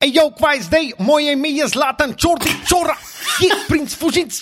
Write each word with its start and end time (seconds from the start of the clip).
Ej, 0.00 0.16
jo, 0.16 0.30
kvaj 0.32 0.60
zdaj, 0.60 0.92
moje 0.98 1.32
ime 1.32 1.48
je 1.52 1.68
Zlatan 1.68 2.14
Čordi 2.16 2.48
Čora, 2.68 2.94
je 3.36 3.52
princ 3.68 3.92
Fužinc. 3.92 4.32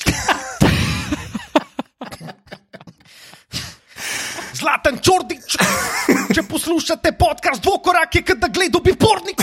Zlatan 4.54 5.00
Čordič, 5.02 5.56
če 6.30 6.44
poslušate 6.46 7.10
podcast 7.18 7.58
dvokorak, 7.62 8.14
je 8.14 8.22
kot 8.22 8.38
da 8.38 8.46
gledal 8.54 8.84
bi 8.86 8.94
pornik. 8.94 9.42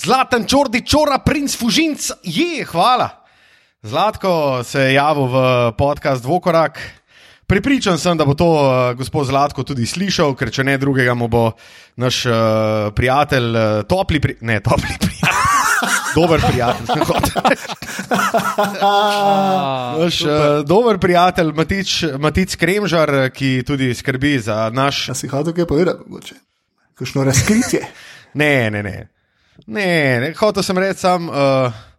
Zlatan 0.00 0.48
Čordič, 0.48 0.88
čora, 0.88 1.20
princ 1.20 1.52
Fužinc, 1.60 2.08
je, 2.24 2.64
hvala. 2.72 3.10
Zlatko 3.84 4.64
se 4.64 4.80
je 4.80 4.96
javil 4.96 5.28
v 5.28 5.44
podcast 5.76 6.24
dvokorak. 6.24 6.99
Pripričan 7.50 7.98
sem, 7.98 8.14
da 8.16 8.24
bo 8.24 8.34
to 8.38 8.46
uh, 8.46 8.96
gospod 8.96 9.26
Zlatko 9.26 9.64
tudi 9.66 9.82
slišal, 9.86 10.36
ker 10.38 10.52
če 10.54 10.62
ne 10.68 10.76
drugega, 10.78 11.16
mu 11.18 11.26
bo 11.26 11.48
naš 11.98 12.22
uh, 12.30 12.34
prijatelj, 12.94 13.48
uh, 13.50 13.80
topli, 13.90 14.20
pri 14.22 14.36
ne 14.46 14.60
topli 14.62 14.94
prijatelj. 14.94 15.18
Dober 16.18 16.42
prijatelj, 16.46 16.86
sem 16.86 17.02
hotel. 17.08 17.42
Naš 20.00 20.20
uh, 20.22 20.62
dober 20.66 20.98
prijatelj, 21.02 21.52
Matic, 21.56 21.94
Matic 22.18 22.54
Kremžar, 22.60 23.30
ki 23.34 23.62
tudi 23.66 23.94
skrbi 23.94 24.38
za 24.38 24.68
naš. 24.74 25.08
A 25.10 25.14
si 25.14 25.30
hotel 25.30 25.54
kaj 25.56 25.66
povedati, 25.66 26.06
mogoče? 26.06 26.38
Kakšno 26.94 27.24
razkritje? 27.24 27.82
Ne, 28.34 28.70
ne, 28.70 28.82
ne. 28.82 29.08
ne, 29.66 30.20
ne. 30.22 30.34
Hotel 30.38 30.62
sem 30.62 30.78
reči 30.78 31.00
sam. 31.02 31.26
Uh, 31.26 31.89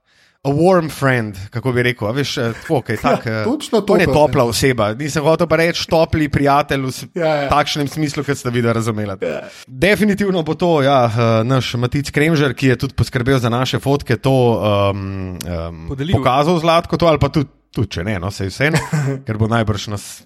A 0.41 0.49
warm 0.49 0.89
friend, 0.89 1.37
kako 1.53 1.71
bi 1.71 1.83
rekel, 1.85 2.07
a 2.07 2.11
veš, 2.11 2.37
eh, 2.37 2.53
tako 2.67 2.81
je 2.89 2.97
tak, 2.97 3.25
Ja, 3.29 3.41
eh, 3.41 3.43
točno 3.43 3.81
to 3.81 3.93
on 3.93 3.99
je 4.01 4.07
pa, 4.07 4.13
topla 4.13 4.43
oseba. 4.43 4.93
Nisem 4.93 5.21
hotel 5.23 5.45
pa 5.47 5.55
reči 5.61 5.85
topli 5.85 6.29
prijatelj 6.29 6.81
v 6.81 6.93
Ja, 7.13 7.35
ja. 7.35 7.49
takšnem 7.49 7.85
smislu, 7.87 8.23
kot 8.25 8.37
ste 8.37 8.49
vi 8.49 8.61
razumeli. 8.65 9.21
Ja. 9.21 9.43
Definitivno 9.67 10.41
bo 10.41 10.57
to 10.57 10.81
ja, 10.81 11.05
eh, 11.05 11.43
naš 11.43 11.73
Matic 11.77 12.09
Kremžer, 12.09 12.57
ki 12.57 12.73
je 12.73 12.75
tudi 12.75 12.97
poskrbel 12.97 13.37
za 13.37 13.49
naše 13.53 13.77
fotke, 13.79 14.17
to 14.17 14.33
um, 14.33 15.37
um, 15.37 15.85
Podelil. 15.87 16.17
pokazal 16.17 16.57
zlatko, 16.57 16.97
to 16.97 17.05
ali 17.05 17.21
pa 17.21 17.29
tudi, 17.29 17.49
tudi 17.69 17.87
če 17.93 18.03
ne, 18.03 18.17
no 18.19 18.31
se 18.33 18.49
vseeno, 18.49 18.81
ker 19.29 19.37
bo 19.37 19.45
najbrž 19.45 19.87
nas. 19.93 20.23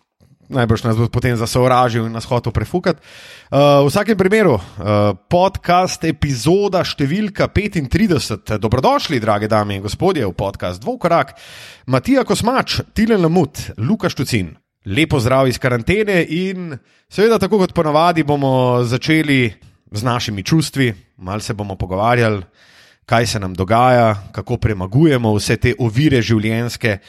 Najbrž 0.49 0.83
nas 0.85 0.97
bo 0.97 1.07
potem 1.09 1.33
zasovražil 1.37 2.05
in 2.05 2.13
nas 2.13 2.27
hotel 2.29 2.53
prefukati. 2.53 3.01
Uh, 3.49 3.81
v 3.81 3.89
vsakem 3.89 4.17
primeru, 4.17 4.59
uh, 4.59 5.17
podcast 5.29 6.05
epizoda 6.05 6.83
številka 6.85 7.49
35. 7.49 8.59
Dobrodošli, 8.61 9.17
drage 9.19 9.49
dame 9.49 9.79
in 9.79 9.81
gospodje, 9.81 10.25
v 10.25 10.35
podcast 10.37 10.83
Dvokorak. 10.83 11.33
Matija 11.89 12.21
Kosmač, 12.23 12.81
Tilen 12.93 13.25
Lamut, 13.25 13.73
Luka 13.81 14.09
Štucin. 14.09 14.53
Lepo 14.85 15.17
zdrav 15.17 15.49
iz 15.49 15.57
karantene 15.57 16.21
in 16.29 16.75
seveda, 17.09 17.41
tako 17.41 17.63
kot 17.63 17.73
ponavadi, 17.73 18.21
bomo 18.21 18.85
začeli 18.85 19.49
z 19.89 20.03
našimi 20.05 20.43
čustvi, 20.45 20.93
malo 21.17 21.41
se 21.41 21.53
bomo 21.53 21.73
pogovarjali, 21.75 22.43
kaj 23.05 23.25
se 23.25 23.39
nam 23.39 23.53
dogaja, 23.53 24.29
kako 24.31 24.57
premagujemo 24.57 25.33
vse 25.33 25.57
te 25.57 25.73
ovire 25.79 26.21
življenjske 26.21 26.99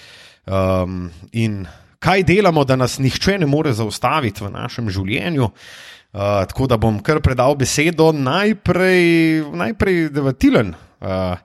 um, 0.47 1.11
in 1.33 1.67
kaj 1.99 2.25
delamo, 2.29 2.65
da 2.65 2.77
nas 2.77 2.99
nihče 2.99 3.39
ne 3.39 3.47
more 3.47 3.73
zaustaviti 3.73 4.45
v 4.45 4.51
našem 4.55 4.91
življenju. 4.91 5.51
Uh, 6.17 6.47
tako 6.49 6.67
da 6.71 6.79
bom 6.81 7.03
kar 7.05 7.21
predal 7.21 7.57
besedo 7.61 8.09
najprej, 8.13 9.43
najprej 9.53 10.09
devatilen. 10.15 10.73
Uh, 11.01 11.37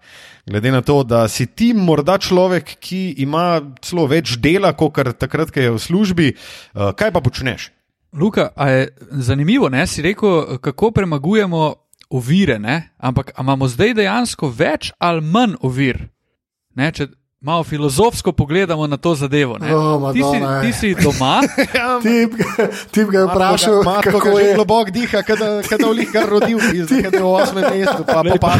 glede 0.47 0.71
na 0.71 0.81
to, 0.81 1.01
da 1.03 1.25
si 1.27 1.45
ti 1.45 1.73
morda 1.75 2.15
človek, 2.17 2.77
ki 2.79 3.01
ima 3.25 3.59
celo 3.83 4.07
več 4.07 4.37
dela, 4.39 4.71
kot 4.77 5.01
takrat, 5.19 5.51
ko 5.51 5.59
je 5.59 5.75
v 5.75 5.81
službi, 5.81 6.31
uh, 6.31 6.93
kaj 6.95 7.11
pa 7.11 7.19
počneš? 7.19 7.71
Luka, 8.13 8.51
je 8.67 8.89
zanimivo, 9.11 9.69
ne? 9.69 9.87
si 9.87 10.01
rekel, 10.01 10.57
kako 10.59 10.91
premagujemo 10.91 11.73
ovire, 12.09 12.59
ne? 12.59 12.91
ampak 12.97 13.31
imamo 13.39 13.67
zdaj 13.67 13.93
dejansko 13.93 14.51
več 14.51 14.91
ali 14.99 15.21
manj 15.23 15.55
ovir? 15.63 16.09
Ne? 16.75 16.91
Če 16.91 17.07
malo 17.41 17.63
filozofsko 17.63 18.31
pogledamo 18.31 18.87
na 18.87 18.97
to 18.97 19.15
zadevo. 19.15 19.57
ne. 19.57 19.75
O, 19.75 20.13
ti, 20.13 20.21
si, 20.21 20.37
ti 20.61 20.71
si 20.73 21.03
doma, 21.03 21.41
Tip, 22.03 22.31
tip 22.91 23.07
ga 23.07 23.19
je 23.19 23.25
vprašal, 23.25 23.83
Matko, 23.83 24.11
kako 24.11 24.29
že 24.31 24.43
je. 24.43 24.55
globok 24.55 24.89
diha, 24.89 25.19
kada 25.21 25.61
v 25.81 25.91
lihkar 25.91 26.29
rodil, 26.29 26.59
zdaj 26.59 27.01
je 27.01 27.09
v 27.11 27.25
osmem 27.25 27.65
mestu, 27.65 28.03
pa 28.03 28.21
pa 28.29 28.37
pa. 28.37 28.53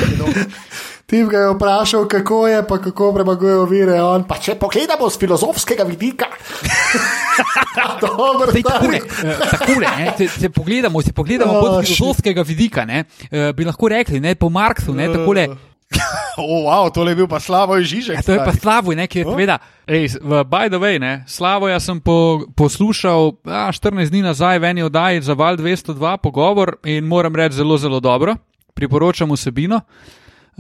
Tip 1.06 1.28
ga 1.28 1.38
je 1.40 1.50
vprašal, 1.52 2.08
kako 2.08 2.48
je, 2.48 2.60
pa 2.64 2.78
kako 2.80 3.14
premaguje 3.14 3.56
ovire. 3.56 4.02
On, 4.02 4.24
pa 4.24 4.36
če 4.36 4.56
pogledamo 4.56 5.06
z 5.06 5.18
filozofskega 5.18 5.84
vidika. 5.84 6.26
Dobro, 8.02 8.50
Zdaj, 8.50 8.64
takole, 8.64 9.00
tako. 9.00 9.28
eh, 9.28 9.38
takole, 9.52 9.88
ne, 9.96 10.08
če, 10.18 10.26
če 10.38 10.50
pogledamo, 10.50 11.02
če 11.02 11.12
pogledamo 11.12 11.52
Oh, 11.52 11.62
bolj 11.62 11.86
shit. 11.86 11.94
filozofskega 11.94 12.42
vidika, 12.44 12.86
ne, 12.86 13.04
eh, 13.30 13.52
bi 13.52 13.62
lahko 13.62 13.88
rekli, 13.88 14.20
ne, 14.20 14.34
po 14.36 14.50
Marksu, 14.50 14.94
ne, 14.94 15.08
takole, 15.08 15.48
O, 16.38 16.64
wow, 16.64 16.88
tole 16.94 17.12
je 17.12 17.16
bil 17.16 17.28
pa 17.28 17.40
slabo 17.40 17.76
Žižek. 17.76 18.16
Ja, 18.16 18.24
to 18.24 18.32
je 18.34 18.40
pa. 18.40 18.56
Slavoj, 18.56 18.96
ne, 18.96 19.06
ki 19.08 19.22
je 19.22 19.26
povedal. 19.28 19.60
V 19.86 20.34
by 20.48 20.72
the 20.72 20.80
way, 20.80 20.96
ne, 20.96 21.28
Slavoja 21.28 21.80
sem 21.84 22.00
po, 22.00 22.48
poslušal 22.56 23.44
a, 23.46 23.68
14 23.68 24.08
dni 24.10 24.24
nazaj 24.24 24.60
v 24.60 24.72
eni 24.72 24.82
oddaji 24.88 25.22
za 25.22 25.36
Val 25.36 25.60
202 25.60 25.92
pogovor 26.24 26.80
in 26.88 27.04
moram 27.04 27.36
reči 27.36 27.60
zelo, 27.60 27.78
zelo 27.78 28.00
dobro. 28.00 28.36
Priporočam 28.74 29.32
vsebino. 29.36 29.84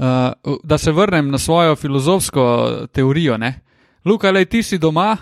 Uh, 0.01 0.35
da 0.63 0.77
se 0.77 0.91
vrnem 0.91 1.31
na 1.31 1.37
svojo 1.37 1.75
filozofsko 1.75 2.43
teorijo. 2.91 3.37
Ne. 3.37 3.61
Luka, 4.05 4.31
le 4.31 4.45
ti 4.45 4.63
si 4.63 4.77
doma 4.77 5.17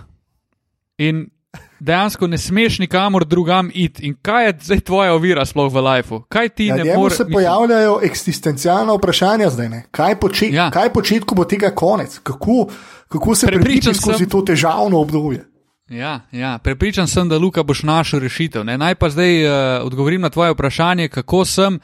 in 0.98 1.30
dejansko 1.80 2.28
ne 2.28 2.38
smeš 2.38 2.80
nikamor 2.80 3.26
drugam 3.26 3.72
iti. 3.74 4.06
In 4.06 4.16
kaj 4.16 4.46
je 4.46 4.54
zdaj 4.62 4.80
tvoja 4.80 5.14
ovira 5.14 5.46
sploh 5.46 5.74
v 5.74 5.80
lifeu? 5.80 6.22
Kaj 6.22 6.50
ti 6.50 6.66
Ja, 6.66 6.76
ne 6.76 6.94
moreš? 6.96 7.18
se 7.18 7.26
pojavljajo 7.26 8.00
eksistencialna 8.04 8.94
vprašanja 8.94 9.50
zdaj. 9.50 9.70
Ne? 9.70 9.84
Kaj 9.92 10.16
početi, 10.16 10.56
Ja. 10.56 10.72
kaj 10.72 10.90
početi, 10.92 11.22
ko 11.22 11.36
bo 11.36 11.44
tega 11.46 11.70
konec? 11.72 12.20
Kako, 12.20 12.68
kako 13.08 13.36
se 13.36 13.46
Prepričan 13.46 13.64
prebiti 13.84 13.94
skozi 13.96 14.18
sem- 14.18 14.30
to 14.30 14.42
težavno 14.44 14.98
obdobje? 14.98 15.46
Ja, 15.90 16.20
ja, 16.32 16.58
prepričan 16.58 17.08
sem, 17.08 17.30
da 17.30 17.38
Luka 17.38 17.64
boš 17.64 17.84
našel 17.84 18.20
rešitev. 18.20 18.64
Ne? 18.64 18.78
Naj 18.78 18.96
pa 18.96 19.10
zdaj 19.10 19.46
uh, 19.46 19.52
odgovorim 19.84 20.22
na 20.22 20.30
tvoje 20.30 20.52
vprašanje, 20.52 21.08
kako 21.08 21.46
sem. 21.46 21.80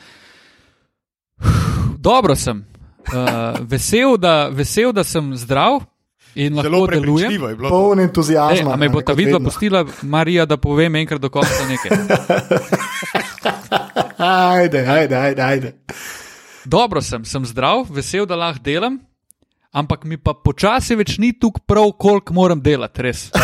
Dobro 1.97 2.35
sem. 2.35 2.65
Uh, 3.07 3.13
vesel, 3.61 4.17
da, 4.17 4.47
vesel, 4.47 4.91
da 4.91 5.03
sem 5.03 5.35
zdrav 5.35 5.79
in 6.35 6.53
Zelo 6.55 6.79
lahko 6.79 6.87
delujem. 6.87 7.05
prepričljivo 7.15 7.49
je 7.49 7.55
bilo. 7.55 7.69
to. 7.69 7.75
Poln 7.75 7.99
entuzijazma. 7.99 8.73
a 8.73 8.75
me 8.75 8.89
bo 8.89 9.01
ta 9.01 9.13
vidva 9.13 9.39
pustila, 9.39 9.85
Marija, 10.01 10.45
da 10.45 10.57
povem 10.57 10.95
enkrat 10.95 11.21
do 11.21 11.29
konca 11.29 11.65
nekaj. 11.69 11.97
Ajde, 14.17 14.87
ajde, 14.87 15.15
ajde. 15.15 15.41
ajde. 15.41 15.73
Dobro 16.65 17.01
sem, 17.01 17.25
sem 17.25 17.45
zdrav, 17.45 17.85
vesel, 17.89 18.25
da 18.25 18.35
lahko 18.35 18.63
delam, 18.63 18.99
ampak 19.71 20.03
mi 20.03 20.17
pa 20.17 20.33
počasi 20.33 20.95
več 20.95 21.17
ni 21.17 21.33
tukaj 21.39 21.61
prav, 21.67 21.91
koliko 21.99 22.33
moram 22.33 22.61
delati, 22.61 23.01
res. 23.01 23.31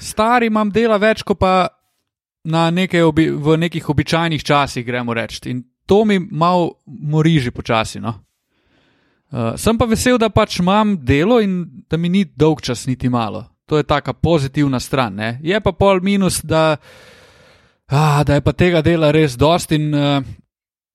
Stari 0.00 0.46
imam 0.46 0.70
dela 0.70 0.96
več, 0.96 1.22
kot 1.22 1.38
pa 1.38 1.68
na 2.48 2.70
nekaj 2.70 3.02
obi, 3.02 3.28
v 3.30 3.56
nekih 3.58 3.88
običajnih 3.90 4.44
časih, 4.44 4.86
gremo 4.86 5.14
reči. 5.14 5.50
In 5.50 5.62
to 5.86 6.04
mi 6.04 6.18
malo 6.18 6.70
moriži 6.86 7.50
počasi. 7.50 8.00
No? 8.00 8.14
Uh, 9.28 9.52
sem 9.60 9.76
pa 9.76 9.84
vesel, 9.84 10.16
da 10.16 10.30
pač 10.32 10.60
imam 10.62 10.96
delo 11.04 11.36
in 11.44 11.60
da 11.90 11.98
mi 12.00 12.08
ni 12.08 12.24
dolg 12.24 12.62
čas, 12.64 12.86
niti 12.88 13.10
malo. 13.12 13.44
To 13.68 13.76
je 13.76 13.84
taka 13.84 14.12
pozitivna 14.12 14.80
stran. 14.80 15.14
Ne? 15.14 15.38
Je 15.44 15.60
pa 15.60 15.72
pol 15.72 16.00
minus, 16.00 16.40
da, 16.40 16.78
ah, 17.92 18.22
da 18.24 18.38
je 18.38 18.40
pa 18.40 18.54
tega 18.56 18.80
dela 18.82 19.10
res 19.12 19.36
dost 19.36 19.72
in 19.76 19.92
uh, 19.92 20.22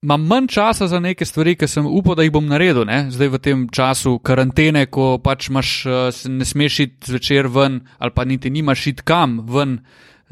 imam 0.02 0.26
manj 0.26 0.50
časa 0.50 0.88
za 0.90 1.00
neke 1.00 1.26
stvari, 1.26 1.54
ki 1.56 1.70
sem 1.70 1.86
upal, 1.86 2.18
da 2.18 2.26
jih 2.26 2.34
bom 2.34 2.50
naredil. 2.50 2.88
Ne? 2.90 3.06
Zdaj 3.14 3.30
v 3.36 3.42
tem 3.44 3.68
času 3.70 4.18
karantene, 4.26 4.88
ko 4.90 5.20
pač 5.22 5.52
imaš, 5.54 5.76
uh, 5.86 6.26
ne 6.34 6.50
smeš 6.50 6.80
iti 6.88 7.14
zvečer 7.14 7.52
ven, 7.54 7.84
ali 8.02 8.18
pa 8.18 8.26
niti 8.26 8.50
nimaš 8.50 8.88
iti 8.96 9.06
kam 9.06 9.44
ven 9.46 9.78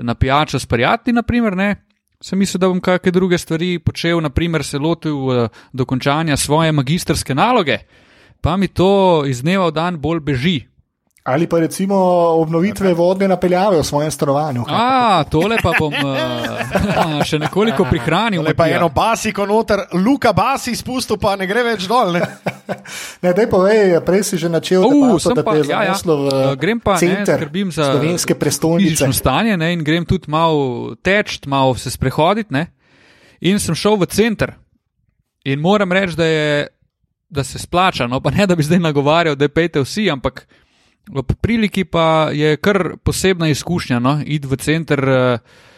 na 0.01 0.17
pijačo 0.17 0.57
s 0.57 0.65
prijatelji, 0.65 1.19
naprimer, 1.21 1.53
ne. 1.53 1.75
Sem 2.21 2.37
mislil, 2.39 2.59
da 2.61 2.69
bom 2.69 2.81
kakšne 2.81 3.11
druge 3.11 3.37
stvari 3.37 3.79
počel, 3.79 4.21
naprimer 4.21 4.63
se 4.63 4.77
lotil 4.77 5.17
uh, 5.17 5.47
dokončanja 5.73 6.37
svoje 6.37 6.71
magistrske 6.71 7.35
naloge, 7.35 7.79
pa 8.41 8.57
mi 8.57 8.67
to 8.67 9.23
iz 9.25 9.41
dneva 9.41 9.67
v 9.67 9.73
dan 9.73 9.97
bolj 10.01 10.19
beži. 10.19 10.70
Ali 11.23 11.47
pa 11.47 11.59
recimo 11.59 11.95
obnovitve 12.41 12.93
vodne 12.93 13.27
napeljave 13.27 13.77
v 13.79 13.83
svojem 13.83 14.11
stanovanju. 14.11 14.63
A, 14.67 15.23
tole 15.29 15.57
pa 15.61 15.73
bom 15.77 15.93
uh, 15.93 17.21
še 17.29 17.37
nekoliko 17.39 17.85
prihranil. 17.85 18.41
Tole 18.41 18.55
pa 18.57 18.65
Matija. 18.65 18.79
eno 18.79 18.89
basiko 18.89 19.45
noter, 19.45 19.83
Luka 19.93 20.33
basi 20.33 20.73
spustil, 20.75 21.19
pa 21.21 21.35
ne 21.37 21.45
gre 21.45 21.61
več 21.63 21.85
dol. 21.89 22.17
Ne? 22.17 22.25
Ne, 23.21 23.33
daj 23.35 23.45
povej, 23.51 23.99
prej 24.05 24.23
si 24.23 24.37
že 24.39 24.49
načel, 24.49 24.81
Uh, 24.87 25.19
debato, 25.19 25.33
da 25.35 25.43
pa, 25.43 25.53
te 25.53 25.59
je 25.59 25.69
ja, 25.69 25.81
ja. 25.91 25.95
Uh, 26.07 26.53
grem 26.57 26.79
pa, 26.79 26.95
ne, 26.95 27.03
center 27.03 27.43
skrbim 27.43 27.69
za 27.69 27.91
slovenske 27.91 28.35
prestolnice. 28.39 29.11
stanje 29.13 29.57
ne, 29.59 29.73
in 29.75 29.83
grem 29.83 30.07
tudi 30.07 30.31
malo 30.31 30.95
teč, 31.03 31.37
malo 31.45 31.75
se 31.75 31.91
sprehoditi. 31.91 32.49
Ne. 32.49 32.71
In 33.45 33.59
sem 33.59 33.75
šel 33.75 33.99
v 33.99 34.07
center. 34.09 34.55
In 35.45 35.59
moram 35.61 35.91
reči, 35.91 36.15
da, 36.17 36.25
je, 36.25 36.67
da 37.29 37.43
se 37.43 37.59
splača. 37.59 38.07
No, 38.07 38.21
pa 38.23 38.31
ne, 38.31 38.47
da 38.47 38.55
bi 38.55 38.65
zdaj 38.65 38.79
nagovarjal, 38.79 39.35
da 39.35 39.51
pejte 39.51 39.83
vsi, 39.83 40.07
ampak 40.09 40.47
ob 41.09 41.33
priliki 41.41 41.85
pa 41.85 42.29
je 42.33 42.55
kar 42.57 42.95
posebna 43.03 43.49
izkušnja. 43.49 43.99
No, 43.99 44.19
iti 44.25 44.47
v 44.47 44.57
center. 44.57 45.05
Uh, 45.09 45.69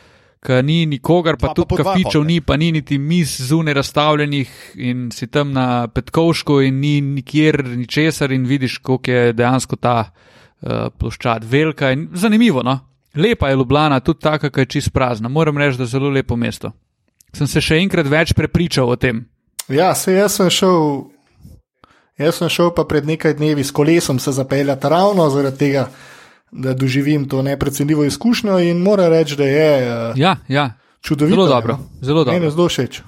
Ker 0.43 0.59
ni 0.59 0.81
nikogar, 0.83 1.37
pa 1.39 1.53
pa 1.53 1.55
tudi 1.55 1.77
dva 1.79 1.93
kafičev 1.93 2.23
ni, 2.27 2.41
pa 2.43 2.57
ni 2.59 2.73
niti 2.75 2.97
mis 2.99 3.37
zunaj 3.47 3.77
razstavljenih 3.77 4.49
in 4.75 5.05
si 5.15 5.29
tam 5.31 5.53
na 5.55 5.87
Petkovšku 5.87 6.57
in 6.67 6.81
ni 6.81 6.97
nikjer 6.99 7.63
ničesar 7.63 8.31
in 8.35 8.43
vidiš, 8.43 8.81
koliko 8.83 9.11
je 9.11 9.33
dejansko 9.33 9.79
ta 9.79 9.95
uh, 10.03 10.89
ploščad 10.99 11.47
velika 11.47 11.93
in 11.95 12.09
zanimivo. 12.11 12.59
No? 12.59 12.75
Lepa 13.15 13.49
je 13.49 13.55
Ljubljana, 13.55 13.99
tudi 13.99 14.19
taka, 14.19 14.49
ki 14.49 14.61
je 14.61 14.65
čist 14.65 14.91
prazna. 14.93 15.29
Moram 15.29 15.57
reči, 15.57 15.77
da 15.77 15.87
je 15.87 15.93
zelo 15.95 16.09
lepo 16.09 16.35
mesto. 16.35 16.73
Sem 17.33 17.47
se 17.47 17.61
še 17.61 17.79
enkrat 17.79 18.11
več 18.11 18.33
prepričal 18.35 18.89
o 18.89 18.99
tem. 18.99 19.23
Ja, 19.71 19.93
se 19.95 20.13
jaz 20.13 20.35
sem 20.41 20.49
šel. 20.51 21.12
Jaz 22.17 22.35
sem 22.35 22.49
šel 22.49 22.69
pa 22.71 22.83
pred 22.83 23.05
nekaj 23.05 23.33
dnevi 23.33 23.63
s 23.63 23.71
kolesom 23.71 24.19
se 24.19 24.31
zapeljati 24.31 24.89
ravno 24.89 25.29
zaradi 25.29 25.57
tega, 25.57 25.87
da 26.51 26.73
doživim 26.73 27.29
to 27.29 27.41
neprecenljivo 27.41 28.03
izkušnjo 28.03 28.59
in 28.59 28.77
moram 28.77 29.09
reči, 29.09 29.35
da 29.35 29.43
je 29.43 29.69
uh, 30.09 30.17
Ja, 30.17 30.35
ja, 30.47 30.73
čudovito. 31.01 31.35
zelo 31.35 31.47
dobro. 31.47 31.79
Zelo 32.01 32.19
Meni 32.19 32.31
dobro. 32.31 32.45
je 32.45 32.51
zelo 32.51 32.67
všeč. 32.67 33.01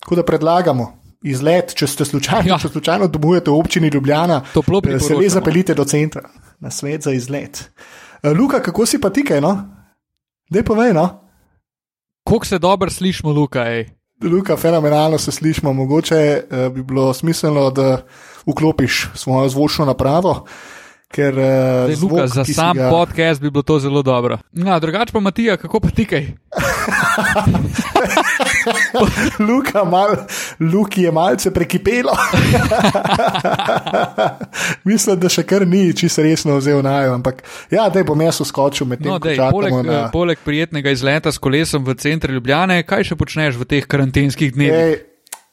Tako 0.00 0.14
da 0.14 0.24
predlagamo 0.24 0.92
izlet, 1.22 1.74
če 1.74 1.86
ste 1.86 2.04
slučajno, 2.04 2.48
Ja. 2.48 2.58
če 2.58 2.68
slučajno 2.68 3.08
domujete 3.08 3.50
v 3.50 3.54
občini 3.54 3.88
Ljubljana, 3.88 4.42
Toplo 4.54 4.82
eh, 4.86 4.98
se 5.00 5.14
le 5.14 5.28
zapeljite 5.28 5.74
do 5.74 5.84
centra, 5.84 6.28
na 6.60 6.70
svet 6.70 7.02
za 7.02 7.12
izlet. 7.12 7.70
Eh, 8.22 8.30
Luka, 8.30 8.60
kako 8.62 8.86
si 8.86 9.00
pa 9.00 9.10
tikaj, 9.10 9.40
no? 9.40 9.56
Dej 10.50 10.62
povej, 10.62 10.92
no? 10.92 11.08
Kako 12.24 12.44
se 12.44 12.58
dobro 12.58 12.90
slišimo, 12.90 13.32
Luka? 13.32 13.64
Ej. 13.64 13.95
Luka, 14.22 14.56
fenomenalno 14.56 15.18
se 15.18 15.32
slišimo. 15.32 15.72
Mogoče 15.72 16.14
eh, 16.14 16.68
bi 16.70 16.82
bilo 16.82 17.14
smiselno, 17.14 17.70
da 17.70 18.02
vklopiš 18.46 19.08
svojo 19.14 19.48
zvočno 19.48 19.84
napravo. 19.84 20.46
Ker, 21.08 21.38
eh, 21.38 21.82
Zdaj, 21.84 21.94
zvok, 21.94 22.12
Luka, 22.12 22.26
za 22.26 22.44
sam 22.44 22.76
ga- 22.76 22.90
podcast 22.90 23.40
bi 23.40 23.50
bilo 23.50 23.62
to 23.62 23.78
zelo 23.78 24.02
dobro. 24.02 24.38
Ja, 24.52 24.78
drugače 24.78 25.12
pa 25.12 25.20
Matija, 25.20 25.56
kako 25.56 25.80
pa 25.80 25.88
tikaj? 25.90 26.26
Luka, 29.48 29.84
mal, 29.84 30.16
Luki 30.60 31.02
je 31.02 31.12
malce 31.12 31.50
prekipelo. 31.54 32.14
Mislim, 34.88 35.20
da 35.20 35.30
še 35.32 35.42
kar 35.48 35.66
ni 35.68 35.90
čisto 35.96 36.22
resno 36.22 36.56
vzel 36.60 36.82
najo, 36.84 37.14
ampak 37.16 37.42
ja, 37.70 37.88
da 37.92 38.04
bom 38.06 38.20
jaz 38.20 38.40
uskočil 38.44 38.88
med 38.88 39.02
tem, 39.02 39.12
No, 39.12 39.20
ko 39.20 39.28
dej, 39.28 39.38
čakamo 39.40 39.58
poleg, 39.58 39.76
na. 39.80 39.92
na... 39.92 40.06
poleg 40.12 40.42
prijetnega 40.44 40.94
izleta 40.94 41.32
s 41.32 41.42
kolesom 41.42 41.84
v 41.86 41.96
centru 42.00 42.34
Ljubljane, 42.36 42.82
kaj 42.86 43.10
še 43.10 43.18
počneš 43.18 43.60
v 43.60 43.68
teh 43.68 43.88
karantenskih 43.88 44.54
dnevih? 44.54 44.76
Ej, 44.76 44.96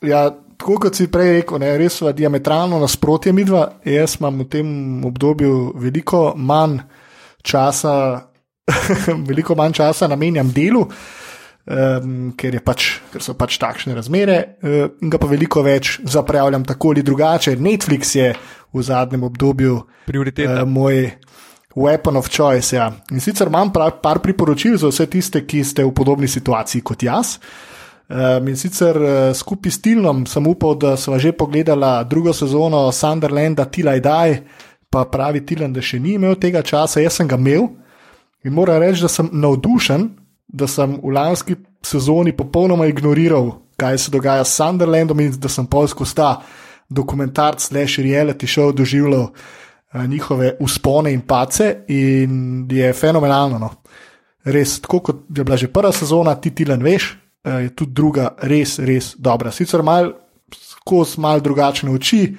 ja, 0.10 0.28
tako 0.58 0.80
kot 0.86 1.00
si 1.00 1.10
prej 1.12 1.40
rekel, 1.40 1.60
ne, 1.64 1.74
res 1.80 2.00
sva 2.00 2.14
diametralno 2.16 2.80
nasprotje 2.82 3.34
midva. 3.36 3.66
Jaz 3.88 4.18
imam 4.20 4.44
v 4.44 4.50
tem 4.52 4.70
obdobju 5.06 5.74
veliko 5.82 6.32
manj 6.38 6.80
časa, 7.44 7.96
veliko 9.30 9.58
manj 9.60 9.80
časa 9.82 10.08
namenjam 10.12 10.54
delu. 10.56 10.86
Um, 11.64 12.34
ker, 12.36 12.58
pač, 12.60 12.98
ker 13.08 13.24
so 13.24 13.38
pač 13.40 13.56
takšne 13.56 13.94
razmere, 13.96 14.36
uh, 14.60 14.90
in 15.00 15.08
ga 15.08 15.16
pa 15.16 15.30
veliko 15.32 15.62
več 15.64 15.96
zapravljam 16.04 16.66
tako 16.68 16.92
ali 16.92 17.04
drugače. 17.08 17.56
Netflix 17.56 18.18
je 18.18 18.34
v 18.36 18.84
zadnjem 18.84 19.24
obdobju 19.24 19.78
Prioriteta. 20.04 20.66
uh, 20.66 20.68
moj 20.68 21.14
weapon 21.76 22.18
of 22.20 22.28
choice. 22.28 22.76
Ja. 22.76 22.90
In 23.12 23.24
sicer 23.24 23.48
imam 23.48 23.72
prav, 23.72 24.02
par 24.04 24.20
priporočil 24.20 24.76
za 24.78 24.92
vse 24.92 25.08
tiste, 25.08 25.46
ki 25.48 25.64
ste 25.64 25.86
v 25.88 25.94
podobni 25.96 26.28
situaciji 26.28 26.84
kot 26.84 27.06
jaz. 27.08 27.38
Um, 28.12 28.50
in 28.52 28.60
sicer 28.60 29.00
uh, 29.00 29.12
skupaj 29.32 29.72
s 29.72 29.80
Tilnom 29.82 30.26
sem 30.28 30.44
upal, 30.48 30.76
da 30.76 30.98
sva 31.00 31.16
že 31.16 31.32
pogledala 31.32 32.04
drugo 32.04 32.34
sezono 32.36 32.90
Sunderlanda, 32.92 33.70
Tilaj 33.72 34.04
Daj, 34.04 34.36
pa 34.92 35.06
pravi 35.08 35.46
Tilan, 35.48 35.72
da 35.72 35.80
še 35.82 36.02
ni 36.04 36.20
imel 36.20 36.36
tega 36.36 36.60
časa, 36.62 37.00
jaz 37.00 37.22
sem 37.22 37.32
ga 37.32 37.40
imel 37.40 37.72
in 38.44 38.52
moram 38.52 38.84
reči, 38.84 39.00
da 39.02 39.08
sem 39.08 39.32
navdušen, 39.32 40.10
da 40.48 40.68
sem 40.68 40.98
v 41.04 41.14
lanski 41.14 41.56
sezoni 41.84 42.36
popolnoma 42.38 42.88
ignoriral, 42.88 43.52
kaj 43.78 43.98
se 43.98 44.12
dogaja 44.12 44.44
s 44.46 44.56
Sunderlandom 44.56 45.20
in 45.20 45.34
da 45.40 45.50
sem 45.50 45.66
pol 45.68 45.88
skozi 45.88 46.16
ta 46.16 46.42
dokumentarc, 46.90 47.62
slash 47.62 48.00
reality 48.00 48.48
show 48.48 48.72
doživljal 48.72 49.22
uh, 49.22 50.06
njihove 50.08 50.56
uspone 50.60 51.14
in 51.14 51.22
pace 51.22 51.86
in 51.88 52.68
je 52.72 52.94
fenomenalno. 52.94 53.60
No. 53.60 53.70
Res, 54.44 54.80
tako 54.82 55.00
kot 55.00 55.24
je 55.36 55.44
bila 55.44 55.58
že 55.58 55.72
prva 55.72 55.92
sezona, 55.92 56.36
ti 56.36 56.52
Tilan 56.56 56.84
veš, 56.84 57.14
uh, 57.46 57.62
je 57.64 57.76
tudi 57.76 57.94
druga 57.94 58.36
res, 58.42 58.80
res 58.80 59.16
dobra. 59.18 59.52
Sicer 59.52 59.84
malo 59.84 60.14
skozi 60.84 61.20
malo 61.20 61.40
drugačne 61.40 61.92
oči, 61.92 62.36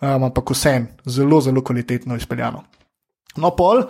um, 0.00 0.24
ampak 0.24 0.50
vsem 0.54 0.88
zelo, 1.04 1.40
zelo 1.40 1.62
kvalitetno 1.62 2.16
izpeljano. 2.16 2.64
No, 3.36 3.50
pol. 3.56 3.82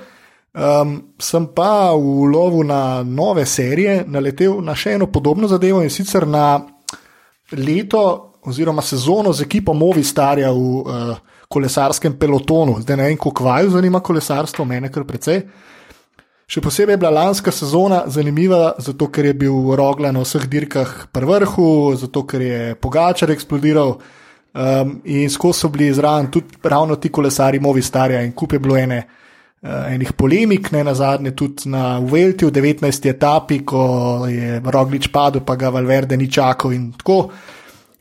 Um, 0.53 1.15
sem 1.17 1.47
pa 1.57 1.95
v 1.97 2.27
lovu 2.29 2.61
na 2.63 3.03
nove 3.03 3.47
serije 3.47 4.03
naletel 4.05 4.59
na 4.61 4.75
še 4.77 4.99
eno 4.99 5.07
podobno 5.09 5.49
zadevo 5.49 5.81
in 5.81 5.89
sicer 5.89 6.27
na 6.29 6.61
leto 7.57 8.03
oziroma 8.45 8.83
sezono 8.83 9.33
z 9.33 9.47
ekipo 9.47 9.73
Movistarja 9.73 10.51
v 10.53 10.59
uh, 10.59 11.15
kolesarskem 11.49 12.19
pelotonu. 12.19 12.83
Zdaj 12.83 12.97
ne 12.97 13.07
vem, 13.09 13.17
kako 13.17 13.45
vaju 13.45 13.71
zanima 13.71 14.01
kolesarstvo, 14.01 14.67
mene 14.69 14.91
kar 14.93 15.07
precej. 15.09 15.41
Še 16.53 16.61
posebej 16.61 16.99
je 16.99 17.01
bila 17.01 17.15
lanska 17.17 17.53
sezona 17.55 18.03
zanimiva, 18.13 18.75
zato 18.77 19.09
ker 19.09 19.31
je 19.31 19.35
bil 19.47 19.73
Rogla 19.79 20.13
na 20.13 20.21
vseh 20.21 20.45
dirkah 20.53 21.07
pri 21.09 21.29
vrhu, 21.29 21.69
zato 21.97 22.27
ker 22.29 22.45
je 22.45 22.61
Pogačar 22.77 23.33
eksplodiral 23.33 23.95
um, 23.97 24.95
in 25.09 25.33
skozi 25.33 25.65
so 25.65 25.73
bili 25.73 25.89
zraven 25.97 26.29
tudi 26.29 26.61
ravno 26.61 27.01
ti 27.01 27.09
kolesari 27.09 27.61
Movistarja 27.61 28.21
in 28.21 28.37
kup 28.37 28.53
je 28.53 28.61
bilo 28.61 28.77
ene. 28.77 29.01
Uh, 29.63 29.93
enih 29.95 30.13
polemik, 30.19 30.73
ne 30.75 30.81
na 30.83 30.95
zadnje, 30.95 31.31
tudi 31.39 31.71
na 31.71 32.01
Velti 32.03 32.49
v 32.49 32.51
19. 32.51 33.07
etapi, 33.07 33.61
ko 33.63 33.83
je 34.27 34.59
Roglič 34.59 35.07
padel, 35.15 35.45
pa 35.47 35.55
ga 35.55 35.71
Valverde 35.71 36.17
ni 36.19 36.27
čakal. 36.27 36.73
In 36.75 36.91
tako. 36.99 37.31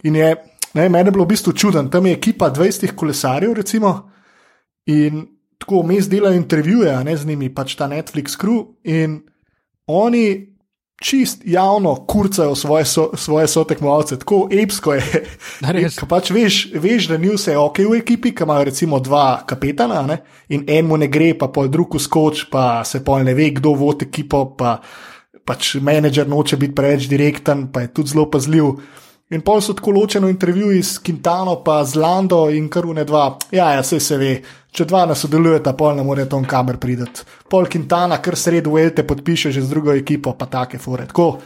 In 0.09 0.15
je, 0.17 0.31
ne, 0.73 0.89
meni 0.89 1.07
je 1.07 1.13
bilo 1.13 1.27
v 1.27 1.33
bistvu 1.35 1.53
čuden, 1.53 1.91
tam 1.93 2.05
je 2.09 2.15
ekipa 2.17 2.49
20 2.49 2.95
kolesarjev, 2.97 3.53
recimo, 3.53 3.91
in 4.89 5.21
tako 5.61 5.83
vmes 5.85 6.09
delajo 6.09 6.33
intervjuje, 6.33 6.95
ne 7.05 7.17
z 7.17 7.29
njimi, 7.29 7.51
pač 7.53 7.75
ta 7.77 7.85
Netflix 7.87 8.33
crew. 8.41 8.65
In 8.83 9.19
oni 9.85 10.50
čist 11.01 11.41
javno 11.45 11.95
kurcajo 12.05 12.55
svoje, 12.55 12.85
so, 12.85 13.09
svoje 13.17 13.47
sotekmovalce, 13.47 14.19
tako 14.19 14.47
epsko 14.51 14.93
je. 14.93 15.23
Ko 15.99 16.05
pač 16.05 16.29
veš, 16.31 16.59
veš, 16.77 17.07
da 17.09 17.17
ni 17.17 17.31
vse 17.33 17.57
ok 17.57 17.81
v 17.89 18.01
ekipi, 18.03 18.35
ki 18.37 18.45
imajo 18.45 18.67
recimo 18.69 18.99
dva 19.01 19.41
kapetana 19.47 20.01
ne? 20.05 20.19
in 20.49 20.63
enemu 20.67 21.01
ne 21.01 21.09
gre, 21.09 21.33
pa 21.37 21.49
pol 21.49 21.71
drug 21.73 21.97
skoč, 21.99 22.45
pa 22.53 22.83
se 22.85 23.01
pol 23.03 23.25
ne 23.25 23.33
ve, 23.33 23.49
kdo 23.57 23.73
vodi 23.77 24.05
ekipo, 24.05 24.45
pa 24.57 24.77
pač 25.45 25.75
menedžer 25.81 26.29
noče 26.29 26.59
biti 26.61 26.77
preveč 26.77 27.09
direkten, 27.09 27.71
pa 27.73 27.81
je 27.81 27.93
tudi 27.95 28.13
zelo 28.13 28.29
pazljiv. 28.29 28.75
In 29.31 29.41
pol 29.41 29.61
so 29.63 29.73
tako 29.73 29.91
ločeno 29.95 30.27
intervjuji 30.29 30.83
s 30.83 30.99
Quintano, 30.99 31.63
pa 31.63 31.83
z 31.87 31.95
Lando 31.95 32.49
in 32.51 32.69
kar 32.69 32.85
une 32.85 33.05
dva. 33.07 33.37
Ja, 33.51 33.69
ja, 33.73 33.81
vse 33.81 33.99
se 33.99 34.17
ve, 34.17 34.31
če 34.71 34.85
dva 34.85 35.05
ne 35.07 35.15
sodelujeta, 35.15 35.71
pol 35.73 35.95
ne 35.95 36.03
more 36.03 36.25
tom 36.27 36.43
kamer 36.45 36.75
priti. 36.77 37.07
Pol 37.49 37.65
Quintana, 37.71 38.17
kar 38.21 38.35
sredo 38.35 38.73
Velte 38.75 39.03
podpiše 39.07 39.51
že 39.51 39.61
z 39.61 39.69
drugo 39.71 39.93
ekipo, 39.95 40.33
pa 40.35 40.45
take 40.51 40.77
fore. 40.77 41.05
Tako, 41.07 41.37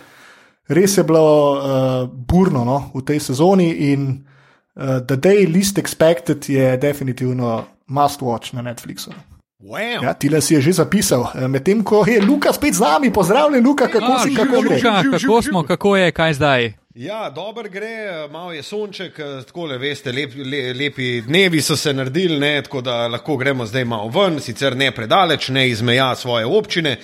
res 0.68 0.98
je 0.98 1.04
bilo 1.06 1.28
uh, 1.54 2.10
burno 2.10 2.66
no, 2.66 2.80
v 2.96 3.06
tej 3.06 3.20
sezoni 3.20 3.70
in 3.94 4.10
uh, 4.18 5.06
The 5.06 5.16
Day 5.16 5.46
Least 5.46 5.78
Expected 5.78 6.50
je 6.50 6.78
definitivno 6.78 7.66
must 7.88 8.22
watch 8.26 8.54
na 8.58 8.66
Netflixu. 8.66 9.14
Wow. 9.62 10.04
Ja, 10.04 10.14
Tile 10.14 10.42
si 10.42 10.54
je 10.54 10.62
že 10.62 10.72
zapisal, 10.74 11.30
Eh, 11.34 11.48
medtem 11.48 11.84
ko 11.84 12.02
je 12.06 12.22
Luka 12.22 12.54
spet 12.54 12.74
z 12.74 12.82
nami, 12.82 13.10
pozdravljen, 13.14 13.66
Luka, 13.66 13.88
kako 13.88 14.14
A, 14.14 14.20
si, 14.22 14.34
kako 14.34 14.62
gre. 14.62 14.78
Luka, 14.78 15.02
Živ, 15.02 15.02
živ, 15.02 15.12
kako 15.12 15.42
živ. 15.42 15.50
smo, 15.50 15.64
kako 15.64 15.96
je, 15.96 16.12
kaj 16.12 16.34
zdaj? 16.34 16.85
Ja, 16.96 17.30
dobro 17.30 17.70
gre, 17.70 18.28
malo 18.32 18.54
je 18.54 18.64
sonček, 18.64 19.18
tako 19.48 19.66
le 19.66 19.78
veste, 19.78 20.12
lep, 20.12 20.32
le, 20.36 20.74
lepi 20.74 21.22
dnevi 21.22 21.60
so 21.62 21.76
se 21.76 21.92
naredili, 21.94 22.40
ne, 22.40 22.62
tako 22.64 22.82
da 22.82 23.08
lahko 23.08 23.36
gremo 23.38 23.66
zdaj 23.66 23.86
malo 23.86 24.08
ven, 24.08 24.40
sicer 24.40 24.78
ne 24.78 24.88
predaleč, 24.96 25.50
ne 25.50 25.68
iz 25.70 25.82
meja 25.82 26.16
svoje 26.16 26.46
občine. 26.46 26.96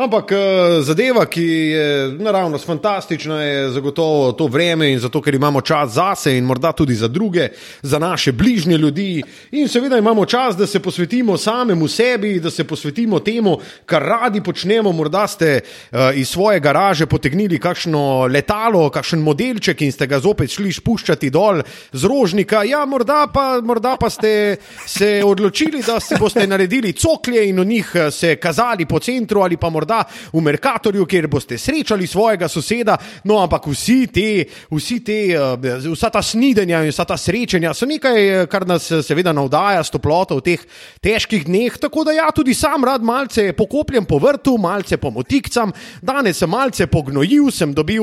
Ampak 0.00 0.32
eh, 0.32 0.38
zadeva, 0.80 1.26
ki 1.28 1.44
je 1.44 2.12
naravnost 2.18 2.64
fantastična, 2.66 3.42
je 3.42 3.70
zagotovo 3.70 4.32
to 4.32 4.46
vreme 4.46 4.88
in 4.92 4.98
zato, 4.98 5.20
ker 5.20 5.34
imamo 5.34 5.60
čas 5.60 5.90
zase 5.92 6.32
in 6.38 6.44
morda 6.48 6.72
tudi 6.72 6.94
za 6.94 7.08
druge, 7.08 7.48
za 7.82 7.98
naše 7.98 8.32
bližnje 8.32 8.78
ljudi. 8.78 9.22
In 9.50 9.68
seveda 9.68 9.98
imamo 9.98 10.24
čas, 10.24 10.56
da 10.56 10.66
se 10.66 10.80
posvetimo 10.80 11.36
samemu 11.36 11.88
sebi, 11.88 12.40
da 12.40 12.50
se 12.50 12.64
posvetimo 12.64 13.20
temu, 13.20 13.58
kar 13.86 14.02
radi 14.02 14.40
počnemo. 14.40 14.92
Morda 14.92 15.26
ste 15.26 15.60
uh, 15.60 15.98
iz 16.14 16.28
svoje 16.28 16.60
garaže 16.60 17.06
potegnili 17.06 17.58
kakšno 17.60 18.26
letalo, 18.26 18.88
kakšen 18.90 19.20
modelček 19.20 19.82
in 19.82 19.92
ste 19.92 20.06
ga 20.06 20.20
zopet 20.20 20.50
šli 20.50 20.72
spuščati 20.72 21.30
dol 21.30 21.60
z 21.92 22.04
rožnika. 22.08 22.62
Ja, 22.64 22.86
morda 22.86 23.26
pa, 23.34 23.60
morda 23.60 23.96
pa 24.00 24.10
ste 24.10 24.56
se 24.86 25.20
odločili, 25.24 25.84
da 25.86 26.00
si 26.00 26.16
boste 26.16 26.46
naredili 26.46 26.92
coklje 26.92 27.48
in 27.48 27.60
o 27.60 27.64
njih 27.64 27.92
eh, 27.94 28.10
se 28.10 28.36
kazali 28.36 28.86
po 28.86 28.98
centru 28.98 29.40
ali 29.44 29.56
pa 29.56 29.68
morda 29.68 29.89
morda 29.90 30.04
v 30.32 30.40
Merkatorju, 30.40 31.06
kjer 31.06 31.26
boste 31.28 31.58
srečali 31.58 32.06
svojega 32.06 32.48
soseda. 32.48 32.96
No, 33.24 33.40
ampak 33.42 33.66
vsi 33.66 34.06
te, 34.06 34.44
vsi 34.70 35.00
te, 35.04 35.18
eh, 35.34 35.90
vsa 35.90 36.10
ta 36.10 36.22
snidenja 36.22 36.82
in 36.84 36.90
vsa 36.90 37.04
ta 37.04 37.16
srečanja 37.16 37.74
so 37.74 37.86
nekaj, 37.86 38.42
eh, 38.42 38.46
kar 38.46 38.66
nas 38.66 38.90
eh, 38.90 39.02
seveda 39.02 39.32
navdaja 39.32 39.82
s 39.84 39.90
toploto 39.90 40.36
v 40.36 40.42
teh 40.42 40.60
težkih 41.02 41.44
dneh. 41.46 41.78
Tako 41.78 42.04
da 42.04 42.12
ja, 42.12 42.30
tudi 42.30 42.54
sam 42.54 42.84
rad 42.84 43.02
malce 43.02 43.52
pokopljem 43.52 44.04
po 44.04 44.18
vrtu, 44.18 44.58
malce 44.58 44.96
pomotikcam. 44.96 45.72
Danes 46.02 46.38
sem 46.38 46.50
malce 46.50 46.86
pognojil, 46.86 47.50
sem 47.50 47.74
dobil 47.74 48.02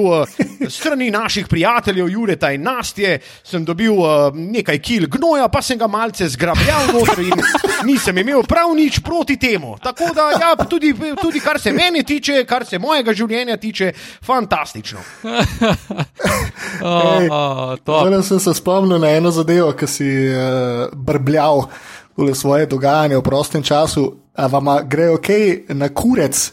strani 0.69 1.11
naših 1.11 1.47
prijateljev 1.47 2.09
Jureta 2.09 2.51
in 2.51 2.63
Nastje, 2.63 3.19
sem 3.43 3.63
dobil 3.65 3.95
nekaj 4.33 4.79
kil 4.79 5.07
gnoja, 5.07 5.47
pa 5.47 5.61
sem 5.61 5.77
ga 5.77 5.87
malce 5.87 6.27
zgrabljal 6.27 6.91
noter 6.93 7.23
in 7.23 7.33
nisem 7.87 8.17
imel 8.17 8.43
prav 8.43 8.73
nič 8.75 8.99
proti 8.99 9.37
temu. 9.37 9.77
Tako 9.83 10.11
da 10.15 10.29
ja, 10.35 10.55
tudi, 10.65 10.93
tudi 11.21 11.39
kar 11.39 11.59
se 11.59 11.66
meni 11.73 12.03
tiče, 12.03 12.43
kar 12.45 12.65
se 12.65 12.79
mojega 12.79 13.13
življenja 13.13 13.57
tiče, 13.57 13.91
fantastično. 14.25 14.99
Zdaj 17.87 18.23
sem 18.23 18.39
se 18.39 18.53
spomnil 18.53 18.99
na 18.99 19.09
eno 19.17 19.31
zadevo, 19.31 19.71
ki 19.77 19.87
si 19.87 20.09
uh, 20.29 20.87
brbljal 20.93 21.65
v 22.17 22.33
svoje 22.35 22.65
dogajanje 22.65 23.17
v 23.17 23.25
prostem 23.25 23.63
času. 23.63 24.11
A 24.37 24.47
vam 24.47 24.69
gre 24.85 25.09
ok 25.15 25.29
na 25.73 25.89
kurec? 25.89 26.51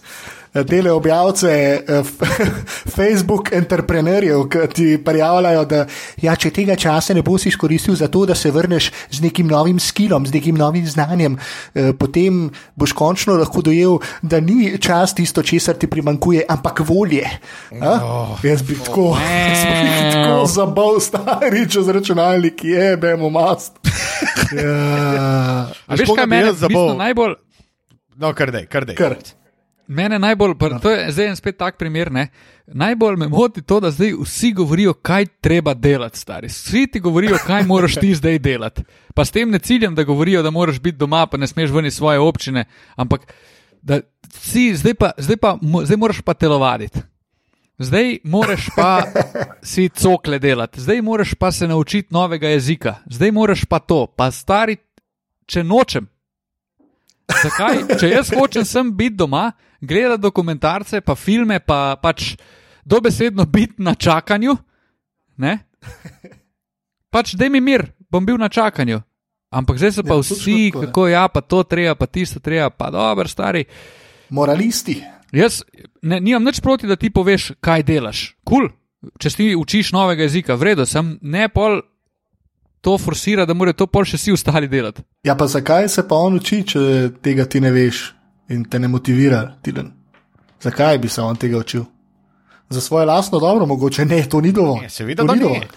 Dele 0.63 0.93
objavce 0.93 1.51
eh, 1.89 2.03
Facebook 2.97 3.53
entrepreneurjev, 3.53 4.45
ki 4.49 4.59
ti 4.75 4.87
prijavljajo, 5.05 5.65
da 5.65 5.87
ja, 6.23 6.37
če 6.37 6.53
tega 6.55 6.77
časa 6.79 7.15
ne 7.15 7.23
boš 7.27 7.49
izkoristil 7.51 7.97
za 7.99 8.09
to, 8.09 8.23
da 8.27 8.37
se 8.39 8.51
vrneš 8.55 8.91
z 9.11 9.25
nekim 9.25 9.51
novim 9.51 9.81
skilom, 9.81 10.27
z 10.27 10.35
nekim 10.35 10.59
novim 10.59 10.87
znanjem, 10.87 11.39
eh, 11.75 11.93
potem 11.99 12.51
boš 12.77 12.95
končno 12.95 13.35
lahko 13.41 13.63
dojel, 13.67 13.99
da 14.23 14.41
ni 14.41 14.79
čas 14.79 15.15
tisto, 15.15 15.43
česar 15.43 15.75
ti 15.75 15.91
primankuje, 15.91 16.47
ampak 16.49 16.85
volje. 16.87 17.27
Oh, 17.83 18.39
jaz 18.45 18.63
bi 18.63 18.79
tako, 18.79 19.11
oh, 19.17 19.19
tako 20.13 20.47
zabav 20.47 21.01
stari, 21.03 21.67
če 21.69 21.83
z 21.83 21.99
računalnik 21.99 22.65
je, 22.65 22.97
bemo 22.97 23.31
mast. 23.31 23.81
ja. 24.63 25.67
Veš, 25.89 26.15
kaj 26.15 26.27
meni 26.31 26.53
je 26.53 26.59
zabavno? 26.63 26.95
Najbolj. 27.03 27.41
No, 28.17 28.31
kar 28.35 28.55
dej, 28.55 28.69
kar 28.71 28.87
dej. 28.87 28.95
Kar. 28.95 29.19
Mene 29.87 30.19
najbolj, 30.19 30.55
no. 30.71 30.79
to 30.81 30.91
je 30.91 31.13
zdaj 31.13 31.27
en 31.27 31.37
spet 31.37 31.57
tak 31.59 31.77
primer, 31.79 32.13
ne? 32.13 32.29
najbolj 32.67 33.17
me 33.17 33.29
moti 33.29 33.63
to, 33.63 33.81
da 33.81 33.91
zdaj 33.91 34.15
vsi 34.23 34.53
govorijo, 34.53 34.95
kaj 34.95 35.27
treba 35.41 35.75
delati, 35.75 36.19
stari. 36.19 36.49
Vsi 36.49 36.87
ti 36.93 37.01
govorijo, 37.01 37.37
kaj 37.47 37.63
moraš 37.63 37.95
ti 38.01 38.15
zdaj 38.15 38.39
delati. 38.39 38.83
Pa 39.15 39.25
s 39.25 39.31
tem 39.31 39.51
ne 39.51 39.59
ciljem, 39.59 39.95
da 39.95 40.05
govorijo, 40.05 40.43
da 40.43 40.51
moraš 40.51 40.81
biti 40.81 40.99
doma, 40.99 41.27
pa 41.27 41.37
ne 41.37 41.47
smeš 41.47 41.71
ven 41.71 41.87
iz 41.87 41.97
svoje 41.97 42.19
občine, 42.19 42.65
ampak 42.97 43.33
da 43.83 44.01
si 44.31 44.75
zdaj 44.77 44.95
pa, 44.95 45.11
zdaj 45.19 45.37
pa 45.37 45.59
zdaj 45.85 45.97
moraš 45.97 46.21
pa 46.21 46.35
telovaditi. 46.35 47.01
Zdaj 47.79 48.19
moraš 48.25 48.67
pa 48.77 49.03
si 49.63 49.89
cokle 49.89 50.39
delati, 50.39 50.81
zdaj 50.81 51.03
moraš 51.03 51.35
pa 51.35 51.53
se 51.53 51.69
naučiti 51.69 52.09
novega 52.11 52.49
jezika, 52.49 52.97
zdaj 53.07 53.33
moraš 53.33 53.65
pa 53.65 53.79
to, 53.79 54.07
pa 54.07 54.31
stari, 54.31 54.77
če 55.47 55.65
nočem. 55.65 56.09
Zakaj? 57.43 57.99
Če 58.01 58.09
jaz 58.09 58.31
hočem 58.37 58.65
sem 58.65 58.93
biti 58.97 59.17
doma, 59.17 59.53
gledati 59.87 60.23
dokumentarce, 60.23 61.01
pa 61.01 61.15
filme, 61.15 61.61
pa 61.61 61.97
pač 62.03 62.35
dobesedno 62.85 63.47
biti 63.47 63.83
na 63.83 63.95
čakanju, 63.95 64.57
ne? 65.37 65.59
pač 67.15 67.35
da 67.39 67.49
mi 67.49 67.61
mir, 67.61 67.87
bom 68.11 68.27
bil 68.27 68.39
na 68.41 68.49
čakanju. 68.49 69.01
Ampak 69.55 69.79
zdaj 69.79 69.93
so 69.95 70.03
pa 70.03 70.19
ja, 70.19 70.23
vsi, 70.27 70.73
kako 70.75 71.09
ja, 71.09 71.29
pa 71.31 71.41
to 71.41 71.63
treba, 71.63 71.95
pa 71.95 72.07
tisto 72.11 72.41
treba, 72.43 72.71
pa 72.71 72.91
dobro, 72.91 73.29
stari. 73.29 73.65
Moralisti. 74.35 74.99
Jaz 75.35 75.63
ne, 76.03 76.19
nimam 76.21 76.45
nič 76.45 76.61
proti, 76.61 76.91
da 76.91 76.97
ti 76.97 77.11
poveš, 77.11 77.53
kaj 77.63 77.83
delaš. 77.87 78.35
Kul, 78.43 78.67
cool. 78.67 79.15
če 79.19 79.31
ti 79.31 79.47
učiš 79.55 79.93
novega 79.95 80.27
jezika, 80.27 80.59
vredno 80.59 80.87
sem, 80.87 81.15
ne 81.23 81.47
pol 81.49 81.81
to 82.85 82.99
forsira, 82.99 83.47
da 83.47 83.55
morajo 83.55 83.85
to 83.85 83.87
pol 83.87 84.05
še 84.05 84.19
vsi 84.19 84.35
ostali 84.35 84.69
delati. 84.69 85.03
Ja, 85.25 85.39
pa 85.39 85.47
zakaj 85.47 85.89
se 85.89 86.05
pa 86.09 86.19
on 86.19 86.37
uči, 86.41 86.61
če 86.75 86.83
tega 87.23 87.47
ti 87.47 87.63
ne 87.63 87.71
veš 87.73 88.11
in 88.49 88.65
te 88.65 88.79
ne 88.79 88.89
motivira, 88.89 89.57
Tilen? 89.63 89.93
Zakaj 90.61 90.99
bi 90.99 91.09
se 91.09 91.23
on 91.23 91.37
tega 91.37 91.59
učil? 91.59 91.85
Za 92.69 92.81
svoje 92.81 93.07
lastno 93.07 93.39
dobro, 93.39 93.67
mogoče 93.67 94.05
ne, 94.05 94.23
to 94.29 94.41
ni 94.41 94.53
dovolj. 94.53 94.83
Ne, 94.83 94.91
seveda, 94.91 95.25
da 95.25 95.35
ni 95.35 95.41
dovolj. 95.41 95.69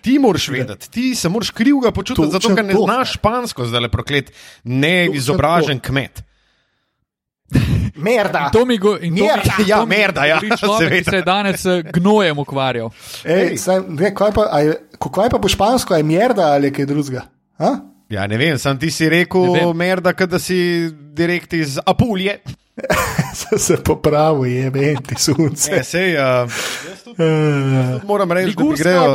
Ti 0.00 0.18
moraš 0.18 0.48
vedeti, 0.48 0.90
ti 0.90 1.14
se 1.14 1.28
moraš 1.28 1.50
krivega 1.50 1.90
počutiti, 1.90 2.30
zato 2.32 2.54
ker 2.54 2.64
ne 2.64 2.72
to. 2.72 2.84
znaš 2.84 3.12
špansko, 3.12 3.66
zdaj 3.66 3.80
le 3.80 3.88
proklet, 3.88 4.32
neizobražen 4.64 5.80
kmet. 5.80 6.22
Merda. 7.94 8.50
To 8.52 8.64
mi 8.64 8.78
go, 8.78 8.96
in 9.00 9.14
merda. 9.14 9.42
To 9.42 9.62
mi, 9.62 9.68
ja, 9.68 9.76
to 9.76 9.86
mi, 9.86 9.96
merda, 9.96 10.24
ja. 10.24 10.38
Človek, 10.58 11.04
se 11.10 11.16
je 11.16 11.22
danes 11.22 11.66
eh, 11.66 11.82
gnojem 11.92 12.38
ukvarjal. 12.38 12.90
Ej, 13.24 13.56
saj, 13.58 13.80
ne, 13.88 14.14
kaj 14.14 14.32
pa, 14.32 14.60
je, 14.60 14.76
kako 14.98 15.24
je 15.24 15.30
pa 15.30 15.38
po 15.38 15.48
špansko, 15.48 15.96
je 15.96 16.02
merda 16.02 16.52
ali 16.54 16.72
kaj 16.72 16.86
drugega? 16.86 17.24
Ja, 18.08 18.26
ne 18.26 18.38
vem, 18.40 18.58
sam 18.58 18.78
ti 18.78 18.90
si 18.90 19.08
rekel, 19.08 19.74
merda, 19.76 20.12
da 20.12 20.38
si 20.38 20.88
direkt 21.12 21.52
iz 21.52 21.78
Apulje. 21.86 22.38
se 23.34 23.58
se 23.58 23.76
popravi, 23.84 24.52
je 24.52 24.70
meni 24.70 24.96
sunce. 25.18 25.72
Ne, 25.72 25.84
sej, 25.84 26.14
uh, 26.16 26.50
tudi, 27.04 27.16
tudi 27.16 28.06
moram 28.06 28.32
reči, 28.32 28.54
da 28.56 28.64
mi, 28.64 28.76
grejo, 28.76 29.14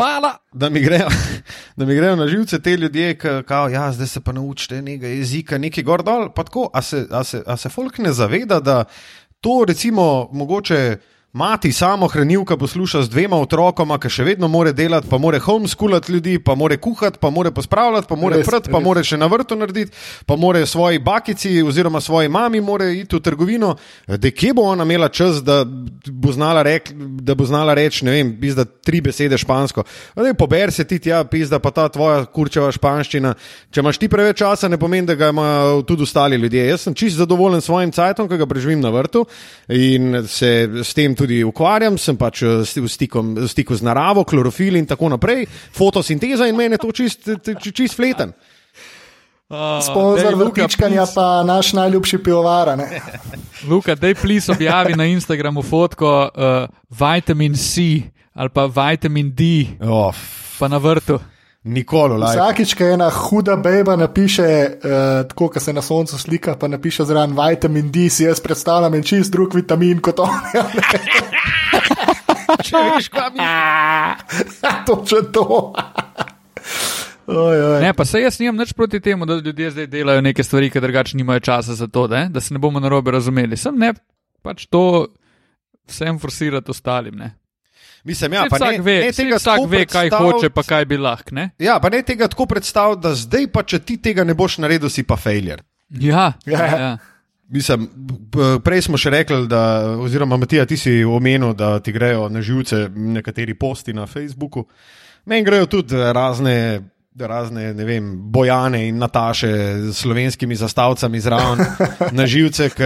da, 0.54 0.70
mi 0.70 0.80
grejo, 0.80 1.08
da 1.78 1.86
mi 1.86 1.96
grejo 1.96 2.16
na 2.16 2.28
živce 2.28 2.62
te 2.62 2.78
ljudje, 2.78 3.18
ki 3.18 3.28
kao, 3.48 3.70
ja, 3.70 3.92
zdaj 3.92 4.08
se 4.08 4.22
pa 4.22 4.32
naučite 4.32 4.82
nekaj 4.82 5.18
jezika, 5.18 5.58
nekaj 5.58 5.84
gor 5.84 6.04
dol. 6.04 6.30
A 6.74 6.82
se, 6.82 7.08
a, 7.12 7.24
se, 7.24 7.44
a 7.46 7.58
se 7.58 7.70
folk 7.70 7.98
ne 7.98 8.14
zaveda, 8.14 8.60
da 8.60 8.84
to 9.42 9.64
recimo 9.68 10.30
mogoče. 10.32 10.98
Mati 11.34 11.72
samo 11.72 12.08
hranilka 12.08 12.58
posluša 12.58 13.02
z 13.02 13.10
dvema 13.10 13.40
otrokoma, 13.42 13.96
ki 13.98 14.10
še 14.14 14.24
vedno 14.24 14.46
more 14.48 14.70
delati, 14.74 15.08
pa 15.10 15.18
more 15.18 15.40
homeschoolati 15.42 16.12
ljudi, 16.14 16.36
pa 16.38 16.54
more 16.56 16.76
kuhati, 16.78 17.18
pa 17.18 17.32
more 17.34 17.50
pospravljati, 17.52 18.06
pa 18.08 18.16
more 18.16 18.44
prati, 18.46 18.70
pa 18.70 18.78
more 18.80 19.02
še 19.04 19.18
na 19.18 19.26
vrtu 19.26 19.56
narediti, 19.58 19.98
pa 20.30 20.38
more 20.38 20.62
svoji 20.70 21.00
bakici 21.02 21.56
oziroma 21.66 22.02
svoji 22.06 22.30
mami 22.30 22.62
more 22.62 22.92
iti 23.00 23.18
v 23.18 23.22
trgovino. 23.26 23.72
Da 24.08 24.30
kje 24.30 24.52
bo 24.54 24.68
ona 24.70 24.86
imela 24.86 25.10
čas, 25.10 25.40
da 25.42 25.64
bo 25.66 26.32
znala 26.32 26.62
reči, 26.62 26.94
da 27.26 27.34
bo 27.34 27.50
znala 27.50 27.74
reči, 27.74 28.06
ne 28.06 28.14
vem, 28.14 28.36
pizda 28.38 28.68
tri 28.70 29.02
besede 29.02 29.42
špansko. 29.42 29.88
Pober 30.38 30.72
se 30.72 30.86
ti 30.86 31.02
tja, 31.02 31.24
pizda 31.26 31.58
pa 31.58 31.74
ta 31.74 31.88
tvoja 31.90 32.28
kurčeva 32.30 32.70
španščina. 32.70 33.34
Če 33.74 33.82
imaš 33.82 33.98
ti 33.98 34.12
preveč 34.14 34.38
časa, 34.44 34.70
ne 34.70 34.78
pomeni, 34.78 35.10
da 35.10 35.18
ga 35.18 35.32
imajo 35.34 35.82
tudi 35.82 36.06
ostali 36.06 36.38
ljudje. 36.38 36.70
Jaz 36.70 36.86
sem 36.86 36.94
čist 36.94 37.18
zadovoljen 37.18 37.58
s 37.58 37.72
svojim 37.72 37.90
cajtom, 37.90 38.30
ki 38.30 38.38
ga 38.38 38.52
preživim 38.54 38.86
na 38.86 38.94
vrtu 38.94 39.26
in 39.74 40.22
se 40.30 40.54
s 40.86 40.94
tem 40.94 41.18
tudi 41.18 41.23
tudi 41.24 41.42
ukvarjam, 41.48 41.98
sem 41.98 42.18
pač 42.20 42.44
eh, 42.46 42.64
v 42.64 42.90
stiku, 42.92 43.24
v 43.40 43.48
stiku 43.50 43.78
z 43.80 43.88
naravo, 43.88 44.26
klorofil 44.28 44.78
in 44.80 44.90
tako 44.90 45.14
naprej, 45.16 45.48
fotosinteza 45.76 46.50
in 46.50 46.60
meni 46.60 46.78
je 46.78 46.84
to 46.84 46.92
čist, 46.92 47.32
čist 47.72 47.96
fleten. 47.98 48.36
Uh, 49.54 49.78
Sponzor 49.86 50.34
vrtičkanja 50.40 51.04
pa 51.14 51.44
naš 51.46 51.74
najljubši 51.78 52.18
pivovar. 52.26 52.72
Luka, 53.70 53.94
dej 53.96 54.16
plis 54.18 54.48
objavi 54.50 54.96
na 54.98 55.06
Instagramu 55.12 55.62
fotko 55.62 56.10
uh, 56.26 56.66
vitamin 56.90 57.54
C 57.54 58.02
ali 58.34 58.50
pa 58.50 58.66
vitamin 58.66 59.30
D, 59.36 59.68
oh. 59.86 60.16
pa 60.60 60.68
na 60.68 60.80
vrtu. 60.82 61.20
Nikoli. 61.64 62.20
Vsakič, 62.20 62.74
ko 62.76 62.84
ena 62.92 63.08
huda 63.10 63.56
beba 63.56 63.96
napiše, 63.96 64.44
uh, 64.44 65.28
tako 65.30 65.48
kot 65.48 65.64
se 65.64 65.74
na 65.74 65.82
soncu 65.82 66.18
slika, 66.20 66.58
pa 66.60 66.68
napiše 66.68 67.06
zraven 67.08 67.38
vitamin 67.38 67.92
D, 67.92 68.10
si 68.10 68.24
jaz 68.24 68.40
predstavljam 68.44 68.94
en 68.94 69.04
čist 69.04 69.32
drug 69.32 69.56
vitamin 69.56 70.02
kot 70.04 70.20
on. 70.20 70.30
Če 72.68 72.78
veš, 72.90 73.08
kaj 73.10 73.30
mi 73.32 73.40
je. 73.48 73.54
Točno 74.88 75.22
to. 75.32 75.74
Oj, 77.28 77.64
oj. 77.64 77.82
Ne, 77.82 77.94
pa 77.94 78.06
se 78.06 78.20
jaz 78.20 78.40
nimam 78.40 78.60
nič 78.60 78.74
proti 78.74 79.00
temu, 79.00 79.26
da 79.26 79.40
ljudje 79.40 79.72
zdaj 79.72 79.88
delajo 79.88 80.22
neke 80.22 80.44
stvari, 80.44 80.70
ki 80.70 80.82
drugače 80.84 81.18
nimajo 81.18 81.40
časa 81.40 81.74
za 81.80 81.88
to, 81.88 82.08
ne? 82.08 82.28
da 82.30 82.42
se 82.42 82.54
ne 82.54 82.60
bomo 82.60 82.80
narobe 82.80 83.12
razumeli. 83.12 83.58
Sem 83.58 83.80
ne, 83.80 83.94
pač 84.44 84.66
to 84.68 85.08
vsem 85.88 86.20
forsirati 86.20 86.72
ostalim. 86.72 87.16
Ne? 87.16 87.32
Mislim, 88.04 88.34
ja, 88.34 88.44
vsak 88.52 88.72
ne, 88.72 88.82
ve, 88.84 88.96
ne 89.06 89.12
tega 89.16 89.38
vsak 89.40 89.62
ve, 89.72 89.86
kaj 89.88 90.10
hoče, 90.12 90.50
pa 90.52 90.64
kaj 90.68 90.86
bi 90.86 90.98
lahko. 91.00 91.36
Ja, 91.60 91.78
pa 91.80 91.90
ne 91.90 92.02
tega 92.04 92.28
tako 92.28 92.46
predstavljati, 92.52 93.02
da 93.02 93.14
zdaj 93.16 93.48
pa, 93.54 93.64
če 93.64 93.80
ti 93.80 93.98
tega 93.98 94.26
ne 94.28 94.36
boš 94.36 94.58
naredil, 94.60 94.92
si 94.92 95.06
pa 95.08 95.16
failure. 95.16 95.64
Ja, 95.90 96.34
ja. 96.46 96.66
ja. 96.68 96.92
Mislim, 97.54 97.86
prej 98.64 98.88
smo 98.88 98.98
še 98.98 99.12
rekli, 99.14 99.46
da, 99.48 99.62
oziroma 100.02 100.40
Matija, 100.42 100.66
ti 100.66 100.78
si 100.80 101.04
omenil, 101.06 101.54
da 101.56 101.78
ti 101.84 101.94
grejo 101.94 102.28
na 102.32 102.42
živce 102.42 102.88
nekateri 102.90 103.54
posti 103.54 103.94
na 103.94 104.08
Facebooku. 104.10 104.66
Meni 105.30 105.46
grejo 105.46 105.70
tudi 105.72 105.96
razne 105.96 106.82
razne 107.20 107.74
vem, 107.74 108.32
bojane 108.32 108.88
in 108.88 108.98
nataše 108.98 109.48
s 109.92 109.98
slovenskimi 109.98 110.56
zastavcami 110.56 111.20
zraven 111.20 111.60
na 112.18 112.26
živce, 112.28 112.70
ki 112.70 112.84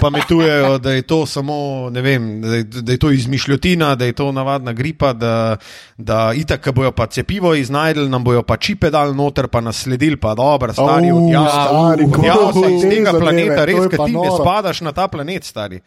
pametujejo, 0.00 0.78
da 0.78 0.92
je 0.92 1.02
to 1.02 1.26
samo, 1.26 1.88
vem, 1.88 2.40
da, 2.42 2.54
je, 2.54 2.64
da 2.64 2.92
je 2.92 2.98
to 2.98 3.10
izmišljotina, 3.10 3.94
da 3.94 4.04
je 4.04 4.12
to 4.12 4.32
navadna 4.32 4.72
gripa, 4.72 5.12
da, 5.12 5.56
da 5.96 6.32
itak, 6.34 6.64
ki 6.64 6.72
bojo 6.72 6.92
pa 6.92 7.06
cepivo 7.06 7.54
iznajdli, 7.54 8.08
nam 8.08 8.24
bojo 8.24 8.42
pa 8.42 8.56
čipe 8.56 8.90
dal 8.90 9.14
noter, 9.14 9.48
pa 9.48 9.60
nas 9.60 9.76
sledili, 9.76 10.16
pa 10.16 10.34
dobro, 10.34 10.72
stari, 10.72 11.10
odjavljeni, 11.12 12.12
odjavljeni 12.16 12.76
iz 12.76 12.82
tega 12.82 13.18
planeta, 13.18 13.64
res, 13.64 13.86
ki 13.90 13.96
ti 13.96 14.12
ne 14.12 14.30
spadaš 14.40 14.80
na 14.80 14.92
ta 14.92 15.08
planet, 15.08 15.44
stari. 15.44 15.80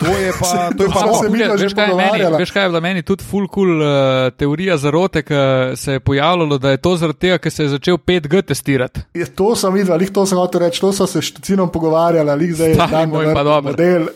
To 0.00 0.08
je 0.16 0.32
pa, 0.40 0.50
to 0.76 0.82
je 0.84 0.90
pa 0.92 1.00
Smo 1.00 1.12
no. 1.12 1.22
se 1.22 1.28
mi 1.28 1.38
že 1.38 1.48
veš, 1.56 1.74
kaj 1.74 1.84
je 1.84 1.94
meni, 1.94 2.08
pogovarjala. 2.08 2.38
veš, 2.38 2.50
kaj 2.50 2.62
je 2.64 2.68
bila 2.68 2.80
meni 2.80 3.02
tudi 3.02 3.24
full 3.24 3.48
cool 3.52 3.82
uh, 3.82 3.88
teorija 4.36 4.76
zarote, 4.76 5.22
ki 5.22 5.34
se 5.76 5.92
je 5.92 6.00
pojavljalo, 6.00 6.58
da 6.58 6.70
je 6.70 6.76
to 6.76 6.96
zaradi 6.96 7.18
tega, 7.18 7.38
ker 7.38 7.52
se 7.52 7.62
je 7.62 7.68
začel 7.68 7.98
5G 7.98 8.42
testirati. 8.42 9.00
Je, 9.14 9.26
to 9.26 9.52
sem 9.56 9.74
videl, 9.74 9.96
lih 10.00 10.10
to 10.10 10.26
sem 10.26 10.38
hotel 10.38 10.64
reči, 10.64 10.80
to 10.80 10.92
so 10.92 11.06
se 11.06 11.20
s 11.20 11.30
Štocinom 11.30 11.72
pogovarjali, 11.72 12.36
lih 12.38 12.54
zdaj 12.54 12.74
Stari 12.74 12.90
dan 12.90 13.08
moj, 13.08 13.34
pa 13.34 13.42
dobro. 13.42 13.72
model. 13.72 14.08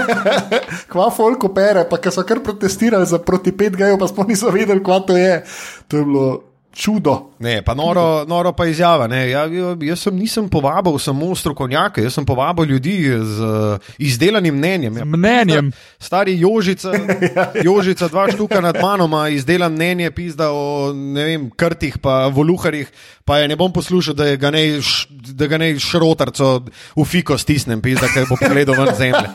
kva 0.92 1.10
folk 1.10 1.44
opere, 1.50 1.84
pa 1.90 1.98
ker 1.98 2.14
so 2.14 2.22
kar 2.26 2.42
protestirali 2.44 3.06
za 3.06 3.18
proti 3.18 3.52
5G, 3.52 3.98
pa 3.98 4.08
smo 4.08 4.24
niso 4.28 4.50
vedeli, 4.50 4.82
kva 4.84 5.00
to 5.00 5.16
je. 5.16 5.42
To 5.88 5.96
je 5.96 6.04
bilo 6.04 6.49
čudo. 6.74 7.30
Ne, 7.38 7.62
pa 7.62 7.74
noro, 7.74 8.24
noro 8.28 8.52
pa 8.52 8.66
izjava. 8.66 9.06
Ne. 9.06 9.30
Ja, 9.30 9.44
ja, 9.46 9.76
jaz 9.82 10.04
sem, 10.06 10.16
nisem 10.16 10.48
povabil 10.48 10.98
samo 10.98 11.34
strokovnjake, 11.34 12.02
jaz 12.02 12.14
sem 12.14 12.26
povabil 12.26 12.64
ljudi 12.64 12.96
z 13.22 13.40
uh, 13.42 13.90
izdelanim 13.98 14.54
mnenjem. 14.54 14.96
Ja, 14.96 15.04
Mnenjem. 15.04 15.72
Stari 15.98 16.38
Jožica, 16.40 16.92
Jožica, 17.66 18.08
dva 18.08 18.30
štuka 18.30 18.60
nad 18.60 18.76
mano, 18.82 19.04
ima 19.04 19.28
izdelan 19.28 19.72
mnenje, 19.72 20.10
pizda 20.10 20.50
o 20.52 20.92
ne 20.94 21.24
vem, 21.24 21.50
krtih, 21.50 21.98
pa 21.98 22.26
voluharjih, 22.26 22.90
pa 23.24 23.38
je 23.38 23.48
ne 23.48 23.56
bom 23.56 23.72
poslušal, 23.72 24.14
da 24.14 24.36
ga 24.36 24.50
ne, 24.50 24.64
da 25.10 25.46
ga 25.46 25.58
ne 25.58 25.74
šrotarco 25.78 26.64
v 26.96 27.04
fiko 27.04 27.38
stisnem, 27.38 27.82
pizda, 27.82 28.08
ker 28.14 28.28
bo 28.30 28.38
pogledal 28.40 28.78
ven 28.78 28.94
zemlje. 28.94 29.28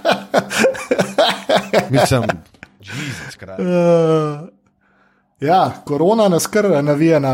Mislim, 1.94 2.30
Jezus, 2.80 3.36
kralj. 3.38 3.62
Uh, 3.62 4.55
ja, 5.40 5.72
korona 5.86 6.28
nas 6.30 6.48
kar 6.48 6.66
navija 6.84 7.20
na 7.20 7.34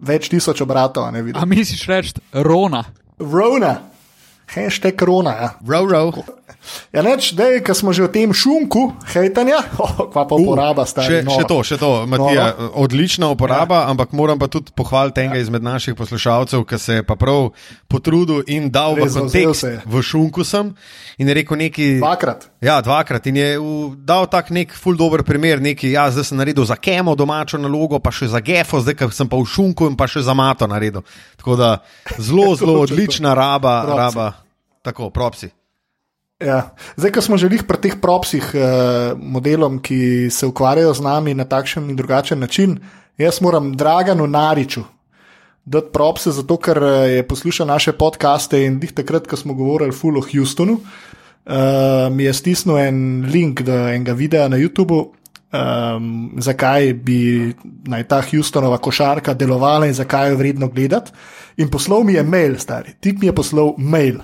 več 0.00 0.28
tisoč 0.28 0.60
obratov, 0.60 1.04
a 1.04 1.10
ne 1.10 1.18
A 1.18 1.22
vidim. 1.22 1.48
misliš 1.48 1.86
reči 1.86 2.12
Rona? 2.32 2.84
Rona, 3.18 3.76
hashtag 4.54 4.96
korona. 4.98 5.30
Ja. 5.30 5.50
Row, 5.66 5.86
row. 5.90 6.12
Ja, 6.94 7.04
neč, 7.06 7.30
dej, 7.38 7.60
ko 7.62 7.74
smo 7.74 7.92
že 7.94 8.02
v 8.06 8.10
tem 8.10 8.30
šunku, 8.34 8.92
hejtanja, 9.14 9.60
oh, 9.82 10.08
kva 10.10 10.24
pa 10.26 10.34
uporaba 10.34 10.82
Še, 10.82 10.90
stari. 10.90 11.20
še 11.22 11.44
to, 11.46 11.58
še 11.62 11.76
to, 11.78 11.90
Matija, 12.10 12.46
Noro. 12.50 12.70
odlična 12.82 13.28
uporaba, 13.30 13.84
ja. 13.84 13.90
ampak 13.90 14.10
moram 14.12 14.40
pa 14.42 14.48
tudi 14.50 14.74
pohvaliti 14.74 15.22
enega 15.22 15.38
izmed 15.38 15.62
naših 15.62 15.94
poslušalcev, 15.94 16.64
ki 16.66 16.78
se 16.78 16.98
je 16.98 17.04
pa 17.06 17.14
prav 17.14 17.52
potrudil 17.86 18.42
in 18.50 18.66
dal 18.74 18.98
v 18.98 19.06
Res, 19.06 19.14
zavzel 19.14 19.52
kontekst. 19.54 19.86
V 19.86 20.02
šunku 20.02 20.42
sem 20.42 20.72
in 21.18 21.30
je 21.30 21.34
rekel 21.34 21.56
neki. 21.60 21.86
Dvakrat. 22.02 22.48
Ja, 22.58 22.80
dvakrat 22.82 23.26
in 23.30 23.38
je 23.38 23.48
v, 23.58 23.70
dal 24.02 24.26
tak 24.26 24.50
nek 24.50 24.74
ful 24.74 24.98
dober 24.98 25.22
primer, 25.22 25.62
neki, 25.62 25.92
ja, 25.94 26.08
zdaj 26.10 26.26
sem 26.32 26.40
naredil 26.40 26.66
za 26.66 26.74
kemo 26.74 27.14
domačo 27.14 27.60
nalogo, 27.60 28.02
pa 28.02 28.10
še 28.10 28.28
za 28.32 28.42
gefo, 28.42 28.82
zdaj 28.82 28.98
ker 28.98 29.14
sem 29.14 29.30
pa 29.30 29.38
v 29.38 29.46
šunku 29.46 29.86
in 29.86 29.94
pa 29.94 30.10
še 30.10 30.24
za 30.26 30.34
mato 30.34 30.66
naredil. 30.66 31.06
Tako 31.38 31.54
da 31.54 31.70
zelo, 32.18 32.50
zelo 32.60 32.80
odlična 32.82 33.34
raba, 33.34 33.84
Propsi. 33.86 34.00
raba. 34.00 34.26
Tako, 34.82 35.10
propsi. 35.12 35.50
Ja. 36.40 36.72
Zdaj, 36.96 37.12
ko 37.12 37.20
smo 37.20 37.36
že 37.36 37.52
pri 37.52 37.78
teh 37.78 37.94
propsih 38.00 38.44
eh, 38.56 39.12
modelom, 39.12 39.78
ki 39.84 40.32
se 40.32 40.48
ukvarjajo 40.48 40.94
z 40.96 41.00
nami 41.04 41.34
na 41.36 41.44
takšen 41.44 41.90
in 41.92 41.96
drugačen 41.96 42.40
način, 42.40 42.80
jaz 43.18 43.40
moram 43.44 43.76
Draganu 43.76 44.26
Nariču 44.26 44.84
dati 45.64 45.92
propse, 45.92 46.32
zato 46.32 46.56
ker 46.56 46.80
eh, 46.82 47.20
je 47.20 47.28
poslušal 47.28 47.66
naše 47.66 47.92
podcaste 47.92 48.64
in 48.64 48.80
dih 48.80 48.92
takrat, 48.92 49.28
ko 49.28 49.36
smo 49.36 49.54
govorili 49.54 49.92
full 49.92 50.16
o 50.18 50.24
Houstonu, 50.24 50.80
uh, 50.80 52.08
mi 52.12 52.24
je 52.24 52.32
stisnil 52.34 52.78
en 52.78 53.28
link 53.32 53.62
do 53.62 53.76
enega 53.88 54.12
videa 54.12 54.48
na 54.48 54.56
YouTubu. 54.56 55.12
Um, 55.50 56.38
zakaj 56.38 56.92
bi 56.94 57.50
naj 57.90 58.04
ta 58.06 58.20
Houstonova 58.22 58.78
košarka 58.78 59.34
delovala 59.34 59.88
in 59.90 59.94
zakaj 59.94 60.30
jo 60.30 60.36
vredno 60.38 60.68
gledati. 60.68 61.10
In 61.56 61.68
poslal 61.68 62.04
mi 62.04 62.14
je 62.14 62.22
mail, 62.22 62.54
stari, 62.58 62.94
tip 63.00 63.18
mi 63.20 63.26
je 63.26 63.34
poslal 63.34 63.74
mail. 63.76 64.20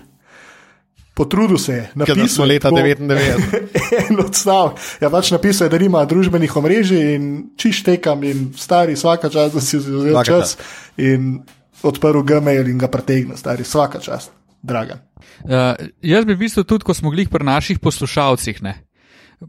Potrudil 1.16 1.56
se 1.58 1.72
je, 1.72 1.84
da 1.94 2.04
smo 2.04 2.14
napisal 2.14 2.46
leta 2.46 2.70
bo- 2.70 2.76
99. 2.76 3.68
en 4.10 4.18
odstavek. 4.20 4.80
Ja, 5.00 5.08
pač 5.10 5.30
napisal 5.32 5.66
je, 5.66 5.70
da 5.72 5.78
nima 5.80 6.04
družbenih 6.04 6.56
omrežij 6.60 7.14
in 7.16 7.28
čištekam 7.56 8.24
in 8.28 8.50
stari 8.56 8.92
vsaka 8.98 9.30
čas, 9.32 9.54
da 9.56 9.62
si 9.64 9.80
vzel 9.80 10.10
Svaka 10.12 10.28
čas 10.28 10.58
in 11.00 11.38
odprl 11.80 12.20
Gmail 12.20 12.68
in 12.68 12.76
ga 12.76 12.90
pretegnil, 12.92 13.38
stari 13.40 13.64
vsaka 13.64 14.02
čas, 14.04 14.28
draga. 14.60 15.00
Uh, 15.40 15.72
jaz 16.04 16.28
bi 16.28 16.36
v 16.36 16.42
bistvu 16.44 16.66
tudi, 16.68 16.84
ko 16.84 16.92
smo 16.92 17.08
glih 17.14 17.32
pri 17.32 17.48
naših 17.48 17.80
poslušalcih, 17.80 18.60
ne. 18.60 18.76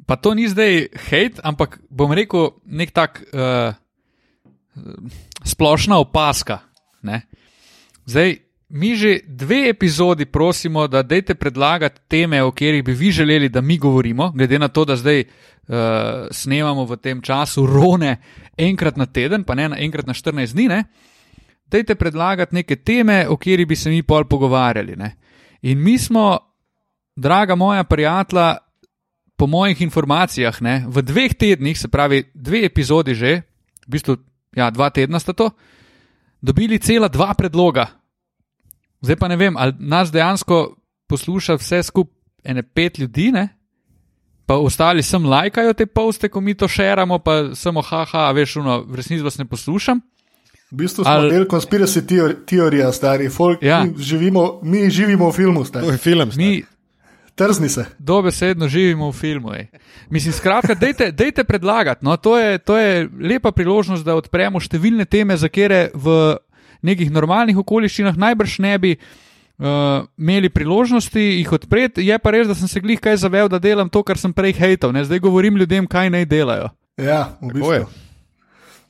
Pa 0.07 0.15
to 0.15 0.33
ni 0.39 0.47
zdaj 0.47 0.87
hate, 1.11 1.43
ampak 1.43 1.81
bom 1.91 2.15
rekel 2.15 2.55
nek 2.63 2.95
tak 2.95 3.19
uh, 3.35 3.75
splošna 5.43 5.99
opaska. 5.99 6.63
Ne. 7.03 7.27
Zdaj, 8.07 8.46
mi 8.69 8.95
že 8.95 9.19
dve 9.27 9.69
epizodi 9.69 10.25
prosimo, 10.25 10.87
da 10.87 11.03
dajte 11.03 11.35
predlagati 11.35 12.01
teme, 12.07 12.43
o 12.43 12.51
katerih 12.51 12.83
bi 12.83 12.93
vi 12.93 13.11
želeli, 13.11 13.49
da 13.49 13.61
mi 13.61 13.77
govorimo, 13.77 14.31
glede 14.31 14.59
na 14.59 14.67
to, 14.67 14.85
da 14.85 14.95
zdaj 14.95 15.23
uh, 15.23 15.75
snemamo 16.31 16.85
v 16.85 16.97
tem 16.97 17.21
času 17.21 17.65
rone 17.65 18.17
enkrat 18.57 18.97
na 18.97 19.05
teden, 19.05 19.43
pa 19.43 19.55
ne 19.55 19.69
na 19.69 19.77
enkrat 19.79 20.07
na 20.07 20.13
14 20.13 20.53
dni. 20.53 20.67
Ne. 20.67 20.83
Dajte 21.67 21.95
predlagati 21.95 22.55
neke 22.55 22.75
teme, 22.75 23.27
o 23.27 23.37
katerih 23.37 23.67
bi 23.67 23.75
se 23.75 23.89
mi 23.89 24.03
pol 24.03 24.25
pogovarjali. 24.25 24.95
Ne. 24.95 25.15
In 25.61 25.83
mi 25.83 25.97
smo, 25.97 26.37
draga 27.15 27.55
moja 27.55 27.83
prijatelja, 27.83 28.57
po 29.37 29.47
mojih 29.47 29.81
informacijah, 29.81 30.61
ne, 30.61 30.81
v 30.89 31.01
dveh 31.05 31.33
tednih, 31.37 31.77
se 31.77 31.87
pravi, 31.87 32.23
dve 32.33 32.65
epizodi 32.65 33.13
že, 33.13 33.41
v 33.85 33.89
bistvu, 33.93 34.17
ja, 34.57 34.71
dva 34.73 34.89
tedna 34.89 35.21
sta 35.21 35.33
to, 35.37 35.51
dobili 36.41 36.79
cela 36.81 37.07
dva 37.07 37.33
predloga. 37.37 37.85
Zdaj 39.01 39.15
pa 39.15 39.27
ne 39.27 39.35
vem, 39.35 39.57
ali 39.57 39.73
nas 39.79 40.11
dejansko 40.11 40.75
posluša 41.07 41.55
vse 41.55 41.83
skupaj 41.83 42.13
ene 42.43 42.63
pet 42.63 42.99
ljudi, 42.99 43.31
ne? 43.31 43.47
pa 44.45 44.55
ostali 44.55 45.03
sem 45.03 45.25
lajkajo 45.25 45.73
te 45.73 45.85
poste, 45.85 46.29
ko 46.29 46.39
mi 46.41 46.53
to 46.53 46.67
šeramo, 46.67 47.19
pa 47.19 47.51
samo 47.53 47.81
haha, 47.81 48.31
veš, 48.31 48.55
uno, 48.55 48.77
v 48.81 48.95
resnici 48.95 49.19
vas 49.21 49.37
ne 49.37 49.45
poslušam. 49.45 49.99
V 50.71 50.75
bistvu 50.77 51.03
smo 51.03 51.13
Ali- 51.13 51.31
del 51.31 51.45
konspiracy 51.45 52.01
teor- 52.01 52.35
teorija, 52.45 52.91
stari 52.91 53.27
folk. 53.29 53.59
Ja. 53.61 53.83
Mi, 53.83 53.93
živimo, 53.97 54.59
mi 54.63 54.89
živimo 54.89 55.27
v 55.27 55.33
filmu, 55.33 55.59
To 55.59 55.65
stari. 55.65 55.87
je 55.87 55.97
film. 55.97 56.31
stari. 56.31 56.45
Mi 56.45 56.63
Trzni 57.35 57.69
se. 57.69 57.85
dobesedno 57.99 58.67
živimo 58.67 59.09
v 59.09 59.13
filmu. 59.13 59.53
Ej. 59.53 59.67
Mislim, 60.09 60.33
skratka, 60.33 60.73
dejte, 60.75 61.11
dejte 61.11 61.43
predlagati. 61.43 62.05
No, 62.05 62.17
to, 62.17 62.37
je, 62.37 62.57
to 62.57 62.77
je 62.77 63.09
lepa 63.21 63.51
priložnost, 63.51 64.05
da 64.05 64.15
odpremo 64.15 64.59
številne 64.59 65.05
teme, 65.05 65.37
za 65.37 65.47
katere 65.47 65.91
v 65.93 66.37
nekih 66.81 67.09
normalnih 67.09 67.57
okoliščinah 67.57 68.15
najbrž 68.15 68.59
ne 68.59 68.77
bi 68.77 68.91
uh, 68.93 69.65
imeli 70.15 70.49
priložnosti 70.49 71.19
jih 71.35 71.51
odpreti. 71.51 72.03
Je 72.03 72.17
pa 72.17 72.31
res, 72.31 72.47
da 72.47 72.53
sem 72.53 72.67
se 72.67 72.79
glih 72.79 72.99
kaj 72.99 73.17
zavel, 73.17 73.47
da 73.47 73.59
delam 73.59 73.87
to, 73.87 74.01
kar 74.01 74.17
sem 74.17 74.31
prej 74.31 74.53
hejtal. 74.55 74.91
Ne? 74.91 75.03
Zdaj 75.03 75.19
govorim 75.19 75.55
ljudem, 75.55 75.85
kaj 75.85 76.09
naj 76.09 76.25
delajo. 76.25 76.69
Ja, 76.95 77.37
v 77.37 77.49
Tako 77.49 77.73
je. 77.73 77.79
bistvu. 77.79 78.05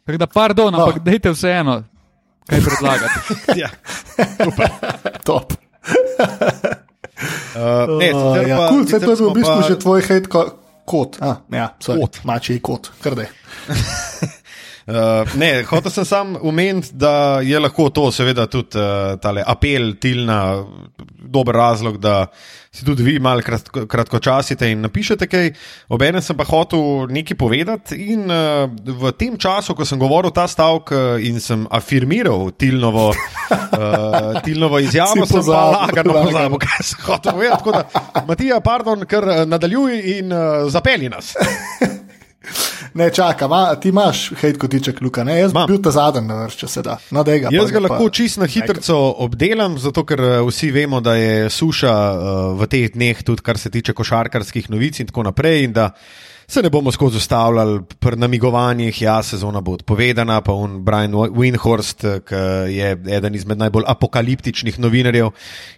Tako 0.05 0.17
da, 0.17 0.27
pardon, 0.27 0.71
No. 0.71 0.79
ampak 0.81 1.01
dejte 1.01 1.31
vseeno, 1.31 1.83
kaj 2.45 2.59
predlagati. 2.61 3.17
Ja. 3.61 3.69
Top. 5.27 5.53
Uh, 7.53 7.97
ne, 7.99 8.07
Uh, 8.07 8.37
ja, 8.41 8.57
pa- 8.57 8.69
cool, 8.69 8.85
to 8.85 8.93
je 8.93 8.99
bil 9.01 9.15
v 9.25 9.35
bistvu 9.35 9.57
pa- 9.57 9.65
že 9.65 9.75
tvoj 9.77 10.01
hate 10.01 10.27
ko- 10.27 10.51
kot. 10.85 11.17
Ah, 11.19 11.41
ja, 11.49 11.73
Kot. 11.77 12.21
Mačji 12.23 12.59
kot, 12.59 12.91
krdej. 12.97 13.27
Uh, 14.87 15.27
ne, 15.35 15.65
hotel 15.67 15.91
sem 15.91 16.05
sam 16.07 16.37
omeniti, 16.47 16.93
da 16.95 17.41
je 17.43 17.59
lahko 17.59 17.89
to, 17.91 18.05
seveda, 18.15 18.45
tudi 18.47 18.79
uh, 18.79 19.17
tale 19.19 19.43
apel 19.43 19.97
Tilna, 19.99 20.63
dober 21.27 21.55
razlog, 21.59 21.97
da 21.99 22.21
si 22.71 22.85
tudi 22.85 23.03
vi 23.03 23.17
malo 23.19 23.43
kratko, 23.43 23.83
kratkočasite 23.89 24.69
in 24.71 24.85
napišete 24.85 25.27
kaj. 25.27 25.49
Obenem 25.91 26.23
sem 26.23 26.37
pa 26.39 26.45
hotel 26.47 27.11
nekaj 27.11 27.35
povedati 27.37 27.97
in 28.13 28.31
uh, 28.31 28.63
v 28.71 29.11
tem 29.19 29.35
času, 29.35 29.75
ko 29.75 29.83
sem 29.83 29.99
govoril 29.99 30.31
ta 30.31 30.47
stavek 30.47 30.95
uh, 30.95 31.01
in 31.19 31.41
sem 31.43 31.67
afirmiral 31.67 32.53
Tilnovo, 32.55 33.09
uh, 33.11 34.39
Tilnovo 34.45 34.79
izjavo, 34.79 35.19
Si 35.19 35.19
sem 35.19 35.27
pa 35.27 35.43
pozabil, 35.43 35.77
lagano 35.81 36.15
lagano. 36.15 36.31
pozabil, 36.31 36.63
kaj 36.63 36.87
sem 36.93 37.05
hotel 37.09 37.35
povedati. 37.35 37.59
Tako 37.59 37.75
da, 37.75 38.23
Matija, 38.27 38.63
pardon, 38.63 39.03
ker 39.03 39.33
nadaljuj 39.51 39.99
in 40.15 40.31
uh, 40.31 40.71
zapelji 40.71 41.11
nas. 41.11 41.35
Ne, 42.97 43.09
čakaj, 43.13 43.47
ma, 43.47 43.75
ti 43.77 43.91
imaš 43.93 44.31
hate 44.41 44.57
kotiček, 44.57 45.01
Luka, 45.05 45.23
ne? 45.23 45.35
Jaz 45.39 45.53
bi 45.53 45.59
Imam. 45.59 45.67
bil 45.69 45.81
ta 45.85 45.91
zadnji, 45.93 46.37
če 46.57 46.67
se 46.67 46.81
da. 46.85 46.97
No, 47.13 47.21
daj 47.27 47.43
ga, 47.43 47.51
Jaz 47.53 47.69
ga 47.71 47.79
pa- 47.79 47.87
lahko 47.87 48.09
čisto 48.09 48.41
na 48.41 48.47
hitro 48.49 48.97
obdelam, 49.21 49.77
zato 49.77 50.01
ker 50.07 50.19
eh, 50.19 50.37
vsi 50.47 50.71
vemo, 50.73 51.01
da 51.01 51.13
je 51.15 51.49
suša 51.53 51.93
eh, 51.93 52.31
v 52.57 52.69
teh 52.71 52.87
dneh, 52.95 53.21
tudi 53.23 53.45
kar 53.45 53.59
se 53.61 53.69
tiče 53.69 53.93
košarkarskih 53.93 54.71
novic 54.73 54.97
in 54.99 55.11
tako 55.11 55.27
naprej. 55.29 55.67
In 55.67 55.75
da 55.77 55.91
se 56.47 56.63
ne 56.63 56.69
bomo 56.73 56.91
skozi 56.91 57.17
ustavljali 57.17 57.81
pri 57.99 58.17
namigovanjih, 58.17 59.01
ja, 59.01 59.19
sezona 59.23 59.61
bo 59.61 59.75
odpovedana, 59.77 60.39
pa 60.41 60.55
on 60.55 60.79
Brian 60.83 61.13
Winhorst, 61.13 62.07
eh, 62.07 62.23
ki 62.25 62.41
je 62.73 62.95
eden 63.19 63.35
izmed 63.35 63.61
najbolj 63.61 63.85
apokaliptičnih 63.87 64.79
novinarjev 64.79 65.29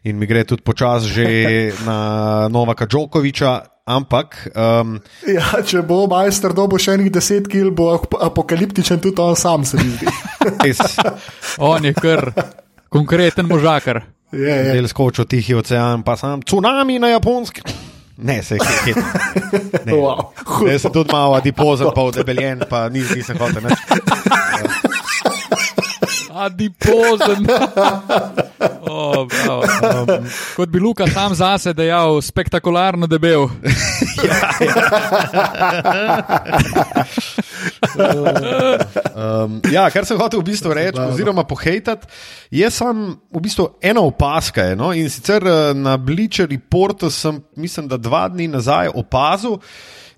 in 0.04 0.18
mi 0.18 0.30
gre 0.30 0.44
tudi 0.44 0.62
počasi 0.62 1.08
že 1.08 1.28
na 1.90 2.48
Novaka 2.48 2.88
Džokoviča. 2.88 3.60
Ampak 3.90 4.54
um, 4.54 5.00
Ja, 5.26 5.58
če 5.60 5.82
bo 5.82 6.06
majster 6.06 6.54
dobo 6.54 6.78
še 6.78 6.94
enih 6.94 7.10
deset 7.10 7.48
kil, 7.50 7.72
bo 7.72 7.96
ap- 7.96 8.22
apokaliptičen 8.22 9.02
tudi 9.02 9.20
on 9.20 9.36
sam, 9.36 9.66
se 9.66 9.76
mi 9.76 9.90
zdi. 9.90 10.06
On 11.60 11.82
je 11.82 11.94
kar 11.94 12.32
konkreten 12.88 13.46
možakar. 13.46 14.06
Je, 14.30 14.46
je. 14.46 14.74
del 14.76 14.86
skočil 14.86 15.26
tihi 15.26 15.56
ocean, 15.56 16.04
pa 16.04 16.14
sam 16.14 16.40
tsunami 16.40 17.00
na 17.00 17.10
japonskem. 17.10 17.64
Ne, 18.20 18.44
se 18.44 18.56
je 18.56 18.62
hit. 18.86 18.98
Ne, 19.86 19.94
Wow. 19.96 20.36
ne, 20.68 20.78
sem 20.78 20.92
tudi 20.92 21.10
malo 21.10 21.34
adipozen, 21.34 21.90
pa 21.90 22.02
odebeljen, 22.04 22.62
pa 22.70 22.90
nis, 22.90 23.10
nisem 23.10 23.38
hotel. 23.38 23.64
nič. 23.64 23.80
Adipozen. 26.34 27.48
oh, 28.90 29.26
bravo. 29.26 29.64
Um, 29.64 30.26
Kot 30.56 30.70
bi 30.70 30.80
Luka 30.80 31.08
sam 31.08 31.36
zase 31.36 31.74
dejal, 31.74 32.22
spektakularno 32.22 33.08
debel. 33.08 33.50
Um, 39.20 39.60
ja, 39.72 39.90
kar 39.92 40.06
sem 40.08 40.20
hotel 40.20 40.40
v 40.40 40.48
bistvu 40.48 40.72
reči, 40.74 41.00
oziroma 41.02 41.44
pohejtati, 41.48 42.08
je 42.56 42.68
samo 42.72 43.18
v 43.34 43.42
bistvu 43.44 43.66
ena 43.84 44.04
opaska. 44.06 44.64
Je, 44.72 44.76
no? 44.80 44.94
In 44.96 45.10
sicer 45.12 45.44
eh, 45.44 45.74
na 45.76 45.98
Bleacher 45.98 46.48
Reportu 46.50 47.10
sem, 47.12 47.42
mislim, 47.60 47.90
da 47.92 47.98
dva 48.00 48.28
dni 48.32 48.48
nazaj 48.48 48.94
opazil. 48.96 49.60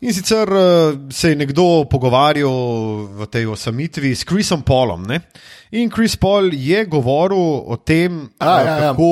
In 0.02 0.14
sicer 0.14 0.50
eh, 0.50 0.98
se 1.14 1.30
je 1.30 1.38
nekdo 1.38 1.86
pogovarjal 1.86 3.06
v 3.22 3.28
tej 3.30 3.46
osamitvi 3.54 4.16
s 4.18 4.26
Chrisom 4.26 4.64
Paulom. 4.66 5.06
Ne? 5.06 5.30
In 5.78 5.92
Chris 5.94 6.16
Paul 6.18 6.50
je 6.54 6.86
govoril 6.90 7.70
o 7.70 7.78
tem, 7.78 8.26
A, 8.42 8.46
eh, 8.46 8.66
ja, 8.66 8.74
ja. 8.74 8.80
kako 8.90 9.06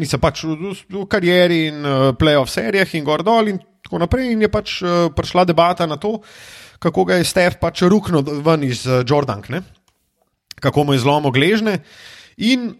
mislim, 0.00 0.20
pač 0.20 0.44
v, 0.48 0.72
v 0.72 1.04
karieri 1.04 1.68
in 1.68 1.84
uh, 1.84 2.16
playoff 2.16 2.48
serijah 2.48 2.88
in 2.96 3.04
gor 3.04 3.20
dol 3.20 3.52
in 3.52 3.60
tako 3.84 4.00
naprej. 4.00 4.32
In 4.32 4.40
je 4.40 4.48
pač 4.48 4.80
prišla 5.12 5.44
debata 5.44 5.84
na 5.84 6.00
to, 6.00 6.24
kako 6.80 7.04
ga 7.04 7.20
je 7.20 7.28
Stef 7.28 7.60
pač 7.60 7.84
ruknil 7.84 8.24
ven 8.40 8.64
iz 8.64 8.88
Jordank, 8.88 9.52
ne? 9.52 9.60
kako 10.60 10.88
mu 10.88 10.96
je 10.96 11.04
zlomil 11.04 11.36
gležne. 11.36 11.84
In 12.40 12.72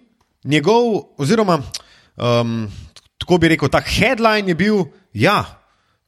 njegov, 0.49 1.13
oziroma 1.21 1.61
um, 2.17 2.69
tako 3.21 3.37
bi 3.37 3.53
rekel, 3.53 3.69
tak 3.69 3.89
headline 3.89 4.49
je 4.49 4.57
bil, 4.57 4.85
ja. 5.13 5.60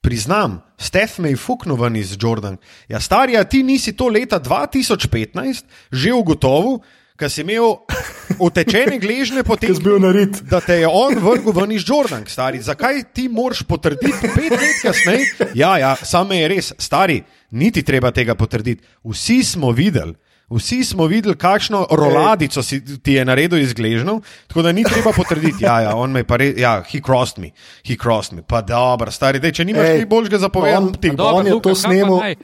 Priznam, 0.03 0.59
Stef 0.83 1.19
me 1.23 1.31
je 1.31 1.39
fuknil 1.39 1.77
ven 1.79 1.97
iz 1.97 2.17
Jordan. 2.21 2.57
Ja, 2.89 3.01
starija, 3.01 3.45
ti 3.45 3.63
nisi 3.63 3.93
to 3.97 4.09
leta 4.09 4.41
2015 4.41 5.63
že 5.93 6.13
ugotovil, 6.13 6.81
ker 7.17 7.31
si 7.31 7.45
imel 7.45 7.77
utečene 8.47 8.99
gležne 8.99 9.45
potem. 9.47 9.77
Narit. 10.03 10.43
Da 10.51 10.61
te 10.61 10.81
je 10.83 10.89
on 10.91 11.15
vrgel 11.23 11.55
ven 11.55 11.73
iz 11.73 11.87
Jordan, 11.87 12.27
stari. 12.27 12.63
Zakaj 12.63 13.05
ti 13.15 13.29
moraš 13.29 13.63
potrditi 13.63 14.33
pet 14.35 14.51
let 14.51 14.83
kasneje? 14.83 15.51
Ja, 15.55 15.77
ja, 15.79 15.95
samo 15.97 16.35
je 16.35 16.49
res, 16.51 16.73
stari, 16.79 17.23
niti 17.51 17.83
treba 17.87 18.11
tega 18.11 18.35
potrditi. 18.35 18.83
Vsi 19.07 19.43
smo 19.55 19.71
videli. 19.71 20.19
Vsi 20.53 20.85
smo 20.85 21.07
videli, 21.07 21.37
kakšno 21.37 21.87
roladico 21.91 22.63
si 22.63 22.99
ti 22.99 23.13
je 23.13 23.25
naredil 23.25 23.59
iz 23.59 23.73
gležnjev, 23.73 24.19
tako 24.47 24.63
da 24.63 24.73
ni 24.73 24.85
treba 24.85 25.13
potrditi. 25.13 25.65
Ja, 25.65 25.81
ja, 25.81 25.97
on 25.97 26.13
me 26.13 26.21
je 26.21 26.25
pa 26.25 26.37
res, 26.37 26.55
ja, 26.57 26.83
he 26.83 27.01
crossed 27.01 27.39
me, 27.39 27.51
he 27.83 27.97
crossed 27.97 28.33
me. 28.33 28.43
Pa 28.43 28.61
dobro, 28.61 29.11
stari, 29.11 29.41
dej, 29.41 29.53
če 29.53 29.65
nimaš 29.65 29.89
ni 29.99 30.05
boljšega 30.05 30.37
on- 30.37 30.41
zapovedati, 30.41 31.01
ti 31.01 31.11
On 31.11 31.47
je 31.47 31.53
to 31.53 31.61
kaj 31.61 31.73
pa 31.73 31.79
snemal- 31.79 32.35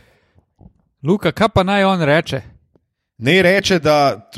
Luka, 1.03 1.33
kaj 1.33 1.49
pa 1.49 1.63
naj 1.63 1.85
on 1.85 2.03
reče? 2.03 2.41
Ne 3.19 3.43
reče, 3.43 3.79
da, 3.79 4.31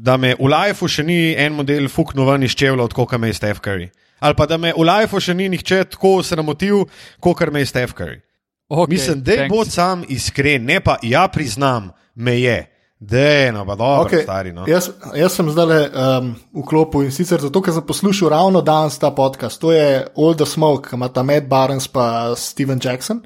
da 0.00 0.16
me 0.16 0.34
v 0.34 0.46
lifeu 0.46 0.88
še 0.88 1.02
ni 1.02 1.34
en 1.34 1.52
model 1.52 1.88
fuknil 1.88 2.24
ven 2.24 2.42
iz 2.42 2.52
čevlja, 2.52 2.88
kot 2.88 3.12
me 3.12 3.28
je 3.28 3.34
Steph 3.34 3.60
Curry. 3.60 3.88
Ali 4.20 4.34
pa 4.34 4.46
da 4.46 4.56
me 4.56 4.72
v 4.72 4.84
lifeu 4.84 5.20
še 5.20 5.34
ni 5.34 5.48
nihče 5.48 5.84
tako 5.84 6.22
sramotil, 6.22 6.84
kot 7.20 7.40
me 7.50 7.60
je 7.60 7.66
Steph 7.66 7.94
Curry. 7.94 8.20
Okay, 8.68 8.88
Mislim, 8.88 9.22
da 9.22 9.46
bo 9.48 9.64
sam 9.64 10.04
iskren, 10.08 10.64
ne 10.64 10.80
pa 10.80 10.96
ja, 11.02 11.28
priznam, 11.28 11.90
me 12.14 12.40
je. 12.40 12.75
Dejno, 12.98 13.66
pa 13.66 13.74
dobro, 13.74 14.08
okay. 14.08 14.22
Stari. 14.22 14.52
No. 14.52 14.64
Jaz, 14.68 14.88
jaz 15.14 15.34
sem 15.36 15.50
zdaj 15.52 15.90
um, 15.92 16.30
v 16.56 16.62
klopu 16.64 17.02
in 17.04 17.12
sicer 17.12 17.42
zato, 17.44 17.60
ker 17.60 17.74
sem 17.76 17.84
poslušal 17.84 18.32
ravno 18.32 18.62
danes 18.64 18.96
ta 18.98 19.10
podcast. 19.12 19.60
To 19.60 19.72
je 19.72 20.06
All 20.16 20.36
the 20.36 20.46
Smoke, 20.48 20.88
ki 20.88 20.96
ima 20.96 21.10
ta 21.12 21.22
Matt 21.22 21.44
Barnes 21.48 21.88
pa 21.92 22.32
Steven 22.36 22.80
Jackson. 22.80 23.20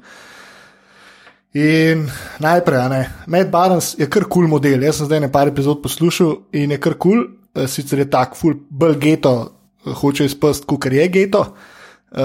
In 1.55 2.03
najprej, 2.39 2.83
ne, 2.91 3.01
Matt 3.27 3.51
Barnes 3.51 3.95
je 3.99 4.09
kar 4.11 4.27
kul 4.27 4.43
cool 4.43 4.51
model. 4.51 4.83
Jaz 4.83 4.99
sem 4.99 5.07
zdaj 5.07 5.23
nekaj 5.27 5.53
epizod 5.53 5.79
poslušal 5.83 6.35
in 6.51 6.75
je 6.75 6.79
kar 6.79 6.99
kul, 6.99 7.23
cool, 7.23 7.67
sicer 7.67 7.99
je 7.99 8.09
tak, 8.11 8.35
full 8.35 8.59
bolj 8.69 8.99
geto, 8.99 9.35
eh, 9.85 9.93
hoče 10.03 10.27
izpust, 10.27 10.67
kot 10.67 10.85
je 10.91 11.07
geto. 11.07 11.45
Uh, 12.11 12.19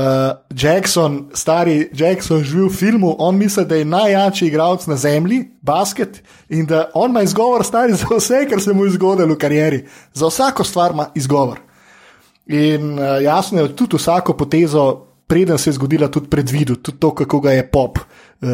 Jackson, 0.51 1.29
stari 1.35 1.89
Jackson, 1.95 2.43
živi 2.43 2.67
v 2.67 2.75
filmu, 2.75 3.13
on 3.19 3.37
misli, 3.39 3.63
da 3.65 3.77
je 3.79 3.85
najjačji 3.85 4.49
igralec 4.49 4.87
na 4.87 4.97
zemlji, 4.97 5.45
basket, 5.63 6.23
in 6.49 6.67
da 6.67 6.89
on 6.95 7.11
ima 7.11 7.23
izgovor, 7.23 7.65
stari 7.65 7.95
za 7.95 8.07
vse, 8.11 8.49
kar 8.51 8.61
se 8.61 8.75
mu 8.75 8.85
je 8.85 8.97
zgodilo 8.97 9.35
v 9.35 9.39
karieri. 9.39 9.85
Za 10.15 10.27
vsako 10.27 10.65
stvar 10.65 10.91
ima 10.91 11.07
izgovor. 11.15 11.61
In 12.47 12.99
uh, 12.99 13.23
jasno 13.23 13.63
je 13.63 13.77
tudi 13.77 13.97
vsako 13.97 14.35
potezo, 14.35 15.07
preden 15.27 15.59
se 15.59 15.71
je 15.71 15.79
zgodila, 15.79 16.11
tudi 16.11 16.31
predvidel, 16.31 16.77
tudi 16.77 16.99
to, 16.99 17.15
kako 17.15 17.41
ga 17.41 17.53
je 17.53 17.71
pop 17.71 17.99
uh, 17.99 18.49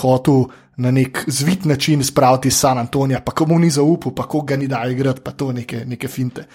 hotel 0.00 0.44
na 0.76 0.90
nek 0.90 1.24
zvit 1.26 1.64
način 1.64 2.04
spraviti 2.04 2.48
iz 2.48 2.58
San 2.58 2.78
Antonija, 2.78 3.20
pa 3.20 3.32
komu 3.32 3.58
ni 3.58 3.70
zaupal, 3.70 4.14
pa 4.14 4.22
kako 4.22 4.40
ga 4.40 4.56
ni 4.56 4.66
dal 4.66 4.90
igrati, 4.90 5.20
pa 5.20 5.30
to 5.30 5.52
neke, 5.52 5.84
neke 5.86 6.08
finte. 6.08 6.46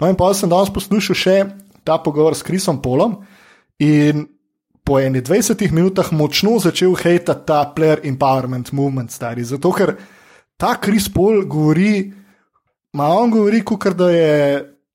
No, 0.00 0.08
in 0.08 0.16
pa 0.16 0.34
sem 0.34 0.50
danes 0.50 0.68
poslušal 0.68 1.16
še 1.16 1.44
ta 1.84 1.96
pogovor 1.98 2.36
s 2.36 2.42
Krisom 2.42 2.82
Polom. 2.82 3.22
In 3.80 4.26
po 4.84 4.98
21 4.98 5.72
minutah 5.72 6.12
močno 6.12 6.58
začel 6.58 6.94
hejtati 6.98 7.46
ta 7.46 7.64
player 7.76 8.00
empowerment 8.04 8.72
movement, 8.72 9.10
stari. 9.10 9.44
Zato, 9.44 9.72
ker 9.72 9.94
ta 10.56 10.74
Kris 10.80 11.08
Pol 11.08 11.44
govori, 11.46 12.12
ma 12.92 13.08
on 13.14 13.30
govori, 13.30 13.62
kot 13.64 13.94
da 13.96 14.10
je 14.10 14.30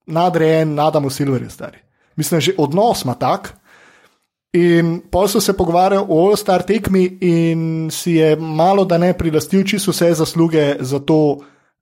nadrejen 0.06 0.78
Adamu 0.78 1.10
Silverju, 1.10 1.50
stari. 1.50 1.78
Mislim, 2.16 2.40
že 2.40 2.54
odnos 2.58 3.04
ima 3.04 3.14
tak. 3.14 3.54
In 4.56 5.00
pol 5.10 5.28
so 5.28 5.40
se 5.40 5.52
pogovarjali 5.52 6.06
o 6.08 6.28
All-Star 6.28 6.62
tekmi, 6.62 7.18
in 7.20 7.88
si 7.92 8.16
je 8.20 8.36
malo 8.36 8.84
da 8.84 8.98
ne 8.98 9.12
prilastil 9.12 9.64
čisto 9.64 9.90
vse 9.90 10.14
zasluge 10.14 10.76
za 10.80 10.98
to, 10.98 11.38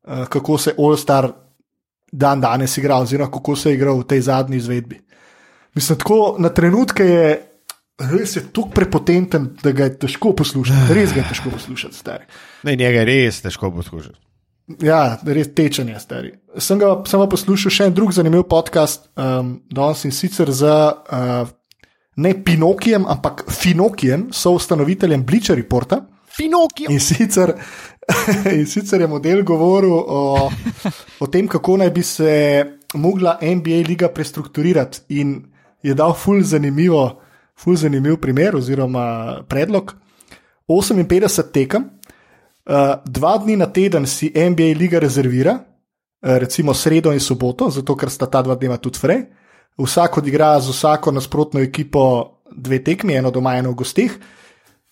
eh, 0.07 0.25
kako 0.29 0.59
se 0.59 0.75
All-Star 0.79 1.31
dan 2.13 2.41
danes 2.41 2.79
igra, 2.79 2.97
oziroma 2.97 3.31
kako 3.31 3.57
se 3.57 3.71
je 3.71 3.75
igral 3.75 3.99
v 3.99 4.07
tej 4.07 4.21
zadnji 4.21 4.57
izvedbi. 4.57 5.01
Mislim, 5.75 5.99
tako 5.99 6.37
na 6.39 6.49
trenutke 6.55 7.05
je 7.05 7.55
res 7.99 8.37
je 8.37 8.43
tako 8.53 8.69
prepotenten, 8.75 9.49
da 9.63 9.73
ga 9.73 9.89
je 9.89 9.99
težko 10.05 10.35
poslušati. 10.37 10.95
Res 10.95 11.15
ga 11.15 11.23
je 11.23 11.29
težko 11.31 11.51
poslušati, 11.55 11.97
stari. 11.97 12.25
Ne, 12.67 12.77
njega 12.77 13.03
je 13.03 13.09
res 13.11 13.43
težko 13.43 13.71
poslušati. 13.75 14.19
Ja, 14.81 15.19
res 15.27 15.51
tečen 15.55 15.91
je, 15.93 15.99
stari. 16.01 16.33
Sem 16.59 16.81
ga 16.81 16.95
sem 17.09 17.23
poslušal 17.31 17.75
še 17.75 17.91
en 17.91 17.95
drug 17.95 18.15
zanimiv 18.17 18.47
podcast, 18.51 19.11
um, 19.21 19.59
danes 19.71 20.07
in 20.09 20.15
sicer 20.15 20.51
z 20.51 20.71
uh, 20.73 21.45
ne 22.17 22.35
Pinokijem, 22.45 23.05
ampak 23.07 23.45
Finokijem, 23.53 24.31
so 24.33 24.55
ustanoviteljem 24.57 25.25
Bleacher 25.27 25.59
Reporta. 25.61 26.01
Finokio. 26.35 26.91
In 26.91 26.99
sicer, 26.99 27.53
in 28.59 28.65
sicer 28.67 29.05
je 29.05 29.09
model 29.09 29.45
govoril 29.47 29.95
o, 29.95 30.49
o 31.21 31.27
tem, 31.31 31.47
kako 31.47 31.77
naj 31.85 31.93
bi 31.95 32.03
se 32.03 32.33
mogla 32.99 33.37
NBA 33.39 33.85
liga 33.87 34.09
prestrukturirati, 34.11 35.05
in 35.21 35.37
je 35.85 35.95
dal 35.95 36.15
ful 36.17 36.41
zanimivo, 36.43 37.21
ful 37.57 37.77
zanimiv 37.77 38.17
primer 38.21 38.57
oziroma 38.57 39.45
predlog. 39.49 39.93
58 40.69 41.53
tekem, 41.53 41.85
uh, 41.85 42.95
dva 43.05 43.37
dni 43.39 43.59
na 43.61 43.67
teden 43.69 44.07
si 44.09 44.33
NBA 44.33 44.73
liga 44.79 44.99
rezervira, 44.99 45.59
uh, 45.61 46.37
recimo 46.41 46.73
sredo 46.75 47.13
in 47.13 47.21
soboto, 47.21 47.69
zato 47.71 47.97
ker 47.97 48.11
sta 48.11 48.27
ta 48.27 48.43
dva 48.43 48.57
dneva 48.57 48.81
tudi 48.81 48.99
frej. 48.99 49.27
Vsak 49.77 50.23
odigra 50.23 50.55
z 50.61 50.73
vsako 50.73 51.13
nasprotno 51.13 51.61
ekipo 51.61 52.41
dve 52.57 52.79
tekmi, 52.85 53.19
eno 53.19 53.31
doma, 53.31 53.57
eno 53.59 53.75
v 53.75 53.83
gostih. 53.83 54.17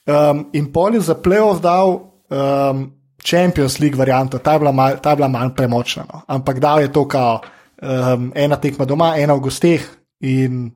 Um, 0.04 0.48
in 0.52 0.72
pol 0.72 0.98
je 0.98 1.00
za 1.00 1.14
playoff 1.14 1.62
dal 1.62 1.94
um, 2.28 2.90
Champions 3.22 3.78
League 3.78 3.96
varianto, 3.96 4.38
ta 4.38 4.52
je 4.52 4.58
bila, 4.58 4.72
mal, 4.72 4.98
ta 4.98 5.10
je 5.10 5.16
bila 5.16 5.28
manj 5.28 5.54
premočna. 5.56 6.04
No. 6.12 6.22
Ampak 6.26 6.58
dal 6.60 6.80
je 6.82 6.92
to, 6.92 7.06
kao 7.08 7.40
um, 7.82 8.32
ena 8.34 8.56
tekma 8.56 8.84
doma, 8.84 9.14
ena 9.16 9.34
v 9.34 9.46
gostih 9.46 9.86
in 10.20 10.70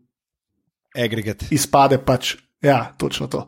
Aggregate. 1.04 1.46
izpade 1.50 1.98
pač. 1.98 2.36
Ja, 2.62 2.94
točno 2.98 3.26
to. 3.26 3.46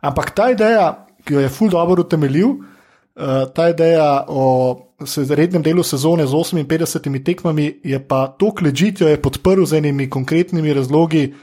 Ampak 0.00 0.30
ta 0.34 0.50
ideja, 0.50 1.06
ki 1.24 1.34
jo 1.34 1.40
je 1.40 1.48
Ful 1.48 1.70
dobro 1.70 2.02
utemeljil, 2.02 2.48
uh, 2.48 3.46
ta 3.54 3.68
ideja 3.68 4.24
o 4.28 4.86
rednem 5.28 5.62
delu 5.62 5.82
sezone 5.82 6.26
z 6.26 6.32
58 6.32 7.24
tekmami, 7.24 7.80
je 7.84 7.98
pa 8.08 8.26
to 8.38 8.50
kležitjo 8.54 9.10
podprl 9.22 9.64
z 9.64 9.76
enimi 9.76 10.10
konkretnimi 10.10 10.72
razlogi, 10.72 11.34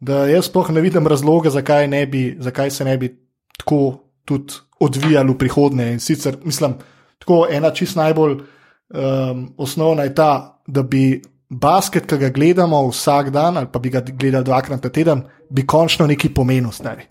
da 0.00 0.26
jaz 0.26 0.48
sploh 0.48 0.70
ne 0.70 0.80
vidim 0.80 1.06
razloga, 1.06 1.50
zakaj, 1.50 1.88
ne 1.88 2.06
bi, 2.06 2.36
zakaj 2.40 2.70
se 2.70 2.84
ne 2.84 2.96
bi 2.98 3.12
tako 3.58 4.00
tudi 4.24 4.54
odvijalo 4.80 5.32
v 5.32 5.38
prihodnje. 5.38 5.92
In 5.92 6.00
sicer, 6.00 6.36
mislim, 6.44 6.74
tako 7.18 7.46
ena 7.50 7.70
čist 7.70 7.96
najbolj 7.96 8.32
um, 8.40 9.54
osnovna 9.56 10.02
je 10.02 10.14
ta, 10.14 10.60
da 10.66 10.82
bi 10.82 11.22
basket, 11.60 12.06
ki 12.08 12.18
ga 12.20 12.30
gledamo 12.34 12.82
vsak 12.88 13.30
dan, 13.34 13.56
ali 13.60 13.70
pa 13.72 13.78
bi 13.78 13.92
ga 13.92 14.02
gledali 14.04 14.44
dvakrat 14.44 14.84
na 14.84 14.90
teden, 14.90 15.24
bi 15.50 15.66
končno 15.66 16.06
neki 16.06 16.32
pomenil, 16.34 16.72
stari. 16.72 17.06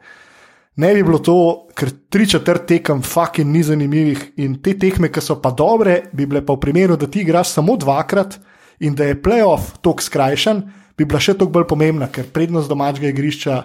Ne 0.76 0.94
bi 0.96 1.04
bilo 1.06 1.20
to, 1.22 1.36
ker 1.78 1.92
tri 2.10 2.26
četrt 2.30 2.66
tekem, 2.68 3.04
fucking 3.06 3.52
ni 3.54 3.62
zanimivih 3.64 4.24
in 4.42 4.58
te 4.64 4.74
tekme, 4.80 5.12
ki 5.14 5.22
so 5.22 5.38
pa 5.42 5.52
dobre, 5.54 6.00
bi 6.14 6.26
bile 6.26 6.42
pa 6.46 6.56
v 6.56 6.64
primeru, 6.64 6.98
da 6.98 7.08
ti 7.08 7.22
igraš 7.22 7.54
samo 7.60 7.78
dvakrat 7.78 8.40
in 8.82 8.96
da 8.98 9.06
je 9.06 9.20
playoff 9.22 9.78
tako 9.82 10.02
skrajšan, 10.02 10.64
bi 10.98 11.06
bila 11.06 11.22
še 11.22 11.38
toliko 11.38 11.60
bolj 11.60 11.68
pomembna, 11.70 12.10
ker 12.10 12.32
prednost 12.34 12.72
domačega 12.72 13.12
igrišča 13.14 13.62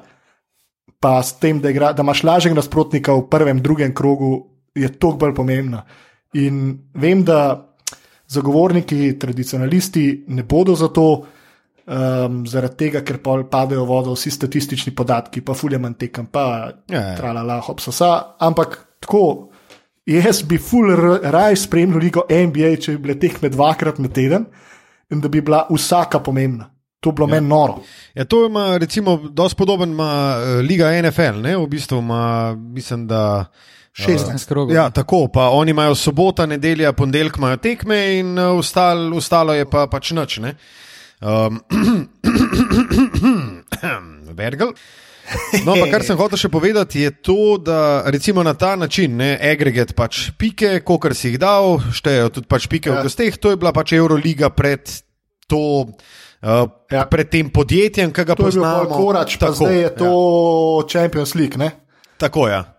pa 1.00 1.18
s 1.22 1.38
tem, 1.38 1.62
da, 1.62 1.70
igra, 1.70 1.92
da 1.94 2.04
imaš 2.04 2.24
lažjega 2.26 2.58
nasprotnika 2.58 3.14
v 3.14 3.28
prvem, 3.30 3.62
drugem 3.62 3.94
krogu, 3.94 4.32
je 4.76 4.90
toliko 4.90 5.24
bolj 5.24 5.34
pomembna. 5.36 5.84
In 6.36 6.76
vem, 6.94 7.24
da 7.24 7.67
zagovorniki, 8.28 9.18
tradicionalisti 9.18 10.24
ne 10.28 10.42
bodo 10.44 10.74
za 10.76 10.88
to, 10.88 11.08
um, 11.88 12.40
zaradi 12.46 12.76
tega, 12.84 13.02
ker 13.04 13.20
pa 13.24 13.38
padejo 13.50 13.84
vodo 13.88 14.14
vsi 14.16 14.30
statistični 14.34 14.94
podatki, 14.96 15.40
pa 15.40 15.56
fulje 15.56 15.78
manj 15.78 15.98
tekem, 16.04 16.26
pa 16.26 16.44
Ja, 16.88 17.00
ja. 17.00 17.16
tralala, 17.16 17.60
hopsasa. 17.64 18.36
Ampak 18.38 18.78
tako, 19.00 19.48
jaz 20.06 20.42
bi 20.48 20.58
ful 20.58 20.92
raj 21.22 21.56
spremljal 21.56 22.04
ligo 22.04 22.26
NBA, 22.28 22.74
če 22.80 22.96
bi 22.96 23.06
bile 23.06 23.18
tekme 23.20 23.52
dvakrat 23.52 23.98
na 23.98 24.08
teden 24.08 24.48
in 25.10 25.20
da 25.24 25.28
bi 25.28 25.40
bila 25.40 25.64
vsaka 25.70 26.20
pomembna. 26.20 26.68
To 27.00 27.12
bi 27.12 27.20
bilo 27.20 27.28
ja. 27.28 27.34
meni 27.38 27.48
noro. 27.48 27.80
Ja, 28.14 28.24
to 28.24 28.46
ima, 28.46 28.76
recimo, 28.76 29.16
dosti 29.16 29.56
podoben 29.56 29.92
ima 29.94 30.10
eh, 30.36 30.62
Liga 30.62 30.90
NFL, 31.02 31.40
ne? 31.40 31.56
v 31.56 31.66
bistvu 31.70 32.02
ima, 32.02 32.54
mislim, 32.58 33.06
da. 33.06 33.46
16 33.98 34.48
krogov. 34.48 34.74
Ja, 34.74 34.90
tako, 34.90 35.28
pa 35.32 35.48
oni 35.50 35.70
imajo 35.70 35.94
sobota, 35.94 36.46
nedelja, 36.46 36.92
ponedeljek 36.92 37.36
imajo 37.36 37.56
tekme 37.56 38.18
in 38.18 38.38
uh, 38.38 38.58
ostal, 38.58 39.16
ostalo 39.16 39.54
je 39.54 39.66
pa 39.70 39.86
pač 39.90 40.12
noč. 40.14 40.38
Um, 40.38 41.60
Vergel. 44.38 44.72
No, 45.64 45.74
pa 45.76 45.88
kar 45.90 46.04
sem 46.06 46.16
hotel 46.16 46.40
še 46.40 46.48
povedati, 46.52 47.02
je 47.04 47.10
to, 47.20 47.58
da 47.60 48.04
recimo 48.08 48.40
na 48.46 48.54
ta 48.56 48.76
način, 48.80 49.16
ne, 49.18 49.34
agregat 49.50 49.92
pač 49.98 50.30
pike, 50.40 50.78
kolikor 50.86 51.12
si 51.16 51.32
jih 51.32 51.40
dal, 51.42 51.76
štejejo 51.92 52.30
tudi 52.38 52.48
pač 52.48 52.68
pike 52.70 52.88
ja. 52.88 53.00
V 53.00 53.10
gosteh, 53.10 53.36
to 53.36 53.52
je 53.52 53.58
bila 53.60 53.74
pač 53.76 53.92
Euroliga 53.98 54.48
pred 54.54 54.88
to. 55.50 55.88
Uh, 56.38 56.70
ja. 56.86 57.02
Pred 57.10 57.34
tem 57.34 57.48
podjetjem, 57.50 58.14
ki 58.14 58.22
ga 58.22 58.38
To 58.38 58.46
je 58.46 58.54
bil 58.54 58.62
poznamo. 58.62 58.94
korač, 58.94 59.34
Tako, 59.42 59.66
zdaj 59.66 59.74
je 59.74 59.90
to 59.98 60.10
ja. 60.14 60.86
Champions 60.86 61.34
League. 61.34 61.58
Ne? 61.58 61.74
Tako 62.14 62.46
je. 62.46 62.54
Ja. 62.54 62.77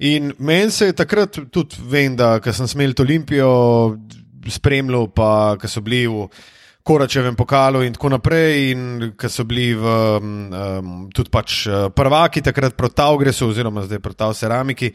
In 0.00 0.32
meni 0.38 0.70
se 0.70 0.86
je 0.86 0.96
takrat 0.96 1.38
tudi, 1.52 1.76
vem, 1.88 2.16
da 2.16 2.38
sem 2.52 2.68
smel 2.68 2.94
to 2.96 3.04
Olimpijo 3.04 3.50
spremljal, 4.48 5.10
pa 5.12 5.56
ko 5.60 5.68
so 5.68 5.82
bili 5.84 6.06
v 6.08 6.24
Koračevem 6.80 7.36
pokalu 7.36 7.82
in 7.84 7.92
tako 7.92 8.08
naprej, 8.08 8.70
in 8.72 9.10
ko 9.20 9.28
so 9.28 9.44
bili 9.44 9.74
v, 9.76 9.90
um, 10.16 11.02
tudi 11.12 11.28
pač 11.30 11.66
eh, 11.68 11.90
prvaki 11.92 12.40
takrat 12.40 12.72
proti 12.74 13.04
Augresu, 13.04 13.50
oziroma 13.52 13.84
zdaj 13.84 14.00
proti 14.00 14.30
Ceramiki, 14.40 14.88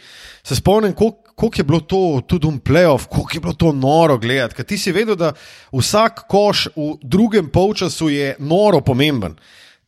se 0.44 0.58
spomnim, 0.58 0.94
koliko 0.98 1.26
koliko 1.36 1.60
je 1.60 1.64
bilo 1.64 1.80
to 1.80 2.22
tudi 2.28 2.48
um 2.48 2.60
playoff, 2.60 3.08
koliko 3.08 3.30
je 3.34 3.40
bilo 3.40 3.54
to 3.54 3.72
noro 3.72 4.18
gledati. 4.18 4.56
Ker 4.56 4.66
ti 4.66 4.78
si 4.78 4.92
vedel, 4.92 5.16
da 5.16 5.34
vsak 5.72 6.26
koš 6.28 6.68
v 6.76 6.96
drugem 7.04 7.50
polčasu 7.50 8.10
je 8.10 8.36
noro 8.40 8.82
pomemben. 8.82 9.36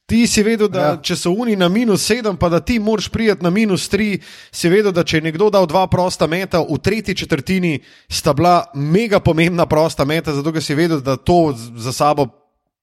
Ti 0.07 0.23
si 0.27 0.39
vedel, 0.43 0.69
da 0.71 0.83
ja. 0.85 0.91
Če 1.03 1.17
so 1.19 1.33
oni 1.35 1.57
na 1.59 1.67
minus 1.67 2.05
sedem, 2.07 2.37
pa 2.39 2.47
da 2.47 2.61
ti 2.63 2.77
moraš 2.79 3.09
priti 3.11 3.43
na 3.43 3.51
minus 3.51 3.89
tri, 3.91 4.13
si 4.55 4.69
vedel, 4.71 4.93
da 4.95 5.03
če 5.03 5.19
je 5.19 5.25
nekdo 5.25 5.49
dal 5.51 5.67
dva 5.67 5.83
prosta 5.91 6.29
meta, 6.31 6.61
v 6.63 6.77
tretji 6.79 7.15
četrtini 7.23 7.73
sta 8.07 8.31
bila 8.33 8.61
mega 8.73 9.19
pomembna 9.19 9.65
prosta 9.67 10.05
meta, 10.07 10.31
zato 10.31 10.53
ker 10.55 10.63
si 10.63 10.77
vedel, 10.79 11.01
da 11.03 11.17
to 11.19 11.51
za 11.75 11.91
sabo 11.91 12.29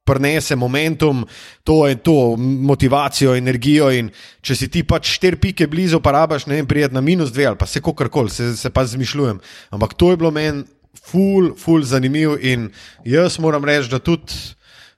prenese 0.04 0.52
momentum, 0.56 1.22
to 1.64 1.86
je 1.88 1.96
to, 2.04 2.36
motivacijo, 2.36 3.32
energijo. 3.40 3.88
In 3.88 4.10
če 4.44 4.56
si 4.60 4.68
ti 4.68 4.82
pač 4.84 5.14
štiri 5.16 5.40
pike 5.40 5.68
blizu, 5.72 6.02
pa 6.04 6.12
rabaš, 6.12 6.44
ne 6.44 6.60
vem, 6.60 6.68
prijeti 6.68 6.92
na 6.92 7.00
minus 7.00 7.32
dve 7.32 7.48
ali 7.48 7.56
pa 7.56 7.64
se 7.64 7.80
kakorkoli, 7.80 8.30
se, 8.30 8.52
se 8.56 8.68
pa 8.68 8.84
zmišljujem. 8.84 9.40
Ampak 9.72 9.96
to 9.96 10.10
je 10.12 10.20
bilo 10.20 10.28
meni 10.30 10.66
ful, 11.08 11.54
ful 11.56 11.82
zanimiv 11.88 12.36
in 12.44 12.68
jaz 13.08 13.40
moram 13.40 13.64
reči, 13.64 13.88
da 13.88 13.98
tudi 13.98 14.36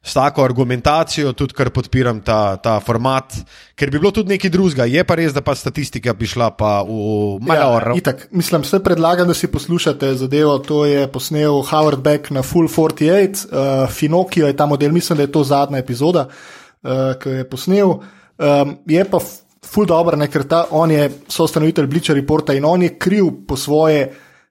s 0.06 0.14
tako 0.14 0.44
argumentacijo, 0.44 1.32
tudi 1.34 1.54
kar 1.58 1.72
podpiram 1.74 2.20
ta, 2.22 2.56
ta 2.62 2.76
format, 2.80 3.34
ker 3.74 3.90
bi 3.90 3.98
bilo 3.98 4.12
tudi 4.14 4.36
nekaj 4.36 4.52
drugega. 4.54 4.84
Je 4.86 5.02
pa 5.04 5.16
res, 5.18 5.32
da 5.34 5.42
pa 5.42 5.56
statistika 5.58 6.14
bi 6.14 6.28
šla 6.30 6.52
pa 6.54 6.76
v 6.86 7.40
Major. 7.42 7.88
Ja, 7.90 7.96
itak. 7.98 8.28
Mislim, 8.30 8.62
vse 8.62 8.78
predlagam, 8.84 9.26
da 9.26 9.34
si 9.34 9.50
poslušate 9.50 10.12
zadevo. 10.20 10.58
To 10.68 10.84
je 10.86 11.08
posnel 11.10 11.58
Howard 11.66 12.04
Beck 12.06 12.30
na 12.30 12.44
Full 12.46 12.70
48, 12.70 13.48
uh, 13.50 13.90
Finokio 13.90 14.46
je 14.46 14.56
ta 14.56 14.66
model, 14.70 14.94
mislim, 14.94 15.18
da 15.18 15.26
je 15.26 15.32
to 15.34 15.42
zadnja 15.44 15.82
epizoda, 15.82 16.28
uh, 16.28 17.16
ki 17.18 17.32
jo 17.32 17.42
je 17.42 17.48
posnel. 17.50 17.96
Um, 18.38 18.76
je 18.86 19.02
pa 19.10 19.18
ful 19.66 19.88
dobro, 19.90 20.14
ne, 20.16 20.30
ker 20.30 20.46
ta, 20.46 20.68
on 20.70 20.90
je 20.94 21.08
soustanovitelj 21.28 21.90
Bleacher 21.90 22.14
Reporta 22.14 22.54
in 22.54 22.64
on 22.64 22.86
je 22.86 22.94
kriv 22.94 23.32
po 23.48 23.56
svoje, 23.58 24.06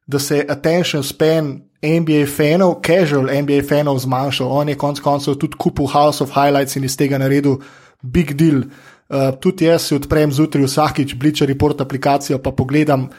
da 0.06 0.20
se 0.20 0.44
attention 0.50 1.04
span 1.04 1.56
NBA 1.86 2.26
fanov, 2.26 2.80
casual 2.82 3.30
NBA 3.30 3.62
fanov 3.70 4.02
zmanjšal. 4.04 4.50
On 4.52 4.70
je 4.70 4.76
konec 4.76 5.00
koncev 5.06 5.38
tudi 5.40 5.58
kupil 5.58 5.88
House 5.88 6.24
of 6.24 6.34
Highlights 6.34 6.76
in 6.76 6.84
iz 6.84 6.98
tega 6.98 7.20
naredil 7.22 7.62
big 8.02 8.34
deal. 8.36 8.66
Uh, 9.06 9.32
tudi 9.38 9.70
jaz 9.70 9.86
si 9.86 9.96
odprem 9.96 10.34
zjutraj 10.34 10.66
vsakič 10.66 11.14
Bleacher 11.22 11.48
Report 11.48 11.82
aplikacijo, 11.82 12.40
pa 12.42 12.52
pogledam 12.52 13.10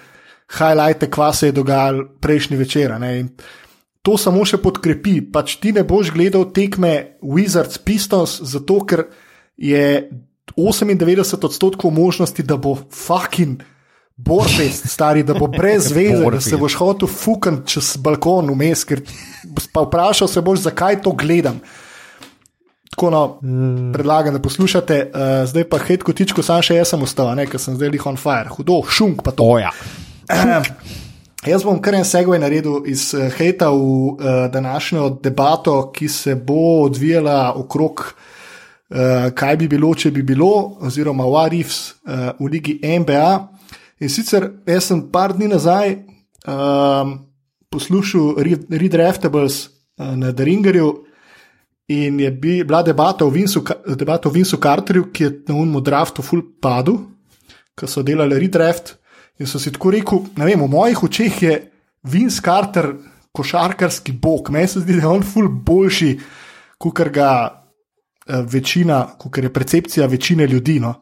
highlighte, 0.58 1.10
kva 1.10 1.32
se 1.32 1.48
je 1.48 1.52
dogajalo 1.52 2.08
prejšnji 2.20 2.56
večer. 2.56 2.94
To 4.02 4.16
samo 4.18 4.44
še 4.46 4.58
podkrepi. 4.62 5.20
Pač 5.32 5.56
ti 5.62 5.72
ne 5.74 5.82
boš 5.86 6.12
gledal 6.14 6.50
tekme 6.54 7.18
Wizards 7.22 7.78
Pistons, 7.82 8.38
zato 8.42 8.80
ker 8.86 9.06
je 9.56 10.10
98 10.54 11.44
odstotkov 11.44 11.90
možnosti, 11.90 12.42
da 12.42 12.56
bo 12.56 12.76
fucking 12.90 13.62
borfest, 14.16 14.88
stari, 14.88 15.22
da 15.22 15.34
bo 15.34 15.46
brez 15.46 15.90
veze, 15.96 16.24
da 16.30 16.40
se 16.40 16.56
boš 16.56 16.74
hotel 16.74 17.08
fukati 17.08 17.66
čez 17.74 17.96
balkon 18.00 18.50
vmes, 18.50 18.84
ker 18.88 19.02
pa 19.72 19.84
vprašal 19.84 20.28
se 20.28 20.40
boš, 20.40 20.64
zakaj 20.66 21.02
to 21.02 21.12
gledam. 21.12 21.60
Tako 22.90 23.10
no, 23.10 23.38
mm. 23.42 23.92
predlagam, 23.92 24.34
da 24.34 24.40
poslušate, 24.40 25.10
uh, 25.14 25.48
zdaj 25.48 25.64
pa 25.68 25.78
hej, 25.84 25.98
kotičko, 26.00 26.42
sam 26.42 26.62
še 26.64 26.78
jaz 26.78 26.94
sem 26.94 27.02
ostal, 27.04 27.34
ne, 27.36 27.44
ker 27.46 27.60
sem 27.60 27.76
zdaj 27.76 27.92
lih 27.92 28.06
on 28.08 28.16
fire, 28.16 28.48
hudo, 28.56 28.80
šunk 28.88 29.20
pa 29.26 29.34
to. 29.36 29.44
Oja. 29.58 29.72
Jaz 31.46 31.62
bom 31.62 31.76
kar 31.78 31.94
en 31.94 32.06
segway 32.08 32.40
naredil 32.40 32.86
iz 32.88 33.10
uh, 33.14 33.28
hejta 33.36 33.68
v 33.70 33.82
uh, 33.82 34.30
današnjo 34.50 35.10
debato, 35.22 35.76
ki 35.92 36.08
se 36.08 36.34
bo 36.34 36.86
odvijala 36.86 37.52
okrog, 37.60 38.00
uh, 38.00 39.28
kaj 39.36 39.60
bi 39.60 39.68
bilo, 39.76 39.92
če 39.94 40.10
bi 40.16 40.24
bilo, 40.24 40.78
oziroma 40.80 41.28
what 41.28 41.52
ifs 41.52 41.92
uh, 42.08 42.32
v 42.40 42.50
ligi 42.56 42.78
NBA. 42.80 43.55
In 44.00 44.08
sicer 44.12 44.50
jaz 44.68 44.90
sem 44.90 45.00
par 45.12 45.32
dni 45.32 45.48
nazaj 45.48 45.94
um, 46.44 47.16
poslušal 47.72 48.36
Re- 48.44 48.78
Redraftables 48.82 49.66
uh, 49.66 50.12
na 50.16 50.32
Deringerju. 50.32 50.90
In 51.88 52.18
je 52.20 52.30
bi, 52.30 52.64
bila 52.66 52.82
debata 52.82 53.24
o 53.24 53.30
Vincu, 53.30 53.62
Ka- 53.62 53.78
debata 53.94 54.28
o 54.28 54.32
Vincu 54.34 54.58
Carterju, 54.58 55.10
ki 55.14 55.24
je 55.24 55.30
na 55.48 55.54
unmu 55.54 55.80
draftu 55.80 56.22
full 56.22 56.42
padel, 56.60 56.98
ko 57.78 57.86
so 57.86 58.02
delali 58.02 58.40
redraft. 58.42 58.96
In 59.38 59.46
so 59.46 59.60
si 59.62 59.70
tako 59.70 59.92
rekel, 59.94 60.24
ne 60.36 60.48
vem, 60.48 60.64
v 60.64 60.68
mojih 60.72 61.04
očeh 61.06 61.42
je 61.42 61.54
Vince 62.10 62.42
Carter 62.42 62.90
košarkarski 63.32 64.12
bog. 64.12 64.50
Meni 64.50 64.68
se 64.68 64.80
zdi, 64.80 64.96
da 64.96 65.06
je 65.06 65.12
on 65.12 65.22
full 65.22 65.48
boljši, 65.48 66.10
kot 66.78 67.00
ga 67.12 67.30
eh, 68.26 68.42
večina, 68.50 69.04
kot 69.18 69.38
je 69.38 69.52
percepcija 69.52 70.06
večine 70.06 70.46
ljudi, 70.46 70.80
no? 70.80 70.94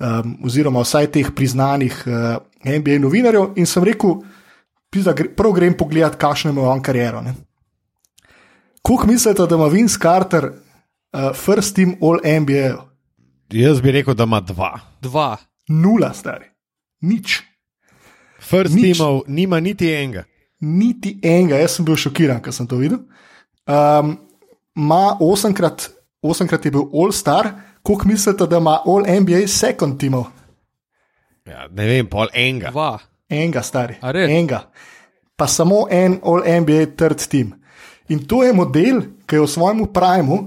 Um, 0.00 0.36
oziroma 0.44 0.82
vsaj 0.84 1.10
teh 1.12 1.30
priznanih 1.36 1.94
uh, 2.06 2.36
NBA 2.64 2.98
novinarjev. 3.02 3.52
In 3.56 3.66
sem 3.66 3.84
rekel, 3.84 4.20
pizda, 4.90 5.14
gre- 5.14 5.30
prav 5.36 5.52
grem 5.56 5.76
pogledat, 5.76 6.16
kakšno 6.20 6.50
ima 6.50 6.68
on 6.70 6.82
kariero. 6.82 7.22
Ne? 7.22 7.34
Kako 8.82 9.06
mislite, 9.06 9.46
da 9.46 9.54
ima 9.54 9.66
Vince 9.66 9.98
Carter 10.02 10.50
uh, 10.52 11.30
first 11.34 11.74
team 11.76 11.94
all 12.02 12.18
NBA? 12.40 12.74
Jaz 13.52 13.80
bi 13.80 13.92
rekel, 13.92 14.14
da 14.14 14.24
ima 14.24 14.40
dva. 14.40 14.80
Dva. 15.00 15.36
Nula, 15.68 16.12
stari. 16.14 16.50
Nič. 17.00 17.40
First 18.40 18.74
Nič. 18.74 18.84
teamov 18.98 19.22
nima 19.28 19.60
niti 19.60 19.88
enega. 19.92 20.24
Niti 20.60 21.18
enega, 21.22 21.56
jaz 21.60 21.76
sem 21.76 21.84
bil 21.84 21.96
šokiran, 21.96 22.42
ko 22.44 22.52
sem 22.52 22.66
to 22.66 22.76
videl. 22.80 23.02
Um, 23.68 24.18
Ma 24.74 25.14
osemkrat, 25.22 25.84
osemkrat 26.18 26.64
je 26.66 26.70
bil 26.74 26.88
All 26.98 27.12
Star, 27.14 27.46
koliko 27.84 28.08
mislite, 28.08 28.46
da 28.46 28.56
ima 28.56 28.80
All 28.86 29.04
NBA 29.20 29.46
second 29.46 30.00
teamov? 30.00 30.24
Ja, 31.44 31.68
ne 31.68 31.86
vem, 31.86 32.08
pol 32.08 32.32
enega. 32.32 32.70
Dva. 32.72 32.98
Enega, 33.28 33.62
stari. 33.62 33.98
Enega. 34.02 34.64
Pa 35.36 35.46
samo 35.46 35.84
en 35.90 36.18
All 36.24 36.40
NBA 36.60 36.86
third 36.96 37.28
team. 37.28 37.52
In 38.08 38.24
to 38.28 38.42
je 38.42 38.52
model, 38.52 39.02
ki 39.26 39.36
je 39.36 39.44
v 39.44 39.48
svojem 39.48 39.84
primu, 39.92 40.38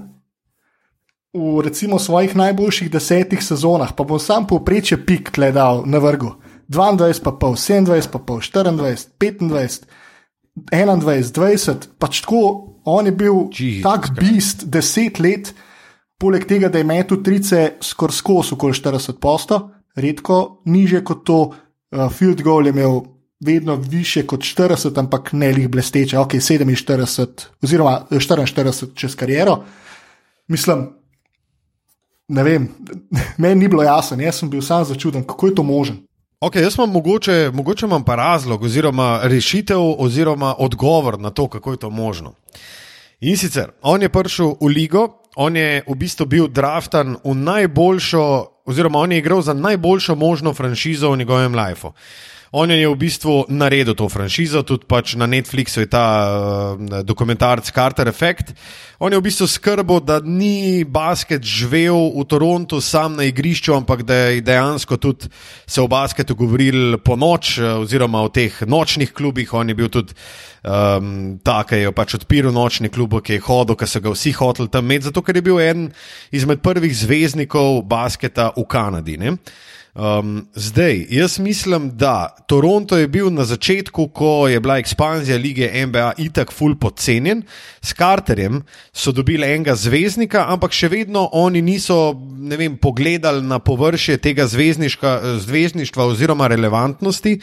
v 1.37 1.61
recimo 1.61 1.99
svojih 1.99 2.35
najboljših 2.35 2.89
desetih 2.91 3.43
sezonah, 3.43 3.93
pa 3.93 4.03
bom 4.03 4.19
sam 4.19 4.47
povprečje 4.47 4.97
pik 5.05 5.31
gledal 5.35 5.83
na 5.85 6.01
vrhu. 6.01 6.33
22, 6.69 7.21
pa 7.23 7.31
pol, 7.31 7.55
27, 7.55 8.09
pa 8.11 8.19
pol, 8.19 8.41
24, 8.41 9.07
25, 9.19 9.85
21, 10.71 11.31
20, 11.31 11.87
pač 11.99 12.21
tako, 12.25 12.73
on 12.85 13.05
je 13.05 13.13
bil 13.13 13.47
Jesus 13.53 13.83
tak 13.83 14.09
bist, 14.17 14.65
deset 14.65 15.19
let, 15.19 15.53
poleg 16.17 16.45
tega, 16.47 16.69
da 16.69 16.77
je 16.77 16.87
metu 16.87 17.21
trice 17.23 17.77
skoraj 17.81 18.15
skozi 18.15 18.53
okoli 18.53 18.73
40 18.73 19.19
posto, 19.21 19.59
redko 19.95 20.61
niže 20.65 21.03
kot 21.03 21.23
to, 21.25 21.39
uh, 21.51 22.09
field 22.13 22.41
goal 22.41 22.65
je 22.65 22.73
imel 22.75 23.01
vedno 23.39 23.75
više 23.75 24.25
kot 24.27 24.41
40, 24.41 24.99
ampak 24.99 25.33
ne 25.33 25.51
lih 25.51 25.69
blesteče, 25.69 26.17
ok, 26.19 26.33
47, 26.33 27.47
oziroma 27.63 28.01
eh, 28.11 28.15
44 28.15 28.95
čez 28.95 29.15
kariero. 29.15 29.63
Mislim, 30.47 30.87
ne 32.27 32.43
vem, 32.43 32.69
meni 33.41 33.55
ni 33.55 33.67
bilo 33.67 33.83
jasno, 33.83 34.21
jaz 34.21 34.39
sem 34.39 34.49
bil 34.49 34.61
sam 34.61 34.85
začuden, 34.85 35.23
kako 35.23 35.47
je 35.47 35.55
to 35.55 35.63
možen. 35.63 35.97
Okay, 36.41 36.61
jaz 36.61 36.75
imam 36.77 36.91
mogoče, 36.91 37.51
mogoče 37.53 37.85
imam 37.85 38.03
pa 38.03 38.15
razlog, 38.15 38.63
oziroma 38.63 39.19
rešitev, 39.23 39.79
oziroma 39.97 40.55
odgovor 40.57 41.19
na 41.19 41.29
to, 41.29 41.47
kako 41.47 41.71
je 41.71 41.77
to 41.77 41.89
možno. 41.89 42.33
In 43.19 43.37
sicer, 43.37 43.71
on 43.81 44.01
je 44.01 44.09
prišel 44.09 44.53
v 44.61 44.67
ligo, 44.67 45.07
on 45.37 45.57
je 45.57 45.83
v 45.85 45.95
bistvu 45.95 46.25
bil 46.25 46.47
draftan 46.49 47.17
v 47.23 47.33
najboljšo, 47.35 48.23
oziroma 48.65 48.99
on 48.99 49.11
je 49.11 49.21
igral 49.21 49.41
za 49.41 49.53
najboljšo 49.53 50.15
možno 50.15 50.53
franšizo 50.53 51.11
v 51.11 51.17
njegovem 51.17 51.55
lifeu. 51.55 51.93
On 52.51 52.71
je 52.71 52.87
v 52.87 52.95
bistvu 52.95 53.45
naredil 53.51 53.95
to 53.95 54.07
franšizo, 54.07 54.63
tudi 54.63 54.87
pač 54.87 55.17
na 55.19 55.27
Netflixu 55.27 55.83
je 55.83 55.89
ta 55.91 56.05
uh, 56.31 57.03
dokumentarc 57.03 57.67
Carter 57.67 58.07
Effect. 58.07 58.55
On 59.03 59.11
je 59.11 59.19
v 59.19 59.25
bistvu 59.27 59.47
skrbel, 59.51 59.99
da 59.99 60.21
ni 60.23 60.87
basket 60.87 61.43
živel 61.43 62.15
v 62.15 62.23
Torontu 62.23 62.79
sam 62.81 63.19
na 63.19 63.27
igrišču, 63.27 63.75
ampak 63.75 64.07
da 64.07 64.31
je 64.31 64.41
dejansko 64.41 64.97
tudi 64.97 65.27
se 65.67 65.81
o 65.81 65.87
basketu 65.87 66.35
govoril 66.35 66.97
po 67.03 67.15
noč, 67.15 67.57
eh, 67.59 67.67
oziroma 67.83 68.23
o 68.23 68.29
teh 68.29 68.63
nočnih 68.63 69.11
klubih. 69.13 69.53
On 69.53 69.69
je 69.69 69.75
bil 69.75 69.89
tudi 69.89 70.15
um, 70.63 71.37
ta, 71.43 71.61
ki 71.67 71.83
je 71.83 71.91
pač 71.91 72.15
odpiral 72.15 72.55
nočni 72.55 72.89
klub, 72.89 73.19
ki 73.21 73.37
je 73.37 73.43
hodil, 73.43 73.75
ki 73.75 73.87
so 73.87 73.99
ga 73.99 74.15
vsi 74.15 74.31
hoteli 74.39 74.71
tam 74.71 74.87
imeti, 74.87 75.11
zato 75.11 75.21
ker 75.21 75.35
je 75.35 75.43
bil 75.45 75.59
eden 75.59 75.91
izmed 76.31 76.63
prvih 76.63 76.95
zvezdnikov 76.95 77.83
basketa 77.83 78.53
v 78.55 78.63
Kanadi. 78.65 79.17
Ne? 79.19 79.37
Um, 79.97 80.47
zdaj, 80.53 81.05
jaz 81.09 81.39
mislim, 81.39 81.97
da 81.97 82.35
Toronto 82.47 82.97
je 82.97 83.07
bil 83.07 83.33
na 83.33 83.45
začetku, 83.45 84.07
ko 84.07 84.47
je 84.47 84.59
bila 84.59 84.77
ekspanzija 84.77 85.37
lige 85.37 85.85
NBA 85.85 86.11
itak 86.17 86.51
full 86.53 86.75
podcenjen, 86.77 87.41
s 87.81 87.93
Carterjem 87.93 88.61
so 88.93 89.11
dobili 89.11 89.47
enega 89.47 89.75
zvezdnika, 89.75 90.45
ampak 90.53 90.71
še 90.71 90.91
vedno 90.93 91.29
oni 91.33 91.61
niso 91.65 92.13
vem, 92.57 92.77
pogledali 92.77 93.41
na 93.41 93.57
površje 93.59 94.17
tega 94.17 94.45
zvezdništva 94.45 96.05
oziroma 96.05 96.47
relevantnosti 96.47 97.39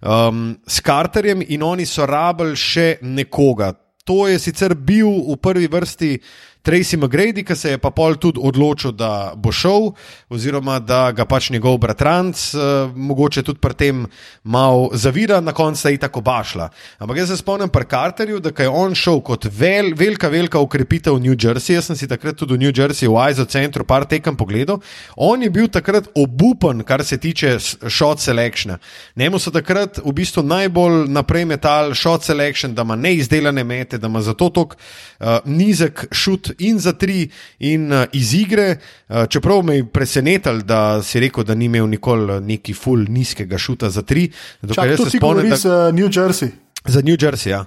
um, 0.00 0.56
s 0.66 0.80
Carterjem 0.80 1.44
in 1.48 1.62
oni 1.62 1.86
so 1.86 2.06
rabili 2.08 2.56
še 2.56 2.94
nekoga. 3.02 3.74
To 4.08 4.24
je 4.28 4.38
sicer 4.40 4.72
bil 4.74 5.10
v 5.28 5.36
prvi 5.36 5.68
vrsti 5.68 6.16
Tracy 6.62 6.96
McGrady, 6.96 7.44
ki 7.44 7.56
se 7.56 7.70
je 7.70 7.78
pa 7.78 7.90
pol 7.90 8.18
tudi 8.20 8.40
odločil, 8.42 8.92
da 8.92 9.32
bo 9.36 9.52
šel, 9.52 9.94
oziroma 10.28 10.76
da 10.78 11.08
ga 11.16 11.24
pač 11.24 11.48
njegov 11.50 11.78
bratranc, 11.80 12.36
uh, 12.52 12.92
mogoče 12.92 13.42
tudi 13.46 13.60
pri 13.64 13.74
tem 13.74 14.02
malo 14.44 14.90
zavira, 14.92 15.40
na 15.40 15.54
koncu 15.56 15.88
je 15.88 15.98
tako 15.98 16.20
bašla. 16.20 16.68
Ampak 16.98 17.16
jaz 17.16 17.32
se 17.32 17.36
spomnim 17.40 17.68
pri 17.72 17.86
Carterju, 17.90 18.40
da 18.44 18.52
je 18.58 18.68
on 18.68 18.94
šel 18.94 19.22
kot 19.24 19.46
vel, 19.48 19.94
velika, 19.96 20.28
velika 20.28 20.60
ukrepitev 20.60 21.16
v 21.16 21.24
New 21.24 21.36
Jersey. 21.38 21.78
Jaz 21.78 21.88
sem 21.88 21.96
si 21.96 22.08
takrat 22.08 22.36
tudi 22.36 22.58
v 22.58 22.60
New 22.66 22.74
Jersey, 22.76 23.08
v 23.08 23.16
ISO 23.30 23.48
centru, 23.48 23.84
par 23.84 24.04
tekem 24.04 24.36
pogledal. 24.36 24.82
On 25.16 25.40
je 25.40 25.50
bil 25.50 25.68
takrat 25.72 26.12
obupen, 26.14 26.84
kar 26.84 27.04
se 27.04 27.16
tiče 27.18 27.56
shot 27.88 28.20
selection. 28.20 28.76
Njemu 29.16 29.40
so 29.40 29.50
takrat 29.50 29.98
v 30.04 30.12
bistvu 30.12 30.44
najbolj 30.44 31.08
naprej 31.08 31.48
metal 31.48 31.94
shot 31.94 32.24
selection, 32.24 32.74
da 32.74 32.84
ima 32.84 32.96
neizdelane 33.00 33.64
mete, 33.64 33.98
da 33.98 34.12
ima 34.12 34.20
zato 34.20 34.50
tako 34.50 34.76
uh, 34.76 35.40
nizek 35.44 36.04
šut 36.12 36.49
in 36.58 36.78
za 36.78 36.92
tri, 36.92 37.30
in 37.58 37.92
uh, 37.92 38.04
iz 38.12 38.34
igre. 38.34 38.76
Uh, 39.08 39.26
čeprav 39.28 39.62
me 39.62 39.76
je 39.76 39.86
presenetilo, 39.86 40.62
da 40.62 41.02
si 41.02 41.20
rekel, 41.20 41.44
da 41.44 41.54
ni 41.54 41.64
imel 41.64 41.88
nikoli 41.88 42.40
neki 42.40 42.74
full 42.74 43.06
nizkega 43.08 43.58
šuta 43.58 43.90
za 43.90 44.02
tri. 44.02 44.30
Čak, 44.74 44.96
to 44.96 45.10
si 45.10 45.18
spomnim 45.18 45.56
za 45.56 45.90
New 45.94 46.08
Jersey. 46.08 46.50
Za 46.86 47.02
New 47.02 47.16
Jersey, 47.16 47.48
ja. 47.50 47.64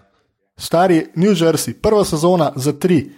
Stari 0.58 1.06
New 1.16 1.34
Jersey, 1.36 1.74
prva 1.74 2.06
sezona 2.06 2.52
za 2.56 2.74
tri. 2.74 3.10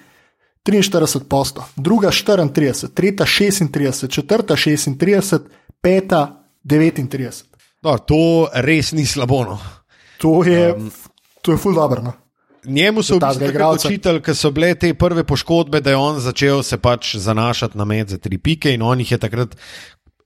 43 0.66 1.24
posto, 1.30 1.66
druga 1.76 2.10
34, 2.10 2.94
tretja 2.94 3.26
36, 3.26 4.10
četrta 4.10 4.56
36, 4.56 5.40
peta 5.82 6.44
39. 6.64 7.44
No, 7.82 7.98
to 7.98 8.50
res 8.54 8.92
ni 8.92 9.06
slabo. 9.06 9.44
No. 9.44 9.60
To 10.18 10.44
je, 10.44 10.74
um, 10.74 10.92
to 11.42 11.52
je 11.52 11.58
ful 11.58 11.74
dobro. 11.74 12.02
No. 12.02 12.14
Njemu 12.66 13.04
so 13.04 13.20
očitali, 13.72 14.22
ker 14.22 14.36
so 14.36 14.52
bile 14.52 14.76
te 14.76 14.94
prve 14.94 15.24
poškodbe, 15.24 15.82
da 15.82 15.94
je 15.94 15.98
on 15.98 16.20
začel 16.20 16.64
se 16.64 16.78
pač 16.78 17.16
zanašati 17.16 17.78
na 17.78 17.86
med 17.86 18.10
za 18.10 18.18
tri 18.18 18.38
pike 18.38 18.74
in 18.74 18.82
on 18.82 19.00
jih 19.00 19.12
je 19.12 19.18
takrat. 19.18 19.56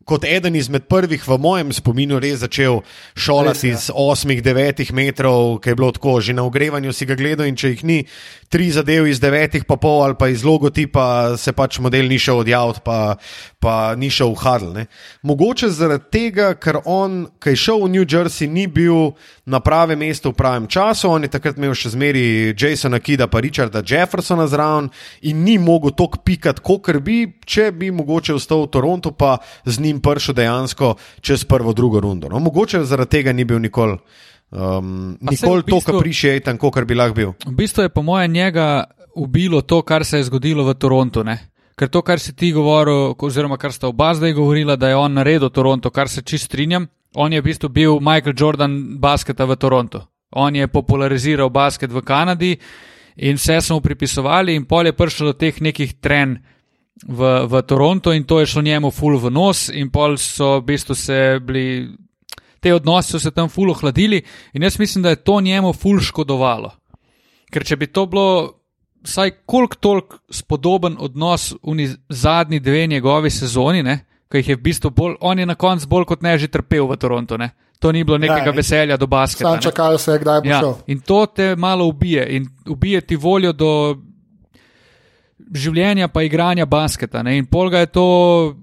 Kot 0.09 0.25
eden 0.25 0.55
izmed 0.57 0.87
prvih 0.89 1.21
v 1.27 1.37
mojem 1.37 1.69
spominu, 1.75 2.17
res 2.17 2.41
začel 2.41 2.81
šolati 3.13 3.75
ja. 3.75 3.77
z 3.77 3.93
8-9 3.93 4.89
metrov, 4.97 5.59
ki 5.61 5.69
je 5.69 5.77
bilo 5.77 5.91
tako, 5.93 6.17
že 6.17 6.33
na 6.33 6.47
ogrevanju 6.49 6.93
si 6.93 7.05
ga 7.05 7.13
gledal, 7.13 7.45
in 7.45 7.59
če 7.59 7.75
jih 7.75 7.83
ni, 7.85 7.99
tri 8.49 8.71
zadeve 8.73 9.11
iz 9.11 9.21
9,5 9.21 9.69
ali 10.03 10.15
pa 10.17 10.29
iz 10.33 10.41
logotipa, 10.43 11.37
se 11.37 11.53
pač 11.53 11.77
model 11.79 12.09
ni 12.09 12.17
šel 12.17 12.41
odjaviti, 12.41 12.81
pa, 12.81 13.17
pa 13.61 13.93
ni 13.93 14.09
šel 14.09 14.33
v 14.33 14.41
Hadl. 14.41 14.79
Mogoče 15.21 15.69
zaradi 15.69 16.09
tega, 16.09 16.55
ker 16.57 16.81
on, 16.89 17.27
ki 17.37 17.53
je 17.53 17.61
šel 17.67 17.85
v 17.85 17.91
New 17.93 18.05
Jersey, 18.09 18.49
ni 18.49 18.65
bil 18.65 19.13
na 19.45 19.61
pravem 19.61 19.99
mestu 19.99 20.33
v 20.33 20.39
pravem 20.41 20.65
času. 20.65 21.09
On 21.13 21.23
je 21.23 21.29
takrat 21.29 21.57
imel 21.57 21.77
še 21.77 21.93
zmeri 21.93 22.55
Jasona 22.57 22.97
Kida, 22.97 23.29
pa 23.29 23.41
Richarda 23.45 23.83
Jeffersona 23.85 24.47
zraven 24.49 24.89
in 25.21 25.43
ni 25.45 25.59
mogel 25.61 25.93
tok 25.93 26.23
pikati, 26.25 26.65
kot 26.65 26.89
bi, 27.05 27.21
če 27.45 27.69
bi 27.77 27.91
mogoče 27.93 28.33
ostal 28.37 28.65
v 28.65 28.73
Torontu, 28.73 29.13
pa 29.13 29.37
z 29.65 29.81
njim 29.85 29.98
prišel 30.01 30.35
dejansko 30.35 30.95
čez 31.21 31.43
prvo, 31.45 31.73
drugo 31.73 31.99
rundo. 31.99 32.29
No, 32.29 32.39
mogoče 32.39 32.83
zaradi 32.83 33.17
tega 33.17 33.33
ni 33.33 33.45
bil 33.45 33.59
nikoli. 33.59 33.97
Um, 34.51 35.17
nikoli 35.21 35.63
to, 35.63 35.81
kar 35.85 35.99
prišel, 35.99 36.39
je 36.39 36.45
tako, 36.49 36.71
kar 36.71 36.85
bi 36.85 36.97
lahko 36.97 37.15
bil. 37.15 37.33
V 37.45 37.55
bistvu 37.55 37.85
je 37.85 37.93
po 37.93 38.01
mojem 38.01 38.31
njega 38.31 38.83
ubilo 39.15 39.61
to, 39.61 39.81
kar 39.81 40.05
se 40.05 40.17
je 40.17 40.29
zgodilo 40.29 40.63
v 40.65 40.73
Torontu. 40.73 41.23
Ne? 41.23 41.37
Ker 41.75 41.89
to, 41.89 42.01
kar 42.01 42.19
si 42.19 42.35
ti 42.35 42.51
govoril, 42.51 43.13
oziroma 43.19 43.57
kar 43.57 43.71
sta 43.71 43.87
oba 43.87 44.13
zdaj 44.13 44.33
govorila, 44.33 44.75
da 44.75 44.89
je 44.89 44.95
on 44.95 45.13
naredil 45.13 45.49
Toronto, 45.49 45.89
kar 45.89 46.09
se 46.09 46.21
čist 46.21 46.45
strinjam, 46.45 46.87
On 47.15 47.33
je 47.33 47.41
v 47.41 47.43
bistvu 47.43 47.69
bil 47.69 47.97
Michael 47.99 48.37
Jordan 48.37 48.99
basketa 49.01 49.45
v 49.45 49.57
Torontu. 49.57 50.05
On 50.37 50.53
je 50.53 50.67
populariziral 50.67 51.49
basket 51.49 51.89
v 51.89 52.05
Kanadi 52.05 52.53
in 53.17 53.35
vse 53.35 53.61
smo 53.61 53.81
pripisovali, 53.81 54.53
in 54.55 54.65
pol 54.69 54.85
je 54.85 54.93
prišlo 54.93 55.33
do 55.33 55.33
teh 55.33 55.57
nekih 55.61 55.97
trenj 55.97 56.37
v, 57.07 57.47
v 57.47 57.61
Torontu, 57.61 58.11
in 58.11 58.23
to 58.23 58.39
je 58.39 58.45
šlo 58.45 58.61
njemu 58.61 58.91
ful 58.91 59.17
v 59.17 59.31
nos, 59.31 59.69
in 59.69 59.89
pol 59.89 60.17
so 60.17 60.59
v 60.59 60.65
bistvu 60.73 60.95
se 60.95 61.39
bili, 61.41 61.89
te 62.59 62.73
odnose 62.73 63.15
so 63.15 63.19
se 63.19 63.31
tam 63.31 63.49
ful 63.49 63.71
ohladili, 63.71 64.21
in 64.53 64.63
jaz 64.63 64.79
mislim, 64.79 65.03
da 65.03 65.09
je 65.09 65.23
to 65.23 65.41
njemu 65.41 65.73
ful 65.73 65.99
škodovalo. 65.99 66.71
Ker 67.51 67.65
če 67.65 67.75
bi 67.75 67.87
to 67.87 68.05
bilo 68.05 68.59
vsaj 69.03 69.31
koliko 69.45 69.75
toliko 69.75 70.17
spodoben 70.29 70.97
odnos 70.99 71.53
v 71.63 71.87
zadnji 72.09 72.59
dve 72.59 72.87
njegovi 72.87 73.29
sezoni, 73.29 73.83
ne, 73.83 73.99
ki 74.29 74.37
jih 74.37 74.49
je 74.49 74.55
v 74.55 74.61
bistvu 74.61 74.91
bolj, 74.91 75.15
on 75.21 75.39
je 75.39 75.45
na 75.45 75.55
koncu 75.55 75.87
bolj 75.87 76.05
kot 76.05 76.21
ne 76.21 76.37
že 76.37 76.47
trpel 76.47 76.87
v 76.87 76.97
Torontu. 76.97 77.37
Ne? 77.37 77.49
To 77.79 77.91
ni 77.91 78.03
bilo 78.03 78.17
nekega 78.17 78.51
ja, 78.51 78.55
veselja 78.55 78.97
do 78.97 79.07
basketa. 79.07 79.49
Sam 79.49 79.61
čakal 79.61 79.97
se, 79.97 80.17
kdaj 80.19 80.41
bo 80.41 80.49
ja. 80.49 80.59
šel. 80.59 80.73
In 80.87 80.99
to 80.99 81.25
te 81.25 81.55
malo 81.55 81.85
ubije 81.87 82.27
in 82.35 82.49
ubije 82.67 83.01
ti 83.01 83.15
voljo 83.15 83.53
do 83.53 83.97
življenja, 85.55 86.09
pa 86.13 86.23
igranja 86.25 86.67
basketa. 86.69 87.23
Ne? 87.25 87.37
In 87.39 87.47
polga 87.49 87.83
je 87.83 87.91
to, 87.95 88.05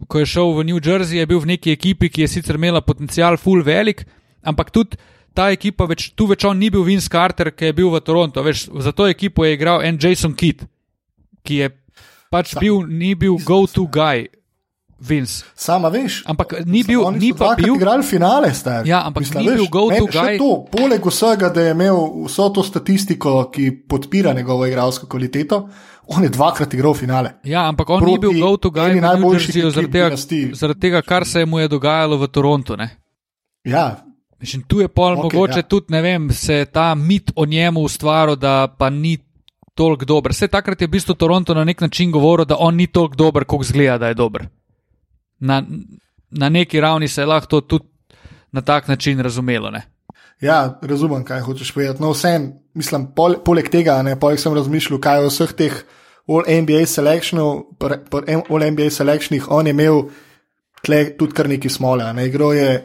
ko 0.07 0.23
je 0.23 0.29
šel 0.31 0.55
v 0.59 0.67
New 0.71 0.81
Jersey, 0.83 1.21
je 1.21 1.27
bil 1.27 1.43
v 1.43 1.57
neki 1.57 1.75
ekipi, 1.75 2.11
ki 2.13 2.25
je 2.25 2.33
sicer 2.37 2.59
imela 2.59 2.85
potencial 2.85 3.39
full 3.41 3.65
velik, 3.67 4.05
ampak 4.47 4.71
tudi 4.75 4.99
ta 5.37 5.51
ekipa, 5.53 5.89
več, 5.91 6.11
tu 6.17 6.29
več 6.31 6.47
on 6.49 6.57
ni 6.59 6.71
bil 6.73 6.87
Vince 6.87 7.11
Carter, 7.13 7.53
ki 7.53 7.71
je 7.71 7.77
bil 7.77 7.91
v 7.93 8.01
Torontu. 8.05 8.45
Več, 8.47 8.67
za 8.71 8.95
to 8.97 9.09
ekipo 9.11 9.45
je 9.45 9.59
igral 9.59 9.85
en 9.85 9.99
Jason 10.01 10.33
Kidd, 10.33 10.65
ki 11.45 11.61
je 11.61 11.75
pač 12.33 12.57
bil, 12.61 12.83
ni 12.89 13.15
bil 13.19 13.37
go-to 13.45 13.85
guy. 13.91 14.27
Vince. 14.97 15.45
Sama 15.53 15.91
veš. 15.93 16.23
Ampak 16.25 16.65
ni 16.65 16.81
bil, 16.81 17.03
ni 17.21 17.35
pa 17.37 17.51
bil. 17.53 17.75
Igral 17.77 18.01
finale, 18.01 18.49
star. 18.57 18.87
Ja, 18.89 19.03
ampak 19.05 19.27
Mislim, 19.27 19.43
ni 19.45 19.51
veš, 19.51 19.59
bil 19.61 19.69
go-to 19.69 20.07
guy. 20.09 20.39
To, 20.41 20.65
poleg 20.73 21.05
vsega, 21.05 21.51
da 21.53 21.67
je 21.67 21.75
imel 21.77 22.01
vso 22.25 22.49
to 22.49 22.65
statistiko, 22.65 23.35
ki 23.53 23.69
podpira 23.85 24.33
njegovo 24.33 24.65
igralsko 24.65 25.05
kvaliteto, 25.13 25.67
on 26.07 26.23
je 26.23 26.29
dvakrat 26.29 26.75
igral 26.75 26.95
finale. 26.95 27.33
Ja, 27.45 27.69
ampak 27.69 27.91
on 27.91 28.05
ni 28.05 28.19
bil 28.19 28.41
go-to 28.41 28.71
guy 28.71 29.01
najboljši 29.01 29.65
zaradi 29.71 29.93
tega, 29.93 30.17
zaradi 30.53 30.81
tega, 30.81 31.03
kar 31.03 31.27
se 31.27 31.45
mu 31.47 31.59
je 31.59 31.69
dogajalo 31.69 32.19
v 32.19 32.29
Torontu. 32.29 32.77
Ne? 32.77 32.91
Ja. 33.65 33.97
Mislim, 34.41 34.63
tu 34.69 34.81
je 34.81 34.89
pol 34.89 35.17
okay, 35.17 35.23
mogoče 35.23 35.59
ja. 35.59 35.63
tudi, 35.63 35.87
ne 35.89 36.03
vem, 36.03 36.31
se 36.31 36.65
ta 36.73 36.95
mit 36.95 37.33
o 37.37 37.47
njemu 37.47 37.81
ustvaril, 37.81 38.37
da 38.37 38.69
pa 38.79 38.91
ni 38.91 39.19
toliko 39.75 40.05
dober. 40.05 40.33
Vse 40.33 40.49
takrat 40.49 40.81
je 40.81 40.87
v 40.87 40.91
bistvu 40.91 41.15
Toronto 41.15 41.55
na 41.55 41.65
nek 41.65 41.81
način 41.81 42.13
govoril, 42.13 42.45
da 42.45 42.57
on 42.59 42.77
ni 42.77 42.87
toliko 42.87 43.17
dober, 43.17 43.45
kot 43.45 43.65
zgleda, 43.67 43.99
da 43.99 44.09
je 44.09 44.15
dober 44.15 44.47
na, 45.39 45.63
na 46.31 46.49
neki 46.49 46.81
ravni 46.81 47.09
se 47.09 47.21
je 47.21 47.27
lahko 47.27 47.61
tudi 47.61 47.85
na 48.53 48.61
tak 48.61 48.89
način 48.89 49.21
razumelo. 49.21 49.71
Ne? 49.71 49.83
Ja, 50.41 50.79
razumem, 50.83 51.25
kaj 51.25 51.41
hočeš 51.41 51.73
povedati. 51.73 52.03
No, 52.03 52.13
vsem, 52.13 52.53
mislim, 52.77 53.07
pol, 53.17 53.39
poleg 53.45 53.71
tega, 53.73 54.03
ne, 54.05 54.19
poleg 54.21 54.41
sem 54.41 54.55
razmišljal, 54.55 55.01
kaj 55.01 55.23
v 55.25 55.31
vseh 55.33 55.53
teh 55.57 55.79
All-NBA 56.27 56.85
selectionih 58.91 59.47
on 59.49 59.67
je 59.67 59.71
imel 59.71 60.03
tudi 61.19 61.33
kar 61.35 61.49
neki 61.49 61.69
smole. 61.69 62.13
Ne. 62.13 62.27
Igro 62.27 62.53
je 62.53 62.85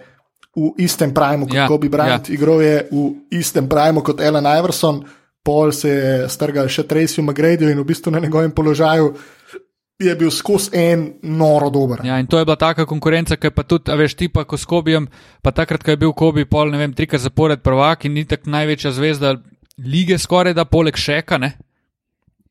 v 0.55 0.71
istem 0.77 1.13
primu 1.13 1.47
kot 1.47 1.55
ja, 1.55 1.67
Kobe 1.67 1.89
Bryant, 1.89 2.29
ja. 2.29 2.34
igro 2.34 2.61
je 2.61 2.88
v 2.91 3.07
istem 3.32 3.69
primu 3.69 4.03
kot 4.03 4.21
Ellen 4.21 4.45
Iverson, 4.45 5.03
pol 5.43 5.71
se 5.71 5.89
je 5.89 6.29
strgal 6.29 6.67
še 6.69 6.84
Tracy 6.84 7.21
McGrady 7.23 7.71
in 7.71 7.79
v 7.79 7.88
bistvu 7.88 8.11
na 8.11 8.19
njegovem 8.19 8.51
položaju 8.51 9.13
je 10.07 10.15
bil 10.15 10.31
skozi 10.31 10.69
en 10.77 11.13
noro 11.23 11.69
dober. 11.69 12.01
Ja, 12.05 12.19
in 12.19 12.27
to 12.27 12.39
je 12.39 12.45
bila 12.45 12.55
taka 12.55 12.85
konkurenca, 12.85 13.35
ki 13.37 13.51
pa 13.55 13.63
tudi, 13.63 13.91
a 13.91 13.95
veš, 13.95 14.15
ti 14.15 14.27
pa 14.29 14.43
ko 14.43 14.57
s 14.57 14.65
Kobijem, 14.65 15.07
pa 15.41 15.51
takrat, 15.51 15.83
ko 15.83 15.91
je 15.91 15.97
bil 15.97 16.13
Kobi 16.13 16.45
pol, 16.45 16.71
ne 16.71 16.77
vem, 16.77 16.93
trikrat 16.93 17.21
zapored 17.21 17.61
prvak 17.61 18.05
in 18.05 18.13
ni 18.13 18.25
tako 18.25 18.49
največja 18.49 18.91
zvezda 18.91 19.35
lige 19.77 20.17
skoraj 20.17 20.53
da 20.53 20.65
poleg 20.65 20.97
Šeka, 20.97 21.37
ne, 21.37 21.53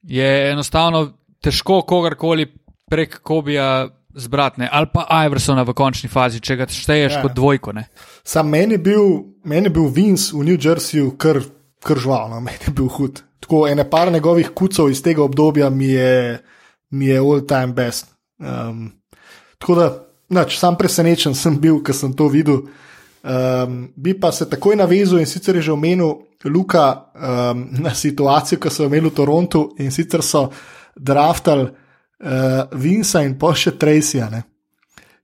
je 0.02 0.50
enostavno 0.52 1.12
težko 1.42 1.82
kogarkoli 1.82 2.46
prek 2.90 3.20
Kobija 3.22 3.88
zbratne 4.14 4.68
ali 4.72 4.86
pa 4.92 5.06
Iversona 5.26 5.62
v 5.62 5.74
končni 5.74 6.08
fazi, 6.10 6.40
če 6.40 6.56
ga 6.56 6.66
šteješ 6.66 7.12
Ja. 7.12 7.22
kot 7.22 7.34
dvojko, 7.36 7.72
ne. 7.72 7.84
Sam 8.24 8.48
meni 8.50 8.74
je 8.74 8.78
bil, 8.78 9.04
meni 9.44 9.66
je 9.66 9.70
bil 9.70 9.86
Vince 9.94 10.32
v 10.36 10.44
New 10.44 10.58
Jerseyju 10.58 11.16
kar, 11.16 11.38
kar 11.82 11.98
žval, 11.98 12.30
no, 12.30 12.40
meni 12.40 12.58
je 12.66 12.72
bil 12.74 12.88
hud. 12.88 13.22
Tako 13.40 13.68
ene 13.68 13.84
par 13.90 14.10
njegovih 14.12 14.50
kucov 14.54 14.90
iz 14.90 15.02
tega 15.02 15.22
obdobja 15.22 15.70
mi 15.70 15.86
je, 15.94 16.40
mi 16.90 17.06
je 17.06 17.18
all 17.18 17.46
time 17.46 17.74
best. 17.74 18.10
Um, 18.38 18.90
tako 19.58 19.74
da, 19.74 19.88
nač, 20.28 20.58
sam 20.58 20.78
presenečen 20.78 21.34
sem 21.34 21.58
bil, 21.60 21.82
ko 21.84 21.92
sem 21.92 22.12
to 22.16 22.28
videl. 22.32 22.64
Um, 23.20 23.90
bi 23.96 24.14
pa 24.16 24.32
se 24.32 24.48
takoj 24.48 24.78
navezal 24.80 25.20
in 25.20 25.28
sicer 25.28 25.56
je 25.56 25.62
že 25.68 25.72
omenil 25.72 26.14
Luka 26.44 27.12
um, 27.12 27.66
na 27.84 27.94
situacijo, 27.94 28.58
ki 28.60 28.70
so 28.70 28.82
jo 28.82 28.88
imeli 28.88 29.10
v 29.10 29.14
Torontu 29.14 29.66
in 29.78 29.92
sicer 29.92 30.22
so 30.24 30.46
draftali 30.96 31.66
uh, 31.68 32.64
Vinca 32.72 33.20
in 33.22 33.36
pa 33.38 33.52
še 33.54 33.76
Tracyja. 33.76 34.30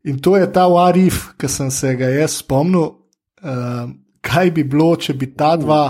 In 0.04 0.20
to 0.20 0.36
je 0.36 0.46
ta 0.52 0.66
Warif, 0.68 1.32
ki 1.40 1.48
sem 1.48 1.70
se 1.70 1.94
ga 1.96 2.10
jaz 2.12 2.42
spomnil, 2.42 2.84
uh, 2.84 3.88
kaj 4.20 4.52
bi 4.52 4.66
bilo, 4.68 4.92
če 4.96 5.16
bi 5.16 5.32
ta 5.32 5.54
dva, 5.56 5.88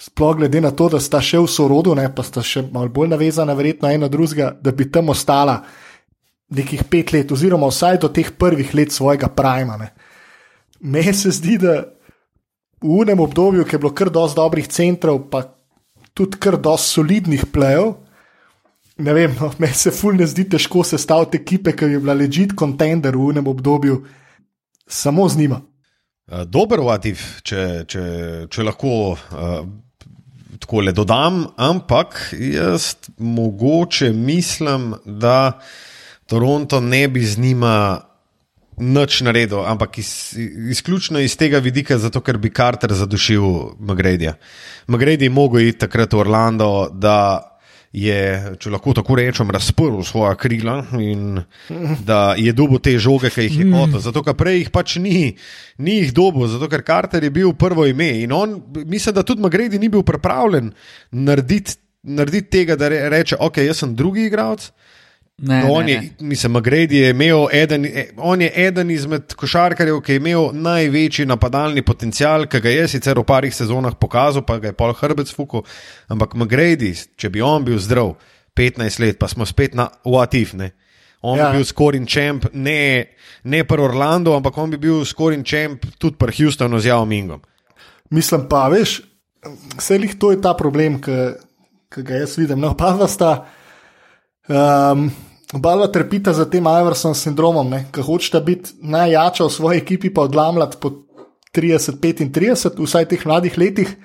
sploh 0.00 0.36
glede 0.36 0.60
na 0.60 0.70
to, 0.70 0.88
da 0.88 1.00
sta 1.00 1.20
še 1.20 1.42
v 1.42 1.48
sorodu, 1.50 1.94
ne, 1.94 2.06
pa 2.14 2.24
sta 2.24 2.42
še 2.44 2.64
malo 2.72 2.88
bolj 2.92 3.12
navezana, 3.12 3.56
verjetno 3.56 3.90
ena 3.92 4.08
drugega, 4.08 4.54
da 4.62 4.72
bi 4.72 4.88
tam 4.92 5.12
ostala 5.12 5.60
nekih 6.56 6.86
pet 6.90 7.12
let, 7.12 7.32
oziroma 7.32 7.68
vsaj 7.70 8.00
do 8.02 8.08
teh 8.08 8.32
prvih 8.32 8.72
let 8.74 8.92
svojega 8.92 9.28
prajma. 9.28 9.76
ne. 9.76 9.90
Meni 10.80 11.12
se 11.14 11.30
zdi, 11.30 11.58
da 11.58 11.84
v 12.80 12.94
unem 13.02 13.20
obdobju, 13.20 13.64
ki 13.64 13.76
je 13.76 13.78
bilo 13.78 13.92
kar 13.94 14.10
dosti 14.10 14.40
dobrih 14.40 14.68
centrov, 14.68 15.28
pa 15.30 15.44
tudi 16.14 16.40
kar 16.40 16.56
dosti 16.56 16.96
solidnih 16.96 17.44
plejev. 17.52 17.92
Ne 19.04 19.12
vem, 19.14 19.36
no, 19.40 19.52
meni 19.60 19.76
se 19.76 19.92
ful 19.92 20.16
ne 20.16 20.26
zdi 20.26 20.48
težko 20.48 20.84
sestaviti 20.84 21.36
ekipe, 21.36 21.76
ki 21.76 21.92
je 21.92 22.00
bila 22.00 22.16
ležit 22.16 22.56
kontender 22.56 23.16
v 23.16 23.28
unem 23.34 23.52
obdobju, 23.52 24.00
samo 24.88 25.28
z 25.28 25.44
njima. 25.44 25.60
Uh, 26.30 26.42
dober 26.48 26.80
vativ, 26.80 27.20
če, 27.44 27.84
če, 27.90 28.02
če 28.50 28.64
lahko 28.64 29.12
uh, 29.12 29.62
tako 30.70 30.80
le 30.80 30.92
dodam, 30.92 31.46
ampak 31.56 32.34
jaz 32.38 32.94
mogoče 33.18 34.12
mislim, 34.12 34.94
da 35.04 35.58
Toronto 36.26 36.80
ne 36.80 37.08
bi 37.08 37.24
z 37.26 37.38
njima 37.38 38.00
nič 38.78 39.20
naredil, 39.20 39.64
ampak 39.66 39.98
iz, 39.98 40.38
izključno 40.70 41.18
iz 41.20 41.36
tega 41.36 41.58
vidika, 41.58 41.98
zato 41.98 42.20
ker 42.20 42.38
bi 42.38 42.52
Carter 42.54 42.92
zadušil 42.92 43.42
Magredija. 43.78 44.34
Magredi 44.86 45.24
je 45.24 45.30
mogel 45.30 45.60
iti 45.60 45.78
takrat 45.78 46.12
v 46.12 46.18
Orlando, 46.18 46.88
da 46.92 47.49
je, 47.92 48.54
če 48.62 48.70
lahko 48.70 48.94
tako 48.94 49.16
rečem, 49.18 49.50
razprl 49.50 50.02
svoja 50.06 50.36
krila 50.38 50.76
in 51.02 51.40
da 52.06 52.36
je 52.38 52.52
dobil 52.54 52.78
te 52.82 52.94
žoge, 53.02 53.32
ki 53.34 53.48
jih 53.48 53.58
je 53.64 53.68
hotel. 53.72 54.02
Zato, 54.04 54.22
ker 54.26 54.36
prej 54.38 54.60
jih 54.60 54.70
pač 54.74 54.96
ni, 55.02 55.32
ni 55.82 55.98
jih 55.98 56.12
dobil, 56.14 56.46
zato 56.50 56.70
ker 56.70 56.84
Carter 56.86 57.24
je 57.26 57.32
bil 57.34 57.52
prvo 57.58 57.88
ime 57.90 58.12
in 58.22 58.32
on, 58.32 58.60
mislim, 58.84 59.14
da 59.14 59.26
tudi 59.26 59.42
Magredi 59.42 59.78
ni 59.78 59.90
bil 59.90 60.06
pripravljen 60.06 60.72
narediti. 61.10 61.78
Narediti 62.00 62.48
tega, 62.48 62.78
da 62.80 62.88
re, 62.88 63.02
reče, 63.12 63.36
ok, 63.44 63.58
jaz 63.60 63.82
sem 63.82 63.90
drugi 63.92 64.22
igralec. 64.24 64.70
Ne, 65.42 65.62
No, 65.64 65.72
on 65.72 65.84
ne, 65.84 65.92
je, 65.92 66.00
ne. 66.00 66.28
mislim, 66.28 66.52
Magredi 66.52 66.96
je 66.96 67.10
imel 67.10 67.46
eden, 67.52 67.86
on 68.16 68.42
je 68.42 68.50
eden 68.66 68.90
izmed 68.90 69.34
košarkarjev, 69.34 70.02
ki 70.04 70.12
je 70.12 70.16
imel 70.20 70.50
največji 70.52 71.24
napadalni 71.26 71.82
potencial, 71.82 72.44
ki 72.44 72.60
ga 72.60 72.72
je 72.74 72.88
sicer 72.92 73.16
v 73.18 73.24
parih 73.24 73.54
sezonah 73.54 73.96
pokazal, 73.96 74.44
pa 74.44 74.58
ga 74.60 74.68
je 74.68 74.76
pol 74.76 74.92
Hrbec 74.92 75.32
fuku. 75.32 75.62
Ampak 76.12 76.36
Magredi, 76.36 76.92
če 77.16 77.30
bi 77.32 77.40
on 77.40 77.64
bil 77.64 77.78
zdrav, 77.80 78.12
15 78.56 79.00
let, 79.00 79.18
pa 79.18 79.30
smo 79.32 79.46
spet 79.48 79.74
na 79.74 79.88
Watif. 80.04 80.52
Ne? 80.60 80.74
On 81.22 81.38
ja. 81.38 81.48
Bi 81.48 81.56
bil 81.56 81.64
scoring 81.64 82.08
champ, 82.08 82.44
ne, 82.52 83.16
ne 83.44 83.62
pri 83.64 83.84
Orlandu, 83.84 84.34
ampak 84.36 84.58
on 84.58 84.70
bi 84.70 84.80
bil 84.80 85.04
scoring 85.08 85.44
champ 85.46 85.86
tudi 85.98 86.20
pri 86.20 86.36
Houstonu 86.36 86.80
z 86.80 86.92
Jao 86.92 87.04
Mingom. 87.08 87.40
Mislim 88.10 88.44
pa, 88.48 88.66
veš, 88.68 88.98
vse 89.78 89.96
jih 90.00 90.18
to 90.20 90.34
je 90.34 90.40
ta 90.42 90.52
problem, 90.58 91.00
ki 91.00 92.04
ga 92.04 92.22
jaz 92.22 92.36
vidim. 92.36 92.60
No, 92.60 92.74
pa 92.76 92.92
dva 92.96 93.08
sta, 93.08 93.32
um, 94.48 95.08
oba 95.54 95.76
dva 95.76 95.88
trpita 95.88 96.32
za 96.32 96.44
tem 96.50 96.64
Iverson 96.66 97.14
sindromom, 97.14 97.72
ki 97.92 98.02
hočeta 98.02 98.40
biti 98.40 98.76
najjača 98.82 99.44
v 99.44 99.50
svoji 99.50 99.78
ekipi, 99.78 100.14
pa 100.14 100.22
odlamljati 100.22 100.76
po 100.80 100.92
30-35, 101.54 102.78
vsaj 102.78 103.08
teh 103.10 103.26
mladih 103.26 103.58
letih, 103.58 103.96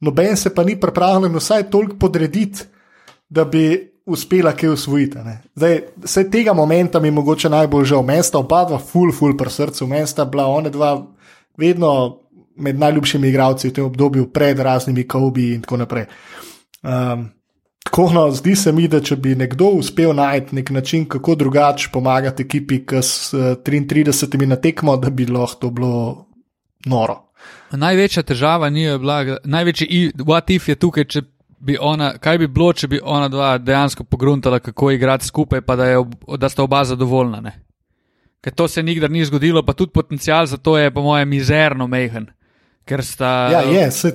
noben 0.00 0.36
se 0.36 0.54
pa 0.54 0.64
ni 0.64 0.80
pripravljen 0.80 1.36
vsaj 1.36 1.70
toliko 1.70 1.96
podrediti, 1.96 2.66
da 3.28 3.44
bi 3.44 3.92
uspela 4.08 4.52
kaj 4.52 4.68
usvojiti. 4.68 5.18
ne. 5.18 5.42
Zdaj, 5.54 5.80
vse 6.04 6.30
tega 6.30 6.52
momenta 6.52 7.00
mi 7.00 7.08
je 7.08 7.12
mogoče 7.12 7.48
najbolj 7.48 7.84
žal. 7.84 8.02
Mesta 8.02 8.38
oba 8.38 8.64
dva, 8.64 8.78
full, 8.78 9.12
full 9.12 9.36
pri 9.36 9.50
srcu, 9.50 9.86
mesta 9.86 10.24
bila 10.24 10.46
one 10.46 10.70
dva 10.70 11.06
vedno 11.56 12.18
med 12.56 12.78
najljubšimi 12.78 13.28
igralci 13.28 13.68
v 13.68 13.72
tem 13.72 13.84
obdobju, 13.84 14.30
pred 14.32 14.58
raznimi 14.58 15.06
Kobi 15.08 15.52
in 15.54 15.62
tako 15.62 15.76
naprej. 15.76 16.06
Um, 16.82 17.28
tako 17.84 18.10
no, 18.12 18.30
zdi 18.30 18.56
se 18.56 18.72
mi, 18.72 18.88
da 18.88 19.00
če 19.00 19.16
bi 19.16 19.34
nekdo 19.34 19.64
uspel 19.68 20.14
najti 20.14 20.54
nek 20.54 20.70
način, 20.70 21.06
kako 21.06 21.34
drugače 21.34 21.88
pomagati 21.92 22.42
ekipi, 22.42 22.86
ki 22.86 22.96
s 22.96 23.34
eh, 23.34 23.56
33 23.56 24.46
na 24.46 24.56
tekmo, 24.56 24.96
da 24.96 25.10
bi 25.10 25.26
lahko 25.26 25.54
to 25.54 25.70
bilo 25.70 26.26
noro. 26.86 27.24
Največja 27.70 28.22
težava 28.22 28.70
ni 28.70 28.98
bila, 28.98 29.38
največji 29.44 29.86
i- 29.86 30.12
what 30.16 30.50
if 30.50 30.68
je 30.68 30.74
tukaj, 30.74 31.04
če 31.04 31.22
bi 31.60 31.76
ona, 31.80 32.18
kaj 32.18 32.38
bi 32.38 32.46
bilo, 32.46 32.72
če 32.72 32.88
bi 32.88 33.00
ona 33.02 33.28
dva 33.28 33.58
dejansko 33.58 34.04
pogruntala, 34.04 34.58
kako 34.58 34.90
igrati 34.90 35.26
skupaj, 35.26 35.60
pa 35.60 35.76
da, 35.76 35.84
je, 35.86 36.04
da 36.38 36.48
sta 36.48 36.62
oba 36.62 36.84
zadovoljna. 36.84 37.40
Ne? 37.40 37.52
Ker 38.40 38.52
to 38.52 38.68
se 38.68 38.82
nikdar 38.82 39.10
ni 39.10 39.24
zgodilo, 39.24 39.62
pa 39.62 39.72
tudi 39.72 39.90
potencial 39.92 40.46
za 40.46 40.56
to 40.56 40.78
je, 40.78 40.90
po 40.90 41.02
mojem, 41.02 41.28
mizerno 41.28 41.86
mehen. 41.86 42.26
Ker 42.84 43.04
sta 43.04 43.48
Ja, 43.52 43.60
je, 43.60 43.90
se 43.90 44.12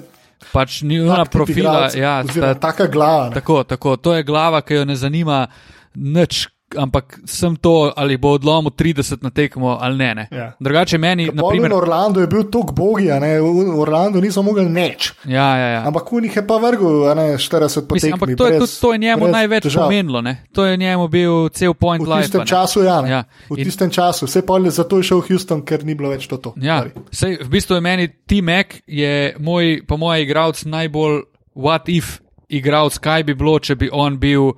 pač 0.52 0.82
tak 0.82 1.30
tip 1.30 1.34
profila, 1.34 1.76
igralcev, 1.76 2.02
ja, 2.02 2.16
sta, 2.28 2.54
taka 2.60 2.88
glava. 2.88 3.30
ne. 3.30 3.36
tako, 3.40 3.64
tako, 3.64 3.96
to 3.98 4.16
je 4.18 4.24
glava, 4.24 4.62
ki 4.62 4.82
jo 4.82 4.86
ne 4.86 4.96
zanima 4.96 5.48
nič, 5.96 6.48
ampak 6.78 7.20
sem 7.26 7.56
to, 7.56 7.94
ali 7.96 8.18
bo 8.18 8.34
odlomil 8.34 8.72
30 8.72 9.24
na 9.24 9.30
tekmo 9.30 9.78
ali 9.82 9.98
ne. 9.98 10.16
ne. 10.16 10.26
Ja. 10.32 10.52
Drugače 10.60 10.98
meni, 10.98 11.26
na 11.26 11.32
Naprimer, 11.34 11.50
primer, 11.50 11.72
v 11.72 11.78
Orlandu 11.78 12.20
je 12.20 12.28
bil 12.28 12.44
tok 12.44 12.74
bogi, 12.74 13.08
v 13.40 13.80
Orlandu 13.80 14.22
niso 14.22 14.42
mogli 14.42 14.66
nič. 14.66 15.14
ja, 15.26 15.58
ja, 15.58 15.68
ja. 15.68 15.82
Ampak 15.86 16.12
v 16.12 16.22
njih 16.22 16.36
je 16.36 16.48
pa 16.48 16.58
vrgel, 16.58 17.16
ne 17.16 17.38
40 17.38 17.88
po 17.88 17.96
Mislim, 17.96 18.14
ampak 18.14 18.38
to 18.38 18.46
je, 18.46 18.52
brez- 18.52 18.60
tudi, 18.60 18.82
to 18.82 18.94
je 18.94 18.98
njemu 18.98 19.28
največ 19.28 19.64
težav. 19.64 19.84
pomenilo. 19.84 20.22
Ne? 20.22 20.34
To 20.54 20.66
je 20.66 20.78
njemu 20.78 21.08
bil 21.08 21.50
cel 21.50 21.74
point 21.74 22.04
V 22.04 22.10
life. 22.10 22.22
tistem 22.22 22.42
ne. 22.42 22.48
času, 22.48 22.84
ja. 22.84 23.02
ne. 23.02 23.10
Ja. 23.10 23.22
V 23.50 23.58
In- 23.58 23.66
tistem 23.66 23.90
času, 23.90 24.26
vse 24.26 24.42
pa 24.42 24.58
je 24.58 24.70
zato 24.72 24.98
je 24.98 25.04
šel 25.04 25.20
v 25.22 25.28
Houston, 25.30 25.62
ker 25.62 25.86
ni 25.86 25.96
bilo 25.96 26.10
več 26.10 26.28
to. 26.28 26.38
to. 26.38 26.54
Ja, 26.58 26.86
sej, 27.12 27.38
v 27.42 27.50
bistvu 27.50 27.76
je 27.76 27.82
meni 27.82 28.08
T-Mac, 28.08 28.82
je 28.88 29.36
moj, 29.40 29.84
po 29.88 29.98
mojem, 29.98 30.24
igralec 30.24 30.66
najbolj 30.66 31.24
what 31.56 31.88
if 31.88 32.20
igralec, 32.50 32.98
kaj 32.98 33.24
bi 33.24 33.34
bilo, 33.34 33.60
če 33.60 33.76
bi 33.76 33.90
on 33.92 34.18
bil. 34.18 34.54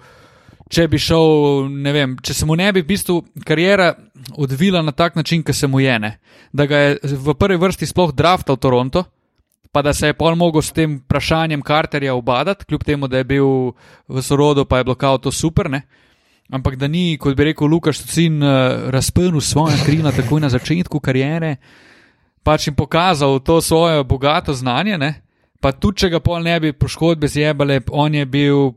Če 0.70 0.88
bi 0.89 0.97
šel, 0.97 1.68
ne 1.70 1.91
vem, 1.93 2.16
če 2.26 2.34
se 2.34 2.45
mu 2.49 2.55
ne 2.57 2.72
bi 2.74 2.82
v 2.82 2.89
bistvu 2.89 3.20
karijera 3.45 3.91
odvila 4.41 4.82
na 4.82 4.91
tak 4.91 5.16
način, 5.16 5.43
kot 5.45 5.55
se 5.55 5.68
mu 5.68 5.80
je, 5.80 5.99
ne? 5.99 6.18
da 6.55 6.66
ga 6.66 6.78
je 6.78 7.16
v 7.20 7.36
prvi 7.38 7.57
vrsti 7.59 7.86
sploh 7.86 8.13
draftal 8.16 8.57
Toronto, 8.57 9.03
pa 9.72 9.82
da 9.82 9.93
se 9.93 10.07
je 10.07 10.16
pol 10.16 10.38
mogel 10.39 10.63
s 10.63 10.72
tem 10.72 10.97
vprašanjem 11.03 11.61
Carterja 11.68 12.16
obadati, 12.16 12.66
kljub 12.66 12.84
temu, 12.84 13.07
da 13.11 13.18
je 13.18 13.28
bil 13.28 13.47
v 14.07 14.22
sorodu, 14.24 14.66
pa 14.66 14.78
je 14.78 14.84
bilo 14.88 14.95
kao 14.95 15.18
to 15.18 15.32
super. 15.32 15.70
Ne? 15.70 15.82
Ampak 16.49 16.78
da 16.80 16.88
ni, 16.88 17.18
kot 17.18 17.36
bi 17.36 17.49
rekel 17.51 17.68
Lukaš, 17.68 17.99
Tucin, 17.99 18.39
uh, 18.43 18.88
razprnil 18.93 19.41
svoje 19.41 19.76
krila 19.86 20.13
takoj 20.16 20.41
na 20.41 20.49
začetku 20.49 20.99
karijere, 20.99 21.57
pač 22.43 22.70
jim 22.70 22.76
pokazal 22.76 23.39
to 23.43 23.59
svoje 23.61 24.03
bogato 24.03 24.53
znanje. 24.53 24.97
Ne? 24.97 25.11
Pa 25.59 25.74
tudi, 25.76 26.05
če 26.05 26.09
ga 26.13 26.24
pol 26.24 26.39
ne 26.45 26.55
bi 26.59 26.74
poškodbe 26.74 27.28
zjebale, 27.28 27.82
on 27.91 28.16
je 28.16 28.26
bil 28.26 28.72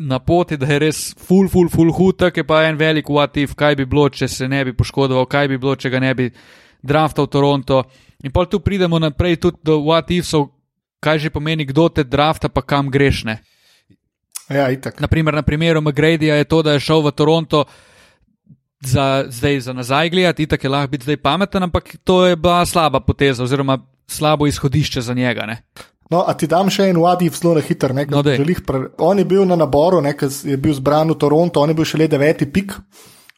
na 0.00 0.18
poti, 0.18 0.56
da 0.56 0.66
je 0.66 0.78
res 0.80 1.00
full, 1.18 1.48
full, 1.52 1.68
full 1.68 1.92
hud, 1.92 2.16
tako 2.18 2.40
je 2.40 2.46
pa 2.48 2.62
en 2.64 2.78
velik 2.80 3.10
uativ, 3.10 3.52
kaj 3.58 3.76
bi 3.76 3.84
bilo, 3.84 4.08
če 4.08 4.28
se 4.28 4.48
ne 4.48 4.62
bi 4.64 4.72
poškodoval, 4.76 5.26
kaj 5.28 5.48
bi 5.52 5.58
bilo, 5.60 5.74
če 5.76 5.90
ga 5.92 6.00
ne 6.00 6.14
bi 6.16 6.30
draftal 6.82 7.28
Toronto. 7.28 7.82
In 8.24 8.32
pol 8.32 8.48
tu 8.48 8.62
pridemo 8.64 8.98
naprej 8.98 9.36
tudi 9.44 9.60
do 9.64 9.76
uativsov, 9.84 10.48
kaj 11.04 11.26
že 11.26 11.32
pomeni, 11.32 11.68
kdo 11.68 11.88
te 11.92 12.04
drafta, 12.04 12.48
pa 12.48 12.64
kam 12.64 12.88
greš. 12.92 13.24
Ne? 13.28 13.36
Ja, 14.48 14.70
itak. 14.72 15.00
Naprimer, 15.04 15.36
na 15.36 15.44
primeru 15.44 15.84
McGradyja 15.84 16.40
je 16.40 16.48
to, 16.48 16.62
da 16.64 16.74
je 16.74 16.84
šel 16.84 17.04
v 17.04 17.12
Toronto 17.12 17.64
za, 18.80 19.24
zdaj 19.28 19.60
za 19.68 19.72
nazaj 19.76 20.10
gledati, 20.10 20.48
tako 20.48 20.66
je 20.66 20.70
lahko 20.70 20.90
biti 20.96 21.04
zdaj 21.04 21.20
pameten, 21.20 21.62
ampak 21.62 21.96
to 22.04 22.24
je 22.26 22.36
bila 22.36 22.64
slaba 22.66 23.00
poteza 23.00 23.44
oziroma 23.44 23.78
slabo 24.08 24.46
izhodišče 24.46 25.00
za 25.00 25.14
njega. 25.14 25.46
Ne? 25.46 25.62
No, 26.10 26.24
a 26.26 26.34
ti 26.34 26.46
dam 26.50 26.66
še 26.70 26.88
en 26.90 26.96
wadif 26.98 27.36
zelo 27.38 27.54
na 27.54 27.60
hiter. 27.62 27.94
Ne, 27.94 28.06
No, 28.10 28.22
daj. 28.22 28.36
želih 28.36 28.60
pre... 28.66 28.80
On 28.98 29.18
je 29.18 29.24
bil 29.24 29.44
na 29.46 29.56
naboru, 29.56 30.00
ne, 30.02 30.14
je 30.44 30.56
bil 30.56 30.74
zbran 30.74 31.10
v 31.10 31.14
Toronto, 31.14 31.60
on 31.60 31.68
je 31.70 31.74
bil 31.74 31.84
šele 31.86 32.08
deveti 32.08 32.46
pik. 32.46 32.74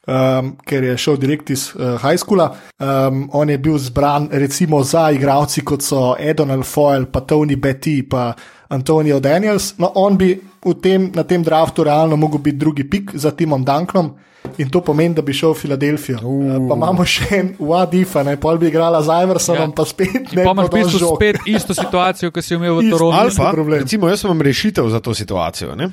Um, 0.02 0.56
ker 0.66 0.82
je 0.82 0.96
šel 0.98 1.14
direkt 1.16 1.50
iz 1.54 1.68
uh, 1.76 1.94
high 2.02 2.18
schoola. 2.18 2.48
Um, 2.82 3.28
on 3.32 3.50
je 3.50 3.58
bil 3.58 3.76
zbran 3.78 4.26
recimo 4.32 4.80
za 4.82 5.12
igralci 5.14 5.62
kot 5.62 5.82
so 5.82 6.16
Edonal 6.18 6.64
Foyle, 6.66 7.06
pa 7.06 7.20
Tony 7.20 7.54
Betty, 7.56 8.02
pa 8.02 8.32
Antonio 8.72 9.20
Daniels. 9.20 9.74
No, 9.78 9.92
on 10.00 10.16
bi 10.16 10.32
v 10.64 10.74
tem, 10.80 11.10
na 11.14 11.26
tem 11.28 11.42
draftu 11.44 11.84
realno 11.84 12.16
mogel 12.16 12.40
biti 12.40 12.56
drugi 12.56 12.84
pik 12.88 13.10
za 13.14 13.30
Timom 13.36 13.64
Dunknom. 13.64 14.14
In 14.58 14.68
to 14.68 14.80
pomeni, 14.84 15.14
da 15.14 15.22
bi 15.22 15.32
šel 15.32 15.52
v 15.54 15.58
Filadelfijo. 15.60 16.18
Uh. 16.22 16.56
Pa 16.68 16.76
imamo 16.76 17.04
še 17.08 17.28
en 17.38 17.50
Wadifa, 17.62 18.24
ne 18.26 18.34
pol 18.40 18.58
bi 18.60 18.68
igrala 18.72 19.00
z 19.04 19.14
Iversonom, 19.24 19.70
Ja. 19.70 19.74
pa 19.76 19.84
spet 19.86 20.32
In 20.32 20.40
ne 20.40 20.44
pa 20.44 20.52
imaš 20.52 20.68
v 20.68 20.72
bistvu 20.80 21.10
spet 21.14 21.36
isto 21.46 21.76
situacijo, 21.76 22.32
kot 22.34 22.44
si 22.44 22.56
imel 22.56 22.80
v. 22.80 22.90
Torontu. 22.90 23.16
Ali 23.20 23.32
pa, 23.36 23.52
problem. 23.54 23.80
recimo, 23.84 24.08
jaz 24.10 24.24
imam 24.26 24.42
rešitev 24.42 24.88
za 24.92 25.00
to 25.00 25.14
situacijo. 25.14 25.76
Ne? 25.78 25.88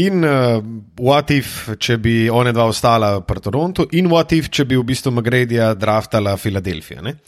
In 0.00 0.24
uh, 0.24 0.58
what 0.98 1.30
if, 1.30 1.68
če 1.78 1.98
bi 2.02 2.16
one 2.32 2.54
dva 2.56 2.66
ostala 2.72 3.20
pri 3.20 3.40
Torontu, 3.44 3.86
in 3.92 4.08
what 4.10 4.32
if, 4.32 4.48
če 4.50 4.64
bi 4.64 4.80
v 4.80 4.82
bistvu 4.82 5.12
Magredija 5.14 5.74
draftala 5.78 6.34
Filadelfija. 6.40 7.04
Ne? 7.04 7.18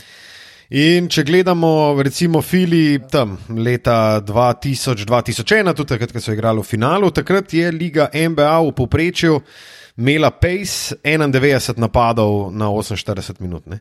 In 0.75 1.07
če 1.07 1.23
gledamo, 1.23 1.95
recimo, 2.03 2.41
Fili 2.43 2.99
tam 3.11 3.37
leta 3.55 4.19
2000-2001, 4.27 5.75
tudi 5.79 5.93
takrat, 5.95 6.13
ko 6.13 6.21
so 6.21 6.35
igrali 6.35 6.59
v 6.59 6.67
finalu, 6.67 7.11
takrat 7.15 7.55
je 7.55 7.71
liga 7.71 8.09
NBA 8.11 8.55
v 8.67 8.73
povprečju 8.75 9.41
imela 9.97 10.31
pace 10.31 10.97
91 11.05 11.79
napadov 11.79 12.51
na 12.53 12.67
48 12.67 13.41
minut. 13.41 13.67
Ne? 13.67 13.79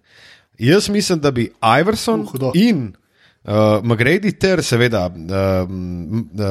Jaz 0.57 0.89
mislim, 0.89 1.19
da 1.19 1.31
bi 1.31 1.51
Iverson 1.79 2.21
Uh, 2.21 2.51
in 2.53 2.93
uh, 3.43 3.81
McGrady, 3.83 4.37
ter 4.39 4.63
seveda 4.63 5.09
uh, 5.09 5.67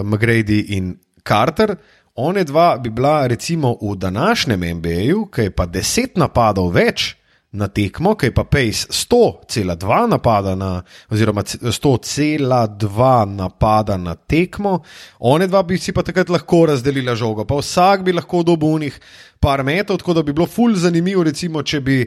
McGrady 0.02 0.64
in 0.68 0.96
Carter, 1.22 1.76
one 2.14 2.44
dva 2.44 2.78
bi 2.78 2.90
bila 2.90 3.26
recimo 3.26 3.78
v 3.82 3.96
današnjem 3.96 4.60
NBA-ju, 4.60 5.26
ki 5.26 5.40
je 5.40 5.50
pa 5.50 5.66
10 5.66 6.18
napadov 6.18 6.72
več 6.74 7.14
na 7.54 7.68
tekmo, 7.70 8.16
ki 8.18 8.26
je 8.26 8.34
pa 8.34 8.42
pace 8.44 8.88
100,2 8.90 10.08
napada 10.10 10.56
na, 10.58 10.82
oziroma 11.10 11.44
c- 11.46 11.58
100,2 11.62 13.24
napada 13.36 13.96
na 13.96 14.14
tekmo, 14.14 14.80
one 15.18 15.46
dva 15.46 15.62
bi 15.62 15.78
si 15.78 15.94
pa 15.94 16.02
takrat 16.02 16.28
lahko 16.34 16.64
razdelila 16.72 17.14
žogo, 17.14 17.46
pa 17.46 17.54
vsak 17.60 18.02
bi 18.04 18.12
lahko 18.12 18.42
dobil 18.42 18.74
unih 18.80 18.98
par 19.44 19.60
metrov, 19.62 19.98
tako 19.98 20.14
da 20.14 20.22
bi 20.22 20.32
bilo 20.32 20.46
ful 20.48 20.72
zanimivo, 20.74 21.22
recimo, 21.22 21.60
če 21.62 21.80
bi 21.80 21.98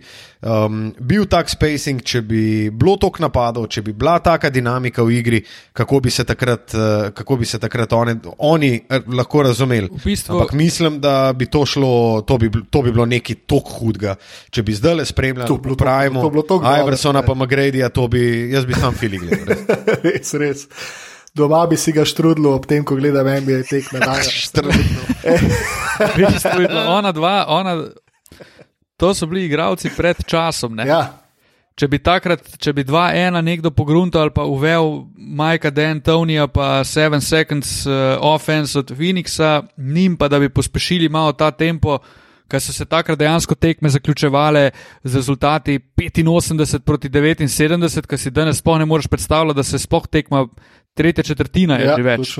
um, 0.41 0.79
bil 0.99 1.27
tak 1.27 1.49
spacing, 1.49 2.01
če 2.01 2.21
bi 2.23 2.41
bilo 2.71 2.95
tok 2.97 3.19
napadov, 3.19 3.67
če 3.67 3.83
bi 3.83 3.93
bila 3.93 4.17
taka 4.19 4.49
dinamika 4.49 5.03
v 5.03 5.13
igri, 5.13 5.41
kako 5.71 5.99
bi 5.99 6.09
se 6.09 6.25
takrat, 6.25 6.73
uh, 6.73 6.81
kako 7.11 7.37
bi 7.37 7.45
se 7.45 7.59
takrat 7.59 7.93
one, 7.93 8.15
oni 8.39 8.71
eh, 8.81 9.01
lahko 9.09 9.43
razumeli. 9.43 9.91
V 9.91 10.01
bistvu- 10.03 10.33
Ampak 10.33 10.55
mislim, 10.55 10.97
da 10.99 11.13
bi 11.31 11.45
to 11.47 11.61
šlo, 11.67 11.93
to 12.23 12.37
bi, 12.37 12.49
to 12.67 12.81
bi 12.81 12.91
bilo 12.91 13.05
nekaj 13.07 13.35
tok 13.45 13.69
hudega. 13.75 14.15
Če 14.49 14.63
bi 14.63 14.73
zdaj 14.73 14.95
le 14.95 15.05
spremljali, 15.05 15.47
To 15.47 15.57
bi 15.57 15.69
bilo 16.31 16.45
dobro, 16.49 16.73
Iversona 16.79 17.21
ne. 17.21 17.25
pa 17.25 17.33
Magredija, 17.35 17.89
to 17.89 18.07
bi, 18.07 18.23
jaz 18.49 18.65
bi 18.65 18.73
sam 18.73 18.93
fili 18.93 19.17
gledal. 19.17 19.45
res. 19.47 19.61
res, 20.03 20.33
res. 20.35 20.67
Doma 21.37 21.67
bi 21.69 21.77
si 21.77 21.93
ga 21.93 22.01
štrudil 22.05 22.47
ob 22.49 22.65
tem, 22.65 22.85
ko 22.85 22.95
gledam 22.97 23.27
NBA 23.29 23.63
tekme. 23.69 23.99
Je 24.01 24.07
bila 26.17 26.89
ona 26.97 27.11
dva, 27.11 27.45
ona, 27.47 27.85
to 28.97 29.13
so 29.13 29.25
bili 29.29 29.45
igravci 29.45 29.89
pred 29.97 30.17
časom. 30.25 30.75
Ne? 30.75 30.87
ja, 30.89 31.27
Če 31.77 31.85
bi 31.91 31.99
takrat, 32.01 32.41
če 32.57 32.71
bi 32.73 32.81
2-1 32.89 33.37
nekdo 33.45 33.69
pogruntal 33.69 34.23
ali 34.23 34.31
pa 34.33 34.47
uvel 34.49 35.03
Majka 35.13 35.69
D'Antonija, 35.69 36.47
pa 36.49 36.81
7 36.81 37.21
seconds 37.21 37.83
uh, 37.85 38.15
offense 38.25 38.73
od 38.79 38.89
Phoenixa, 38.97 39.59
njim 39.77 40.15
pa 40.17 40.25
da 40.25 40.39
bi 40.41 40.49
pospešili 40.49 41.05
malo 41.13 41.35
ta 41.37 41.51
tempo, 41.53 41.99
ker 42.49 42.63
so 42.63 42.73
se 42.73 42.87
takrat 42.89 43.19
dejansko 43.21 43.59
tekme 43.61 43.93
zaključevale 43.93 44.71
z 45.03 45.21
rezultati 45.21 45.77
85 46.01 46.81
proti 46.81 47.13
79, 47.13 48.09
kar 48.09 48.17
si 48.17 48.33
danes 48.33 48.63
sploh 48.63 48.81
ne 48.81 48.89
moreš 48.89 49.05
predstavljati, 49.13 49.61
da 49.61 49.63
se 49.63 49.77
sploh 49.77 50.09
tekma 50.09 50.47
tretja 50.97 51.23
četrtina 51.23 51.77
je 51.77 51.85
ja, 51.85 51.95
že 51.95 52.03
več 52.03 52.31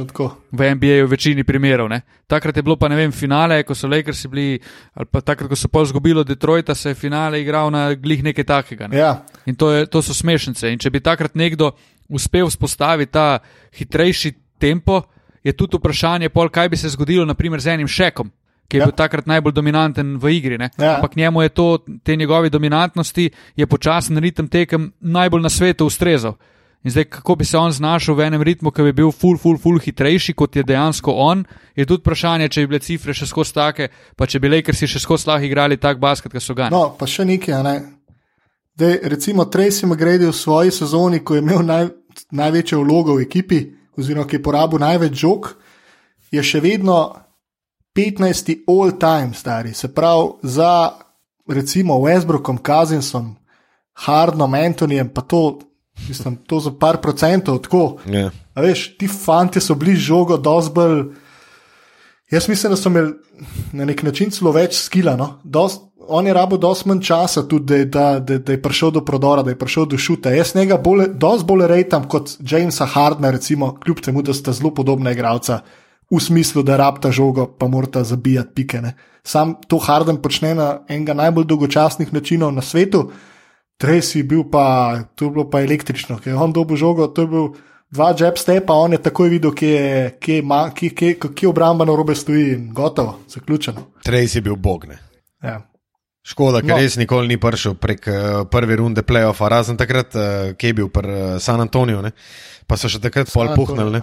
v 0.51 0.61
NBA 0.73 1.03
v 1.03 1.07
večini 1.07 1.43
primerov. 1.43 1.87
Ne. 1.87 2.01
Takrat 2.25 2.57
je 2.57 2.63
bilo 2.63 2.75
pa 2.75 2.87
ne 2.87 2.95
vem, 2.95 3.11
finale, 3.11 3.61
ko 3.61 3.75
so 3.75 3.85
Lakersi 3.85 4.27
bili, 4.27 4.57
ali 4.93 5.05
pa 5.05 5.21
takrat, 5.21 5.45
ko 5.47 5.55
so 5.55 5.67
pol 5.67 5.85
zgubili 5.85 6.19
od 6.19 6.27
Detroita, 6.27 6.73
se 6.73 6.89
je 6.89 6.97
finale 6.97 7.39
igral 7.39 7.69
na 7.69 7.93
glih 7.93 8.23
nekaj 8.23 8.43
takega. 8.43 8.87
Ne. 8.87 8.97
Ja, 8.97 9.21
In 9.45 9.55
to, 9.55 9.69
je, 9.71 9.85
to 9.85 10.01
so 10.01 10.11
smešnice. 10.11 10.67
In 10.67 10.77
če 10.77 10.89
bi 10.89 10.99
takrat 10.99 11.35
nekdo 11.35 11.71
uspel 12.09 12.47
vzpostaviti 12.47 13.11
ta 13.11 13.39
hitrejši 13.71 14.33
tempo, 14.57 15.03
je 15.39 15.53
tudi 15.53 15.77
vprašanje, 15.77 16.29
pol, 16.29 16.49
kaj 16.49 16.69
bi 16.69 16.75
se 16.75 16.89
zgodilo 16.89 17.23
naprimer, 17.25 17.61
z 17.61 17.67
enim 17.69 17.87
šekom. 17.87 18.31
Ki 18.67 18.77
je 18.77 18.79
Ja. 18.79 18.85
bil 18.85 18.91
takrat 18.93 19.23
najbolj 19.25 19.53
dominanten 19.53 20.17
v 20.17 20.27
igri. 20.29 20.57
ne. 20.57 20.67
Ja. 20.75 20.95
Ampak 20.95 21.15
njemu 21.15 21.41
je 21.41 21.49
to, 21.49 21.67
te 22.03 22.15
njegove 22.15 22.49
dominantnosti, 22.49 23.29
je 23.55 23.65
počasen 23.65 24.17
ritem 24.17 24.47
tekem 24.47 24.91
najbolj 24.99 25.41
na 25.41 25.49
svetu 25.49 25.85
ustrezal. 25.85 26.35
In 26.87 26.91
zdaj, 26.91 27.03
kako 27.03 27.35
bi 27.35 27.45
se 27.45 27.57
on 27.57 27.71
znašel 27.71 28.15
v 28.15 28.23
enem 28.23 28.41
ritmu, 28.41 28.71
ki 28.71 28.85
bi 28.85 28.93
bil 28.95 29.09
full, 29.11 29.35
full, 29.35 29.57
full 29.59 29.75
hitrejši, 29.83 30.31
kot 30.39 30.55
je 30.55 30.63
dejansko 30.63 31.11
on, 31.11 31.41
je 31.75 31.83
tudi 31.85 31.99
vprašanje, 31.99 32.47
če 32.47 32.63
bi 32.63 32.69
bile 32.71 32.79
cifre 32.79 33.11
še 33.11 33.27
skozi 33.27 33.51
take, 33.57 33.89
pa 34.15 34.23
če 34.23 34.39
bi 34.39 34.47
Lakersi 34.53 34.87
še 34.87 35.01
skozi 35.03 35.27
lahko 35.27 35.49
igrali 35.49 35.75
tak 35.83 35.99
basket, 35.99 36.31
kot 36.31 36.45
so 36.45 36.55
ga. 36.55 36.69
no, 36.71 36.93
pa 36.95 37.03
še 37.03 37.25
nekaj. 37.27 37.59
Ne? 37.67 37.75
Dej, 38.79 39.01
recimo 39.03 39.49
Tracy 39.51 39.83
McGrady 39.83 40.31
v 40.31 40.37
svoji 40.37 40.71
sezoni, 40.71 41.19
ko 41.27 41.35
je 41.35 41.43
imel 41.43 41.67
naj, 41.67 41.91
največjo 42.31 42.79
vlogo 42.79 43.19
v 43.19 43.27
ekipi, 43.27 43.59
oziroma 43.99 44.23
ki 44.23 44.39
je 44.39 44.45
porabil 44.47 44.79
največ 44.79 45.19
žog, 45.27 45.51
je 46.31 46.39
še 46.39 46.63
vedno 46.63 47.01
15. 47.91 48.63
all-time 48.63 49.35
stari. 49.35 49.75
Se 49.75 49.91
pravi, 49.91 50.37
za 50.47 50.95
recimo 51.51 51.99
Westbrookom, 51.99 52.63
Kazinsom, 52.63 53.33
Hardnom, 54.07 54.55
Antonijem, 54.55 55.11
pa 55.11 55.27
to, 55.27 55.66
mislim, 56.07 56.35
to 56.35 56.59
za 56.59 56.71
par 56.79 57.01
procentov 57.01 57.61
tako. 57.61 57.97
Ja. 58.05 58.29
A 58.53 58.61
veš, 58.61 58.97
ti 58.97 59.07
fanti 59.07 59.61
so 59.61 59.75
bili 59.75 59.95
žogo, 59.95 60.37
dosti 60.37 60.73
bolj. 60.73 61.03
Jaz 62.31 62.49
mislim, 62.49 62.71
da 62.71 62.77
so 62.77 62.89
imeli 62.89 63.13
na 63.71 63.85
nek 63.85 64.03
način 64.03 64.31
celo 64.31 64.51
več 64.51 64.75
skila. 64.75 65.15
No? 65.15 65.39
Dost, 65.43 65.81
on 66.07 66.27
je 66.27 66.33
rabo 66.33 66.57
dosti 66.57 66.89
manj 66.89 67.01
časa, 67.01 67.43
tudi, 67.47 67.85
da, 67.85 67.99
da, 67.99 68.19
da, 68.19 68.37
da 68.37 68.51
je 68.51 68.61
prišel 68.61 68.91
do 68.91 69.03
prodora, 69.05 69.43
da 69.43 69.51
je 69.51 69.59
prišel 69.59 69.85
do 69.85 69.97
šuta. 69.97 70.31
Jaz 70.35 70.55
njega 70.55 70.77
bolj, 70.77 71.07
dosti 71.13 71.47
bolj 71.47 71.67
rejtam 71.67 72.07
kot 72.09 72.37
Jamesa 72.39 72.85
Hardna, 72.85 73.31
recimo, 73.31 73.75
kljub 73.83 74.01
temu, 74.03 74.21
da 74.21 74.33
sta 74.33 74.51
zelo 74.51 74.73
podobna 74.73 75.11
igralca. 75.11 75.61
V 76.11 76.19
smislu, 76.23 76.63
da 76.63 76.77
rabta 76.77 77.11
žogo, 77.11 77.45
pa 77.59 77.67
morata 77.67 78.03
zabijati 78.03 78.53
pike. 78.55 78.81
Ne? 78.81 78.93
Sam 79.23 79.55
to 79.67 79.77
Harden 79.77 80.21
počne 80.23 80.53
na 80.55 80.67
enega 80.87 81.13
najbolj 81.13 81.45
dolgočasnih 81.45 82.13
načinov 82.13 82.53
na 82.55 82.61
svetu, 82.61 83.09
Tracy 83.77 84.17
je 84.17 84.23
bil 84.25 84.43
pa, 84.43 84.65
to 85.13 85.25
je 85.25 85.31
bilo 85.31 85.45
pa 85.45 85.61
električno, 85.61 86.17
ker 86.17 86.33
je 86.33 86.37
on 86.37 86.49
dobil 86.51 86.75
žogo, 86.75 87.07
to 87.07 87.21
je 87.21 87.27
bil 87.27 87.47
dva 87.87 88.09
jab 88.11 88.35
stepa, 88.35 88.73
on 88.75 88.91
je 88.91 88.99
takoj 88.99 89.29
videl, 89.29 89.53
kje, 89.53 89.69
je- 89.69 90.09
kje, 90.17 90.41
kje, 90.73 90.89
kje, 90.91 91.31
kje 91.31 91.47
obramba 91.47 91.85
na 91.85 91.93
robe 91.93 92.15
stoji 92.15 92.53
in 92.53 92.69
gotovo, 92.73 93.19
zaključeno. 93.27 93.85
Tracy 94.01 94.35
je 94.35 94.41
bil 94.41 94.55
bogne. 94.57 94.97
Ja. 95.39 95.61
Škoda, 96.23 96.59
ker 96.59 96.69
No. 96.69 96.77
res 96.77 96.97
nikoli 96.97 97.27
ni 97.27 97.37
prišel 97.37 97.75
prek 97.75 98.03
uh, 98.03 98.15
prve 98.45 98.75
runde 98.75 98.99
playoffa, 99.01 99.47
razen 99.47 99.77
takrat, 99.77 100.11
uh, 100.11 100.23
ki 100.53 100.67
je 100.67 100.73
bil 100.73 100.89
pri 100.89 101.07
uh, 101.07 101.39
San 101.39 101.61
Antoniju, 101.61 102.01
ne? 102.01 102.11
pa 102.67 102.75
so 102.75 102.89
še 102.89 102.99
takrat 102.99 103.29
pol 103.31 103.47
puhnili. 103.55 103.91
ne. 103.91 104.01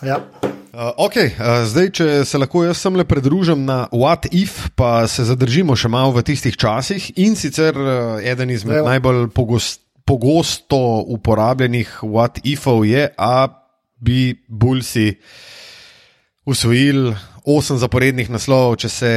Ja. 0.00 0.22
Uh, 0.68 0.92
ok, 1.00 1.16
uh, 1.16 1.64
zdaj, 1.64 1.86
če 1.96 2.06
se 2.28 2.38
lahko 2.38 2.60
jaz 2.66 2.80
sem 2.82 2.96
le 2.98 3.04
pridružim 3.08 3.62
na 3.64 3.86
What 3.88 4.28
If, 4.36 4.68
pa 4.76 5.06
se 5.08 5.24
zadržimo 5.24 5.72
še 5.72 5.88
malo 5.88 6.12
v 6.12 6.22
tistih 6.28 6.58
časih. 6.60 7.06
In 7.24 7.38
sicer 7.40 7.72
uh, 7.72 8.18
eden 8.20 8.52
izmed 8.52 8.82
Evo. 8.82 8.88
najbolj 8.90 9.30
pogost, 9.32 9.80
pogosto 10.04 11.00
uporabljenih 11.08 12.02
What 12.04 12.42
Ifov 12.44 12.84
je, 12.84 13.08
a 13.16 13.48
bi 13.96 14.36
Bulsi 14.48 15.14
usvojili 16.48 17.16
osem 17.48 17.80
zaporednih 17.80 18.28
naslovov, 18.28 18.76
če 18.84 18.92
se 18.92 19.12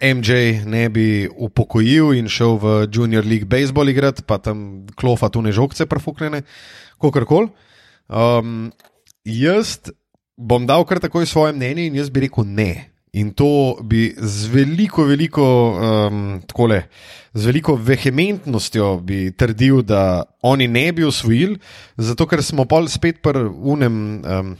MJ 0.00 0.64
ne 0.64 0.86
bi 0.92 1.28
upokojil 1.28 2.14
in 2.16 2.32
šel 2.32 2.56
v 2.60 2.74
Junior 2.88 3.28
League 3.28 3.48
Baseball 3.48 3.92
igrati, 3.92 4.24
pa 4.24 4.40
tam 4.40 4.86
klofa 4.96 5.28
tu 5.28 5.44
ne 5.44 5.52
žogce 5.52 5.84
prefuknjene, 5.88 6.42
kakorkoli. 7.00 7.52
Um, 8.08 8.70
jaz 9.24 9.92
bom 10.36 10.66
dal 10.66 10.84
kar 10.84 11.00
takoj 11.00 11.26
svoje 11.26 11.56
mnenje 11.56 11.88
in 11.88 11.96
jaz 11.96 12.10
bi 12.12 12.26
rekel 12.26 12.44
ne. 12.44 12.90
In 13.16 13.32
to 13.32 13.78
bi 13.80 14.10
z 14.12 14.50
veliko, 14.52 15.06
veliko, 15.08 15.44
um, 15.72 16.24
takole, 16.44 16.82
z 17.32 17.48
veliko 17.48 17.76
vehementnostjo 17.80 18.90
bi 19.00 19.30
trdil, 19.32 19.80
da 19.82 20.26
oni 20.44 20.68
ne 20.68 20.90
bi 20.92 21.04
osvojili, 21.04 21.56
zato 21.96 22.26
ker 22.28 22.44
smo 22.44 22.66
pol 22.68 22.90
spet 22.92 23.22
pri 23.24 23.46
unem. 23.48 23.96
Um, 24.20 24.52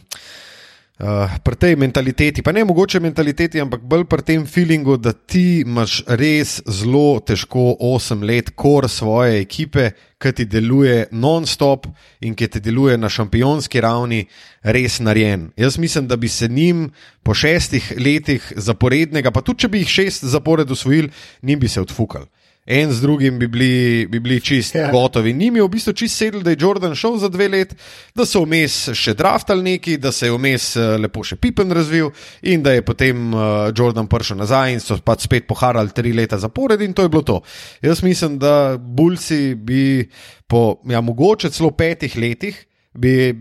Uh, 0.96 1.28
pri 1.44 1.56
tej 1.60 1.74
mentaliteti, 1.76 2.40
pa 2.40 2.54
ne 2.56 2.62
mogoče 2.64 3.02
mentaliteti, 3.04 3.60
ampak 3.60 3.82
bolj 3.84 4.06
pri 4.08 4.22
tem 4.24 4.46
feelingu, 4.48 4.94
da 4.96 5.12
ti 5.12 5.60
imaš 5.60 5.98
res 6.08 6.62
zelo 6.64 7.20
težko 7.20 7.74
8 7.84 8.24
let 8.24 8.54
kor 8.56 8.88
svoje 8.88 9.42
ekipe, 9.42 9.90
ki 10.16 10.32
ti 10.32 10.46
deluje 10.48 11.10
non-stop 11.12 11.84
in 12.24 12.32
ki 12.32 12.48
ti 12.48 12.64
deluje 12.64 12.96
na 12.96 13.10
šampionski 13.12 13.82
ravni, 13.84 14.22
res 14.64 14.96
narejen. 15.04 15.50
Jaz 15.60 15.76
mislim, 15.76 16.08
da 16.08 16.16
bi 16.16 16.32
se 16.32 16.48
njim 16.48 16.88
po 17.20 17.36
šestih 17.36 17.92
letih 18.00 18.48
zaporednega, 18.56 19.28
pa 19.36 19.44
tudi 19.44 19.66
če 19.66 19.68
bi 19.68 19.84
jih 19.84 19.92
šest 19.98 20.24
zapored 20.24 20.70
usvojili, 20.72 21.12
njim 21.42 21.60
bi 21.60 21.68
se 21.68 21.84
odfukali 21.84 22.24
en 22.66 22.92
z 22.92 23.00
drugim 23.00 23.38
bi 23.38 23.46
bili, 23.46 24.06
bi 24.06 24.20
bili 24.20 24.40
čist 24.40 24.74
yeah. 24.74 24.86
Ja. 24.86 24.92
gotovi. 24.92 25.32
Nim 25.32 25.56
je 25.56 25.62
v 25.62 25.68
bistvu 25.70 25.92
čist 25.92 26.18
sedel, 26.18 26.42
da 26.42 26.50
je 26.50 26.58
Jordan 26.60 26.94
šel 26.94 27.16
za 27.22 27.28
dve 27.28 27.48
leti, 27.48 27.76
da 28.14 28.26
so 28.26 28.42
vmes 28.42 28.90
še 28.98 29.14
draftali 29.14 29.62
neki, 29.62 29.96
da 30.02 30.12
se 30.12 30.26
je 30.26 30.34
vmes 30.34 30.72
eh, 30.76 30.96
lepo 30.98 31.22
še 31.24 31.38
Pippen 31.38 31.70
razvil 31.72 32.10
in 32.42 32.64
da 32.66 32.74
je 32.74 32.82
potem 32.82 33.30
uh, 33.34 33.70
Jordan 33.76 34.08
prišel 34.10 34.40
nazaj 34.42 34.74
in 34.74 34.82
so 34.82 34.98
pač 34.98 35.28
spet 35.28 35.46
poharali 35.46 35.94
tri 35.94 36.12
leta 36.12 36.38
zapored 36.42 36.82
in 36.82 36.94
to 36.94 37.06
je 37.06 37.12
bilo 37.12 37.22
to. 37.22 37.40
Jaz 37.82 38.02
mislim, 38.02 38.38
da 38.42 38.76
Bulci 38.78 39.54
bi 39.54 40.08
po 40.46 40.80
ja, 40.90 41.00
mogoče 41.00 41.50
celo 41.50 41.70
petih 41.70 42.18
letih 42.18 42.64
bi. 42.94 43.34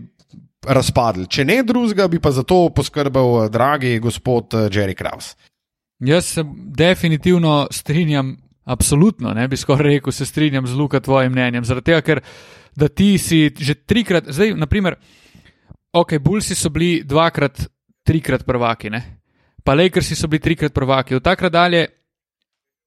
Razpadli. 0.66 1.28
Če 1.30 1.44
ne 1.46 1.60
drugega, 1.62 2.08
bi 2.10 2.18
pa 2.18 2.32
za 2.34 2.42
to 2.42 2.72
poskrbel, 2.74 3.44
eh, 3.44 3.50
dragi 3.54 4.00
gospod 4.02 4.50
Jerry 4.74 4.96
Kraus. 4.98 5.36
Jaz 6.02 6.32
se 6.34 6.42
definitivno 6.74 7.68
strinjam 7.70 8.32
Absolutno, 8.66 9.30
ne 9.34 9.46
bi 9.48 9.56
skoraj 9.56 9.96
rekel, 9.96 10.12
se 10.12 10.26
strinjam 10.26 10.66
z 10.66 10.74
Luka 10.74 11.00
tvojim 11.00 11.32
mnenjem. 11.32 11.64
Zaradi 11.64 11.92
tega, 11.92 12.02
ker 12.02 12.20
ti 12.94 13.14
si 13.18 13.46
že 13.54 13.78
trikrat, 13.78 14.26
zdaj, 14.26 14.56
naprimer, 14.58 14.98
ok, 15.94 16.18
Bulsi 16.18 16.58
so 16.58 16.70
bili 16.74 17.04
dvakrat, 17.06 17.62
trikrat 18.02 18.42
prvaki, 18.46 18.90
ne? 18.90 19.16
pa 19.66 19.74
Lakersi 19.74 20.14
so 20.14 20.28
bili 20.30 20.40
trikrat 20.40 20.74
prvaki. 20.74 21.14
Od 21.14 21.22
takrat 21.22 21.52
dalje 21.52 21.86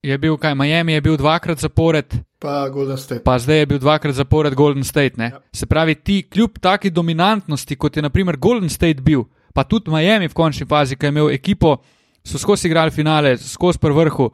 je 0.03 0.17
bil, 0.17 0.37
kaj 0.37 0.55
Miami 0.55 0.93
je 0.93 1.01
bil 1.01 1.17
dvakrat 1.17 1.59
zapored. 1.59 2.15
Pa 2.39 2.69
Golden 2.69 2.97
State. 2.97 3.23
Pa 3.23 3.35
zdaj 3.39 3.59
je 3.59 3.65
bil 3.65 3.79
dvakrat 3.79 4.15
zapored 4.15 4.55
Golden 4.55 4.83
State. 4.83 5.19
Ja. 5.19 5.41
Se 5.53 5.65
pravi, 5.65 5.95
ti 5.95 6.23
kljub 6.23 6.59
taki 6.61 6.89
dominantnosti, 6.89 7.75
kot 7.75 7.97
je 7.97 8.01
naprimer 8.01 8.37
Golden 8.37 8.69
State 8.69 9.01
bil, 9.01 9.25
pa 9.53 9.63
tudi 9.63 9.91
Miami 9.91 10.27
v 10.27 10.33
končni 10.33 10.65
fazi, 10.65 10.95
ki 10.95 11.05
je 11.05 11.09
imel 11.09 11.29
ekipo, 11.35 11.77
so 12.23 12.39
skozi 12.39 12.67
igrali 12.67 12.91
finale, 12.91 13.37
skozi 13.37 13.79
prv 13.79 13.99
vrhu. 13.99 14.29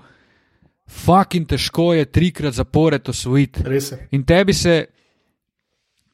Fakin 0.87 1.45
težko 1.45 1.93
je 1.93 2.05
trikrat 2.05 2.53
zapored 2.53 3.09
osvojiti. 3.09 3.63
In 4.11 4.23
tebi 4.23 4.53
se 4.53 4.85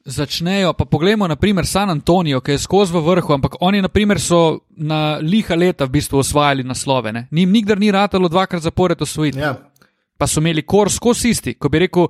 začnejo, 0.04 0.72
pa 0.72 0.84
poglejmo, 0.84 1.28
naprimer, 1.28 1.66
San 1.66 1.90
Antonijo, 1.90 2.40
ki 2.40 2.56
je 2.56 2.58
skozi 2.58 2.92
v 2.96 3.02
vrhu, 3.06 3.34
ampak 3.34 3.60
oni, 3.60 3.82
naprimer, 3.82 4.20
so 4.20 4.64
na 4.76 5.18
liha 5.22 5.54
leta 5.54 5.86
v 5.86 5.98
bistvu 5.98 6.18
osvajali 6.18 6.64
naslove. 6.64 7.12
Ne? 7.12 7.26
Nim 7.30 7.52
nikdar 7.52 7.78
ni 7.78 7.92
ratalo 7.92 8.28
dvakrat 8.28 8.62
zapored 8.62 9.02
osvojiti. 9.02 9.38
Ja. 9.38 9.54
Pa 10.18 10.26
so 10.26 10.40
imeli 10.40 10.62
kor 10.62 10.90
skozi 10.90 11.30
isti, 11.30 11.54
ko 11.54 11.68
bi 11.68 11.84
rekel, 11.86 12.08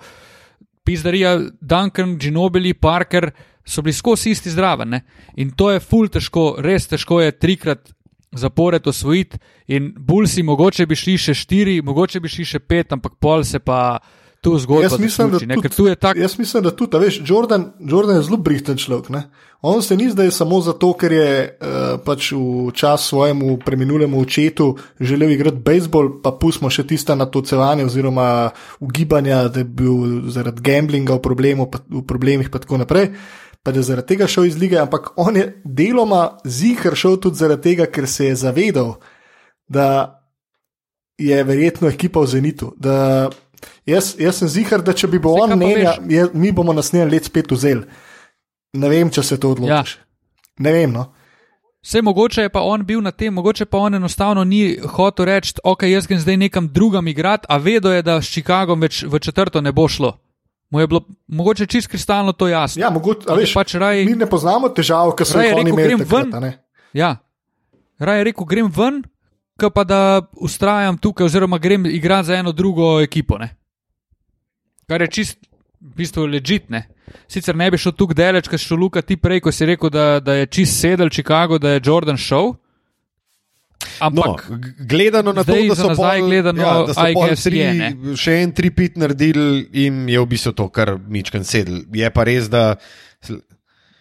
Pizdarija, 0.85 1.39
Duncan, 1.61 2.17
Ginobili, 2.19 2.75
Parker. 2.75 3.31
So 3.65 3.83
bili 3.83 3.93
skozi 3.95 4.31
isti 4.31 4.51
zdraven. 4.51 4.97
In 5.37 5.53
to 5.55 5.71
je 5.71 5.81
ful 5.81 6.09
težko, 6.11 6.57
res 6.59 6.89
težko 6.91 7.21
je 7.23 7.31
trikrat 7.39 7.93
zapored 8.33 8.87
osvojiti, 8.87 9.39
in 9.67 9.93
Bulsi, 9.99 10.43
mogoče 10.43 10.87
bi 10.87 10.97
šli 10.97 11.19
še 11.19 11.35
štiri, 11.35 11.81
mogoče 11.85 12.21
bi 12.21 12.29
šli 12.29 12.45
še 12.55 12.61
pet, 12.61 12.93
ampak 12.93 13.17
pol 13.21 13.45
se 13.45 13.59
pa 13.59 14.01
tu 14.43 14.59
zgodaj. 14.59 14.83
Jaz, 14.83 14.93
jaz 16.17 16.39
mislim, 16.39 16.63
da 16.63 16.71
tudi, 16.75 16.99
veš, 16.99 17.21
Jordan, 17.25 17.73
Jordan 17.79 18.17
je 18.17 18.23
zelo 18.27 18.37
brihten 18.43 18.77
človek. 18.77 19.09
Ne? 19.15 19.23
On 19.63 19.83
se 19.83 19.97
ni 19.97 20.09
zdaj 20.11 20.33
samo 20.35 20.59
zato, 20.61 20.91
ker 20.99 21.13
je 21.15 21.29
uh, 21.47 21.77
pač 22.03 22.33
v 22.35 22.73
čas 22.75 23.07
svojemu 23.07 23.61
preminulemu 23.63 24.19
očetu 24.21 24.73
želel 25.01 25.31
igrati 25.37 25.63
bejzbol, 25.63 26.17
pa 26.25 26.35
pustimo 26.35 26.71
še 26.71 26.83
tista 26.91 27.15
natocevanja 27.15 27.87
oziroma 27.87 28.51
ugibanja, 28.83 29.45
da 29.49 29.63
je 29.63 29.69
bil 29.71 30.27
zaradi 30.35 30.67
gamblinga 30.67 31.15
v, 31.21 31.23
problemu, 31.23 31.71
pa, 31.71 31.79
v 31.87 32.03
problemih 32.03 32.51
in 32.51 32.59
tako 32.59 32.83
naprej 32.83 33.13
pa 33.63 33.71
je 33.71 33.83
zaradi 33.83 34.15
tega 34.15 34.27
šel 34.27 34.47
iz 34.47 34.59
lige, 34.59 34.79
ampak 34.79 35.13
on 35.17 35.37
je 35.37 35.47
deloma 35.65 36.39
zihar 36.45 36.97
šel 36.99 37.17
tudi 37.21 37.39
zaradi 37.39 37.63
tega, 37.63 37.87
ker 37.87 38.09
se 38.09 38.27
je 38.27 38.37
zavedal, 38.37 38.97
da 39.69 40.19
je 41.19 41.45
verjetno 41.45 41.89
ekipa 41.89 42.21
v 42.21 42.27
Zenitu. 42.27 42.73
Jaz, 43.87 44.15
jaz 44.19 44.39
sem 44.39 44.49
zihar, 44.49 44.83
da 44.83 44.95
če 44.95 45.09
bi 45.11 45.19
bil 45.23 45.39
on 45.39 45.55
mnenja, 45.57 45.97
mi 46.35 46.53
bomo 46.53 46.75
naslednji 46.75 47.11
let 47.15 47.31
spet 47.31 47.51
vzeli. 47.51 47.87
Ne 48.73 48.89
vem, 48.89 49.11
če 49.11 49.23
se 49.23 49.39
to 49.41 49.53
odločiš. 49.53 49.97
Ja. 49.97 50.07
Ne 50.65 50.73
vem. 50.73 50.93
No. 50.93 51.11
Vse 51.83 52.03
mogoče 52.03 52.43
je 52.43 52.49
pa 52.49 52.63
on 52.63 52.85
bil 52.87 53.01
na 53.03 53.11
tem, 53.11 53.35
mogoče 53.35 53.67
pa 53.67 53.79
on 53.79 53.95
enostavno 53.95 54.45
ni 54.45 54.79
hotel 54.79 55.27
reči, 55.27 55.55
ok, 55.65 55.83
jaz 55.91 56.07
grem 56.07 56.21
zdaj 56.23 56.37
nekam 56.37 56.69
drugam 56.69 57.09
igrati, 57.09 57.47
a 57.49 57.57
vedo 57.59 57.93
je, 57.93 58.03
da 58.03 58.21
s 58.23 58.31
Chicagom 58.31 58.81
več 58.81 59.03
v 59.03 59.19
četrto 59.19 59.61
ne 59.61 59.73
bo 59.73 59.89
šlo. 59.89 60.15
Mu 60.73 60.81
je 60.81 60.87
bilo 60.89 61.03
mogoče 61.29 61.67
čist 61.67 61.89
kristalno 61.93 62.33
to 62.33 62.49
jasno. 62.49 62.81
Ja, 62.81 62.91
mogoče, 62.91 63.29
veš, 63.37 63.53
pač 63.55 63.75
raj, 63.77 64.05
mi 64.09 64.17
ne 64.17 64.27
poznamo 64.27 64.71
težav, 64.73 65.13
ki 65.17 65.27
so 65.29 65.43
jih 65.43 65.59
oni 65.61 65.71
imeli. 65.71 65.99
Takrat, 66.01 66.63
ja, 66.97 67.17
raje 68.01 68.25
rekel, 68.25 68.49
grem 68.49 68.71
ven, 68.73 69.03
pa 69.61 69.85
da 69.85 69.99
ustrajam 70.41 70.97
tukaj, 70.99 71.29
oziroma 71.29 71.59
grem 71.59 71.87
igrati 71.87 72.27
za 72.27 72.41
eno 72.41 72.53
drugo 72.53 73.01
ekipo. 73.05 73.39
Ne? 73.39 73.53
Kar 74.89 75.05
je 75.05 75.11
čist, 75.13 75.39
v 75.81 75.93
bistvu, 76.01 76.25
ležitne. 76.27 76.87
Sicer 77.29 77.57
ne 77.57 77.69
bi 77.71 77.79
šel 77.79 77.93
tukaj 77.93 78.17
daleč, 78.17 78.49
kaj 78.49 78.65
šel 78.65 78.81
Luka 78.81 79.03
ti 79.03 79.17
prej, 79.21 79.43
ko 79.45 79.53
si 79.53 79.69
rekel, 79.69 79.93
da, 79.93 80.21
da 80.25 80.41
je 80.41 80.47
čist 80.47 80.81
sedel 80.81 81.13
Chicago, 81.13 81.59
da 81.59 81.77
je 81.77 81.83
Jordan 81.85 82.17
šel. 82.17 82.55
Ampak, 84.03 84.49
no, 84.51 84.59
gledano 84.89 85.33
na 85.33 85.45
to, 85.47 85.55
da 85.55 85.77
so 85.79 85.93
zdaj 85.95 86.23
gledano, 86.27 86.63
ja, 86.63 86.73
da 86.89 86.95
so 86.97 87.07
guess, 87.15 87.45
tri, 87.47 87.61
je, 87.63 87.91
še 88.19 88.39
en 88.43 88.55
tri 88.57 88.73
pit 88.75 88.99
naredili 88.99 89.69
in 89.85 90.03
je 90.11 90.19
v 90.19 90.31
bistvu 90.33 90.55
to, 90.59 90.67
kar 90.75 90.97
mičken 90.99 91.47
sedel. 91.47 91.85
Je 91.95 92.11
pa 92.11 92.27
res, 92.27 92.51
da. 92.51 92.75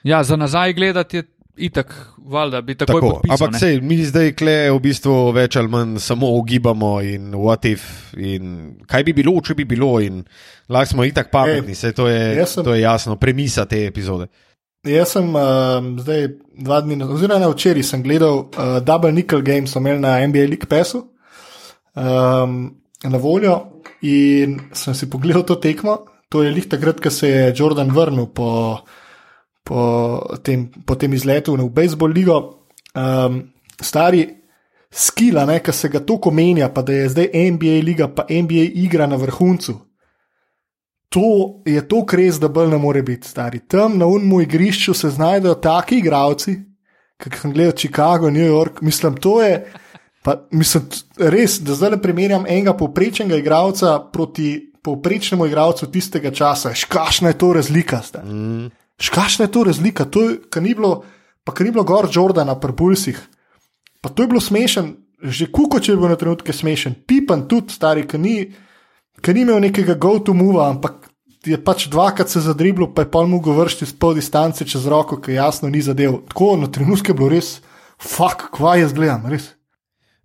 Ja, 0.07 0.23
za 0.25 0.39
nazaj 0.39 0.73
gledati 0.73 1.21
je 1.21 1.27
itak, 1.69 1.93
valjda 2.17 2.61
bi 2.61 2.75
tako 2.75 2.99
lahko. 2.99 3.21
Ampak 3.29 3.59
sej, 3.59 3.81
mi 3.85 3.99
zdaj 4.05 4.33
kle 4.39 4.55
v 4.71 4.79
bistvu 4.81 5.15
več 5.35 5.57
ali 5.59 5.71
manj 5.71 5.99
samo 6.01 6.31
ugibamo 6.39 6.95
in 7.05 7.31
what 7.37 7.67
if 7.69 8.13
in 8.17 8.77
kaj 8.89 9.05
bi 9.07 9.15
bilo, 9.21 9.35
če 9.43 9.55
bi 9.59 9.65
bilo 9.69 9.93
in 10.01 10.23
lahko 10.71 10.95
smo 10.95 11.05
itak 11.07 11.31
pametni, 11.33 11.75
Ej, 11.75 11.93
to, 11.97 12.07
je, 12.09 12.45
sem, 12.47 12.65
to 12.65 12.75
je 12.75 12.81
jasno, 12.81 13.17
premisa 13.21 13.65
te 13.69 13.85
epizode. 13.89 14.31
Jaz 14.81 15.11
sem 15.13 15.27
uh, 15.37 15.77
zdaj 16.01 16.23
dva 16.57 16.79
dni, 16.81 16.95
oziroma 17.05 17.49
včeraj 17.51 17.83
sem 17.85 18.01
gledal 18.01 18.47
uh, 18.49 18.79
Double 18.81 19.11
Nickel 19.13 19.43
Game, 19.45 19.69
so 19.69 19.77
imeli 19.77 20.01
na 20.01 20.15
NBA 20.25 20.47
League 20.49 20.65
Passu 20.65 21.03
um, 21.93 22.55
na 23.03 23.17
voljo 23.21 23.59
in 24.01 24.57
sem 24.73 24.95
si 24.97 25.09
pogledal 25.09 25.45
to 25.45 25.59
tekmo. 25.61 25.99
To 26.33 26.41
je 26.41 26.49
lih 26.49 26.65
takrat, 26.65 26.97
ko 26.97 27.11
se 27.13 27.29
je 27.29 27.53
Jordan 27.53 27.91
vrnil 27.93 28.25
po, 28.33 28.79
po, 29.63 29.81
tem, 30.41 30.71
po 30.85 30.95
tem 30.95 31.13
izletu 31.13 31.53
v 31.53 31.69
Baseball 31.69 32.09
ligo. 32.09 32.65
Um, 32.97 33.53
stari 33.77 34.25
skila, 34.89 35.45
ki 35.59 35.71
se 35.71 35.93
ga 35.93 36.01
toliko 36.01 36.31
menja, 36.31 36.73
pa 36.73 36.81
da 36.81 36.93
je 36.93 37.09
zdaj 37.09 37.29
NBA 37.53 37.77
liga, 37.85 38.09
pa 38.09 38.25
NBA 38.25 38.73
igra 38.81 39.05
na 39.05 39.21
vrhuncu 39.21 39.77
to 41.11 41.59
je 41.67 41.81
to 41.87 42.05
res, 42.15 42.39
da 42.39 42.47
bolj 42.47 42.69
ne 42.71 42.77
more 42.79 43.01
biti 43.03 43.27
stari. 43.27 43.59
Tam 43.67 43.97
na 43.99 44.07
unmu 44.07 44.41
igrišču 44.41 44.93
se 44.95 45.09
znajdejo 45.11 45.57
taki 45.59 45.97
igravci, 45.99 46.55
kot 47.19 47.35
sem 47.41 47.51
gledal 47.51 47.75
Chicago, 47.75 48.29
New 48.31 48.47
York. 48.47 48.79
Mislim, 48.81 49.17
to 49.19 49.41
je. 49.43 49.65
Pa, 50.23 50.37
mislim, 50.55 50.85
res, 51.17 51.57
da 51.59 51.75
zdaj 51.75 51.97
le 51.97 52.01
primerjam 52.01 52.45
enega 52.47 52.77
povprečnega 52.77 53.41
igralca 53.41 53.97
proti 54.13 54.71
povprečnemu 54.83 55.49
igralcu 55.49 55.91
tistega 55.91 56.31
časa. 56.31 56.71
Škašna 56.73 57.33
je 57.33 57.37
to 57.37 57.51
razlika. 57.53 58.01
Mm. 58.23 58.71
Škašna 59.01 59.45
je 59.45 59.51
to 59.51 59.63
razlika. 59.67 60.05
To 60.05 60.29
je, 60.29 60.39
kar 60.49 60.63
ni 60.63 60.75
bilo, 60.77 61.03
pa 61.43 61.51
kar 61.51 61.67
ni 61.67 61.75
bilo 61.75 61.83
gor 61.83 62.07
Jordana, 62.13 62.55
pri 62.55 62.71
Bulsih. 62.71 63.19
Pa 64.01 64.09
to 64.09 64.23
je 64.23 64.31
bilo 64.31 64.41
smešen, 64.41 64.93
že 65.21 65.51
kuko, 65.51 65.81
če 65.83 65.91
je 65.91 65.99
bil 65.99 66.09
na 66.09 66.15
trenutke 66.15 66.53
smešen. 66.53 67.01
Pipan 67.03 67.49
tudi, 67.51 67.73
stari, 67.75 68.07
ki 68.07 68.17
ni 68.17 68.35
ker 69.21 69.37
ni 69.37 69.45
imel 69.45 69.61
nekega 69.63 69.95
go-to-mova, 69.95 70.69
ampak 70.73 71.09
je 71.45 71.57
pač 71.57 71.87
dvakrat 71.89 72.29
se 72.29 72.41
zadriblo, 72.45 72.91
pa 72.93 73.05
je 73.05 73.11
pa 73.11 73.23
mu 73.25 73.39
govoriti 73.41 73.85
z 73.85 73.97
pol 73.97 74.15
distance 74.17 74.65
čez 74.65 74.85
roko, 74.89 75.17
ki 75.21 75.39
jasno 75.39 75.69
ni 75.69 75.81
zadev. 75.81 76.21
Tako 76.29 76.55
na 76.61 76.69
trenutke 76.71 77.13
je 77.13 77.17
bilo 77.17 77.31
res, 77.33 77.59
fuck, 77.97 78.49
kva 78.53 78.77
jaz 78.81 78.93
gledam, 78.93 79.25
res. 79.31 79.53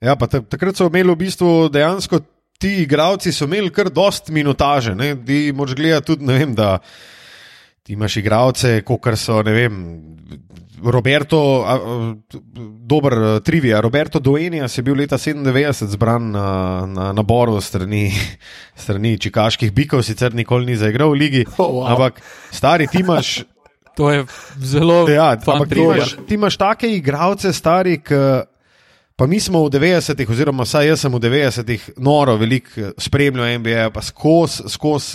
Ja, 0.05 0.17
pa 0.17 0.29
takrat 0.29 0.77
so 0.77 0.91
imeli 0.91 1.15
v 1.15 1.21
bistvu 1.25 1.53
dejansko 1.73 2.21
ti 2.61 2.83
igravci, 2.83 3.33
so 3.33 3.49
imeli 3.49 3.73
kar 3.73 3.91
dost 3.93 4.29
minutaže, 4.33 4.95
ne, 4.97 5.15
ti 5.27 5.53
moč 5.57 5.75
gledati 5.77 6.13
tudi, 6.13 6.29
ne 6.29 6.39
vem, 6.39 6.55
da 6.57 6.77
ti 7.85 7.95
imaš 7.95 8.19
igravce, 8.21 8.81
kot 8.85 9.09
so, 9.21 9.41
ne 9.47 9.57
vem. 9.57 9.81
Roberto, 10.91 11.39
dober 12.87 13.41
trivija. 13.45 13.81
Roberto 13.81 14.19
Duenija 14.19 14.67
je 14.77 14.83
bil 14.83 14.97
leta 14.97 15.19
97 15.19 15.87
zbran 15.87 16.31
na, 16.31 16.87
na 16.87 17.13
naboru 17.13 17.61
strani, 17.61 18.13
strani 18.83 19.19
čikaških 19.19 19.73
bikov, 19.73 20.03
sicer 20.03 20.35
nikoli 20.35 20.67
ni 20.67 20.77
zaigral 20.77 21.11
v 21.11 21.21
ligi. 21.21 21.45
Oh, 21.59 21.83
wow. 21.83 21.93
Ampak 21.93 22.23
stari 22.51 22.87
ti 22.87 23.01
imaš, 23.01 23.43
To 23.97 24.11
je 24.11 24.27
zelo 24.61 25.09
Ja, 25.09 25.31
ampak 25.33 25.69
ti 25.69 25.75
trivia. 25.75 25.97
imaš, 25.97 26.17
ti 26.29 26.35
imaš 26.35 26.57
take 26.57 26.89
igralce, 26.89 27.53
stari, 27.53 28.03
ki. 28.03 28.15
Pa 29.17 29.25
mi 29.27 29.39
smo 29.41 29.63
v 29.65 29.71
90-ih, 29.73 30.29
oziroma 30.29 30.67
vsaj 30.67 30.91
jaz 30.91 31.01
sem 31.01 31.15
v 31.15 31.19
90-ih 31.25 31.85
noro 32.05 32.35
veliko 32.37 32.91
spremljal 33.01 33.55
NBA, 33.63 33.87
pa 33.95 34.03
skozi 34.05 34.69
skos 34.69 35.15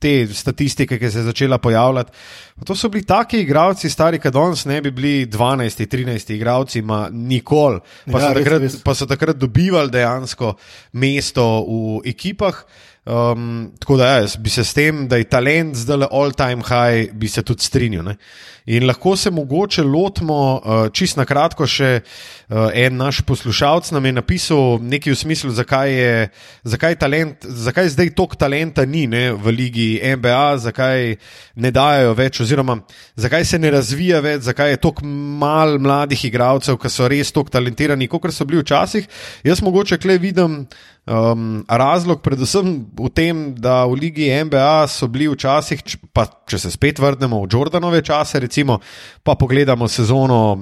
te 0.00 0.12
statistike, 0.28 0.98
ki 1.00 1.08
se 1.08 1.22
je 1.22 1.28
začela 1.30 1.56
pojavljati. 1.58 2.12
Pa 2.60 2.68
to 2.68 2.76
so 2.76 2.90
bili 2.92 3.06
taki 3.08 3.40
igralci, 3.40 3.88
stari, 3.90 4.20
ki 4.20 4.28
danes 4.28 4.66
ne 4.68 4.82
bi 4.84 4.92
bili 4.92 5.24
12-13 5.24 6.34
igralci, 6.36 6.82
ma 6.84 7.06
nikoli. 7.08 7.80
Pa, 8.12 8.20
Ja, 8.20 8.28
so 8.28 8.34
res, 8.34 8.44
takrat, 8.44 8.60
res. 8.66 8.76
pa 8.84 8.94
so 8.94 9.08
takrat 9.08 9.40
dobivali 9.40 9.88
dejansko 9.90 10.52
mesto 11.00 11.48
v 11.64 12.04
ekipah. 12.12 12.60
Um, 13.04 13.72
tako 13.80 13.96
da, 13.96 14.06
ja, 14.06 14.16
jaz 14.20 14.36
bi 14.36 14.50
se 14.50 14.64
s 14.64 14.74
tem, 14.76 15.06
da 15.08 15.16
je 15.16 15.24
talent 15.24 15.76
zdaj 15.76 15.96
le 15.96 16.06
all-time 16.12 16.60
high, 16.68 17.12
bi 17.16 17.28
se 17.28 17.42
tudi 17.42 17.64
strinjal. 17.64 18.04
Ne? 18.04 18.16
In 18.66 18.84
lahko 18.86 19.14
se 19.16 19.30
mogoče 19.30 19.82
lotimo, 19.82 20.36
uh, 20.60 20.82
čist 20.92 21.16
na 21.16 21.24
kratko, 21.24 21.64
še 21.64 22.02
uh, 22.02 22.68
en 22.76 22.98
naš 23.00 23.22
poslušalec 23.24 23.88
nam 23.96 24.04
je 24.04 24.12
napisal 24.12 24.76
nekaj 24.84 25.14
v 25.14 25.16
smislu, 25.16 25.52
zakaj 25.56 25.94
je 25.96 26.12
zakaj 26.74 26.98
talent, 27.00 27.48
zakaj 27.48 27.88
zdaj 27.96 28.12
toliko 28.20 28.36
talenta 28.36 28.84
ni 28.84 29.06
ne, 29.08 29.30
v 29.32 29.56
ligi 29.56 29.88
NBA, 30.04 30.44
zakaj 30.68 31.16
ne 31.56 31.72
dajo 31.72 32.12
več, 32.20 32.42
oziroma 32.44 32.82
zakaj 33.16 33.48
se 33.48 33.58
ne 33.58 33.72
razvija 33.72 34.20
več, 34.20 34.44
zakaj 34.52 34.76
je 34.76 34.82
toliko 34.84 35.08
mal 35.40 35.78
mladih 35.80 36.28
igralcev, 36.28 36.76
ki 36.76 36.92
so 36.92 37.08
res 37.08 37.32
toliko 37.32 37.56
talentirani, 37.56 38.12
kot 38.12 38.28
so 38.28 38.44
bili 38.44 38.60
včasih. 38.60 39.08
Jaz 39.48 39.64
mogoče 39.64 39.98
kle 39.98 40.20
vidim. 40.20 40.66
Um, 41.06 41.64
razlog 41.68 42.20
predvsem 42.22 42.86
v 42.92 43.08
tem, 43.08 43.54
da 43.56 43.86
v 43.88 43.96
ligi 43.98 44.28
NBA 44.44 44.86
so 44.86 45.08
bili 45.08 45.26
včasih, 45.32 45.80
pa 46.12 46.26
če 46.46 46.58
se 46.60 46.70
spet 46.70 47.00
vrnemo 47.00 47.40
v 47.40 47.48
Jordanove 47.50 48.02
čase, 48.04 48.38
recimo, 48.40 48.78
pa 49.24 49.34
pogledamo 49.34 49.88
sezono. 49.88 50.58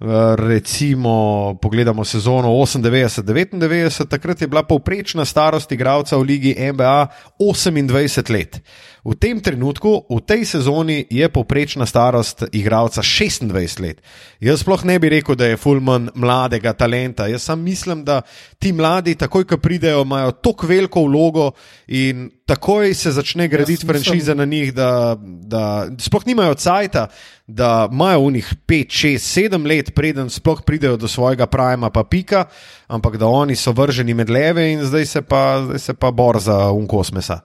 eh, 0.00 0.36
Recimo, 0.36 1.58
pogledamo 1.60 2.04
sezono 2.04 2.48
98-99, 2.48 4.06
takrat 4.06 4.40
je 4.40 4.48
bila 4.48 4.62
povprečna 4.62 5.24
starost 5.24 5.72
igralca 5.72 6.16
v 6.16 6.22
ligi 6.22 6.54
NBA 6.54 7.08
28 7.40 8.30
let. 8.30 8.60
V 9.06 9.14
tem 9.14 9.38
trenutku, 9.38 10.02
v 10.10 10.18
tej 10.18 10.42
sezoni, 10.42 11.06
je 11.06 11.22
povprečna 11.30 11.86
starost 11.86 12.42
igralca 12.50 13.06
26 13.06 13.78
let. 13.78 14.02
Jaz 14.42 14.66
sploh 14.66 14.82
ne 14.82 14.98
bi 14.98 15.06
rekel, 15.14 15.38
da 15.38 15.46
je 15.46 15.60
Fulman 15.60 16.10
mladega 16.18 16.74
talenta. 16.74 17.30
Jaz 17.30 17.46
sam 17.46 17.62
mislim, 17.62 18.02
da 18.02 18.26
ti 18.58 18.74
mladi, 18.74 19.14
takoj 19.14 19.46
ko 19.46 19.62
pridejo, 19.62 20.02
imajo 20.02 20.34
tako 20.42 20.66
veliko 20.66 21.06
vlogo 21.06 21.52
in 21.86 22.34
takoj 22.50 22.94
se 22.94 23.12
začne 23.14 23.46
graditi 23.48 23.86
franšiza 23.86 24.34
na 24.34 24.44
njih, 24.44 24.74
da, 24.74 25.14
da 25.22 25.86
sploh 25.98 26.26
nimajo 26.26 26.54
cajta, 26.54 27.06
da 27.46 27.86
imajo 27.86 28.26
v 28.26 28.32
njih 28.32 28.54
5, 28.66 28.90
6, 28.90 29.54
7 29.54 29.68
let, 29.70 29.94
preden 29.94 30.30
sploh 30.30 30.66
pridejo 30.66 30.96
do 30.96 31.06
svojega 31.08 31.46
prima, 31.46 31.90
pa 31.90 32.02
pika, 32.04 32.44
ampak 32.86 33.22
da 33.22 33.26
oni 33.26 33.54
so 33.54 33.70
vrženi 33.70 34.14
med 34.14 34.30
leve 34.30 34.72
in 34.72 34.82
zdaj 34.82 35.06
se 35.06 35.22
pa, 35.22 35.62
zdaj 35.62 35.78
se 35.78 35.94
pa 35.94 36.10
bor 36.10 36.42
za 36.42 36.70
unkos 36.70 37.12
mesa. 37.12 37.40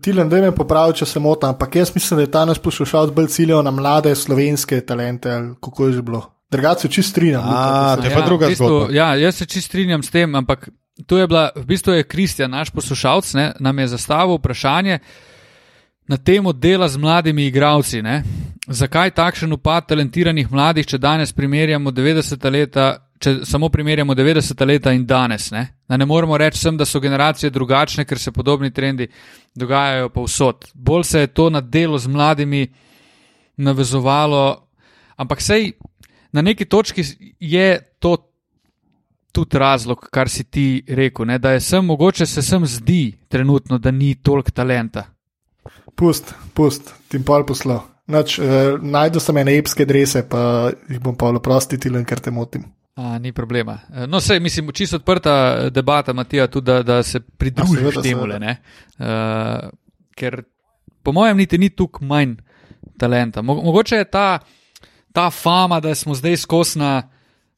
Tilen, 0.00 0.28
da 0.28 0.40
me 0.40 0.54
popravi, 0.56 0.94
če 1.02 1.06
se 1.06 1.20
motim, 1.20 1.50
ampak 1.52 1.76
jaz 1.76 1.90
mislim, 1.94 2.16
da 2.16 2.22
je 2.24 2.30
ta 2.32 2.44
naš 2.48 2.58
poslušalec 2.64 3.12
bolj 3.12 3.26
ciljal 3.28 3.60
na 3.64 3.70
mlade 3.70 4.14
slovenske 4.16 4.80
talente, 4.80 5.32
ali 5.32 5.54
kako 5.60 5.86
je 5.86 5.92
že 5.92 6.02
bilo. 6.02 6.22
Drugače 6.50 6.80
se 6.80 6.88
čist 6.88 7.10
strinjam. 7.10 7.42
A, 7.44 7.96
to 8.00 8.06
je 8.06 8.14
pa 8.14 8.20
druga 8.26 8.46
v 8.46 8.48
bistvu, 8.48 8.68
zgodba. 8.68 8.94
Ja, 8.94 9.14
jaz 9.16 9.36
se 9.36 9.46
čist 9.46 9.68
strinjam 9.68 10.02
s 10.02 10.10
tem, 10.10 10.34
ampak 10.34 10.68
to 11.06 11.18
je 11.18 11.26
bila, 11.26 11.50
v 11.56 11.64
bistvu 11.66 11.92
je 11.92 12.08
Kristjan, 12.08 12.50
naš 12.50 12.70
poslušalec, 12.70 13.34
ne, 13.34 13.52
nam 13.60 13.78
je 13.78 13.86
zastavil 13.92 14.36
vprašanje 14.36 14.98
na 16.08 16.16
temo 16.16 16.52
dela 16.52 16.88
z 16.88 16.96
mladimi 16.96 17.46
igravci. 17.46 18.02
Ne. 18.02 18.22
Zakaj 18.68 19.10
takšen 19.10 19.52
upad 19.52 19.86
talentiranih 19.88 20.50
mladih, 20.52 20.86
če 20.86 20.98
danes 20.98 21.32
primerjamo 21.32 21.90
90 21.90 22.50
leta? 22.50 22.92
Če 23.22 23.44
samo 23.46 23.68
primerjamo 23.70 24.16
90 24.18 24.64
leta 24.66 24.92
in 24.92 25.04
danes, 25.06 25.50
ne, 25.54 25.62
da 25.88 25.96
ne 25.96 26.06
moremo 26.06 26.34
reči, 26.38 26.58
sem, 26.58 26.76
da 26.76 26.86
so 26.88 27.00
generacije 27.00 27.52
drugačne, 27.54 28.04
ker 28.04 28.18
se 28.18 28.32
podobni 28.34 28.72
trendi 28.74 29.06
dogajajo 29.54 30.08
povsod. 30.10 30.66
Bolj 30.74 31.04
se 31.06 31.20
je 31.20 31.30
to 31.30 31.46
na 31.50 31.60
delo 31.60 31.98
z 31.98 32.10
mladimi 32.10 32.66
navezovalo, 33.62 34.42
ampak 35.22 35.42
sej 35.42 35.70
na 36.32 36.42
neki 36.42 36.64
točki 36.64 37.04
je 37.38 37.78
to 37.98 38.16
tudi 39.32 39.58
razlog, 39.58 40.08
kar 40.10 40.28
si 40.28 40.44
ti 40.44 40.66
rekel, 40.88 41.26
ne, 41.26 41.38
da 41.38 41.54
je 41.54 41.60
sem, 41.60 41.86
mogoče 41.86 42.26
se 42.26 42.42
sem 42.42 42.66
zdi 42.66 43.18
trenutno, 43.28 43.78
da 43.78 43.90
ni 43.90 44.14
toliko 44.14 44.50
talenta. 44.50 45.06
Pust, 45.94 46.34
pust, 46.54 46.92
tim 47.08 47.22
pol 47.24 47.46
poslal. 47.46 47.84
Nač, 48.06 48.38
eh, 48.38 48.76
najdu 48.82 49.20
sem 49.20 49.36
ene 49.36 49.56
epske 49.58 49.86
drese, 49.86 50.26
pa 50.28 50.72
jih 50.88 51.00
bom 51.00 51.16
pa 51.16 51.30
oprosti, 51.30 51.78
Tilen, 51.78 52.04
ker 52.04 52.20
te 52.20 52.30
motim. 52.30 52.66
A, 52.94 53.18
ni 53.18 53.32
problema. 53.32 53.78
E, 53.94 54.06
No, 54.06 54.20
sej, 54.20 54.40
mislim, 54.40 54.72
čisto 54.72 54.96
odprta 54.96 55.70
debata, 55.70 56.12
Matija, 56.12 56.46
tudi 56.46 56.64
da, 56.64 56.82
da 56.82 57.02
se 57.02 57.20
pridružiš 57.20 57.78
seveda, 57.78 58.02
temu. 58.02 58.26
Uh, 58.98 59.70
ker 60.16 60.42
po 61.02 61.12
mojem 61.12 61.36
niti 61.36 61.58
ni 61.58 61.70
tukaj 61.70 62.06
manj 62.06 62.34
talenta. 62.98 63.42
Mo 63.42 63.54
mogoče 63.54 63.96
je 63.96 64.04
ta, 64.04 64.38
ta 65.12 65.30
fama, 65.30 65.80
da 65.80 65.94
smo 65.94 66.14
zdaj 66.14 66.36
skozi 66.36 66.78
na 66.78 67.08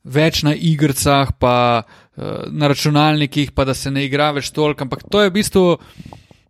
več 0.05 0.43
na 0.43 0.55
igrah, 0.55 1.33
pa 1.39 1.83
uh, 1.83 2.25
na 2.51 2.69
računalnikih, 2.69 3.53
pa 3.53 3.65
da 3.65 3.75
se 3.75 3.91
ne 3.91 4.05
igra 4.07 4.31
več 4.31 4.53
toliko, 4.55 4.85
ampak 4.85 5.03
to 5.11 5.23
je 5.23 5.31
v 5.31 5.35
bistvu 5.35 5.79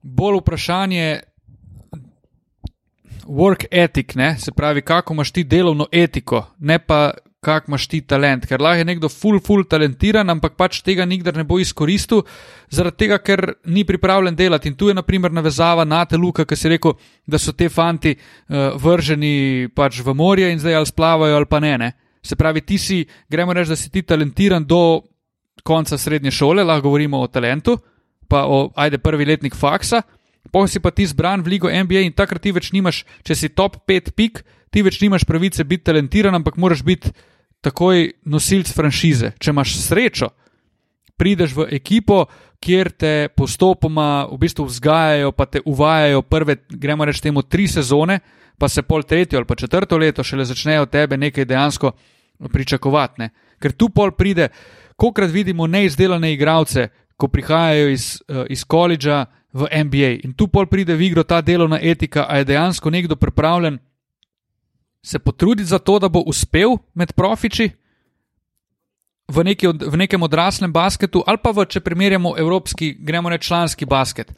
bolj 0.02 0.42
vprašanje. 0.42 1.20
Work 3.24 3.64
ethic, 3.70 4.14
ne? 4.14 4.34
se 4.38 4.52
pravi, 4.52 4.82
kako 4.82 5.14
imaš 5.14 5.30
ti 5.32 5.44
delovno 5.44 5.86
etiko, 5.92 6.42
ne 6.58 6.76
pa 6.78 7.14
kako 7.44 7.70
imaš 7.70 7.86
ti 7.92 8.00
talent. 8.00 8.46
Ker 8.48 8.62
lahko 8.62 8.80
je 8.80 8.88
nekdo 8.88 9.10
full, 9.12 9.40
full 9.44 9.66
talentiran, 9.68 10.30
ampak 10.32 10.56
pač 10.58 10.80
tega 10.84 11.06
nikdar 11.08 11.36
ne 11.36 11.44
bo 11.44 11.60
izkoristil, 11.60 12.24
zaradi 12.72 13.04
tega, 13.04 13.20
ker 13.22 13.44
ni 13.68 13.84
pripravljen 13.84 14.36
delati. 14.36 14.72
In 14.72 14.78
tu 14.80 14.88
je, 14.88 14.96
naprimer, 14.96 15.32
navezava 15.32 15.84
na 15.84 16.04
te 16.08 16.18
luke, 16.20 16.46
ki 16.48 16.58
si 16.58 16.72
rekel, 16.72 16.96
da 17.26 17.38
so 17.38 17.52
te 17.52 17.68
fanti 17.68 18.14
uh, 18.16 18.74
vrženi 18.80 19.68
pač 19.74 20.00
v 20.04 20.16
morje 20.16 20.50
in 20.52 20.62
zdaj 20.62 20.80
ali 20.80 20.90
splavajo 20.90 21.36
ali 21.36 21.50
pa 21.50 21.60
ne. 21.60 21.76
ne. 21.78 21.92
Se 22.24 22.36
pravi, 22.40 22.64
ti 22.64 22.78
si, 22.80 23.02
gremo 23.28 23.52
reči, 23.52 23.74
da 23.74 23.76
si 23.76 23.90
ti 23.92 24.02
talentiran 24.02 24.64
do 24.64 25.04
konca 25.64 25.98
srednje 25.98 26.32
šole, 26.32 26.64
lahko 26.64 26.88
govorimo 26.88 27.20
o 27.20 27.28
talentu, 27.28 27.78
pa 28.28 28.44
o, 28.48 28.70
ajde, 28.76 28.98
prvi 28.98 29.24
letnik 29.28 29.56
faksa. 29.56 30.02
Pohaj 30.52 30.74
si 30.74 30.80
pa 30.80 30.92
ti 30.92 31.06
zbran 31.08 31.40
v 31.40 31.56
ligo 31.56 31.70
NBA 31.72 32.04
in 32.04 32.12
takrat 32.12 32.42
ti 32.44 32.52
več 32.52 32.70
nimaš, 32.74 33.04
če 33.24 33.36
si 33.36 33.52
top 33.56 33.80
5 33.88 34.12
pik, 34.12 34.42
ti 34.68 34.82
več 34.84 35.00
nimaš 35.00 35.24
pravice 35.28 35.64
biti 35.64 35.88
talentiran, 35.88 36.36
ampak 36.36 36.58
moraš 36.60 36.84
biti 36.84 37.12
takoj 37.64 38.10
nosilc 38.28 38.70
franšize. 38.76 39.32
Če 39.40 39.52
imaš 39.54 39.76
srečo, 39.80 40.30
prideš 41.16 41.54
v 41.56 41.68
ekipo, 41.78 42.24
kjer 42.64 42.90
te 42.96 43.12
postopoma 43.36 44.24
v 44.30 44.38
bistvu 44.40 44.66
vzgajajo, 44.68 45.32
pa 45.36 45.46
te 45.46 45.60
uvajajo 45.64 46.22
prve, 46.22 46.56
gremo 46.70 47.04
reči 47.04 47.26
temu, 47.28 47.42
tri 47.42 47.68
sezone, 47.68 48.18
pa 48.58 48.68
se 48.68 48.82
pol 48.82 49.02
tretje 49.02 49.36
ali 49.38 49.46
pa 49.46 49.54
četrto 49.54 49.98
leto 49.98 50.24
šele 50.24 50.44
začnejo 50.44 50.86
tebe 50.86 51.16
nekaj 51.16 51.44
dejansko 51.44 51.92
pričakovati. 52.52 53.20
Ne? 53.20 53.30
Ker 53.60 53.72
tu 53.72 53.88
pol 53.90 54.12
pride, 54.16 54.48
kokrat 54.96 55.30
vidimo 55.30 55.66
neizdelane 55.66 56.32
igralce, 56.32 56.88
ko 57.16 57.28
prihajajo 57.28 57.88
iz, 57.88 58.22
uh, 58.28 58.44
iz 58.50 58.64
koledža 58.64 59.26
v 59.54 59.68
NBA 59.84 60.10
in 60.26 60.32
tu 60.34 60.48
pol 60.48 60.66
pride 60.66 60.96
v 60.96 61.06
igro 61.06 61.22
ta 61.22 61.40
delovna 61.40 61.78
etika, 61.82 62.26
a 62.28 62.38
je 62.38 62.48
dejansko 62.48 62.90
nekdo 62.90 63.16
pripravljen 63.16 63.78
se 65.04 65.18
potruditi 65.18 65.68
za 65.68 65.78
to, 65.78 65.98
da 65.98 66.08
bo 66.08 66.22
uspel 66.26 66.78
med 66.94 67.12
profiči 67.12 67.68
v, 69.28 69.44
neki 69.44 69.68
od, 69.68 69.82
v 69.82 69.96
nekem 69.96 70.22
odraslem 70.22 70.72
basketu, 70.72 71.22
ali 71.26 71.40
pa 71.40 71.52
v, 71.52 71.66
če 71.68 71.84
primerjamo 71.84 72.34
evropski, 72.38 72.94
gremo 73.00 73.28
reči 73.28 73.48
članski 73.48 73.84
basket. 73.86 74.32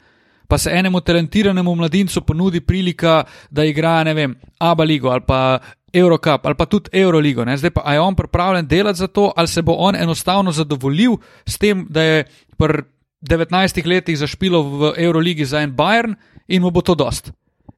Pa 0.47 0.57
se 0.57 0.71
enemu 0.71 1.01
talentiranemu 1.03 1.75
mladincu 1.75 2.21
ponudi 2.23 2.61
prilika, 2.63 3.23
da 3.51 3.65
igra, 3.67 4.03
ne 4.03 4.13
vem, 4.13 4.35
Abu 4.59 4.83
Leigo 4.83 5.11
ali 5.11 5.23
pa 5.27 5.59
Eurocup 5.93 6.45
ali 6.45 6.55
pa 6.55 6.65
tudi 6.65 6.89
Euroligo. 6.93 7.45
Ne? 7.45 7.57
Zdaj 7.57 7.71
pa, 7.75 7.93
je 7.93 7.99
on 7.99 8.15
pripravljen 8.15 8.67
delati 8.67 8.99
za 8.99 9.07
to, 9.07 9.31
ali 9.35 9.47
se 9.47 9.61
bo 9.61 9.75
on 9.75 9.95
enostavno 9.95 10.51
zadovoljil 10.51 11.17
s 11.45 11.57
tem, 11.57 11.87
da 11.89 12.01
je 12.01 12.23
pri 12.57 12.83
19 13.21 13.87
letih 13.87 14.17
zašpilo 14.17 14.61
v 14.63 14.93
Euroligi 14.97 15.45
za 15.45 15.59
en 15.59 15.75
Bayern 15.75 16.15
in 16.47 16.61
mu 16.61 16.71
bo 16.71 16.81
to 16.81 16.95
dost. 16.95 17.31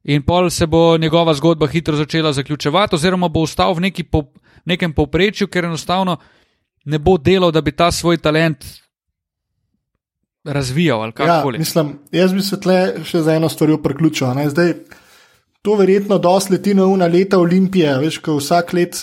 In 0.04 0.24
pol 0.24 0.50
se 0.50 0.68
bo 0.68 0.98
njegova 0.98 1.34
zgodba 1.34 1.68
hitro 1.68 1.96
začela 1.96 2.34
zaključevati, 2.34 2.96
oziroma 2.96 3.28
bo 3.28 3.42
ostal 3.42 3.74
v 3.74 3.80
neki 3.80 4.04
po, 4.04 4.24
nekem 4.66 4.94
povprečju, 4.94 5.48
ker 5.48 5.66
enostavno 5.66 6.18
ne 6.86 7.00
bo 7.00 7.18
delal, 7.18 7.52
da 7.52 7.62
bi 7.62 7.72
ta 7.72 7.92
svoj 7.92 8.18
talent 8.18 8.66
razvijal 10.44 11.12
Ja, 11.20 11.44
mislim, 11.58 12.00
jaz 12.12 12.34
bi 12.34 12.42
se 12.42 12.60
tle 12.60 13.04
še 13.06 13.22
za 13.22 13.36
eno 13.36 13.50
stvar 13.50 13.70
priključil. 13.84 14.28
Zdaj, 14.50 14.74
to 15.62 15.76
verjetno 15.76 16.18
dosti 16.18 16.54
leti 16.54 16.74
na 16.74 16.86
una 16.86 17.08
leta 17.08 17.40
Olimpije, 17.40 17.98
veš, 18.00 18.18
ko 18.24 18.38
vsak 18.40 18.74
let 18.74 19.02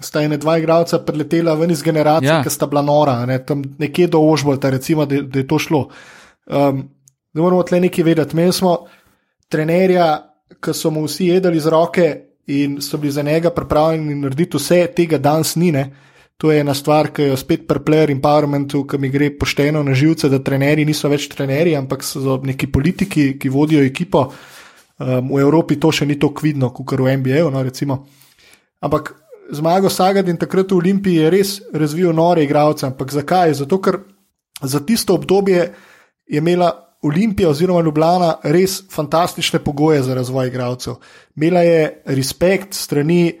sta 0.00 0.22
ena 0.22 0.36
dva 0.36 0.58
igralca 0.58 0.98
preletela 0.98 1.54
ven 1.54 1.70
iz 1.70 1.82
generacije, 1.82 2.30
Ja. 2.30 2.42
ki 2.42 2.50
sta 2.50 2.66
bila 2.66 2.82
nora, 2.82 3.26
ne, 3.26 3.38
tam 3.44 3.62
nekje 3.78 4.06
do 4.06 4.20
Ožbolta, 4.20 4.70
recimo, 4.70 5.06
da, 5.06 5.22
da 5.22 5.38
je 5.38 5.46
to 5.46 5.58
šlo. 5.58 5.88
Um, 6.46 6.88
da 7.32 7.42
moramo 7.42 7.62
tle 7.62 7.80
nekaj 7.80 8.04
vedeti. 8.04 8.36
Imeli 8.36 8.52
smo 8.52 8.86
trenerja, 9.48 10.35
ki 10.62 10.74
so 10.74 10.90
mu 10.90 11.04
vsi 11.06 11.30
jedli 11.32 11.60
z 11.60 11.72
roke 11.72 12.06
in 12.46 12.80
so 12.80 12.98
bili 12.98 13.12
za 13.12 13.22
njega 13.22 13.50
pripravljeni 13.50 14.14
narediti 14.14 14.56
vse, 14.56 14.86
tega 14.96 15.18
danes 15.18 15.56
ni. 15.56 15.72
Ne? 15.72 15.90
To 16.36 16.52
je 16.52 16.60
ena 16.60 16.74
stvar, 16.74 17.08
ki 17.16 17.30
jo 17.30 17.36
spet 17.36 17.64
pri 17.68 17.80
player 17.80 18.10
empowermentu, 18.12 18.84
ki 18.86 18.98
mi 19.00 19.08
gre 19.10 19.30
pošteno 19.38 19.82
na 19.82 19.94
živce, 19.94 20.28
da 20.28 20.38
trenerji 20.38 20.84
niso 20.84 21.08
več 21.08 21.30
trenerji, 21.32 21.74
ampak 21.76 22.04
so 22.04 22.36
neki 22.44 22.68
politiki, 22.72 23.38
ki 23.40 23.48
vodijo 23.48 23.84
ekipo. 23.84 24.26
Um, 24.96 25.32
v 25.32 25.40
Evropi 25.40 25.76
to 25.80 25.90
še 25.92 26.06
ni 26.06 26.18
tako 26.20 26.44
vidno, 26.44 26.70
kot 26.76 26.92
v 27.00 27.16
NBA. 27.20 27.40
No, 27.50 27.96
ampak 28.80 29.14
zmago 29.52 29.90
Sagadin 29.90 30.36
takrat 30.36 30.72
v 30.72 30.76
Olimpiji 30.76 31.24
je 31.24 31.30
res 31.30 31.50
razvil 31.72 32.12
nore 32.12 32.44
igralce. 32.44 32.86
Ampak 32.86 33.12
zakaj? 33.12 33.56
Zato, 33.56 33.80
ker 33.80 34.02
za 34.62 34.80
tisto 34.80 35.16
obdobje 35.16 35.72
je 36.28 36.38
imela 36.38 36.85
Olimpija 37.02 37.50
oziroma 37.50 37.82
Ljubljana 37.82 38.34
res 38.42 38.80
fantastične 38.90 39.58
pogoje 39.64 40.02
za 40.02 40.14
razvoj 40.14 40.48
igralcev. 40.48 40.94
Imela 41.36 41.60
je 41.62 42.02
respekt 42.06 42.74
strani 42.74 43.40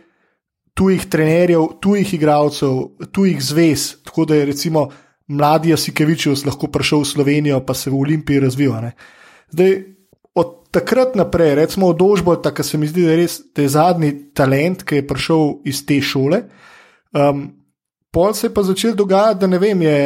tujih 0.74 1.06
trenerjev, 1.08 1.66
tujih 1.80 2.14
igralcev, 2.14 2.82
tujih 3.12 3.42
zvez. 3.42 3.94
Tako 4.04 4.24
da 4.24 4.34
je 4.34 4.46
recimo 4.52 4.88
mladi 5.26 5.72
Jasikevičus 5.72 6.44
lahko 6.46 6.68
prišel 6.68 7.00
v 7.02 7.10
Slovenijo, 7.10 7.60
pa 7.66 7.74
se 7.74 7.90
v 7.90 8.00
Olimpiji 8.00 8.40
razvil. 8.40 8.74
Ne. 8.82 8.92
Zdaj, 9.50 9.76
od 10.34 10.52
takrat 10.70 11.16
naprej, 11.16 11.54
recimo 11.54 11.88
od 11.88 12.02
Ožbota, 12.02 12.52
ki 12.54 12.62
se 12.62 12.78
mi 12.78 12.86
zdi, 12.86 13.06
da 13.06 13.14
je 13.14 13.16
res 13.22 13.40
te 13.54 13.68
zadnji 13.68 14.12
talent, 14.34 14.84
ki 14.84 15.00
je 15.00 15.06
prišel 15.06 15.52
iz 15.64 15.80
te 15.86 16.00
šole. 16.00 16.42
Um, 17.16 17.48
pol 18.12 18.34
se 18.34 18.46
je 18.46 18.54
pa 18.54 18.62
začel 18.62 18.94
dogajati, 18.94 19.40
da 19.40 19.46
ne 19.46 19.58
vem, 19.58 19.82
je 19.82 19.98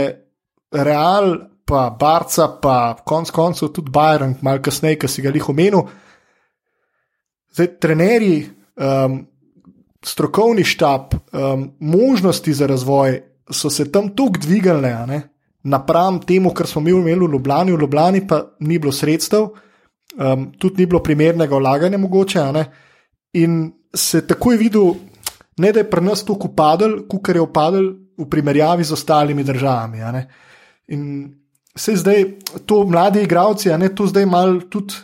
real, 0.71 1.35
pa 1.71 1.87
Barca, 1.95 2.49
pa 2.63 2.97
konc 3.07 3.31
koncev 3.31 3.71
tudi 3.71 3.93
Bayern, 3.95 4.35
malo 4.43 4.63
kasneje, 4.63 4.99
ki 4.99 5.09
si 5.09 5.23
ga 5.23 5.31
jih 5.35 5.49
omenil. 5.53 5.87
Zdaj, 7.55 7.69
trenerji, 7.83 8.41
um, 8.75 9.21
strokovni 10.03 10.65
štab, 10.67 11.15
um, 11.15 11.69
možnosti 11.79 12.55
za 12.55 12.67
razvoj 12.67 13.21
so 13.51 13.71
se 13.71 13.87
tam 13.93 14.11
tako 14.17 14.43
dvigali, 14.43 15.21
napram 15.63 16.21
temu, 16.23 16.55
kar 16.55 16.67
smo 16.67 16.83
mi 16.83 16.91
imeli 16.91 17.27
v 17.27 17.33
Ljubljani, 17.33 17.73
v 17.73 17.81
Ljubljani 17.81 18.27
pa 18.27 18.43
ni 18.61 18.79
bilo 18.79 18.93
sredstev, 18.93 19.51
um, 20.19 20.51
tudi 20.59 20.83
ni 20.83 20.87
bilo 20.87 21.03
primernega 21.03 21.57
vlaganja, 21.57 21.99
mogoče. 21.99 22.47
In 23.33 23.73
se 23.95 24.27
takoj 24.27 24.57
videl, 24.57 24.95
ne 25.59 25.73
da 25.73 25.85
je 25.85 25.91
pri 25.91 26.03
nas 26.03 26.25
tako 26.25 26.51
upadel, 26.51 27.03
kot 27.09 27.35
je 27.35 27.41
upadel 27.41 27.93
v 28.19 28.31
primerjavi 28.31 28.85
z 28.85 28.93
ostalimi 28.93 29.45
državami. 29.45 30.03
In 30.89 31.40
se 31.81 31.97
zdaj 31.97 32.25
to 32.67 32.85
mladi 32.85 33.23
igravci, 33.25 33.73
a 33.73 33.79
ne 33.81 33.89
to 33.95 34.07
zdaj 34.07 34.27
malo 34.29 34.61
tudi 34.69 34.95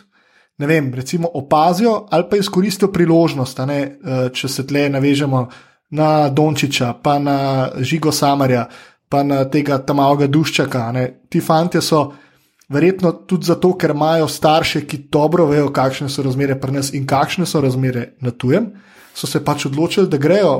ne 0.57 0.67
vem, 0.67 0.93
recimo 0.93 1.29
opazijo 1.33 2.07
ali 2.09 2.25
pa 2.29 2.37
izkoristijo 2.37 2.91
priložnost, 2.91 3.59
ne, 3.67 3.81
eh, 3.81 4.29
če 4.33 4.47
se 4.47 4.67
tle 4.67 4.89
navežemo 4.89 5.47
na 5.89 6.29
Dončiča, 6.29 6.93
pa 7.03 7.19
na 7.19 7.69
Žigo 7.77 8.11
Samarja, 8.11 8.67
pa 9.09 9.23
na 9.23 9.45
tega 9.45 9.77
tamavega 9.77 10.27
duščaka. 10.27 10.91
Ne. 10.91 11.05
Ti 11.29 11.41
fanti 11.41 11.81
so 11.81 12.11
verjetno 12.69 13.11
tudi 13.27 13.45
zato, 13.45 13.71
ker 13.77 13.93
imajo 13.95 14.27
starše, 14.27 14.83
ki 14.87 15.05
dobro 15.11 15.45
vejo, 15.45 15.69
kakšne 15.71 16.09
so 16.09 16.25
razmere 16.25 16.57
pri 16.59 16.71
nas 16.79 16.91
in 16.93 17.05
kakšne 17.07 17.45
so 17.45 17.61
razmere 17.61 18.17
na 18.21 18.31
tujem, 18.31 18.71
so 19.15 19.27
se 19.27 19.43
pač 19.45 19.65
odločili, 19.69 20.09
da 20.09 20.17
grejo, 20.17 20.55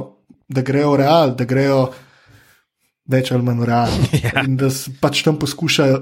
da 0.48 0.62
grejo 0.62 0.96
real, 0.98 1.36
da 1.36 1.46
grejo. 1.46 1.88
Več 3.08 3.32
ali 3.32 3.46
manj 3.48 3.66
realno. 3.68 4.10
Ja. 4.24 4.44
In 4.48 4.58
da 4.60 4.70
se 4.74 4.92
pač 5.02 5.24
tam 5.24 5.38
poskušajo, 5.40 6.02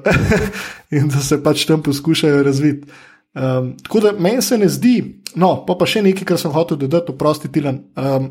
in 0.96 1.10
da 1.12 1.22
se 1.22 1.38
pač 1.44 1.66
tam 1.70 1.84
poskušajo 1.86 2.44
razviti. 2.44 2.90
Um, 3.36 3.74
tako 3.84 4.00
da 4.00 4.12
meni 4.16 4.42
se 4.42 4.58
ne 4.58 4.70
zdi, 4.72 4.96
no, 5.36 5.50
pa, 5.68 5.76
pa 5.76 5.88
še 5.90 6.02
nekaj, 6.06 6.24
kar 6.30 6.40
sem 6.40 6.54
hotel 6.56 6.80
dodati, 6.80 7.12
oprosti 7.12 7.52
Tilan. 7.52 7.82
Um, 8.00 8.30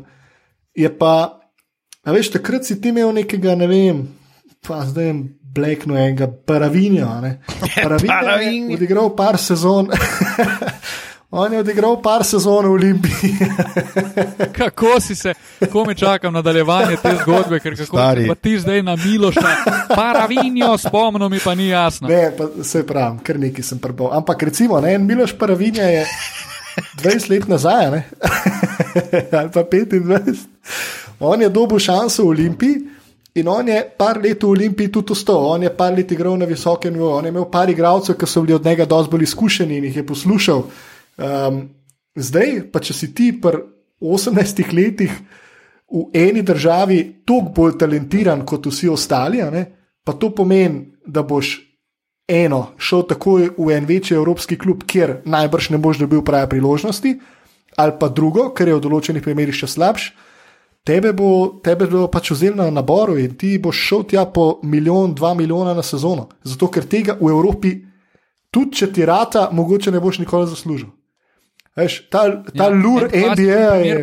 je 0.73 0.89
pa, 0.97 1.13
veš, 2.09 2.31
takrat 2.33 2.65
si 2.65 2.79
ti 2.81 2.89
imel 2.89 3.13
nekega, 3.13 3.53
ne 3.59 3.67
vem, 3.69 3.99
pa 4.65 4.81
zdaj 4.89 5.11
jim 5.11 5.21
blekno 5.55 5.97
enega 5.99 6.27
paravinja. 6.27 7.37
Paravinja 7.83 8.39
je 8.41 8.75
odigral 8.75 9.13
par 9.15 9.37
sezon. 9.37 9.93
On 11.37 11.53
je 11.53 11.59
odigral 11.59 12.01
par 12.01 12.23
sezon 12.23 12.65
v 12.65 12.71
Olimpiji. 12.71 13.35
kako 14.59 15.01
si 15.01 15.15
se, 15.15 15.33
ko 15.71 15.83
me 15.85 15.95
čakam 15.95 16.33
nadaljevanje 16.33 16.95
te 17.03 17.11
zgodbe, 17.21 17.59
ker 17.59 17.75
kako 17.77 17.97
pa 18.27 18.35
ti 18.35 18.59
zdaj 18.59 18.83
na 18.83 18.95
Miloša, 18.95 19.41
paravinjo, 19.95 20.77
spomnim 20.77 21.31
mi 21.31 21.39
pa 21.43 21.55
ni 21.55 21.67
jasno. 21.67 22.07
Ne, 22.07 22.31
pa 22.37 22.63
se 22.63 22.85
pravi, 22.87 23.19
ker 23.23 23.39
neki 23.39 23.63
sem 23.63 23.79
prbal. 23.83 24.13
Ampak 24.15 24.43
recimo, 24.43 24.79
ne, 24.79 24.93
en 24.95 25.03
Miloš 25.05 25.35
paravinja 25.37 25.83
je 25.83 26.07
20 27.03 27.29
let 27.29 27.47
nazaj, 27.51 27.91
ne? 27.91 28.03
ali 29.39 29.51
pa 29.51 29.63
25. 29.63 30.35
On 31.19 31.41
je 31.41 31.49
dobil 31.49 31.79
šanso 31.79 32.23
v 32.23 32.29
Olimpiji. 32.29 32.81
In 33.35 33.47
on 33.51 33.67
je 33.67 33.83
par 33.97 34.23
let 34.23 34.43
v 34.43 34.47
Olimpiji 34.55 34.87
tudi 34.87 35.11
ostal, 35.11 35.43
on 35.51 35.63
je 35.63 35.69
par 35.69 35.91
let 35.91 36.11
igral 36.11 36.37
na 36.39 36.45
visokem 36.47 36.93
nivoju, 36.93 37.17
on 37.17 37.25
je 37.25 37.35
imel 37.35 37.51
par 37.51 37.69
igralcev, 37.69 38.15
ki 38.15 38.25
so 38.25 38.41
bili 38.41 38.55
od 38.55 38.65
njega 38.65 38.85
dosti 38.85 39.11
bolj 39.11 39.23
izkušeni 39.23 39.77
in 39.77 39.83
jih 39.83 39.97
je 39.97 40.07
poslušal. 40.07 40.63
Um, 41.15 41.61
zdaj, 42.15 42.71
pa 42.71 42.81
če 42.83 42.93
si 42.93 43.13
ti 43.15 43.31
pri 43.41 43.63
18 44.03 44.73
letih 44.75 45.13
v 45.91 46.09
eni 46.13 46.41
državi 46.41 47.23
toliko 47.25 47.53
bolj 47.55 47.77
talentiran 47.79 48.43
kot 48.45 48.67
vsi 48.67 48.89
ostali, 48.89 49.41
pa 50.03 50.13
to 50.13 50.33
pomeni, 50.35 50.91
da 51.05 51.23
boš 51.23 51.59
eno 52.27 52.73
šel 52.77 53.05
takoj 53.05 53.49
v 53.57 53.71
en 53.71 53.85
večji 53.85 54.17
evropski 54.17 54.57
klub, 54.57 54.83
kjer 54.83 55.21
najbrž 55.25 55.69
ne 55.69 55.77
boš 55.77 56.01
dobil 56.01 56.23
prave 56.25 56.49
priložnosti, 56.49 57.19
ali 57.77 57.93
pa 57.99 58.09
drugo, 58.09 58.49
ker 58.53 58.67
je 58.67 58.75
v 58.75 58.81
določenih 58.81 59.23
primerih 59.23 59.55
še 59.55 59.69
slabš. 59.69 60.13
Tebe 60.85 61.15
bo, 61.17 61.61
tebe 61.65 61.87
bo 61.89 62.05
pač 62.13 62.29
vzel 62.31 62.53
na 62.57 62.69
naboru 62.69 63.17
in 63.17 63.33
ti 63.37 63.55
boš 63.57 63.77
šel 63.87 64.03
tja 64.09 64.25
po 64.29 64.59
milijon, 64.63 65.15
dva 65.17 65.33
milijona 65.33 65.73
na 65.73 65.81
sezono. 65.81 66.29
Zato, 66.45 66.69
ker 66.69 66.85
tega 66.85 67.17
v 67.17 67.31
Evropi, 67.33 67.71
tudi 68.53 68.81
če 68.81 68.91
ti 68.93 69.05
rata, 69.05 69.49
mogoče 69.51 69.91
ne 69.91 70.01
boš 70.01 70.21
nikoli 70.21 70.49
zaslužil. 70.49 70.91
Eš, 71.75 72.05
ta 72.09 72.43
ta 72.55 72.63
ja, 72.63 72.69
lur 72.71 73.03
NBA 73.11 73.41
je, 73.83 73.99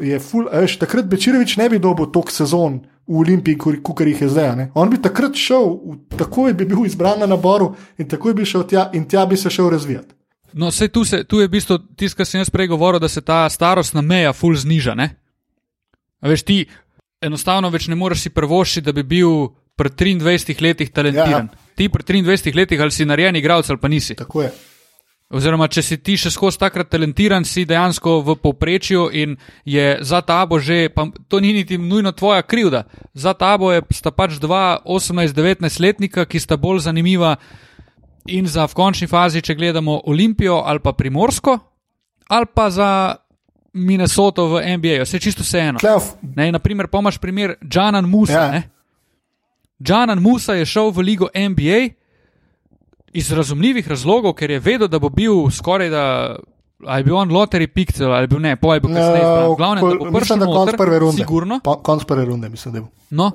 je, 0.00 0.08
je 0.08 0.18
ful. 0.24 0.48
Eš, 0.62 0.78
takrat 0.80 1.04
Bečirovič 1.04 1.58
ne 1.60 1.68
bi 1.68 1.78
dobil 1.78 2.08
toliko 2.08 2.32
sezon 2.32 2.78
v 3.04 3.18
Olimpiji, 3.20 3.58
kot 3.58 4.00
jih 4.00 4.22
je 4.22 4.28
zdaj. 4.32 4.54
Ne? 4.56 4.70
On 4.74 4.88
bi 4.90 4.96
takrat 5.02 5.36
šel, 5.36 5.76
takoj 6.16 6.54
bi 6.56 6.64
bil 6.64 6.86
izbran 6.88 7.20
na 7.20 7.28
naboru 7.28 7.74
in 8.00 8.08
takoj 8.08 8.32
bi 8.34 8.48
šel 8.48 8.64
tja 8.70 8.88
in 8.96 9.04
tja 9.08 9.26
bi 9.28 9.36
se 9.36 9.52
šel 9.52 9.68
razvijati. 9.70 10.14
No, 10.54 10.70
tu, 10.70 11.04
se, 11.04 11.24
tu 11.24 11.40
je 11.40 11.48
bistvo 11.48 11.78
tisto, 11.96 12.16
kar 12.16 12.26
sem 12.26 12.40
jaz 12.40 12.50
prej 12.50 12.70
govoril, 12.72 13.00
da 13.02 13.08
se 13.08 13.20
ta 13.20 13.48
starostna 13.50 14.00
meja 14.00 14.32
ful 14.32 14.54
zniža. 14.56 14.94
Veš, 16.22 16.42
ti 16.42 16.64
enostavno 17.20 17.68
več 17.74 17.88
ne 17.88 17.98
moreš 17.98 18.22
si 18.22 18.30
prvošiti, 18.30 18.84
da 18.86 18.92
bi 18.92 19.02
bil 19.02 19.50
pri 19.76 19.90
23 19.90 20.62
letih 20.62 20.92
talentiran. 20.94 21.50
Ja. 21.50 21.72
Ti 21.74 21.88
pri 21.88 22.22
23 22.22 22.56
letih 22.56 22.80
ali 22.80 22.94
si 22.94 23.04
narejen 23.04 23.36
igralec 23.36 23.70
ali 23.70 23.80
pa 23.82 23.88
nisi. 23.88 24.14
Tako 24.14 24.42
je. 24.42 24.52
Oziroma, 25.34 25.66
če 25.66 25.82
si 25.82 25.96
ti 25.98 26.14
še 26.20 26.30
skozi 26.30 26.60
takrat 26.62 26.92
talentiran, 26.92 27.42
si 27.42 27.64
dejansko 27.66 28.20
v 28.22 28.36
povprečju 28.38 29.08
in 29.10 29.34
je 29.66 29.98
za 30.06 30.20
tabo 30.22 30.60
že, 30.62 30.86
pa 30.94 31.08
to 31.28 31.40
ni 31.42 31.50
niti 31.56 31.78
nujno 31.78 32.12
tvoja 32.14 32.44
krivda. 32.46 32.84
Za 33.14 33.34
tabo 33.34 33.72
je, 33.74 33.82
sta 33.90 34.14
pač 34.14 34.38
dva 34.38 34.78
18-19 34.86 35.66
letnika, 35.82 36.22
ki 36.22 36.38
sta 36.38 36.54
bolj 36.54 36.84
zanimiva 36.86 37.34
in 38.30 38.46
za 38.46 38.68
v 38.70 38.78
končni 38.78 39.10
fazi, 39.10 39.42
če 39.42 39.58
gledamo 39.58 40.04
Olimpijo 40.06 40.62
ali 40.62 40.78
pa 40.78 40.94
Primorsko, 40.94 41.58
ali 42.30 42.46
pa 42.54 42.70
za 42.70 43.18
Minnesoto 43.74 44.46
v 44.54 44.62
NBA, 44.78 45.02
vse 45.02 45.18
čisto 45.18 45.42
vseeno. 45.42 45.82
Naprimer, 46.22 46.86
pomaž 46.86 47.18
primer 47.18 47.58
Džanan 47.58 48.06
Musa. 48.06 48.46
Ja. 48.54 48.62
Džanan 49.82 50.22
Musa 50.22 50.54
je 50.54 50.66
šel 50.66 50.94
v 50.94 51.10
ligo 51.10 51.26
NBA 51.34 52.03
iz 53.14 53.32
razumljivih 53.32 53.88
razlogov, 53.88 54.34
ker 54.34 54.50
je 54.50 54.60
vedel, 54.60 54.88
da 54.88 54.98
bo 54.98 55.08
bil 55.08 55.50
skoraj 55.50 55.90
da. 55.90 56.36
Ali 56.86 57.00
je 57.00 57.04
bil 57.04 57.16
on 57.16 57.30
loteri 57.32 57.66
Pixel 57.66 58.12
ali 58.12 58.26
bil 58.26 58.40
ne, 58.42 58.56
pojjo, 58.56 58.80
kaj 58.80 58.94
se 58.94 59.20
je 59.20 59.26
zgodilo. 59.54 60.10
Mislim, 60.10 60.38
da 60.38 60.44
je 60.44 60.52
konc 60.52 60.76
prve 60.76 60.98
runde. 60.98 61.22
Sigurno. 61.22 61.60
Konc 61.82 62.04
prve 62.04 62.24
runde, 62.24 62.48
mislim, 62.48 62.74
da 62.74 62.80
bo. 62.80 62.86
No, 63.10 63.30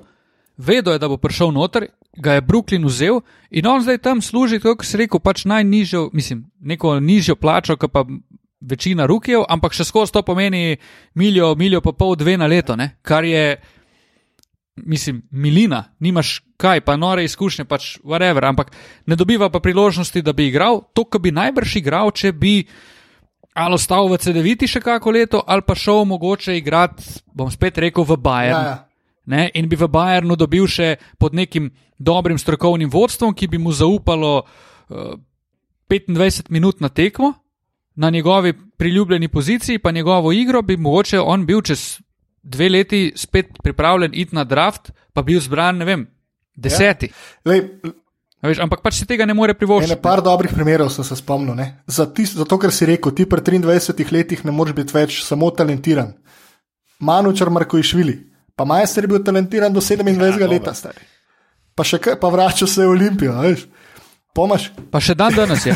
vedel 0.58 0.94
je, 0.94 1.00
da 1.00 1.08
bo 1.08 1.18
prišel 1.18 1.52
noter, 1.56 1.88
ga 2.18 2.34
je 2.34 2.42
Brooklyn 2.42 2.86
vzel 2.86 3.22
in 3.50 3.68
on 3.68 3.82
zdaj 3.82 3.98
tam 3.98 4.22
služi, 4.22 4.60
kot 4.60 4.86
se 4.86 4.98
reče, 4.98 5.20
pač 5.24 5.46
najnižjo, 5.46 6.10
mislim, 6.14 6.44
neko 6.60 7.00
nižjo 7.00 7.36
plačo, 7.36 7.78
kot 7.78 7.92
pa 7.92 8.06
večina 8.62 9.06
rukijev, 9.06 9.48
ampak 9.50 9.74
še 9.74 9.88
skozi 9.88 10.14
to 10.14 10.22
pomeni 10.28 10.78
milijo, 11.16 11.56
milijo 11.56 11.82
pa 11.82 11.96
pol, 11.96 12.16
dve 12.20 12.38
na 12.38 12.48
leto, 12.48 12.76
ne? 12.76 12.98
kar 13.02 13.24
je 13.24 13.56
mislim, 14.86 15.22
milina, 15.32 15.84
nimaš 16.00 16.40
kaj, 16.58 16.82
pa 16.82 16.96
nore 16.98 17.24
izkušnje, 17.24 17.66
pač 17.66 17.98
whatever, 18.04 18.46
ampak 18.48 18.72
ne 19.06 19.16
dobiva 19.16 19.50
pa 19.50 19.60
priložnosti, 19.60 20.22
da 20.22 20.34
bi 20.34 20.48
igral 20.48 20.82
to, 20.94 21.06
kar 21.06 21.22
bi 21.22 21.32
najbrž 21.32 21.76
igral, 21.80 22.12
če 22.12 22.32
bi 22.32 22.64
ali 23.60 23.76
ostal 23.76 24.08
v 24.08 24.20
CD-viti 24.22 24.68
še 24.70 24.82
kako 24.84 25.12
leto, 25.12 25.42
ali 25.48 25.66
pa 25.66 25.76
šel 25.76 26.06
mogoče 26.08 26.58
igrati, 26.58 27.04
bom 27.36 27.50
spet 27.52 27.78
rekel, 27.78 28.06
v 28.08 28.20
Bayern. 28.20 28.56
Ja, 28.56 28.68
ja. 28.68 28.78
Ne, 29.30 29.50
in 29.54 29.68
bi 29.70 29.78
v 29.78 29.90
Bayernu 29.92 30.38
dobil 30.40 30.66
še 30.66 30.98
pod 31.22 31.36
nekim 31.38 31.70
dobrim 32.00 32.40
strokovnim 32.40 32.90
vodstvom, 32.90 33.36
ki 33.36 33.50
bi 33.52 33.60
mu 33.62 33.74
zaupalo 33.76 34.42
uh, 34.42 35.18
eh, 35.90 36.08
25 36.08 36.50
minut 36.50 36.82
na 36.82 36.90
tekmo, 36.90 37.34
na 38.00 38.10
njegovi 38.10 38.54
priljubljeni 38.54 39.28
poziciji, 39.28 39.80
pa 39.80 39.92
njegovo 39.92 40.32
igro, 40.32 40.62
bi 40.62 40.78
mogoče 40.78 41.20
on 41.20 41.46
bil 41.46 41.62
čez 41.62 42.00
dve 42.44 42.70
leti 42.70 43.02
spet 43.16 43.58
pripravljen 43.64 44.12
iti 44.14 44.36
na 44.36 44.44
draft, 44.44 44.92
pa 45.14 45.22
bil 45.22 45.40
zbran, 45.42 45.78
ne 45.78 45.86
vem, 45.86 46.06
deseti. 46.56 47.12
Ja. 47.12 47.52
Lej, 47.52 47.66
Veš, 48.40 48.62
ampak 48.64 48.80
pač 48.80 49.02
si 49.02 49.06
tega 49.08 49.26
ne 49.28 49.34
more 49.36 49.52
privoščiti. 49.52 50.00
par 50.00 50.22
dobrih 50.24 50.54
primerov 50.56 50.88
sem 50.96 51.04
se 51.04 51.16
spomnil. 51.20 51.56
ne. 51.56 51.84
Za 51.88 52.06
tis, 52.08 52.32
zato, 52.40 52.56
ker 52.58 52.72
si 52.72 52.86
rekel, 52.88 53.12
ti 53.12 53.26
pri 53.28 53.42
23 53.44 54.12
letih 54.16 54.46
ne 54.46 54.52
moreš 54.52 54.76
biti 54.78 54.96
več 54.96 55.24
samo 55.28 55.50
talentiran. 55.52 56.14
Manučar 57.00 57.50
Markovišvili, 57.50 58.16
pa 58.56 58.64
majster 58.64 59.04
je 59.04 59.08
bil 59.08 59.24
talentiran 59.24 59.74
do 59.74 59.82
27 59.82 60.40
ja, 60.40 60.48
leta 60.48 60.74
stari. 60.74 61.04
Pa 61.76 61.84
še 61.84 62.00
kaj, 62.00 62.16
pa 62.20 62.32
vrača 62.32 62.68
se 62.68 62.86
v 62.86 62.96
Olimpijo, 62.96 63.36
veš. 63.44 63.68
Pomaš, 64.36 64.72
Pa 64.92 65.02
še 65.04 65.16
dan 65.20 65.36
danes 65.36 65.66
je. 65.66 65.76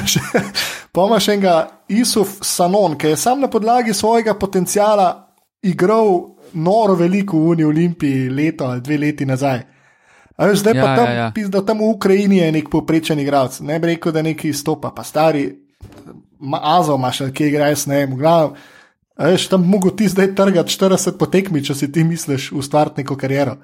pomaš 0.96 1.28
enega 1.34 1.84
Isuf 1.90 2.38
Sanon, 2.46 2.96
ki 2.96 3.12
je 3.12 3.18
sam 3.18 3.42
na 3.44 3.50
podlagi 3.52 3.92
svojega 3.94 4.38
potencijala 4.40 5.28
igral 5.64 6.33
noro 6.54 6.96
veliko 6.96 7.38
v 7.38 7.50
Uni 7.50 7.64
Olimpiji 7.64 8.30
leto 8.30 8.66
ali 8.66 8.82
dve 8.82 8.98
leti 8.98 9.26
nazaj. 9.26 9.62
A 10.34 10.48
veš, 10.48 10.60
zdaj 10.60 10.74
ja, 10.74 10.82
pa 10.82 10.96
tam, 10.96 11.06
ja, 11.06 11.14
ja. 11.14 11.32
Pizda, 11.32 11.62
tam 11.62 11.80
v 11.80 11.90
Ukrajini 11.92 12.38
je 12.38 12.52
nek 12.52 12.70
povprečen 12.70 13.20
igralec. 13.20 13.60
Ne 13.60 13.80
bi 13.80 13.88
rekel, 13.88 14.12
da 14.12 14.22
neki 14.22 14.54
stopa, 14.54 14.90
pa 14.90 15.04
stari, 15.04 15.46
ma, 16.40 16.60
Azo 16.74 16.96
imaš, 16.96 17.22
kje 17.34 17.48
igra, 17.48 17.68
jaz 17.68 17.86
ne 17.88 17.98
vem. 17.98 18.14
v 18.14 18.18
glavnem, 18.18 18.56
a 19.14 19.28
Veš, 19.28 19.48
tam 19.48 19.62
mogo 19.62 19.92
ti 19.94 20.08
zdaj 20.10 20.32
trgati 20.36 20.74
40 20.74 21.18
potekmi, 21.18 21.62
če 21.62 21.76
si 21.76 21.92
ti 21.92 22.04
misliš 22.04 22.52
ustvariti 22.52 23.04
neko 23.04 23.16
kariero. 23.16 23.58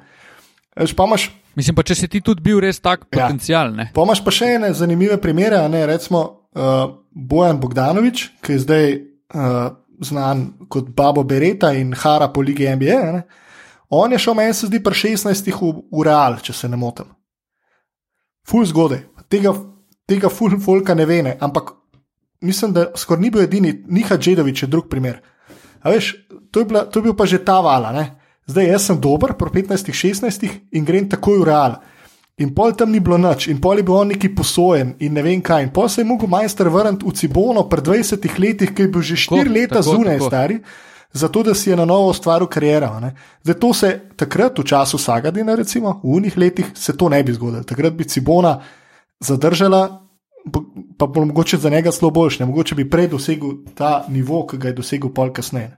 A 0.76 0.82
Veš, 0.82 0.94
pa 0.94 1.06
imaš 1.06 1.32
Mislim 1.58 1.76
pa, 1.76 1.82
če 1.84 1.96
si 1.96 2.08
ti 2.08 2.22
tudi 2.22 2.42
bil 2.42 2.60
res 2.62 2.78
tak 2.80 3.10
Ja. 3.10 3.26
potencial, 3.26 3.74
ne. 3.74 3.90
Pa 3.92 4.06
imaš 4.06 4.22
pa 4.24 4.32
še 4.32 4.46
ene 4.56 4.70
zanimive 4.74 5.18
primere, 5.18 5.58
ne 5.68 5.82
recimo 5.86 6.22
uh, 6.54 6.86
Bojan 7.12 7.58
Bogdanovič, 7.60 8.30
ki 8.46 8.54
je 8.54 8.60
zdaj 8.60 8.86
uh, 8.94 9.74
znan 10.02 10.68
kot 10.70 10.89
Babo 10.95 11.24
Bereta 11.24 11.72
in 11.74 11.93
Hara 11.93 12.30
po 12.34 12.41
lige 12.41 12.76
NBA. 12.76 13.00
Ne? 13.14 13.22
On 13.89 14.12
je 14.12 14.20
šel, 14.20 14.34
meni 14.38 14.54
se 14.54 14.68
zdi, 14.68 14.84
pri 14.84 14.93
16 14.93 15.50
v, 15.50 15.74
v 15.91 16.06
Real, 16.06 16.39
če 16.43 16.54
se 16.54 16.70
ne 16.70 16.78
motim. 16.78 17.10
Ful 18.47 18.66
zgodaj, 18.66 19.04
tega, 19.30 19.54
tega 20.10 20.30
ful 20.30 20.58
folka 20.62 20.95
ne 20.95 21.06
ve, 21.06 21.22
ne? 21.26 21.36
ampak 21.39 21.74
mislim, 22.41 22.74
da 22.74 22.89
skoraj 22.95 23.22
ni 23.22 23.32
bil 23.34 23.43
edini, 23.43 23.74
Niha 23.88 24.18
Džedovič 24.18 24.64
je 24.64 24.70
drug 24.70 24.89
primer. 24.89 25.20
A 25.82 25.93
veš, 25.93 26.14
to 26.52 26.64
je, 26.64 26.70
bila, 26.70 26.86
to 26.86 27.00
je 27.00 27.10
bil 27.10 27.16
pa 27.18 27.26
že 27.26 27.43
ta 27.45 27.60
vala. 27.62 27.91
Ne? 27.95 28.06
Zdaj 28.50 28.66
jaz 28.66 28.86
sem 28.89 29.00
dober, 29.02 29.36
pri 29.38 29.64
15-16 29.64 30.74
in 30.74 30.86
grem 30.86 31.10
takoj 31.10 31.41
v 31.41 31.50
Real. 31.50 31.80
In 32.40 32.54
pol 32.56 32.72
tam 32.72 32.92
ni 32.92 33.02
bilo 33.04 33.18
nič, 33.20 33.50
in 33.52 33.60
pol 33.60 33.82
je 33.82 33.84
bil 33.84 33.98
on 34.00 34.14
neki 34.14 34.30
posojen, 34.36 34.94
in 35.04 35.14
ne 35.14 35.24
vem 35.26 35.42
kaj. 35.44 35.66
In 35.68 35.74
pol 35.76 35.90
se 35.92 36.02
je 36.02 36.08
mogel 36.08 36.30
majster 36.32 36.70
vrniti 36.72 37.04
v 37.04 37.12
Cibono 37.12 37.66
pred 37.68 37.84
20 37.84 38.40
leti, 38.40 38.70
ki 38.72 38.86
je 38.86 38.88
bil 38.88 39.04
že 39.04 39.16
4 39.16 39.44
Tako, 39.44 39.52
leta 39.52 39.76
tako, 39.76 39.92
zunaj, 39.92 40.18
tako. 40.18 40.30
stari, 40.30 40.60
zato 41.12 41.44
da 41.44 41.54
si 41.54 41.70
je 41.70 41.76
na 41.76 41.86
novo 41.86 42.10
ustvaril 42.10 42.48
kariero. 42.48 43.00
ne. 43.00 43.12
Zdaj 43.44 43.60
to 43.60 43.74
se 43.74 43.90
takrat, 44.16 44.60
v 44.60 44.64
času 44.64 44.98
Sagadina, 44.98 45.56
recimo, 45.56 46.00
v 46.04 46.16
unih 46.16 46.38
letih, 46.38 46.72
se 46.76 46.96
to 46.98 47.10
ne 47.10 47.24
bi 47.24 47.34
zgodilo. 47.34 47.64
Takrat 47.64 47.94
bi 47.94 48.08
Cibona 48.08 48.62
zadržala, 49.20 50.08
pa 50.98 51.08
bo 51.08 51.26
mogoče 51.26 51.58
za 51.58 51.70
njega 51.70 51.92
zelo 51.92 52.12
boljše, 52.12 52.46
mogoče 52.46 52.76
bi 52.76 52.90
prej 52.90 53.08
dosegel 53.08 53.52
ta 53.76 54.06
nivo, 54.08 54.46
ki 54.48 54.58
ga 54.58 54.68
je 54.68 54.74
dosegel 54.74 55.12
pol 55.14 55.34
kasneje. 55.34 55.76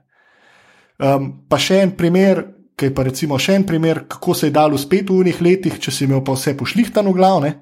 Um, 1.02 1.42
pa 1.48 1.58
še 1.58 1.82
en 1.82 1.96
primer, 1.98 2.44
ki 2.76 2.88
je 2.88 2.94
pa 2.94 3.04
recimo 3.06 3.38
še 3.38 3.56
en 3.60 3.66
primer, 3.68 4.04
kako 4.08 4.34
se 4.34 4.48
je 4.48 4.54
dalo 4.54 4.78
spet 4.78 5.10
v 5.10 5.20
unih 5.22 5.40
letih, 5.44 5.78
če 5.80 5.92
si 5.92 6.04
imel 6.04 6.22
pa 6.24 6.36
vse 6.36 6.56
pošlihtano 6.58 7.12
glavne, 7.12 7.54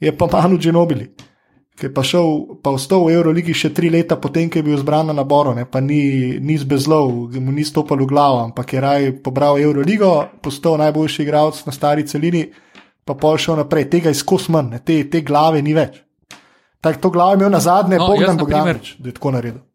je 0.00 0.12
pa 0.16 0.28
Manu 0.32 0.58
Dženobili, 0.58 1.06
ki 1.78 1.88
je 1.88 1.92
pa 1.94 2.02
šel, 2.04 2.58
pa 2.64 2.74
ostal 2.76 3.06
v 3.06 3.14
Euroligi 3.16 3.54
še 3.56 3.72
tri 3.76 3.90
leta 3.92 4.18
potem, 4.20 4.50
ko 4.50 4.60
je 4.60 4.66
bil 4.66 4.78
zbran 4.80 5.08
na 5.12 5.16
naboru, 5.16 5.54
ne, 5.56 5.64
pa 5.64 5.80
ni, 5.80 6.36
ni 6.40 6.58
zbezlov, 6.60 7.32
mu 7.40 7.54
ni 7.54 7.64
stopal 7.64 8.02
v 8.02 8.10
glavo, 8.10 8.42
ampak 8.50 8.74
je 8.74 8.84
raj 8.84 9.08
pobral 9.24 9.60
Euroligo, 9.60 10.12
postal 10.42 10.80
najboljši 10.82 11.24
igralec 11.24 11.64
na 11.66 11.72
stari 11.72 12.06
celini, 12.08 12.44
pa 13.04 13.16
pol 13.16 13.40
šel 13.40 13.62
naprej, 13.62 13.88
tega 13.92 14.12
manj, 14.48 14.70
ne, 14.76 14.84
te, 14.84 15.02
te 15.08 15.22
glave 15.22 15.62
ni 15.62 15.74
več. 15.74 16.02
Tako 16.80 17.00
to 17.00 17.10
glavo 17.10 17.32
je 17.32 17.36
imel 17.36 17.50
na 17.52 17.60
zadnje, 17.60 17.98
No, 18.00 18.06
Bogdan 18.08 18.36
Bogdanovič, 18.36 18.94
da 18.98 19.08
je 19.08 19.14
tako 19.14 19.30
naredil. 19.36 19.69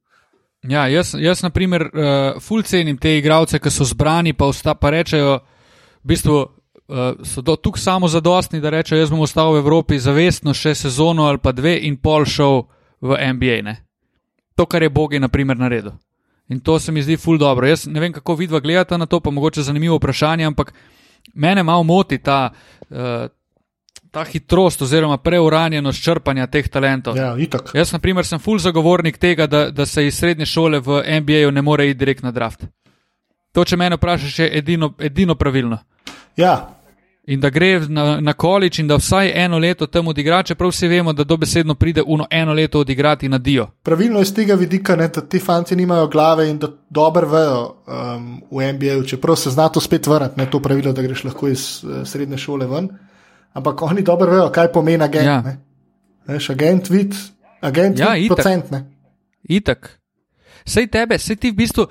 Ja, 0.69 0.87
jaz, 0.87 1.13
jaz 1.19 1.43
na 1.43 1.49
primer, 1.49 1.89
uh, 1.93 2.41
ful 2.41 2.63
cenim 2.63 2.97
te 2.97 3.17
igralce, 3.19 3.59
ki 3.61 3.71
so 3.71 3.85
zbrani, 3.85 4.33
pa, 4.33 4.49
osta, 4.49 4.73
pa 4.73 4.89
rečejo, 4.93 5.39
v 6.01 6.07
bistvu 6.09 6.37
uh, 6.41 7.25
so 7.25 7.43
tukaj 7.43 7.81
samo 7.81 8.09
zadostni, 8.09 8.61
da 8.61 8.71
rečejo, 8.73 8.99
jaz 8.99 9.13
bom 9.13 9.21
ostal 9.25 9.53
v 9.53 9.61
Evropi 9.61 9.99
zavestno 10.01 10.53
še 10.53 10.75
sezono 10.75 11.27
ali 11.29 11.41
pa 11.41 11.53
dve 11.53 11.77
in 11.85 11.97
pol 12.01 12.25
šel 12.25 12.65
v 13.01 13.19
NBA. 13.35 13.61
Ne? 13.65 13.75
To, 14.55 14.65
kar 14.65 14.83
je 14.83 14.89
Bogi, 14.89 15.19
na 15.19 15.29
primer, 15.29 15.57
naredil. 15.59 15.93
In 16.49 16.59
to 16.61 16.79
se 16.79 16.91
mi 16.91 17.01
zdi 17.03 17.17
ful 17.17 17.37
dobro. 17.41 17.67
Jaz 17.67 17.87
ne 17.89 17.99
vem, 17.99 18.13
kako 18.13 18.35
vidva 18.37 18.59
gledata 18.59 18.97
na 18.97 19.05
to, 19.05 19.19
pa 19.19 19.33
mogoče 19.33 19.65
zanimivo 19.65 19.97
vprašanje, 19.97 20.45
ampak 20.45 20.73
mene 21.33 21.63
malo 21.63 21.83
moti 21.83 22.17
ta. 22.17 22.49
Uh, 22.89 23.27
Ta 24.15 24.23
hitrost, 24.23 24.81
oziroma 24.81 25.17
preuranjenost 25.19 26.03
črpanja 26.03 26.47
teh 26.47 26.69
talentov. 26.71 27.17
Ja, 27.19 27.33
itak. 27.35 27.73
Jaz, 27.75 27.91
na 27.91 27.99
primer, 27.99 28.23
sem 28.23 28.39
full 28.39 28.61
zagovornik 28.63 29.19
tega, 29.19 29.47
da, 29.47 29.65
da 29.75 29.85
se 29.85 30.05
iz 30.07 30.15
srednje 30.15 30.47
šole 30.47 30.79
v 30.79 31.01
NBA-ju 31.19 31.51
ne 31.51 31.61
more 31.61 31.89
iti 31.89 31.99
direkt 31.99 32.23
na 32.23 32.31
draft. 32.31 32.63
To, 33.51 33.65
če 33.67 33.75
me 33.75 33.89
vprašaš, 33.91 34.39
je 34.39 34.49
edino, 34.57 34.93
edino 34.99 35.35
pravilno. 35.35 35.79
Ja, 36.39 36.55
In 37.27 37.39
da 37.41 37.49
gre 37.49 37.79
na, 37.89 38.19
na 38.21 38.33
količ 38.33 38.79
in 38.79 38.87
da 38.87 38.99
vsaj 39.01 39.31
eno 39.35 39.57
leto 39.57 39.87
tam 39.87 40.07
odigra, 40.07 40.43
čeprav 40.43 40.69
vsi 40.69 40.87
vemo, 40.87 41.13
da 41.13 41.23
dobesedno 41.23 41.73
pride 41.75 42.03
uno 42.05 42.27
eno 42.29 42.53
leto 42.53 42.79
odigrati 42.79 43.29
na 43.29 43.37
Dio. 43.37 43.67
pravilno 43.83 44.21
iz 44.21 44.33
tega 44.33 44.53
vidika, 44.55 44.95
ne, 44.95 45.07
da 45.07 45.21
ti 45.21 45.39
fanti 45.39 45.75
nimajo 45.75 46.07
glave 46.07 46.49
in 46.49 46.59
da 46.59 46.67
dobro 46.89 47.27
vejo 47.29 47.75
um, 47.87 48.41
v 48.51 48.73
NBA-ju, 48.73 49.03
čeprav 49.03 49.35
se 49.35 49.49
zna 49.49 49.69
to 49.69 49.81
spet 49.81 50.07
vrniti, 50.07 50.33
ne 50.37 50.49
to 50.51 50.59
pravilo, 50.59 50.93
da 50.93 51.01
greš 51.01 51.23
lahko 51.23 51.47
iz 51.47 51.83
uh, 51.83 52.05
srednje 52.05 52.37
šole 52.37 52.67
ven. 52.67 52.89
Ampak 53.55 53.81
oni 53.81 54.03
dobro 54.03 54.31
vejo, 54.31 54.49
kaj 54.51 54.71
pomeni 54.71 55.03
agent. 55.03 55.25
Ja. 55.25 55.39
Ja. 55.39 55.55
Veš, 56.27 56.49
agent 56.51 56.89
vid, 56.89 57.15
agent 57.61 57.99
Ja, 57.99 58.13
vid 58.13 58.25
itak. 58.25 58.35
procent. 58.35 58.71
Ne. 58.71 58.83
Itak. 59.43 59.89
Sej 60.65 60.87
tebe, 60.87 61.17
sej 61.17 61.35
ti 61.37 61.51
v 61.51 61.55
bistvu, 61.55 61.85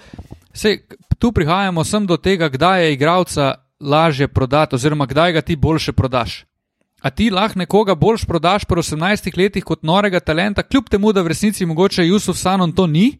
sej 0.52 0.82
tu 1.18 1.32
prihajamo 1.32 1.84
sem 1.84 2.04
do 2.04 2.16
tega, 2.16 2.48
kdaj 2.48 2.84
je 2.84 2.92
igralca 2.92 3.44
lažje 3.80 4.28
prodati, 4.28 4.74
oziroma 4.74 5.06
kdaj 5.06 5.32
ga 5.32 5.40
ti 5.40 5.56
boljše 5.56 5.92
prodaš. 5.92 6.44
A 7.00 7.10
ti 7.10 7.30
lahko 7.30 7.58
nekoga 7.58 7.94
boljš 7.94 8.24
prodaš 8.24 8.64
pri 8.64 8.80
18 8.80 9.36
letih 9.38 9.64
kot 9.64 9.82
norega 9.82 10.20
talenta, 10.20 10.62
kljub 10.62 10.88
temu, 10.88 11.12
da 11.12 11.22
v 11.22 11.28
resnici 11.28 11.66
mogoče 11.66 12.06
Jusuf 12.06 12.36
Sanon 12.36 12.72
to 12.72 12.86
ni, 12.86 13.18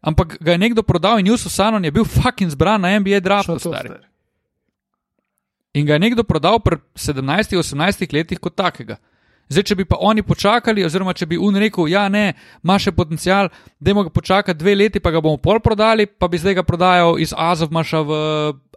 ampak 0.00 0.38
ga 0.40 0.52
je 0.52 0.58
nekdo 0.58 0.82
prodal 0.82 1.18
in 1.20 1.26
Jusuf 1.26 1.52
Sanon 1.52 1.84
je 1.84 1.90
bil 1.90 2.04
fucking 2.04 2.50
zbran 2.50 2.80
na 2.80 2.98
NBA 2.98 3.20
draftu, 3.20 3.58
stari. 3.58 3.88
stari. 3.88 4.04
In 5.76 5.84
ga 5.86 5.96
je 5.96 6.02
nekdo 6.02 6.24
prodal 6.24 6.58
pri 6.64 6.80
17-18 6.96 8.14
letih 8.16 8.40
kot 8.40 8.56
takega. 8.56 8.96
Zdaj, 9.46 9.62
če 9.68 9.76
bi 9.78 9.84
pa 9.86 9.98
oni 10.02 10.24
počakali, 10.26 10.82
oziroma 10.82 11.12
če 11.14 11.28
bi 11.30 11.38
un 11.38 11.54
rekel, 11.60 11.86
ja, 11.92 12.08
ne, 12.10 12.32
ima 12.64 12.78
še 12.82 12.90
potencial, 12.96 13.50
dajmo 13.78 14.08
ga 14.08 14.10
počakati 14.10 14.58
dve 14.58 14.74
leti, 14.74 15.02
pa 15.02 15.12
ga 15.14 15.22
bomo 15.22 15.38
pol 15.38 15.60
prodali, 15.62 16.08
pa 16.08 16.26
bi 16.26 16.40
zdaj 16.42 16.56
ga 16.58 16.64
prodajal 16.66 17.20
iz 17.22 17.30
Azovmaša 17.30 18.00
v 18.08 18.18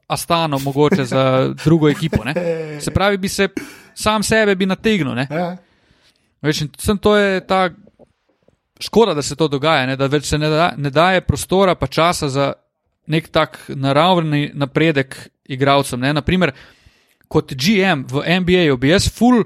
Astano, 0.10 0.60
mogoče 0.62 1.08
za 1.10 1.24
drugo 1.64 1.90
ekipo. 1.90 2.22
Ne? 2.28 2.36
Se 2.84 2.94
pravi, 2.94 3.18
bi 3.18 3.30
se 3.30 3.50
sam 3.98 4.24
sebe 4.24 4.56
bi 4.56 4.70
nategnil. 4.70 5.16
Ne? 5.18 5.28
Ja. 5.32 5.50
In 6.46 6.70
sem 6.78 6.98
to 7.02 7.16
je 7.18 7.42
ta 7.48 7.70
škoda, 8.80 9.14
da 9.14 9.22
se 9.26 9.36
to 9.36 9.48
dogaja, 9.48 9.88
ne? 9.90 9.98
da 9.98 10.08
več 10.08 10.30
se 10.30 10.38
ne, 10.38 10.50
da, 10.50 10.72
ne 10.78 10.92
daje 10.94 11.26
prostora 11.26 11.76
pa 11.76 11.88
časa 11.88 12.30
za 12.30 12.54
nek 13.10 13.28
tak 13.34 13.58
naravni 13.74 14.52
napredek 14.54 15.18
igralcem. 15.50 16.00
Ne? 16.00 16.14
Naprimer, 16.14 16.54
kot 17.30 17.54
GM 17.54 18.04
v 18.10 18.24
NBA-ju 18.42 18.78
bi 18.78 18.90
jaz 18.92 19.08
full 19.08 19.44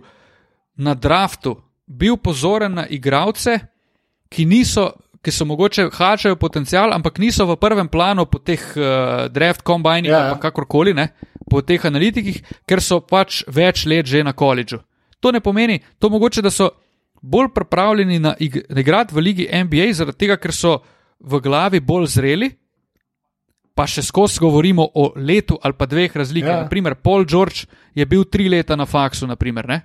na 0.79 0.95
draftu 0.95 1.57
bil 1.86 2.15
pozoren 2.17 2.73
na 2.79 2.88
igralce, 2.89 3.59
ki 4.29 4.45
niso. 4.49 4.91
Ki 5.23 5.31
so 5.31 5.45
mogoče 5.47 5.86
hačajo 5.95 6.36
potencial, 6.36 6.91
ampak 6.91 7.15
niso 7.15 7.45
v 7.47 7.55
prvem 7.55 7.88
planu 7.88 8.25
po 8.27 8.41
teh 8.43 8.59
uh, 8.75 9.29
draft 9.31 9.61
kombinih, 9.63 10.09
Ja, 10.11 10.17
ja, 10.17 10.23
ja. 10.25 10.31
ja. 10.34 10.39
kakorkoli, 10.39 10.91
ne, 10.93 11.05
po 11.47 11.61
teh 11.63 11.79
analitikih, 11.79 12.41
ker 12.67 12.81
so 12.84 12.97
pač 12.99 13.45
več 13.47 13.86
let 13.88 14.03
že 14.05 14.19
na 14.19 14.34
koledžu. 14.36 14.81
To 15.23 15.31
ne 15.31 15.39
pomeni, 15.39 15.79
to 15.95 16.09
mogoče, 16.11 16.43
da 16.43 16.51
so 16.51 16.73
bolj 17.23 17.53
pripravljeni 17.55 18.19
na 18.19 18.34
ig- 18.36 18.65
na 18.67 18.84
igrati 18.84 19.15
v 19.15 19.23
ligi 19.23 19.47
NBA, 19.47 19.93
zaradi 19.95 20.17
tega, 20.25 20.36
ker 20.36 20.51
so 20.51 20.81
v 21.23 21.39
glavi 21.39 21.79
bolj 21.79 22.07
zreli, 22.19 22.51
pa 23.74 23.86
še 23.86 24.01
skozi 24.01 24.39
govorimo 24.39 24.86
o 24.86 25.13
letu 25.17 25.57
ali 25.59 25.74
pa 25.74 25.86
dveh 25.86 26.11
razlikah. 26.13 26.49
Ja. 26.49 26.55
Ja. 26.55 26.63
Naprimer, 26.63 26.95
Paul 26.95 27.26
George 27.26 27.65
je 27.91 28.05
bil 28.05 28.24
tri 28.26 28.47
leta 28.47 28.76
na 28.76 28.86
faksu, 28.86 29.26
naprimer, 29.26 29.67
ne? 29.67 29.82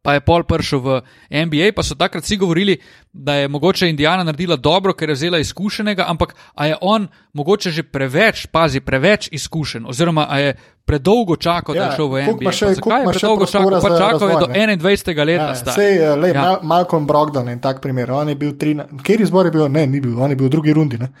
pa 0.00 0.14
je 0.14 0.22
pol 0.22 0.40
prišel 0.42 0.80
v 0.80 0.88
NBA, 1.30 1.76
pa 1.76 1.82
so 1.82 1.92
takrat 1.92 2.24
vsi 2.24 2.38
govorili, 2.38 2.72
da 3.12 3.34
je 3.34 3.48
mogoče 3.48 3.84
Indijana 3.84 4.24
naredila 4.24 4.56
dobro, 4.56 4.94
ker 4.94 5.08
je 5.08 5.14
vzela 5.14 5.38
izkušenega, 5.38 6.06
ampak 6.08 6.32
a 6.54 6.66
je 6.66 6.76
on 6.80 7.04
mogoče 7.34 7.68
že 7.68 7.82
preveč, 7.84 8.46
pazi, 8.46 8.80
preveč 8.80 9.28
izkušen, 9.28 9.84
oziroma 9.84 10.24
a 10.24 10.38
je 10.38 10.54
predolgo 10.86 11.36
čakal, 11.36 11.74
da 11.74 11.80
Ja, 11.82 11.86
je 11.86 11.96
šel 11.96 12.08
v 12.08 12.16
NBA. 12.22 12.48
še- 12.50 12.66
Pa 12.66 12.72
zakaj 12.72 12.96
je 12.98 13.06
predolgo 13.10 13.44
čakal? 13.46 13.70
Pa 13.72 13.90
čakal 13.90 14.24
je 14.24 14.34
do 14.34 14.46
razvoj, 14.46 14.66
ne? 14.66 14.76
21. 14.78 15.24
leta. 15.26 15.44
Ja, 15.44 15.54
star. 15.54 15.74
sej, 15.74 15.92
le, 16.16 16.28
Ja. 16.28 16.40
ja. 16.42 16.58
Malcolm 16.62 17.04
Brogdon 17.04 17.48
in 17.50 17.60
tak 17.60 17.80
primer. 17.80 18.10
On 18.10 18.24
je 18.26 18.34
bil 18.34 18.52
tri, 18.54 18.72
kjer 19.04 19.20
izbor 19.20 19.44
je 19.44 19.52
bil, 19.52 19.68
ne, 19.68 19.84
ni 19.86 20.00
bil, 20.00 20.16
on 20.16 20.30
je 20.30 20.34
bil 20.34 20.46
v 20.46 20.50
drugi 20.50 20.72
rundi. 20.72 20.96
Ne? 20.96 21.12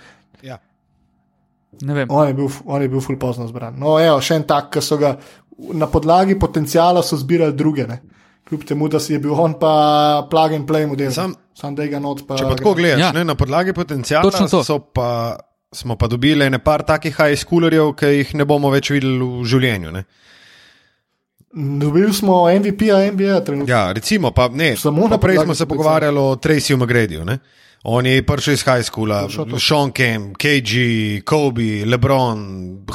Ja. 0.42 0.56
Ne 1.80 1.94
vem. 1.94 2.08
On 2.10 2.26
je 2.26 2.34
bil, 2.34 2.48
on 2.66 2.82
je 2.82 2.88
bil 2.88 3.00
ful 3.00 3.16
pozno 3.16 3.46
zbran. 3.46 3.74
No, 3.74 3.98
evo, 3.98 4.20
še 4.20 4.34
en 4.34 4.44
tak, 4.44 4.70
ki 4.70 4.80
so 4.80 4.96
ga 4.96 5.14
na 5.72 5.86
podlagi 5.86 6.34
potencijala 6.36 7.02
so 7.02 7.16
zbirali 7.16 7.52
druge. 7.54 7.86
Ne? 7.86 8.00
Kljub 8.44 8.64
temu, 8.64 8.88
da 8.88 8.98
si 8.98 9.12
je 9.12 9.18
bil 9.20 9.32
on 9.32 9.54
pa 9.54 9.72
plug 10.26 10.52
and 10.52 10.66
play 10.66 10.86
model. 10.86 11.12
Sam- 11.12 11.36
Sam 11.54 11.74
da 11.74 11.86
ga 11.86 11.98
not 11.98 12.26
pa. 12.26 12.36
Če 12.36 12.44
pa 12.44 12.54
tako 12.54 12.74
gledaš, 12.74 13.00
Ja. 13.00 13.12
ne, 13.12 13.24
na 13.24 13.34
podlagi 13.34 13.72
potencijala 13.72 14.24
Točno 14.24 14.48
to. 14.48 14.64
so 14.64 14.78
pa, 14.80 15.36
smo 15.70 15.94
pa 15.94 16.06
dobili 16.06 16.44
ene 16.44 16.58
par 16.58 16.82
takih 16.82 17.14
high 17.14 17.36
schoolerjev, 17.36 17.94
ki 17.94 18.06
jih 18.08 18.34
ne 18.34 18.44
bomo 18.44 18.70
več 18.70 18.90
videli 18.90 19.18
v 19.18 19.44
življenju. 19.44 19.92
Ne. 19.92 20.04
Dobili 21.52 22.12
smo 22.12 22.46
MVP-a, 22.46 23.10
NBA 23.10 23.40
trenutno. 23.40 23.68
Ja, 23.68 23.92
recimo, 23.92 24.30
pa 24.30 24.48
ne. 24.48 24.76
Samo 24.76 25.02
Pa 25.02 25.08
na 25.08 25.18
prej 25.18 25.34
podlagi 25.34 25.46
smo 25.46 25.54
se 25.54 25.66
pogovarjali 25.66 26.18
o 26.18 26.36
Tracyju 26.36 26.76
McGradyju. 26.76 27.38
On 27.82 28.06
je 28.06 28.22
prišel 28.26 28.54
iz 28.54 28.64
high 28.64 28.84
schoola. 28.84 29.28
Sean 29.58 29.92
Kemp, 29.92 30.36
KG, 30.36 31.22
Kobe, 31.24 31.84
LeBron, 31.86 32.40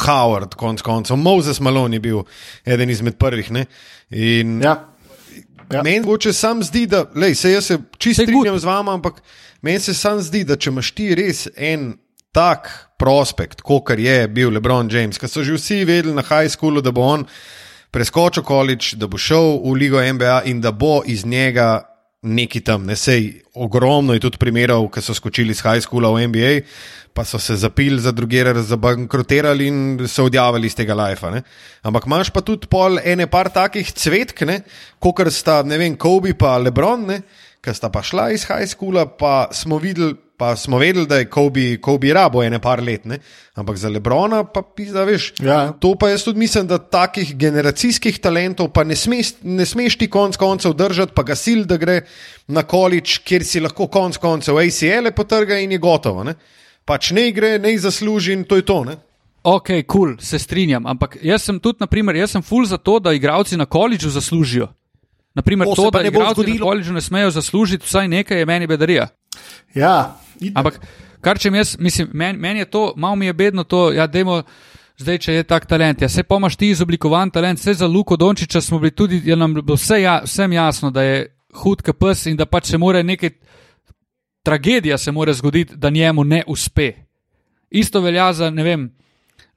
Howard, 0.06 0.54
konc 0.56 0.82
koncev. 0.82 1.18
Moses 1.18 1.60
Malone 1.60 1.96
je 1.96 2.00
bil 2.00 2.22
eden 2.66 2.90
izmed 2.90 3.18
prvih. 3.18 3.52
Ne. 3.52 3.66
In 4.10 4.62
Ja. 4.62 4.96
Ja. 5.72 5.84
Meni 5.84 6.00
mogoče 6.00 6.34
sam 6.34 6.64
zdi, 6.64 6.86
da 6.86 7.06
lej, 7.16 7.36
se 7.36 7.52
jaz 7.52 7.66
se 7.66 7.78
čisto 7.98 8.24
strinjam 8.24 8.60
z 8.60 8.64
vama, 8.64 8.94
ampak 8.94 9.22
meni 9.62 9.80
se 9.80 9.94
sam 9.94 10.22
zdi, 10.22 10.44
da 10.44 10.56
če 10.56 10.70
imaš 10.70 10.92
ti 10.92 11.16
res 11.16 11.48
en 11.58 11.96
tak 12.36 12.70
prospekt, 13.00 13.62
kot 13.66 13.90
je 13.98 14.28
bil 14.28 14.54
LeBron 14.54 14.90
James, 14.92 15.18
ki 15.18 15.28
so 15.28 15.44
že 15.44 15.56
vsi 15.58 15.86
vedeli 15.86 16.14
na 16.14 16.22
high 16.22 16.52
schoolu, 16.52 16.84
da 16.86 16.92
bo 16.92 17.02
on 17.02 17.26
preskočil 17.92 18.44
količ, 18.44 18.94
da 19.00 19.08
bo 19.08 19.18
šel 19.18 19.58
v 19.64 19.74
ligo 19.80 20.04
NBA 20.04 20.42
in 20.52 20.62
da 20.62 20.72
bo 20.72 21.02
iz 21.06 21.26
njega 21.26 21.95
neki 22.26 22.62
tam, 22.66 22.86
ne 22.86 22.96
sej 22.98 23.42
ogromno 23.54 24.14
je 24.14 24.24
tudi 24.26 24.42
primerov, 24.42 24.90
ki 24.92 25.02
so 25.02 25.14
skočili 25.16 25.54
iz 25.56 25.62
high 25.64 25.84
schoola 25.84 26.10
v 26.12 26.28
NBA, 26.28 26.54
pa 27.16 27.24
so 27.24 27.40
se 27.40 27.56
zapili 27.56 28.02
za 28.02 28.12
druge, 28.12 28.44
zabankrotirali 28.68 29.68
in 29.68 30.08
se 30.08 30.22
odjavili 30.22 30.68
iz 30.68 30.76
tega 30.76 30.98
lajfa. 30.98 31.32
Ampak 31.82 32.06
imaš 32.06 32.34
pa 32.34 32.42
tudi 32.42 32.68
pol 32.68 33.00
ene 33.00 33.28
par 33.32 33.50
takih 33.54 33.92
cvetk, 33.92 34.44
kot 35.00 35.32
sta, 35.32 35.62
ne 35.64 35.78
vem, 35.78 35.96
Kobe 35.96 36.34
pa 36.34 36.58
Lebron, 36.58 37.08
ki 37.62 37.74
sta 37.74 37.90
pa 37.90 38.04
šla 38.04 38.32
iz 38.36 38.50
high 38.50 38.68
schoola, 38.68 39.06
pa 39.06 39.48
smo 39.54 39.80
videli. 39.80 40.25
Pa 40.38 40.56
smo 40.60 40.78
vedeli, 40.78 41.08
da 41.08 41.18
je 41.18 41.30
Kobe, 41.32 41.78
Kobe 41.82 42.14
rabo 42.14 42.42
ene 42.44 42.60
par 42.60 42.82
let, 42.84 43.06
ne? 43.06 43.20
ampak 43.56 43.78
za 43.80 43.90
Lebrona 43.90 44.44
pa 44.44 44.62
pisa, 44.62 45.06
veš. 45.08 45.30
Ja. 45.40 45.72
To 45.80 45.94
pa 45.96 46.10
jaz 46.10 46.26
tudi 46.28 46.40
mislim, 46.40 46.68
da 46.68 46.78
takih 46.78 47.36
generacijskih 47.40 48.20
talentov 48.20 48.74
pa 48.76 48.84
ne 48.84 48.96
smeš, 48.96 49.32
ne 49.44 49.66
smeš 49.66 49.96
ti 49.98 50.10
konc 50.12 50.36
koncev 50.38 50.74
držati, 50.74 51.16
pa 51.16 51.24
ga 51.24 51.36
sil, 51.40 51.64
da 51.64 51.78
gre 51.80 52.02
na 52.48 52.66
količ, 52.68 53.22
kjer 53.24 53.48
si 53.48 53.64
lahko 53.64 53.88
konc 53.88 54.20
koncev 54.20 54.60
ACL-e 54.60 55.16
potrga 55.16 55.60
in 55.64 55.72
je 55.72 55.80
gotovo. 55.80 56.24
Ne? 56.28 56.36
Pač 56.86 57.14
ne 57.16 57.30
gre, 57.32 57.56
ne 57.60 57.72
zasluži 57.80 58.36
in 58.36 58.44
to 58.44 58.60
je 58.60 58.66
to. 58.68 58.84
Ne? 58.84 58.98
Ok, 59.46 59.70
kul, 59.70 59.86
cool, 59.88 60.18
se 60.20 60.40
strinjam. 60.40 60.88
Ampak 60.90 61.20
jaz 61.24 61.46
sem 61.48 61.60
tudi, 61.62 61.80
naprimer, 61.80 62.18
jaz 62.18 62.36
sem 62.36 62.44
full 62.44 62.66
za 62.66 62.78
to, 62.78 63.00
da 63.00 63.14
igralci 63.14 63.58
na 63.58 63.66
koledžu 63.66 64.10
zaslužijo. 64.10 64.68
Naprimer, 65.36 65.68
To 65.68 65.76
to, 65.76 65.92
da 65.92 66.02
igralci 66.02 66.48
na 66.48 66.60
koledžu 66.60 66.94
ne 66.94 67.02
smejo 67.02 67.32
zaslužiti 67.32 67.86
vsaj 67.86 68.08
nekaj, 68.08 68.40
je 68.40 68.46
meni 68.46 68.68
bedarija. 68.68 69.08
Ja, 69.76 70.18
itak. 70.40 70.58
Ampak, 70.60 70.80
kar 71.22 71.40
če 71.40 71.52
jaz, 71.54 71.76
mislim, 71.80 72.10
meni 72.14 72.40
men 72.40 72.58
je 72.58 72.66
to, 72.66 72.94
malo 72.96 73.16
mi 73.16 73.26
je 73.26 73.34
bedno 73.34 73.64
to, 73.64 73.92
ja, 73.94 74.08
dajmo, 74.08 74.42
zdaj, 74.98 75.18
če 75.18 75.34
je 75.34 75.44
tak 75.44 75.66
talent. 75.66 76.02
Ja, 76.02 76.10
se 76.10 76.24
pa 76.24 76.38
imaš 76.38 76.56
ti 76.56 76.70
izoblikovan 76.70 77.32
talent, 77.32 77.60
vse 77.60 77.74
za 77.74 77.88
Luko 77.88 78.18
Dončiča 78.18 78.62
smo 78.62 78.80
bili 78.80 78.92
tudi, 78.92 79.22
je 79.26 79.36
nam 79.36 79.54
bilo 79.54 79.76
vse 79.76 80.02
ja, 80.02 80.22
vsem 80.26 80.54
jasno, 80.54 80.92
da 80.92 81.04
je 81.04 81.26
hud 81.64 81.82
KPS 81.82 82.26
in 82.32 82.38
da 82.38 82.46
pač 82.46 82.72
se 82.72 82.78
mora 82.78 83.04
nekaj, 83.04 83.30
tragedija 84.44 84.98
se 84.98 85.12
mora 85.12 85.34
zgoditi, 85.34 85.76
da 85.76 85.90
njemu 85.90 86.24
ne 86.24 86.44
uspe. 86.48 86.92
Isto 87.70 88.02
velja 88.02 88.34
za, 88.34 88.50
ne 88.50 88.64
vem, 88.64 88.92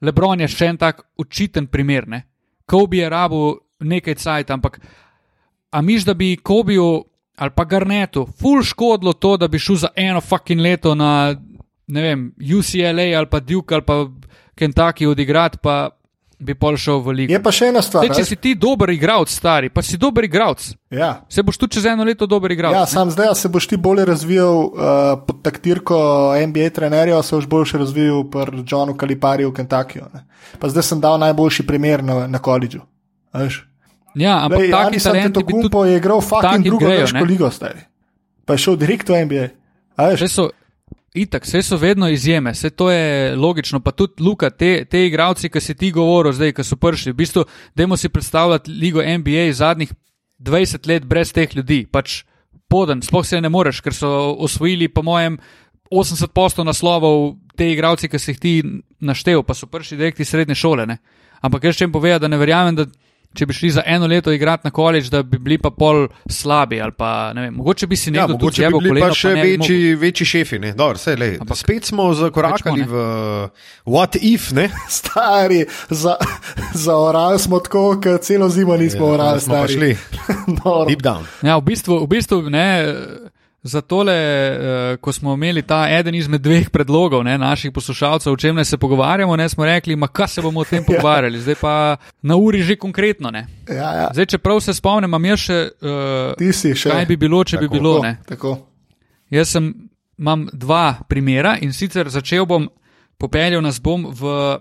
Lebron 0.01 0.39
je 0.41 0.47
še 0.47 0.71
en 0.71 0.77
tak 0.77 1.01
učiten 1.17 1.67
primer, 1.67 2.07
ne. 2.07 2.23
Kobe 2.65 2.97
je 2.97 3.09
rabu 3.09 3.57
nekaj 3.79 4.15
cajt, 4.15 4.51
ampak 4.51 4.79
a 5.71 5.81
miš, 5.81 6.05
da 6.05 6.13
bi 6.13 6.37
Kobiju 6.37 7.05
ali 7.39 7.51
pa 7.55 7.63
Garnetu 7.65 8.27
ful 8.39 8.63
škodilo 8.63 9.13
to, 9.13 9.37
da 9.37 9.47
bi 9.47 9.59
šel 9.59 9.75
za 9.75 9.89
eno 9.95 10.21
fucking 10.21 10.61
leto 10.61 10.95
na, 10.95 11.35
ne 11.87 12.01
vem, 12.01 12.25
UCLA 12.59 13.15
ali 13.17 13.29
pa 13.31 13.39
Duke 13.39 13.75
ali 13.75 13.83
pa 13.85 14.03
Kentucky 14.55 15.07
odigrati, 15.07 15.57
pa 15.63 15.89
bi 16.39 16.53
pol 16.55 16.77
šel 16.79 17.01
v 17.03 17.11
ligo. 17.11 17.33
Je 17.33 17.39
pa 17.43 17.51
še 17.51 17.67
ena 17.67 17.81
stvar. 17.83 18.05
Zdaj, 18.05 18.15
če 18.15 18.23
veš. 18.23 18.29
si 18.29 18.35
ti 18.35 18.51
dober 18.55 18.89
igralec, 18.93 19.27
stari, 19.27 19.67
pa 19.69 19.81
si 19.83 19.97
dober 19.99 20.23
igralec, 20.23 20.69
Ja. 20.91 21.09
se 21.29 21.43
boš 21.43 21.57
tudi 21.57 21.75
čez 21.75 21.85
eno 21.85 22.03
leto 22.03 22.27
dober 22.27 22.51
igralec. 22.51 22.77
Ja, 22.77 22.85
sam 22.87 23.11
zdaj 23.11 23.33
se 23.35 23.49
boš 23.49 23.67
ti 23.67 23.77
bolje 23.77 24.05
razvijal 24.05 24.55
uh, 24.55 24.71
pod 25.27 25.41
taktirko 25.43 25.97
NBA 26.47 26.69
trenerja, 26.69 27.19
se 27.23 27.35
boš 27.35 27.47
boljše 27.47 27.77
razvijal 27.77 28.23
pri 28.23 28.63
Johnu 28.63 28.95
Kalipariju 28.97 29.51
v 29.51 29.53
Kentuckyju. 29.53 30.07
Pa 30.59 30.69
zdaj 30.69 30.83
sem 30.83 31.01
dal 31.01 31.19
najboljši 31.19 31.67
primer 31.67 32.03
na, 32.03 32.27
na 32.27 32.39
koledžu. 32.39 32.79
Ja 34.15 34.39
ampak 34.45 34.59
Lej, 34.59 34.71
taki 34.71 34.87
Anis 34.87 35.03
talenti 35.03 35.27
bi 35.27 35.33
tudi. 35.33 35.53
Antetokounmpo 35.53 35.85
je 35.85 35.97
igral 35.97 36.21
fucking 36.21 36.65
drugo 36.65 36.85
grejo, 36.85 37.07
ne. 37.13 37.25
ligo, 37.25 37.51
stari. 37.51 37.83
Pa 38.45 38.53
je 38.53 38.63
šel 38.65 38.79
direkt 38.81 39.09
v 39.09 39.25
NBA. 39.25 39.47
So, 40.27 40.49
itak, 41.13 41.45
vse 41.45 41.61
so 41.61 41.77
vedno 41.77 42.09
izjeme, 42.09 42.51
vse 42.55 42.69
to 42.69 42.89
je 42.91 43.35
logično. 43.35 43.79
Pa 43.79 43.91
tudi 43.91 44.23
Luka, 44.23 44.49
te, 44.49 44.85
te 44.85 45.05
igravci, 45.05 45.49
ki 45.49 45.61
si 45.61 45.75
ti 45.75 45.91
govoril, 45.91 46.33
zdaj, 46.33 46.55
ki 46.57 46.65
so 46.65 46.79
prišli, 46.79 47.13
v 47.13 47.19
bistvu, 47.19 47.45
dajmo 47.75 47.97
si 47.97 48.09
predstavljati 48.09 48.71
ligo 48.71 49.03
NBA 49.03 49.51
zadnjih 49.53 49.93
20 50.39 50.87
let 50.87 51.05
brez 51.05 51.33
teh 51.35 51.55
ljudi. 51.55 51.85
Pač 51.91 52.23
poden, 52.69 53.01
sploh 53.01 53.25
se 53.25 53.41
ne 53.41 53.49
moreš, 53.49 53.81
ker 53.81 53.93
so 53.93 54.33
osvojili, 54.39 54.87
po 54.87 55.03
mojem, 55.03 55.37
80% 55.91 56.63
naslovov 56.63 57.35
te 57.57 57.71
igravci, 57.71 58.09
ki 58.09 58.19
si 58.19 58.31
jih 58.31 58.39
ti 58.39 58.53
naštel, 59.01 59.43
pa 59.43 59.53
so 59.57 59.67
prišli 59.67 59.97
direkt 59.97 60.19
iz 60.19 60.29
srednje 60.29 60.55
šole. 60.55 60.85
Ne? 60.85 60.99
Ampak 61.41 61.65
jaz 61.65 61.79
če 61.79 61.87
jim 61.87 61.93
povem, 61.93 62.19
da 62.21 62.29
ne 62.29 62.37
verjamem, 62.37 62.77
da 62.77 62.85
če 63.29 63.45
bi 63.45 63.53
šli 63.53 63.69
za 63.71 63.83
eno 63.85 64.07
leto 64.07 64.31
igrati 64.31 64.61
na 64.63 64.71
koledž, 64.71 65.09
da 65.09 65.23
bi 65.23 65.37
bili 65.37 65.57
pa 65.57 65.69
pol 65.69 66.07
slabi 66.27 66.81
pa 66.91 67.31
vem, 67.31 67.53
mogoče 67.53 67.87
bi 67.87 67.95
si 67.95 68.09
Ja, 68.09 68.13
nekdo 68.13 68.33
tudi 68.33 68.43
mogoče 68.43 68.61
bi 68.63 68.73
bili 68.73 68.89
koleno, 68.91 69.07
pa 69.07 69.13
še 69.13 69.27
ne 69.27 69.33
bi 69.35 69.49
mogel. 69.49 69.59
večji, 69.59 69.95
večji 69.95 70.25
šefi. 70.25 70.59
ne. 70.59 70.71
Dobro, 70.73 70.97
saj, 70.97 71.15
lej, 71.15 71.37
Ampak- 71.37 71.57
spet 71.57 71.85
smo 71.85 72.13
zakorakali 72.13 72.83
v 72.83 72.93
what 73.85 74.17
if. 74.23 74.51
Ne? 74.51 74.69
Stari, 74.89 75.61
za, 75.89 76.15
za 76.73 76.95
oral 76.95 77.37
smo 77.37 77.59
tako, 77.59 77.99
ker 77.99 78.17
celo 78.17 78.49
zimo 78.49 78.77
nismo 78.77 79.05
Ja, 79.07 79.13
orali. 79.13 79.41
smo 79.41 79.53
pa 79.55 79.67
šli 79.67 79.97
deep 80.87 81.01
down. 81.01 81.23
Ja, 81.41 81.57
v 81.57 81.61
bistvu, 81.63 81.99
v 81.99 82.07
bistvu 82.09 82.49
ne. 82.49 82.65
Za 83.69 83.81
tole, 83.81 84.13
eh, 84.13 84.57
ko 84.97 85.11
smo 85.11 85.33
imeli 85.33 85.61
ta 85.61 85.83
eden 85.89 86.15
izmed 86.15 86.41
dveh 86.41 86.69
predlogov 86.69 87.21
ne, 87.23 87.37
naših 87.37 87.71
poslušalcev, 87.71 88.33
o 88.33 88.37
čem 88.37 88.55
naj 88.55 88.65
se 88.65 88.77
pogovarjamo, 88.77 89.35
ne, 89.35 89.45
smo 89.45 89.65
rekli, 89.65 89.95
ma 89.95 90.07
kaj 90.09 90.27
se 90.29 90.41
bomo 90.41 90.59
o 90.59 90.65
tem 90.65 90.81
pogovarjali, 90.87 91.37
zdaj 91.39 91.55
pa 91.55 91.73
na 92.21 92.35
uri 92.35 92.61
že 92.61 92.75
konkretno. 92.77 93.29
Ne. 93.29 93.45
Ja, 93.67 93.93
ja. 93.95 94.07
Zdaj, 94.11 94.25
če 94.27 94.37
prav 94.39 94.59
se 94.59 94.73
spomnim, 94.73 95.05
imam 95.07 95.25
jaz 95.25 95.39
še, 95.41 95.59
uh, 95.81 96.33
Ti 96.35 96.49
si 96.53 96.73
še. 96.75 96.89
kaj 96.89 97.05
bi 97.05 97.17
bilo, 97.17 97.43
če 97.43 97.57
bi 97.57 97.65
Tako, 97.65 97.73
bilo. 97.73 97.93
Tako, 97.93 98.03
Ne. 98.03 98.17
tako. 98.25 98.57
Jaz 99.29 99.49
sem, 99.49 99.69
imam 100.17 100.47
dva 100.51 100.83
primera 101.05 101.57
in 101.57 101.69
sicer 101.71 102.09
začel 102.09 102.45
bom, 102.45 102.65
popeljal 103.17 103.61
nas 103.61 103.77
bom 103.79 104.07
v 104.09 104.57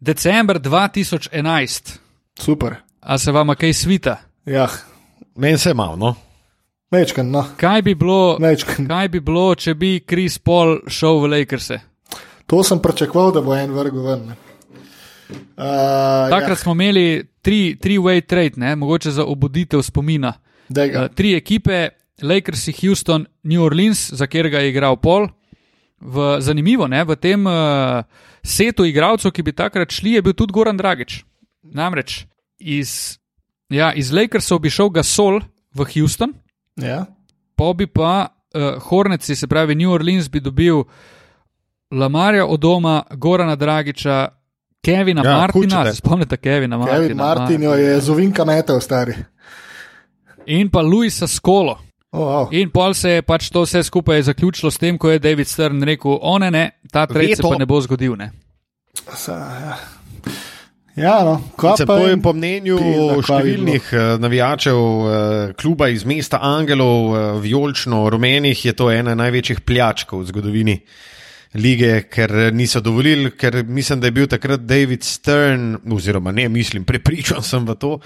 decembr 0.00 0.56
2011. 0.58 1.98
Super. 2.34 2.76
A 3.00 3.18
se 3.18 3.32
vam 3.32 3.48
kaj 3.50 3.72
svita? 3.74 4.16
Ja, 4.46 4.68
Meni 5.36 5.58
se 5.58 5.74
malo. 5.74 5.96
No? 5.96 6.14
Mečken, 6.90 7.30
no. 7.30 7.44
Kaj 7.56 7.82
bi 7.82 7.94
bilo, 7.94 8.36
Mečken. 8.40 8.88
kaj 8.88 9.08
bi 9.08 9.20
bilo 9.20 9.54
če 9.54 9.74
bi 9.74 10.00
Chris 10.08 10.38
Paul 10.38 10.80
šel 10.88 11.20
v 11.20 11.30
Lakers? 11.36 11.70
To 12.50 12.62
sem 12.66 12.80
pričakoval, 12.82 13.32
da 13.32 13.40
bo 13.40 13.54
en 13.54 13.70
vrgel 13.72 14.02
ven. 14.02 14.26
ne. 14.26 14.36
Uh, 15.30 16.26
Takrat 16.30 16.58
smo 16.58 16.72
imeli 16.72 17.24
tri, 17.42 17.76
tri 17.80 17.98
way 17.98 18.20
trade, 18.26 18.56
ne? 18.56 18.76
mogoče 18.76 19.10
za 19.10 19.24
obuditev 19.24 19.82
spomina. 19.82 20.32
ja, 20.68 21.04
Uh, 21.04 21.08
tri 21.14 21.34
ekipe, 21.34 21.88
Lakers, 22.22 22.68
Houston, 22.82 23.26
New 23.42 23.62
Orleans, 23.62 24.10
za 24.12 24.26
katerega 24.26 24.58
je 24.58 24.68
igral 24.68 24.96
Paul. 24.96 25.28
V, 26.00 26.40
zanimivo, 26.40 26.88
ne? 26.88 27.04
v 27.04 27.16
tem 27.16 27.44
uh, 27.46 28.02
setu 28.42 28.84
igralcev, 28.88 29.30
ki 29.36 29.42
bi 29.42 29.52
takrat 29.52 29.92
šli, 29.92 30.16
je 30.16 30.22
bil 30.22 30.32
tudi 30.32 30.52
Goran 30.52 30.76
Dragič. 30.76 31.24
Namreč 31.62 32.24
iz, 32.58 33.18
ja, 33.68 33.92
iz 33.92 34.08
Lakersov 34.12 34.58
bi 34.64 34.70
šel 34.72 34.88
Gasol 34.90 35.42
v 35.76 35.84
Houston, 35.94 36.32
ja. 36.76 37.06
pa 37.56 37.72
bi 37.72 37.86
pa 37.86 38.26
uh, 38.54 38.82
Horneci, 38.82 39.36
se 39.36 39.46
pravi 39.46 39.74
New 39.74 39.90
Orleans, 39.92 40.28
bi 40.30 40.40
dobil 40.40 40.82
Lamarja 41.90 42.46
Odoma, 42.46 43.02
Gorana 43.10 43.56
Dragiča, 43.56 44.28
Kevina 44.82 45.22
Ja, 45.24 45.36
Martina. 45.36 45.76
kučete. 45.76 45.90
Se 45.90 45.96
Spomnite 45.96 46.36
Kevina 46.36 46.78
Martina? 46.78 46.98
Kevin 47.00 47.16
Martin 47.16 47.62
jo 47.62 47.72
je 47.74 48.00
z 48.00 48.10
ovinka 48.10 48.44
metal, 48.44 48.80
stari. 48.80 49.14
in 50.46 50.70
pa 50.70 50.80
Luisa 50.82 51.26
Skolo. 51.26 51.78
Oh, 52.12 52.20
wow. 52.20 52.48
In 52.50 52.70
pol 52.70 52.94
se 52.94 53.10
je 53.10 53.22
pač 53.22 53.50
to 53.50 53.62
vse 53.62 53.82
skupaj 53.82 54.22
zaključilo 54.22 54.70
s 54.70 54.78
tem, 54.78 54.98
ko 54.98 55.10
je 55.10 55.18
David 55.18 55.46
Stern 55.46 55.82
rekel: 55.82 56.18
O 56.22 56.38
ne, 56.38 56.50
ne, 56.50 56.70
ta 56.92 57.06
trend 57.06 57.36
se 57.36 57.42
pa 57.42 57.54
ne 57.58 57.66
bo 57.66 57.80
zgodil. 57.80 58.16
Ne. 58.16 58.32
Sa, 59.14 59.32
ja. 59.32 59.76
Ja, 60.96 61.24
no, 61.24 61.40
to 61.56 61.98
je 62.06 62.16
po 62.22 62.32
mnenju 62.36 62.78
številnih 63.22 63.92
eh, 63.92 64.08
navijačev 64.22 64.78
eh, 64.80 65.52
kluba 65.58 65.90
iz 65.92 66.04
mesta 66.08 66.40
Angelov, 66.42 67.14
eh, 67.14 67.28
vijolično-rumenih, 67.44 68.64
je 68.64 68.74
to 68.76 68.90
ena 68.90 69.14
največjih 69.18 69.62
pljačkov 69.66 70.24
v 70.24 70.28
zgodovini 70.32 70.76
lige, 71.60 72.04
ker 72.10 72.52
niso 72.54 72.82
dovolili, 72.82 73.32
ker 73.34 73.62
mislim, 73.66 74.02
da 74.02 74.06
je 74.06 74.16
bil 74.18 74.28
takrat 74.30 74.66
David 74.66 75.02
Stern, 75.02 75.80
oziroma 75.90 76.32
ne 76.32 76.48
mislim, 76.48 76.84
prepričan 76.86 77.42
sem 77.42 77.66
v 77.66 77.74
to, 77.74 77.96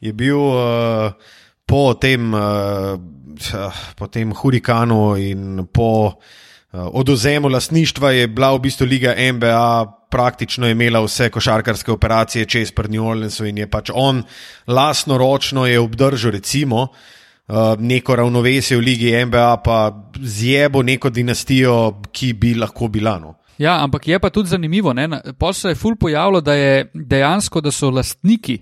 je 0.00 0.12
bil 0.16 0.40
uh, 0.40 1.34
po, 1.68 1.82
tem, 2.00 2.32
uh, 2.32 3.76
po 3.98 4.08
tem 4.08 4.32
hurikanu 4.32 5.02
in 5.20 5.66
po 5.68 5.90
uh, 6.06 6.32
odozemu 6.74 7.48
lastništva 7.48 8.10
je 8.10 8.28
bila 8.28 8.54
v 8.54 8.58
bistvu 8.58 8.86
liga 8.86 9.14
NBA. 9.32 10.00
Praktično 10.10 10.66
je 10.66 10.72
imela 10.72 11.00
vse 11.00 11.30
košarkarske 11.30 11.92
operacije 11.92 12.44
čez 12.44 12.72
pri 12.72 12.88
New 12.88 13.06
Orleansu 13.06 13.46
in 13.46 13.58
je 13.58 13.70
pač 13.70 13.90
on 13.94 14.22
lastno 14.66 15.18
ročno 15.18 15.66
je 15.66 15.80
obdržal, 15.80 16.30
recimo, 16.30 16.82
uh, 16.82 17.56
neko 17.78 18.16
ravnovesje 18.16 18.76
v 18.76 18.80
ligi 18.80 19.24
NBA, 19.24 19.56
pa 19.64 20.10
zjebo 20.20 20.82
neko 20.82 21.10
dinastijo, 21.10 22.02
ki 22.12 22.32
bi 22.32 22.54
lahko 22.54 22.88
bila. 22.88 23.18
No. 23.18 23.34
Ja, 23.58 23.82
ampak 23.82 24.08
je 24.08 24.18
pa 24.18 24.30
tudi 24.30 24.48
zanimivo. 24.48 24.94
Pol 25.38 25.52
se 25.52 25.68
je 25.68 25.74
ful 25.74 25.96
pojavilo, 25.96 26.40
da 26.40 26.54
je 26.54 26.90
dejansko, 26.94 27.60
da 27.60 27.70
so 27.70 27.90
lastniki 27.90 28.58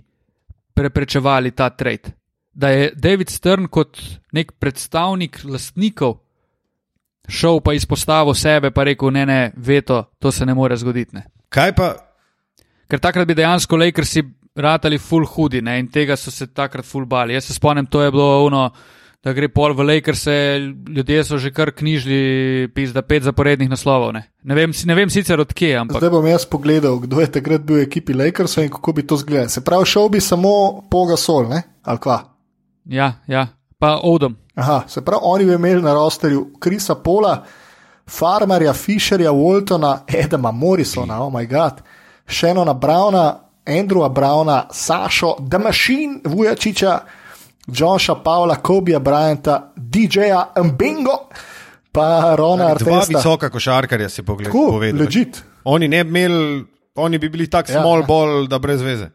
preprečevali 0.75 1.51
ta 1.51 1.71
trade. 1.71 2.13
Da 2.53 2.69
je 2.69 2.93
David 2.95 3.29
Stern 3.29 3.67
kot 3.69 4.01
nek 4.33 4.53
predstavnik 4.61 5.45
lastnikov 5.45 6.19
šel 7.33 7.61
pa 7.65 7.73
izpostavil 7.75 8.37
sebe, 8.37 8.71
pa 8.71 8.85
rekel: 8.85 9.13
ne, 9.15 9.27
ne, 9.27 9.41
veto, 9.57 10.05
to 10.21 10.33
se 10.33 10.47
ne 10.47 10.55
more 10.55 10.77
zgoditi. 10.77 11.17
Ne. 11.17 11.27
Kaj 11.53 11.75
pa, 11.77 11.93
Ker 12.93 13.01
takrat 13.01 13.25
bi 13.25 13.33
dejansko 13.33 13.79
Lakersi 13.81 14.21
ratali 14.61 14.99
full 15.01 15.25
hudi 15.25 15.63
ne, 15.65 15.79
in 15.81 15.87
tega 15.89 16.13
so 16.21 16.31
se 16.31 16.51
takrat 16.53 16.85
full 16.85 17.07
bali. 17.09 17.33
Jaz 17.33 17.47
se 17.49 17.55
spomnim, 17.57 17.87
to 17.89 18.03
je 18.03 18.11
bilo 18.13 18.45
ono, 18.45 18.67
da 19.25 19.33
gre 19.33 19.49
pol 19.49 19.73
v 19.79 19.87
Lakers, 19.87 20.27
ljudje 20.93 21.23
so 21.25 21.39
že 21.41 21.55
kar 21.57 21.71
knjižili, 21.73 22.69
pizda 22.75 23.01
pet 23.03 23.25
zaporednih 23.25 23.71
naslovov. 23.71 24.13
Ne. 24.13 24.27
Ne, 24.43 24.59
vem, 24.59 24.75
ne 24.85 24.99
vem 24.99 25.11
sicer 25.11 25.41
odkje, 25.41 25.73
ampak 25.79 26.03
Zdaj 26.03 26.13
bom 26.13 26.27
jaz 26.29 26.45
pogledal, 26.45 26.99
kdo 27.01 27.23
je 27.23 27.31
takrat 27.39 27.65
bil 27.65 27.81
v 27.81 27.87
ekipi 27.87 28.13
Lakersov 28.19 28.67
in 28.67 28.75
kako 28.75 28.93
bi 28.99 29.07
to 29.07 29.17
izgledalo. 29.23 29.49
Se 29.49 29.65
pravi, 29.65 29.89
šel 29.89 30.13
bi 30.13 30.21
samo 30.21 30.53
Poga 30.91 31.17
Sol, 31.17 31.49
ne? 31.49 31.63
ali 31.83 31.99
kva. 32.03 32.19
ja, 32.85 33.13
ja, 33.27 33.47
pa 33.83 34.01
Odom. 34.05 34.37
Aha, 34.55 34.83
se 34.87 35.01
pravi, 35.01 35.21
oni 35.25 35.45
bi 35.45 35.53
imeli 35.53 35.83
na 35.83 35.95
rosterju 35.95 36.51
Krisa 36.61 36.95
Pola, 36.95 37.45
Farmerja, 38.09 38.73
Fisherja, 38.75 39.31
Waltona, 39.33 39.99
Edema 40.09 40.51
Morrisona, 40.53 41.17
oh 41.19 41.31
moj 41.31 41.47
bog, 41.47 41.83
Shenona 42.29 42.75
Browna, 42.75 43.35
Andrewa 43.67 44.09
Browna, 44.09 44.63
Sašo, 44.73 45.37
The 45.51 45.59
Machine, 45.59 46.21
Vujačiča, 46.25 46.99
Joša 47.69 48.15
Pavla, 48.17 48.57
Kobija 48.57 49.01
Bryanta, 49.01 49.73
DJ-ja, 49.77 50.53
Mbingo, 50.65 51.19
pa 51.93 52.07
Rona 52.37 52.65
dva 52.65 52.93
Artesta. 52.93 53.19
visoka 53.19 53.51
košarkarja 53.51 54.09
si 54.09 54.23
pogled, 54.23 54.47
Tako, 54.47 54.67
povedal. 54.71 55.01
legit. 55.01 55.43
Oni 55.65 55.89
ne 55.89 56.05
bi 56.05 56.09
imeli, 56.11 56.65
oni 56.95 57.19
bi 57.19 57.29
bili 57.29 57.51
tako 57.51 57.73
Ja, 57.73 57.81
small 57.81 58.01
ja. 58.01 58.07
ball, 58.07 58.47
da 58.47 58.59
brez 58.59 58.83
veze. 58.83 59.11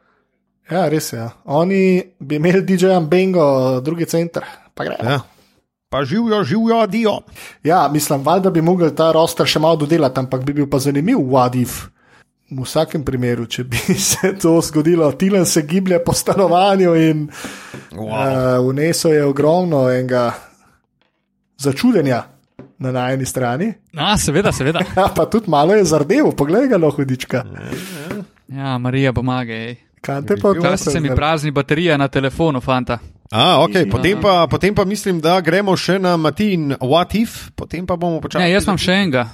Ja, 0.72 0.88
res 0.91 1.14
je. 1.14 1.18
Ja. 1.19 1.30
Oni 1.45 1.81
bi 2.19 2.35
imeli 2.35 2.61
DJ-ja 2.65 2.99
Mbingo, 2.99 3.80
drugi 3.81 4.06
center. 4.06 4.44
Pa 4.76 4.84
gre. 4.84 4.98
Ja. 5.03 5.19
Pa 5.89 6.02
živijo, 6.03 6.44
živijo, 6.44 6.88
dio. 6.88 7.14
Ja, 7.64 7.88
mislim, 7.94 8.23
valjda 8.23 8.52
bi 8.52 8.61
mogli 8.61 8.89
ta 8.95 9.11
roster 9.15 9.48
še 9.48 9.60
malo 9.64 9.80
dodelati, 9.80 10.19
ampak 10.19 10.44
bi 10.44 10.53
bil 10.53 10.68
pa 10.68 10.80
zanimiv 10.84 11.22
Wadif. 11.31 11.85
V 12.52 12.64
vsakem 12.64 13.03
primeru, 13.03 13.45
če 13.48 13.64
bi 13.64 13.80
se 14.10 14.34
to 14.39 14.57
zgodilo, 14.64 15.11
Tilan 15.19 15.45
se 15.45 15.61
giblje 15.68 15.99
po 16.03 16.14
stanovanju 16.14 16.95
in 16.95 17.30
Wow. 17.91 18.11
uh, 18.11 18.69
vnesel 18.69 19.14
je 19.14 19.23
ogromno 19.26 19.88
enega 19.89 20.34
začudenja 21.57 22.23
na 22.80 22.91
najni 22.91 23.26
strani. 23.26 23.72
A, 23.95 24.18
seveda, 24.18 24.52
seveda. 24.52 24.84
Ja, 24.95 25.07
pa 25.15 25.26
tudi 25.26 25.49
malo 25.49 25.73
je 25.73 25.88
zardev, 25.88 26.30
poglej 26.38 26.68
ga, 26.68 26.77
no, 26.77 26.91
hudička. 26.91 27.44
Ja, 28.48 28.77
Marija, 28.77 29.14
pomagaj. 29.14 29.86
Kaj 30.01 30.21
te 30.27 30.35
pa 30.41 30.51
Včasih 30.51 30.91
se 30.91 30.99
mi 30.99 31.15
prazni 31.15 31.51
baterija 31.51 31.97
na 31.97 32.07
telefonu, 32.07 32.61
fanta. 32.61 32.99
A, 33.31 33.59
okay. 33.59 33.89
potem, 33.91 34.21
pa, 34.21 34.47
potem 34.47 34.75
pa 34.75 34.85
mislim, 34.85 35.19
da 35.19 35.41
gremo 35.41 35.75
še 35.77 35.97
na 35.99 36.15
Matin 36.17 36.75
What 36.79 37.15
If, 37.15 37.49
potem 37.55 37.85
pa 37.85 37.97
bomo 37.99 38.21
počasi. 38.23 38.43
Ne, 38.45 38.51
jaz 38.53 38.63
imam 38.63 38.77
še 38.79 38.95
enega. 39.03 39.25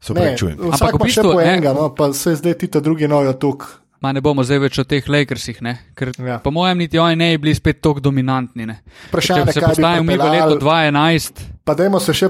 Se 0.00 0.12
Ne, 0.12 0.20
upravičujem. 0.20 0.58
Ampak 0.60 0.94
v 0.94 0.98
pa 0.98 1.06
še 1.08 1.08
bistvu, 1.08 1.32
po 1.32 1.40
ne. 1.40 1.46
enega, 1.54 1.72
no, 1.72 1.88
pa 1.96 2.10
se 2.12 2.34
zdaj 2.36 2.54
ti 2.60 2.68
ta 2.68 2.80
drugi 2.84 3.08
nojo 3.08 3.32
tuk. 3.40 3.64
Ma 4.04 4.12
ne 4.12 4.20
bomo 4.20 4.44
zdaj 4.44 4.58
več 4.66 4.78
o 4.78 4.84
teh 4.84 5.06
Lakersih, 5.08 5.62
ne? 5.64 5.78
ker 5.96 6.12
Ja. 6.20 6.36
po 6.44 6.52
mojem 6.52 6.78
niti 6.84 6.98
oni 7.00 7.16
ne 7.16 7.30
bi 7.32 7.46
bili 7.46 7.54
spet 7.56 7.80
tako 7.80 8.04
dominantni. 8.04 8.66
Ne? 8.68 8.82
Vprašanje, 9.08 9.46
Če 9.48 9.52
se 9.52 9.60
postavimo 9.64 10.04
mi 10.04 10.18
v 10.20 10.28
leto 10.36 10.58
2011, 10.60 11.40
Pa 11.66 11.74
dajmo 11.74 11.98
se 11.98 12.14
še 12.14 12.28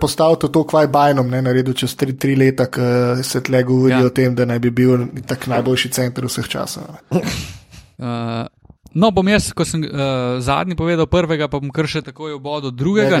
postaviti 0.00 0.48
v 0.48 0.52
to, 0.54 0.62
kaj 0.64 0.88
Bajnom 0.88 1.28
ne 1.28 1.42
naredil 1.44 1.74
čez 1.76 1.92
tri, 2.00 2.14
tri 2.16 2.32
leta, 2.32 2.64
ko 2.72 3.20
se 3.20 3.42
tle 3.44 3.60
govori 3.68 3.92
ja. 3.92 4.00
O 4.08 4.12
tem, 4.14 4.32
da 4.32 4.46
naj 4.48 4.60
bi 4.64 4.70
bil 4.72 5.02
tak 5.28 5.44
najboljši 5.52 5.90
center 5.92 6.24
vseh 6.24 6.48
časov. 6.48 6.94
uh, 7.12 8.46
no 9.00 9.10
bom 9.12 9.28
jaz, 9.28 9.50
ko 9.52 9.66
sem 9.68 9.84
uh, 9.84 10.40
zadnji 10.40 10.78
povedal 10.80 11.10
prvega, 11.12 11.50
pa 11.52 11.60
bom 11.60 11.68
kar 11.76 11.84
še 11.84 12.00
takoj 12.06 12.38
obodil 12.38 12.72
drugega, 12.72 13.20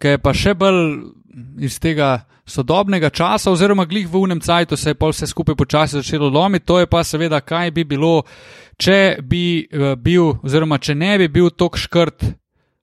ki 0.00 0.14
je 0.16 0.22
pa 0.24 0.32
še 0.32 0.56
bolj 0.56 1.12
iz 1.60 1.76
tega 1.82 2.22
sodobnega 2.48 3.10
časa, 3.10 3.52
oziroma 3.52 3.84
glih 3.88 4.08
v 4.08 4.20
unem 4.20 4.40
cajtu 4.40 4.76
se 4.76 4.92
je 4.92 4.98
pol 4.98 5.12
vse 5.12 5.28
skupaj 5.28 5.56
počasi 5.56 6.00
začelo 6.00 6.28
lomiti. 6.28 6.66
To 6.66 6.78
je 6.80 6.86
pa 6.86 7.04
seveda, 7.04 7.40
kaj 7.40 7.72
bi 7.72 7.84
bilo, 7.84 8.22
če 8.80 9.18
bi 9.20 9.64
eh, 9.64 9.92
bil, 9.96 10.38
oziroma 10.44 10.78
če 10.78 10.96
ne 10.96 11.18
bi 11.20 11.28
bil 11.28 11.50
tok 11.52 11.76
škrt 11.80 12.24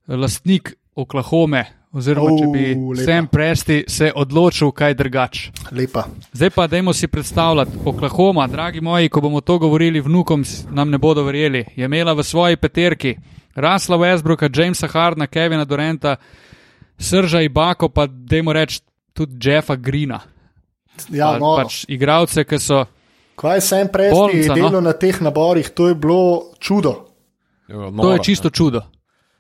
lastnik 0.08 0.76
Oklahome, 1.02 1.66
oziroma 1.92 2.36
če 2.38 2.48
bi 2.54 2.64
lepa. 2.76 3.06
Sam 3.06 3.28
Presti 3.28 3.84
se 3.88 4.12
odločil 4.16 4.72
kaj 4.72 4.94
drugače. 4.94 5.52
Lepa. 5.72 6.06
Zdaj 6.34 6.50
pa 6.50 6.68
dajmo 6.68 6.94
si 6.94 7.08
predstavljati, 7.08 7.82
Oklahoma, 7.86 8.48
dragi 8.48 8.82
moji, 8.82 9.10
ko 9.10 9.22
bomo 9.22 9.42
to 9.42 9.58
govorili 9.60 10.02
vnukom, 10.02 10.44
nam 10.70 10.90
ne 10.90 10.98
bodo 10.98 11.24
verjeli, 11.24 11.66
je 11.76 11.86
imela 11.86 12.14
v 12.14 12.24
svoji 12.24 12.58
peterki 12.58 13.16
Rasla 13.56 13.98
Westbrooka, 13.98 14.50
Jamesa 14.54 14.88
Hardna, 14.88 15.28
Kevina 15.28 15.66
Durenta, 15.66 16.16
Srža 17.00 17.42
Ibako, 17.42 17.90
pa 17.90 18.08
dajmo 18.08 18.54
reči 18.54 18.80
tudi 19.14 19.50
Jeffa 19.50 19.76
Greena. 19.76 20.20
Ja, 21.10 21.32
Pa- 21.34 21.40
no, 21.40 21.56
pač 21.58 21.86
igralce, 21.90 22.44
ki 22.44 22.60
so. 22.60 22.86
kaj 23.36 23.62
sem 23.62 23.88
prej 23.90 24.12
Bolnica, 24.12 24.54
no. 24.54 24.56
delal 24.56 24.84
na 24.84 24.94
teh 24.94 25.22
naborih, 25.22 25.70
to 25.74 25.88
je 25.88 25.96
bilo 25.96 26.54
čudo. 26.60 27.08
To 27.68 28.12
je 28.14 28.20
čisto 28.24 28.50
čudo. 28.50 28.84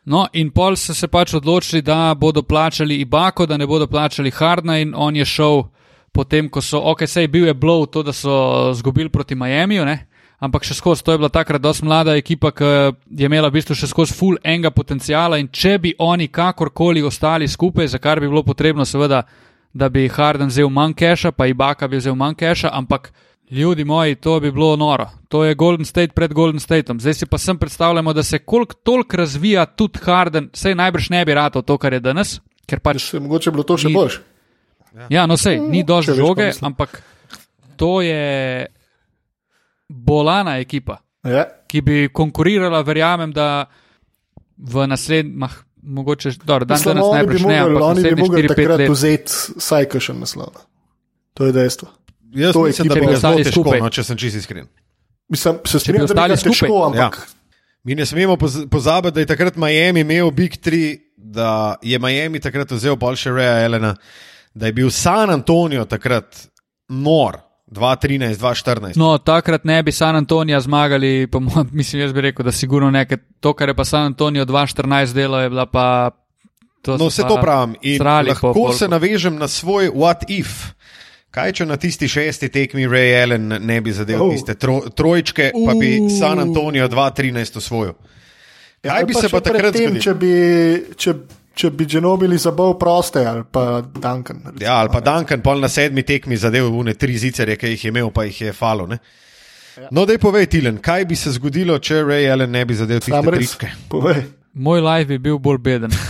No, 0.06 0.26
in 0.34 0.50
pol 0.50 0.76
so 0.76 0.96
se 0.98 1.08
pač 1.08 1.36
odločili, 1.38 1.82
da 1.86 2.16
bodo 2.18 2.42
plačali 2.42 2.96
Ibako, 3.02 3.46
da 3.46 3.58
ne 3.58 3.68
bodo 3.68 3.88
plačali 3.88 4.32
Hardna, 4.32 4.80
in 4.80 4.94
on 4.96 5.16
je 5.16 5.26
šel 5.26 5.64
potem, 6.12 6.50
ko 6.50 6.62
so, 6.62 6.82
ok, 6.92 7.06
sej 7.08 7.28
bil 7.28 7.46
je 7.48 7.54
blow 7.54 7.86
to, 7.86 8.04
da 8.04 8.14
so 8.14 8.74
zgubili 8.74 9.10
proti 9.10 9.36
Miamiju, 9.36 9.86
ne? 9.86 10.08
ampak 10.42 10.66
še 10.66 10.74
skozi, 10.74 11.04
to 11.06 11.14
je 11.14 11.20
bila 11.22 11.30
takrat 11.30 11.62
dosti 11.62 11.86
mlada 11.86 12.16
ekipa, 12.18 12.50
ki 12.50 12.66
je 13.14 13.28
imela 13.30 13.52
v 13.52 13.60
bistvu 13.60 13.78
še 13.78 13.92
skozi 13.92 14.16
full 14.18 14.40
enega 14.42 14.72
potencijala 14.74 15.38
in 15.38 15.52
če 15.54 15.76
bi 15.78 15.94
oni 16.02 16.32
kakorkoli 16.34 17.04
ostali 17.06 17.48
skupaj, 17.48 17.92
za 17.94 18.02
kar 18.02 18.20
bi 18.20 18.30
bilo 18.30 18.42
potrebno 18.44 18.86
seveda, 18.86 19.22
da 19.74 19.90
bi 19.90 20.08
Harden 20.10 20.50
vzel 20.50 20.70
manj 20.74 20.98
keša, 20.98 21.32
pa 21.38 21.46
Ibaka 21.48 21.88
bi 21.88 22.02
vzel 22.02 22.18
manj 22.18 22.40
keša, 22.42 22.74
ampak 22.74 23.12
Ljudje 23.52 23.86
moji, 23.86 24.16
to 24.16 24.40
bi 24.40 24.52
bilo 24.52 24.76
noro. 24.76 25.10
To 25.28 25.44
je 25.44 25.56
Golden 25.56 25.86
State 25.86 26.08
pred 26.08 26.34
Golden 26.34 26.60
Stateom. 26.60 27.00
Zdaj 27.00 27.14
si 27.14 27.26
pa 27.26 27.38
sem 27.38 27.58
predstavljamo, 27.58 28.14
da 28.14 28.24
se 28.24 28.40
koliko 28.40 28.74
toliko 28.76 29.18
razvija 29.18 29.66
tudi 29.66 30.00
Harden, 30.00 30.50
sej 30.54 30.76
najbrž 30.76 31.10
ne 31.10 31.26
bi 31.26 31.34
rado 31.34 31.62
to, 31.62 31.78
kar 31.78 31.94
je 31.94 32.00
danes, 32.00 32.38
ker 32.66 32.80
pač. 32.80 33.02
Še, 33.02 33.20
mogoče 33.20 33.50
je 33.50 33.52
bilo 33.52 33.64
to 33.64 33.78
še 33.78 33.88
Ni- 33.88 33.94
boljše. 33.94 34.20
Ja, 35.10 35.26
no 35.26 35.38
sej, 35.38 35.60
ni 35.62 35.84
dož 35.84 36.04
veš, 36.04 36.06
kaj 36.08 36.16
žoge, 36.18 36.46
mislim. 36.46 36.66
ampak 36.66 37.04
to 37.76 38.02
je 38.02 38.66
bolana 39.90 40.58
ekipa, 40.58 40.98
Ja. 41.24 41.46
ki 41.68 41.82
bi 41.82 42.10
konkurirala, 42.10 42.82
verjamem, 42.82 43.32
da 43.32 43.66
v 44.58 44.88
naslednjih, 44.88 45.52
mogoče, 45.84 46.32
dobro, 46.44 46.66
dan 46.66 46.76
Mislim, 46.76 46.96
danes 46.96 47.08
bi 47.08 47.16
najbrž 47.16 47.44
ne, 47.44 47.58
ampak 47.60 47.84
oni 47.84 48.04
bi 48.04 48.16
mogli 48.16 48.44
4-5 48.44 48.56
takrat 48.56 48.90
vzeti 48.90 49.32
vsaj 49.58 49.86
kakšen 49.86 50.20
naslov. 50.20 50.56
To 51.34 51.46
je 51.46 51.52
dejstvo. 51.52 51.88
Jaz 52.32 52.54
To 52.54 52.64
mislim, 52.64 52.88
da 52.88 52.96
bi 52.96 53.06
ga 53.06 53.18
zelo 53.18 53.38
težko, 53.38 53.52
skupaj. 53.54 53.80
no, 53.80 53.90
če 53.90 54.04
sem 54.04 54.18
čist 54.18 54.36
iskren. 54.36 54.68
Mislim, 55.30 55.60
se 55.66 55.80
strinjam, 55.80 56.06
da 56.06 56.14
bi 56.14 56.14
ostali 56.14 56.30
ga 56.30 56.36
težko, 56.38 56.54
skupaj. 56.56 56.86
ampak 56.86 57.18
Ja. 57.18 57.38
Mi 57.84 57.96
ne 57.96 58.06
smemo 58.06 58.36
poz- 58.36 58.68
pozabiti, 58.70 59.14
da 59.14 59.20
je 59.20 59.26
takrat 59.26 59.56
Miami 59.56 60.00
imel 60.00 60.32
Big 60.32 60.52
3, 60.54 61.00
da 61.18 61.76
je 61.82 62.00
Miami 62.00 62.40
takrat 62.40 62.72
vzel 62.72 62.96
pol 62.96 63.16
še 63.16 63.32
Reja 63.32 63.56
Elena, 63.60 63.96
da 64.54 64.66
je 64.66 64.74
bil 64.74 64.90
San 64.90 65.30
Antonijo 65.30 65.86
takrat 65.86 66.48
nor, 66.90 67.40
2-13, 67.68 68.36
2-14. 68.36 68.98
No, 68.98 69.18
takrat 69.18 69.64
ne 69.64 69.84
bi 69.84 69.92
San 69.92 70.16
Antonija 70.16 70.60
zmagali, 70.60 71.28
mojem, 71.34 71.70
mislim, 71.74 72.02
jaz 72.02 72.14
bi 72.14 72.22
rekel, 72.22 72.46
da 72.46 72.52
sigurno 72.52 72.92
nekaj. 72.92 73.18
To, 73.40 73.54
kar 73.54 73.70
je 73.70 73.76
pa 73.76 73.86
San 73.86 74.06
Antonijo 74.06 74.46
2-14 74.46 75.14
delo, 75.14 75.40
je 75.40 75.50
bila 75.50 75.66
pa. 75.66 76.12
To 76.82 76.98
No, 76.98 77.08
vse 77.08 77.22
pa 77.22 77.28
to 77.28 77.36
pravim. 77.42 77.76
In 77.82 78.02
lahko 78.02 78.54
po 78.54 78.74
se 78.74 78.88
navežem 78.88 79.36
na 79.36 79.48
svoj 79.48 79.90
what 79.90 80.26
if. 80.28 80.74
Kaj 81.32 81.52
če 81.54 81.66
na 81.66 81.78
tisti 81.78 82.08
šesti 82.08 82.50
tekmi 82.50 82.84
Ray 82.86 83.14
Allen 83.16 83.46
ne 83.62 83.82
bi 83.82 83.92
zadeval 83.92 84.28
Oh. 84.28 84.34
tiste 84.34 84.56
tro, 84.56 84.82
trojčke, 84.90 85.52
pa 85.58 85.74
bi 85.74 85.98
Uh. 85.98 86.10
San 86.12 86.40
Antonijo 86.40 86.88
2-13 86.88 87.58
osvojil? 87.58 87.94
Kaj 88.82 88.92
Ali 88.92 89.06
bi 89.06 89.14
se 89.14 89.30
pa 89.30 89.40
takrat 89.40 89.74
tem, 89.74 89.90
zgodilo? 89.90 90.02
če 90.02 90.14
bi, 90.16 90.32
če, 90.98 91.14
če 91.54 91.70
bi 91.72 91.86
Genobili 91.86 92.38
zabal 92.38 92.74
proste 92.76 93.24
ali 93.24 93.44
pa 93.46 93.64
Duncan. 93.82 94.42
recimo, 94.44 94.60
Ja, 94.60 94.76
ali 94.76 94.90
pa 94.90 95.00
ne. 95.00 95.06
Duncan 95.06 95.42
pol 95.42 95.60
na 95.60 95.70
sedmi 95.70 96.04
tekmi 96.04 96.36
zadev 96.36 96.68
une 96.68 96.94
tri 96.96 97.16
zicerje, 97.16 97.56
ki 97.56 97.68
jih 97.68 97.84
je 97.84 97.90
imel, 97.90 98.12
pa 98.12 98.24
jih 98.24 98.42
je 98.42 98.54
falo. 98.54 98.88
Ne? 98.88 98.98
No, 99.90 100.04
dej 100.06 100.18
povej, 100.18 100.46
Tilen, 100.48 100.78
kaj 100.80 101.06
bi 101.06 101.16
se 101.16 101.32
zgodilo, 101.32 101.80
če 101.80 102.02
Ray 102.04 102.28
Allen 102.28 102.52
ne 102.52 102.66
bi 102.66 102.74
zadeval 102.74 103.00
tiste 103.02 103.32
tričke? 103.32 103.72
povej. 103.88 104.24
Moj 104.54 104.82
live 104.82 105.06
bi 105.08 105.18
bil 105.20 105.40
bolj 105.40 105.58
beden. 105.60 105.92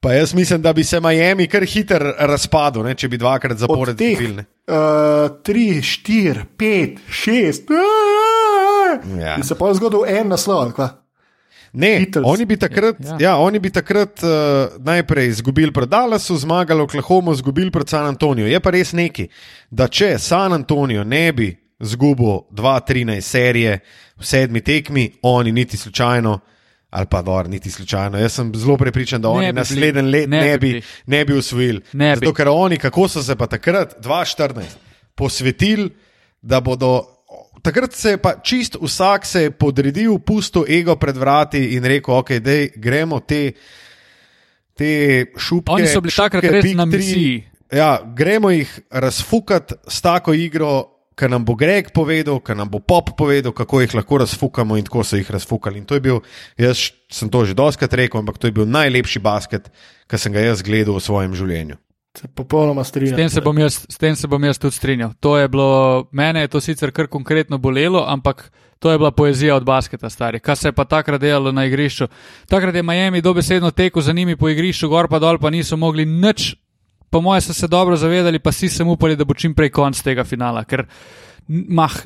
Pa 0.00 0.12
jaz 0.12 0.34
mislim, 0.34 0.62
da 0.62 0.72
bi 0.72 0.84
se 0.84 1.00
Miami 1.00 1.46
kar 1.46 1.64
hiter 1.64 2.02
razpadel, 2.18 2.82
ne, 2.82 2.94
če 2.94 3.08
bi 3.08 3.18
dvakrat 3.20 3.58
zapored 3.58 4.00
uh, 4.00 5.36
tri, 5.44 5.82
štiri, 5.82 6.46
pet, 6.56 7.02
šest. 7.10 7.68
Ja. 9.20 9.36
In 9.36 9.44
se 9.44 9.54
pa 9.54 9.68
je 9.68 9.74
zgodil 9.74 10.06
en 10.08 10.28
naslov. 10.32 10.72
kva? 10.72 10.88
Ne, 11.72 11.98
Beatles. 11.98 12.24
oni 12.26 12.44
bi 12.44 12.56
takrat, 12.56 12.96
Ja. 12.98 13.08
ja. 13.10 13.16
Ja, 13.20 13.36
oni 13.36 13.58
bi 13.58 13.70
takrat 13.70 14.22
uh, 14.22 14.30
najprej 14.78 15.28
izgubili 15.28 15.72
pred 15.72 15.88
Dallasom, 15.88 16.38
zmagali 16.38 16.82
Oklahoma, 16.82 17.32
izgubili 17.32 17.70
pred 17.70 17.88
San 17.88 18.06
Antonijo. 18.06 18.46
Je 18.46 18.60
pa 18.60 18.70
res 18.70 18.92
neki, 18.92 19.28
da 19.70 19.88
če 19.88 20.18
San 20.18 20.52
Antonijo 20.52 21.04
ne 21.04 21.32
bi 21.32 21.50
izgubil 21.80 22.48
2-13 22.50 23.20
serije 23.20 23.78
v 24.16 24.24
sedmi 24.24 24.60
tekmi, 24.60 25.10
oni 25.22 25.52
niti 25.52 25.76
slučajno. 25.76 26.38
Ali 26.90 27.06
pa 27.10 27.22
dor, 27.22 27.48
niti 27.48 27.70
slučajno. 27.70 28.18
Jaz 28.18 28.32
sem 28.32 28.52
zelo 28.54 28.76
prepričan, 28.76 29.22
da 29.22 29.28
Ne 29.28 29.34
oni 29.34 29.46
bi 29.46 29.52
naslednji 29.52 30.02
let 30.02 30.28
Ne 30.28 30.40
ne 30.40 30.58
bi 30.58 30.72
bi, 30.72 30.82
ne 31.06 31.24
bi 31.24 31.34
usvojili. 31.38 31.80
Ne 31.92 32.16
bi. 32.16 32.26
Zato, 32.26 32.34
ker 32.34 32.48
oni, 32.48 32.78
kako 32.78 33.08
so 33.08 33.22
se 33.22 33.36
pa 33.36 33.46
takrat, 33.46 33.94
2014, 34.02 34.62
posvetili, 35.14 35.90
da 36.42 36.60
bodo. 36.60 37.04
Takrat 37.62 37.92
se 37.92 38.10
je 38.10 38.18
pa 38.18 38.34
čist 38.42 38.76
vsak 38.82 39.26
se 39.26 39.42
je 39.42 39.50
podredil, 39.50 40.18
pustil 40.18 40.64
ego 40.68 40.96
pred 40.96 41.16
vrati 41.16 41.58
in 41.76 41.84
rekel: 41.84 42.14
Ok, 42.14 42.30
dej, 42.40 42.70
gremo 42.76 43.20
te, 43.20 43.52
te 44.74 45.26
šupke. 45.36 45.72
Oni 45.72 45.86
so 45.86 46.00
bili 46.00 46.14
takrat 46.16 46.42
šupke 46.42 46.56
res 46.56 46.64
Big 46.64 46.76
na 46.76 46.84
misiji. 46.84 47.44
Ja, 47.72 48.00
gremo 48.16 48.50
jih 48.50 48.80
razfukati 48.90 49.74
s 49.88 50.00
tako 50.00 50.34
igro, 50.34 50.99
ki 51.20 51.28
nam 51.28 51.44
bo 51.44 51.54
Greg 51.60 51.92
povedal, 51.92 52.40
ki 52.40 52.56
nam 52.56 52.70
bo 52.72 52.80
Pop 52.80 53.12
povedal, 53.18 53.52
kako 53.52 53.82
jih 53.84 53.94
lahko 54.00 54.22
razfukamo 54.24 54.78
in 54.80 54.88
tako 54.88 55.04
so 55.04 55.20
jih 55.20 55.28
razfukali. 55.28 55.82
In 55.82 55.84
to 55.84 55.98
je 55.98 56.00
bil, 56.00 56.22
jaz 56.56 56.90
sem 57.12 57.28
to 57.28 57.44
že 57.44 57.54
doskrat 57.54 57.92
rekel, 57.92 58.24
ampak 58.24 58.40
to 58.40 58.48
je 58.48 58.56
bil 58.56 58.64
najlepši 58.64 59.20
basket, 59.20 59.68
ki 60.08 60.16
sem 60.16 60.32
ga 60.32 60.40
jaz 60.40 60.64
gledal 60.64 60.96
v 60.96 61.04
svojem 61.04 61.36
življenju. 61.36 61.76
Se 62.16 62.26
popolnoma 62.26 62.82
S 62.82 62.90
strinjam. 62.90 63.16
tem, 63.16 63.28
se 63.30 63.40
bom 63.40 63.58
jaz, 63.58 63.86
s 63.86 63.98
tem 64.00 64.16
se 64.16 64.26
bom 64.26 64.42
jaz 64.42 64.58
tudi 64.58 64.74
strinjal. 64.74 65.12
To 65.20 65.36
je 65.38 65.46
bilo, 65.48 66.08
mene 66.10 66.40
je 66.42 66.48
to 66.48 66.60
sicer 66.60 66.90
kar 66.90 67.06
konkretno 67.06 67.58
bolelo, 67.58 68.02
ampak 68.02 68.50
to 68.80 68.90
je 68.90 68.98
bila 68.98 69.10
poezija 69.10 69.54
od 69.54 69.64
basketa, 69.64 70.10
stari. 70.10 70.40
Kaj 70.40 70.56
se 70.56 70.68
je 70.68 70.72
pa 70.72 70.84
takrat 70.84 71.20
delalo 71.20 71.52
na 71.52 71.68
igrišču? 71.68 72.08
Takrat 72.48 72.74
je 72.74 72.82
Miami 72.82 73.20
dobesedno 73.20 73.70
tekel 73.70 74.02
za 74.02 74.12
njimi 74.12 74.36
po 74.36 74.48
igrišču, 74.48 74.88
gor 74.88 75.08
pa 75.08 75.18
dol, 75.18 75.38
pa 75.38 75.50
niso 75.50 75.76
mogli 75.76 76.06
nič. 76.06 76.56
Po 77.10 77.20
mojem 77.20 77.42
so 77.42 77.54
se 77.54 77.68
dobro 77.68 77.96
zavedali, 77.96 78.38
pa 78.38 78.52
si 78.52 78.68
sem 78.68 78.88
upali, 78.88 79.16
da 79.16 79.24
bo 79.24 79.34
čim 79.34 79.54
prej 79.54 79.70
konc 79.74 79.98
tega 80.02 80.24
finala. 80.24 80.64
Ker, 80.64 80.84
mah, 81.48 81.96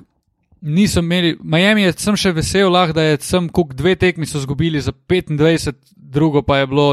niso 0.65 1.01
imeli, 1.01 1.37
Miami 1.43 1.83
je 1.83 1.93
sem 2.07 2.17
še 2.17 2.33
vesel, 2.33 2.71
lah, 2.73 2.93
da 2.97 3.05
je 3.05 3.19
sem 3.21 3.49
kuk 3.53 3.75
dve 3.77 3.95
tekmi 4.01 4.27
so 4.27 4.41
zgubili 4.41 4.81
za 4.81 4.93
25, 4.93 5.75
drugo 5.97 6.43
pa 6.43 6.63
je 6.63 6.67
bilo 6.67 6.89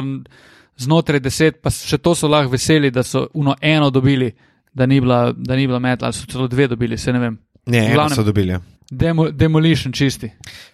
znotraj 0.82 1.22
10, 1.24 1.62
pa 1.64 1.72
še 1.72 2.02
to 2.04 2.16
so 2.16 2.28
lahko 2.28 2.52
veseli, 2.52 2.92
da 2.92 3.04
so 3.04 3.28
uno 3.34 3.56
eno 3.62 3.90
dobili, 3.90 4.32
da 4.74 4.86
ni 4.86 5.00
bila, 5.02 5.32
da 5.32 5.56
ni 5.56 5.68
bila 5.68 5.80
metla, 5.80 6.12
ali 6.12 6.20
so 6.20 6.28
celo 6.28 6.48
dve 6.52 6.68
dobili, 6.68 6.98
se 6.98 7.14
ne 7.14 7.20
vem. 7.20 7.40
Ne, 7.66 7.86
eno 7.94 8.10
so 8.10 8.28
dobili. 8.28 8.58
Ja. 8.58 8.62
Demo, 8.92 9.30
demolition 9.32 9.94
čisti. 9.94 10.28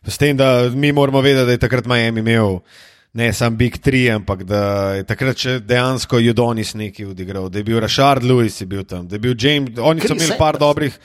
S 0.08 0.18
tem, 0.18 0.38
da 0.38 0.70
mi 0.74 0.92
moramo 0.92 1.22
vedeti, 1.22 1.46
da 1.46 1.52
je 1.52 1.62
takrat 1.62 1.86
Miami 1.86 2.20
imel 2.20 2.60
ne 3.18 3.32
samo 3.34 3.58
Big 3.58 3.78
Three, 3.78 4.12
ampak 4.14 4.44
da 4.46 4.62
je 4.94 5.04
takrat 5.10 5.38
še 5.42 5.60
dejansko 5.60 6.20
Judonis 6.22 6.76
nekaj 6.78 7.06
odigral, 7.08 7.50
da 7.50 7.60
je 7.60 7.66
bil 7.66 7.80
Rashard 7.82 8.24
Lewis 8.24 8.60
je 8.62 8.68
bil 8.70 8.84
tam, 8.86 9.08
da 9.08 9.16
je 9.16 9.24
bil 9.24 9.34
James, 9.36 9.74
oni 9.80 10.02
so 10.02 10.08
Chris 10.08 10.22
imeli 10.22 10.38
par 10.38 10.56
Anderson. 10.56 10.68
dobrih 10.68 11.00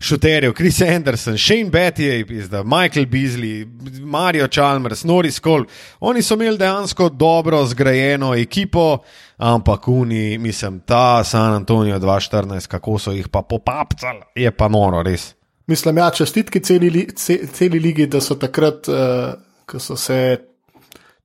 šuterjev, 0.00 0.52
Chris 0.52 0.82
Anderson, 0.82 1.38
Shane 1.38 1.70
Battier, 1.70 2.26
pizda, 2.26 2.60
Michael 2.62 3.06
Beasley, 3.06 3.64
Mario 4.02 4.48
Chalmers, 4.48 5.04
Norris 5.04 5.38
Cole. 5.40 5.64
Oni 6.00 6.20
so 6.22 6.34
imeli 6.34 6.58
dejansko 6.58 7.08
dobro 7.08 7.62
zgrajeno 7.64 8.34
ekipo, 8.36 8.98
ampak 9.38 9.88
uni, 9.88 10.38
mislim, 10.38 10.80
ta 10.80 11.24
San 11.24 11.54
Antonijo 11.54 11.98
2014, 11.98 12.68
kako 12.68 12.98
so 12.98 13.12
jih 13.12 13.28
pa 13.28 13.42
popapcali, 13.42 14.20
je 14.36 14.50
pa 14.50 14.68
noro, 14.68 15.00
res. 15.02 15.30
Mislim, 15.66 15.96
ja, 15.96 16.10
čestitke 16.10 16.60
celi, 16.60 16.90
li- 16.90 17.08
ce- 17.16 17.46
celi 17.48 17.78
ligi, 17.80 18.06
da 18.06 18.20
so 18.20 18.34
takrat, 18.36 18.88
uh, 18.88 19.32
ko 19.64 19.78
so 19.80 19.96
se 19.96 20.18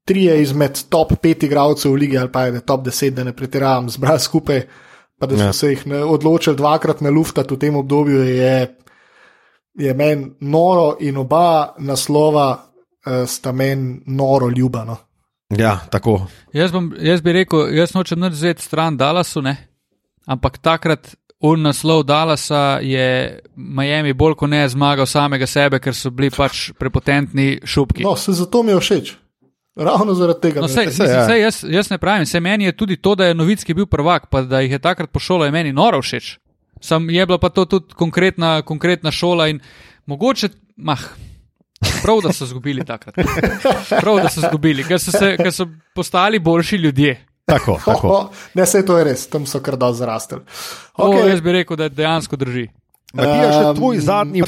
trije 0.09 0.39
izmed 0.41 0.79
top 0.89 1.13
pet 1.21 1.43
igralcev 1.45 1.93
v 1.93 2.01
ligi, 2.01 2.17
ali 2.17 2.31
pa 2.33 2.47
je 2.47 2.63
top 2.65 2.85
deset, 2.87 3.13
da 3.13 3.23
ne 3.27 3.33
pretiravam, 3.37 3.89
zbrali 3.93 4.19
skupaj, 4.19 4.63
pa 5.19 5.27
da 5.29 5.37
so 5.37 5.43
Ja. 5.43 5.53
se 5.53 5.69
jih 5.69 5.85
ne, 5.87 6.03
odločili 6.03 6.57
dvakrat 6.57 7.01
na 7.05 7.13
luftati 7.13 7.53
v 7.53 7.59
tem 7.61 7.75
obdobju, 7.77 8.23
je, 8.25 8.55
je 9.77 9.93
meni 9.93 10.31
noro 10.39 10.95
in 10.99 11.17
oba 11.21 11.75
naslova 11.77 12.47
uh, 12.57 13.27
sta 13.29 13.51
meni 13.51 13.99
noro 14.05 14.49
ljubano. 14.49 14.97
Ja, 15.49 15.79
tako. 15.91 16.27
Jaz, 16.53 16.71
bom, 16.71 16.91
jaz 17.01 17.21
bi 17.21 17.33
rekel, 17.33 17.69
jaz 17.77 17.93
nočem 17.93 18.19
nič 18.21 18.33
vzeti 18.33 18.65
stran 18.65 18.97
Dallasu, 18.97 19.41
ne? 19.41 19.55
ampak 20.29 20.57
takrat 20.61 21.15
un 21.41 21.61
naslov 21.61 22.03
Dallasa 22.03 22.79
je 22.81 23.39
Miami 23.55 24.13
bolj 24.13 24.35
kot 24.37 24.49
ne 24.49 24.67
zmagal 24.69 25.07
samega 25.09 25.47
sebe, 25.47 25.79
ker 25.79 25.95
so 25.95 26.11
bili 26.13 26.29
pač 26.29 26.69
prepotentni 26.77 27.59
šupki. 27.63 28.03
No, 28.05 28.15
se 28.15 28.33
zato 28.37 28.63
mi 28.63 28.71
je 28.75 28.79
všeč. 28.79 29.15
Ravno 29.79 30.13
zaradi 30.13 30.41
tega. 30.41 30.61
No, 30.61 30.67
sej, 30.67 30.75
sej, 30.75 30.85
mislim, 30.87 31.09
ja. 31.09 31.25
sej, 31.25 31.41
jaz, 31.41 31.63
jaz 31.63 31.89
ne 31.89 31.97
pravim, 31.97 32.25
se 32.25 32.39
meni 32.39 32.67
je 32.67 32.75
tudi 32.75 32.97
to, 32.97 33.15
da 33.15 33.29
je 33.29 33.35
Novitski 33.35 33.73
bil 33.73 33.85
prvak, 33.87 34.27
pa 34.29 34.41
da 34.41 34.59
jih 34.59 34.71
je 34.75 34.79
takrat 34.79 35.11
pošolo, 35.11 35.45
je 35.47 35.55
meni 35.55 35.73
noro 35.73 36.01
všeč. 36.01 36.37
Sam 36.81 37.09
je 37.09 37.25
bila 37.25 37.39
pa 37.39 37.49
to 37.49 37.65
tudi 37.65 37.95
konkretna, 37.95 38.61
konkretna 38.61 39.11
šola 39.11 39.47
in 39.47 39.59
mogoče, 40.05 40.49
mah, 40.77 40.99
prav, 42.03 42.21
da 42.23 42.33
so 42.33 42.43
izgubili 42.43 42.85
takrat. 42.85 43.15
Prav, 44.01 44.19
da 44.19 44.29
so 44.29 44.43
izgubili, 44.45 44.83
ker 44.83 44.99
so, 44.99 45.11
se, 45.11 45.35
ker 45.37 45.51
so 45.53 45.67
postali 45.95 46.39
boljši 46.39 46.75
ljudje. 46.75 47.15
Tako, 47.45 47.79
tako. 47.85 48.07
Oh, 48.07 48.27
ne, 48.53 48.65
se 48.65 48.85
to 48.85 48.97
je 48.97 49.07
res, 49.07 49.27
tam 49.27 49.47
so 49.47 49.61
kar 49.63 49.77
dosti 49.79 50.03
zrastali. 50.03 50.41
Okay. 50.93 51.21
Okay. 51.23 51.29
Jaz 51.29 51.41
bi 51.41 51.51
rekel, 51.51 51.79
da 51.79 51.89
dejansko 51.89 52.39
drži. 52.39 52.67
Matija, 53.13 53.51
še 53.53 53.67
Um, 53.69 53.75
tvoj 53.75 53.99
zadnji. 54.05 54.43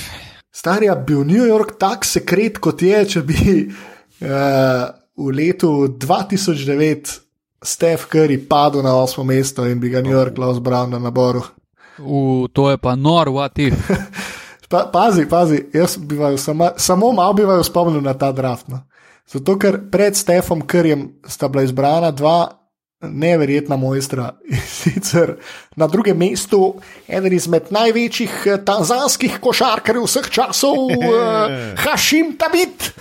Star 0.51 0.83
je 0.83 0.95
bil 1.07 1.23
New 1.25 1.47
York 1.47 1.77
tak 1.79 2.05
sekret, 2.05 2.59
kot 2.59 2.81
je, 2.83 3.05
če 3.15 3.21
bi 3.25 3.37
uh, 3.63 5.00
v 5.17 5.31
letu 5.31 5.87
2009 5.97 7.19
Steph 7.63 8.09
Curry 8.09 8.37
padel 8.37 8.81
na 8.83 8.95
osmo 8.95 9.23
mesto 9.23 9.65
in 9.65 9.79
bi 9.79 9.89
ga 9.89 10.01
New 10.01 10.13
York 10.13 10.37
lahko 10.37 10.57
zbral 10.57 10.89
na 10.89 10.99
naboru. 10.99 11.43
U, 11.99 12.47
to 12.53 12.71
je 12.71 12.77
pa 12.77 12.95
nor, 12.95 13.29
what 13.29 13.59
if. 13.59 13.75
Pa, 14.71 14.87
pazi, 14.87 15.25
pazi, 15.27 15.65
jaz 15.73 15.97
bi 15.99 16.15
vaju 16.15 16.37
sama, 16.39 16.71
samo 16.77 17.11
malo 17.11 17.33
bi 17.33 17.43
vaju 17.43 17.63
spomnil 17.63 18.01
na 18.01 18.13
ta 18.13 18.31
draft. 18.31 18.69
No. 18.71 18.79
Zato, 19.27 19.57
ker 19.59 19.77
pred 19.91 20.15
Stephom 20.15 20.61
Curryjem 20.63 21.09
sta 21.27 21.49
bila 21.51 21.65
izbrana 21.67 22.11
dva 22.15 22.61
neverjetna 23.01 23.75
mojstra. 23.75 24.31
In 24.55 24.61
sicer 24.67 25.35
na 25.75 25.87
drugem 25.87 26.17
mestu 26.17 26.75
eden 27.07 27.33
izmed 27.33 27.67
največjih 27.69 28.43
eh, 28.45 28.61
tanzanskih 28.65 29.39
košarkarjev 29.43 30.07
vseh 30.07 30.29
časov, 30.31 30.79
uh, 30.87 31.51
Hashim 31.83 32.37
Tabit. 32.39 32.93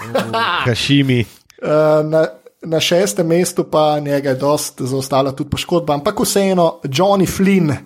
Kašimi. 0.65 1.25
Uh, 1.63 2.11
na, 2.11 2.27
na 2.63 2.81
šestem 2.81 3.27
mestu 3.27 3.65
pa 3.65 4.01
njega 4.01 4.29
je 4.29 4.35
dost 4.35 4.81
zaostala 4.81 5.33
tudi 5.33 5.51
poškodba, 5.51 5.95
ampak 5.95 6.21
vseeno 6.21 6.81
Johnny 6.85 7.27
Flynn. 7.27 7.77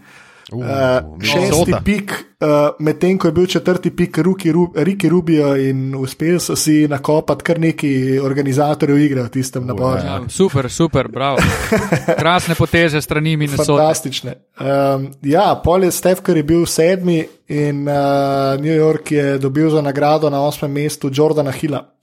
Uh, 0.53 1.21
šesti 1.23 1.39
Minnesota. 1.39 1.81
pik, 1.85 2.13
uh, 2.13 2.49
medtem 2.79 3.19
ko 3.19 3.29
je 3.29 3.33
bil 3.33 3.47
četrti 3.47 3.91
pik 3.97 4.19
Ruki, 4.19 4.53
Ru, 4.53 4.73
Riki 4.77 5.09
Rubio 5.09 5.57
in 5.57 5.95
uspeli 5.95 6.41
so 6.41 6.57
si 6.57 6.89
nakopati 6.89 7.45
kar 7.45 7.61
neki 7.61 8.19
organizatorjev 8.21 8.99
igre 8.99 9.23
v 9.23 9.29
tistem 9.29 9.67
naboru. 9.67 9.97
Ja, 9.97 10.21
super, 10.29 10.71
super, 10.71 11.09
bravo. 11.09 11.39
Krasne 12.21 12.55
poteze 12.55 13.01
strani 13.01 13.37
Minnesota. 13.37 13.73
Fantastične. 13.73 14.35
Um, 14.61 15.09
ja, 15.23 15.61
pol 15.65 15.89
je 15.89 15.91
Steph, 15.91 16.23
ker 16.23 16.37
je 16.37 16.45
bil 16.45 16.67
sedmi 16.67 17.25
in 17.49 17.89
uh, 17.89 18.61
New 18.61 18.75
York 18.75 19.13
je 19.13 19.39
dobil 19.39 19.71
za 19.71 19.81
nagrado 19.81 20.31
na 20.31 20.45
osmem 20.45 20.73
mestu 20.73 21.11
Jordana 21.13 21.51
Hilla. 21.51 21.94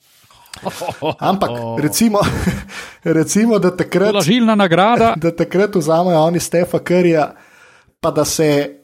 Ampak 1.20 1.50
recimo, 1.80 2.20
recimo 3.04 3.60
da 3.60 3.76
takrat. 3.78 4.14
Lažilna 4.14 4.56
nagrada. 4.56 5.14
da 5.22 5.36
takrat 5.36 5.76
vzamejo 5.76 6.20
oni 6.20 6.40
Stefa 6.40 6.80
Curryja, 6.80 7.32
pa 8.00 8.12
da 8.12 8.26
se 8.26 8.82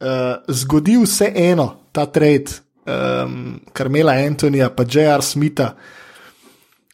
uh, 0.00 0.08
zgodi 0.48 0.96
vseeno 1.04 1.76
ta 1.92 2.06
trade, 2.06 2.60
um, 2.86 3.60
Karmela 3.72 4.12
Antonija, 4.12 4.70
pa 4.70 4.82
J.R. 4.82 5.22
Smitha, 5.22 5.74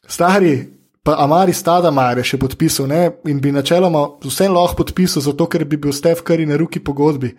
stari, 0.06 0.76
pa 1.02 1.16
Amari 1.18 1.52
Stadamar 1.52 2.18
je 2.18 2.24
še 2.32 2.38
podpisal 2.38 2.88
ne? 2.90 3.02
in 3.30 3.40
bi 3.40 3.52
načeloma 3.54 4.02
vse 4.24 4.48
lahko 4.50 4.82
podpisal, 4.82 5.22
zato 5.22 5.46
ker 5.46 5.64
bi 5.64 5.78
bil 5.78 5.94
Stef 5.94 6.24
Kari 6.26 6.46
na 6.46 6.58
ruki 6.58 6.82
pogodbi. 6.82 7.30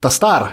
Ta 0.00 0.10
star. 0.12 0.50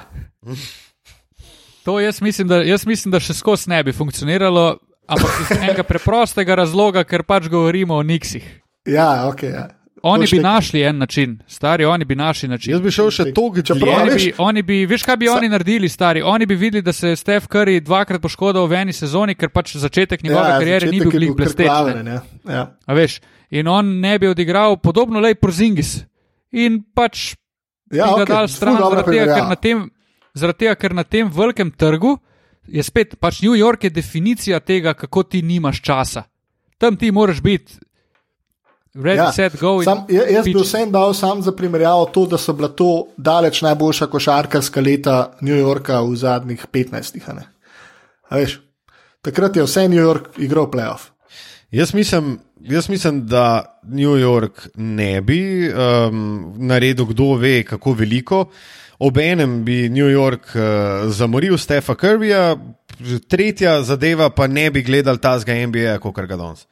To 1.83 1.97
jaz 1.99 2.21
mislim, 2.21 2.47
da, 2.47 2.61
jaz 2.63 2.85
mislim, 2.87 3.11
da 3.11 3.19
še 3.19 3.33
skozi 3.35 3.69
ne 3.73 3.81
bi 3.83 3.91
funkcioniralo, 3.91 4.77
ampak 5.07 5.31
iz 5.41 5.51
enega 5.53 5.83
preprostega 5.83 6.55
razloga, 6.55 7.03
ker 7.03 7.23
pač 7.23 7.47
govorimo 7.47 7.93
o 7.93 8.03
Niksih. 8.03 8.43
Ja, 8.85 9.27
ok. 9.27 9.43
Ja. 9.43 9.67
Oni 10.03 10.25
To 10.25 10.31
bi 10.31 10.37
še- 10.37 10.41
našli 10.43 10.81
en 10.81 10.97
način, 10.97 11.39
stari, 11.47 11.85
oni 11.85 12.05
bi 12.05 12.15
našli 12.15 12.49
način. 12.49 12.71
Jaz 12.71 12.81
bi 12.81 12.91
šel 12.91 13.11
še 13.11 13.33
toliko 13.33 13.61
Čeprav, 13.61 13.89
Oni 13.91 14.03
dlje. 14.03 14.13
veš- 14.13 14.25
bi, 14.25 14.33
oni 14.39 14.61
bi, 14.63 14.85
veš, 14.87 15.03
kaj 15.03 15.17
bi 15.17 15.25
Sa- 15.27 15.33
oni 15.33 15.49
naredili, 15.49 15.89
stari? 15.89 16.21
Oni 16.23 16.45
bi 16.45 16.55
videli, 16.55 16.81
da 16.81 16.93
se 16.93 17.09
je 17.09 17.15
Stef 17.15 17.45
Curry 17.47 17.79
dvakrat 17.79 18.21
poškodoval 18.21 18.67
v 18.67 18.73
eni 18.73 18.93
sezoni, 18.93 19.35
ker 19.35 19.49
pač 19.49 19.75
začetek 19.75 20.23
njegove 20.23 20.49
Ja, 20.49 20.57
kariere 20.57 20.89
ni 20.89 20.99
bil 20.99 21.11
glih 21.11 21.35
blesteč. 21.35 21.69
ne. 22.03 22.21
Ja. 22.45 22.71
A 22.87 22.93
veš, 22.93 23.19
in 23.51 23.67
on 23.67 23.99
ne 23.99 24.17
bi 24.19 24.27
odigral 24.27 24.77
podobno 24.77 25.19
lej 25.19 25.35
Porzingis. 25.35 26.05
In 26.51 26.83
pač 26.95 27.35
Ja, 27.91 28.05
bi 28.05 28.11
ga 28.11 28.23
ok, 28.23 28.27
dal 28.27 28.47
stran, 28.47 28.77
zaradi 28.77 28.89
tega, 28.89 29.03
ker 29.03 29.05
primerjava. 29.05 29.49
na 29.49 29.55
tem, 29.55 29.91
zaradi 30.33 30.57
tega, 30.57 30.75
ker 30.75 30.93
na 30.93 31.03
tem 31.03 31.29
velikem 31.29 31.71
trgu 31.71 32.17
je 32.71 32.83
spet, 32.83 33.15
pač 33.19 33.41
New 33.41 33.53
York 33.53 33.83
je 33.83 33.89
definicija 33.91 34.59
tega, 34.59 34.93
kako 34.93 35.23
ti 35.23 35.41
nimaš 35.41 35.81
časa. 35.81 36.23
Tam 36.77 36.95
ti 36.95 37.11
moraš 37.11 37.41
biti 37.41 37.73
ready, 38.93 39.17
Ja, 39.17 39.31
set, 39.31 39.55
go. 39.55 39.83
Sam, 39.83 40.05
ja- 40.09 40.27
jaz 40.29 40.45
bi 40.45 40.53
pič. 40.53 40.61
vsem 40.63 40.91
dal 40.91 41.13
sam 41.13 41.41
za 41.41 41.51
primerjavo 41.51 42.05
to, 42.07 42.25
da 42.25 42.37
so 42.37 42.53
bila 42.53 42.67
to 42.67 42.87
daleč 43.17 43.61
najboljša 43.61 44.07
košarkarska 44.07 44.81
leta 44.81 45.15
New 45.41 45.55
Yorka 45.55 46.01
v 46.01 46.15
zadnjih 46.15 46.65
15. 46.67 47.21
a 47.27 47.33
ne. 47.33 47.45
A 48.23 48.37
veš, 48.37 48.59
takrat 49.21 49.55
je 49.55 49.63
vse 49.63 49.87
New 49.87 50.01
York 50.01 50.35
igral 50.37 50.67
playoff. 50.67 51.11
Jaz 51.71 51.93
mislim, 51.93 52.39
jaz 52.61 52.89
mislim, 52.89 53.25
da 53.25 53.45
New 53.83 54.17
York 54.17 54.67
ne 54.75 55.21
bi 55.21 55.39
um, 55.65 56.19
naredil, 56.57 57.05
kdo 57.05 57.33
ve, 57.35 57.63
kako 57.63 57.93
veliko. 57.93 58.45
Obenem 59.01 59.63
bi 59.65 59.89
New 59.89 60.09
York 60.11 60.51
uh, 60.53 61.09
zamoril 61.09 61.57
Stefa 61.57 61.95
Kirbyja, 61.97 62.53
tretja 63.29 63.79
zadeva 63.81 64.29
pa 64.29 64.45
ne 64.47 64.67
bi 64.69 64.83
gledal 64.85 65.17
tazga 65.17 65.55
NBA, 65.57 65.97
kot 66.03 66.19
ga 66.21 66.37
danes. 66.37 66.67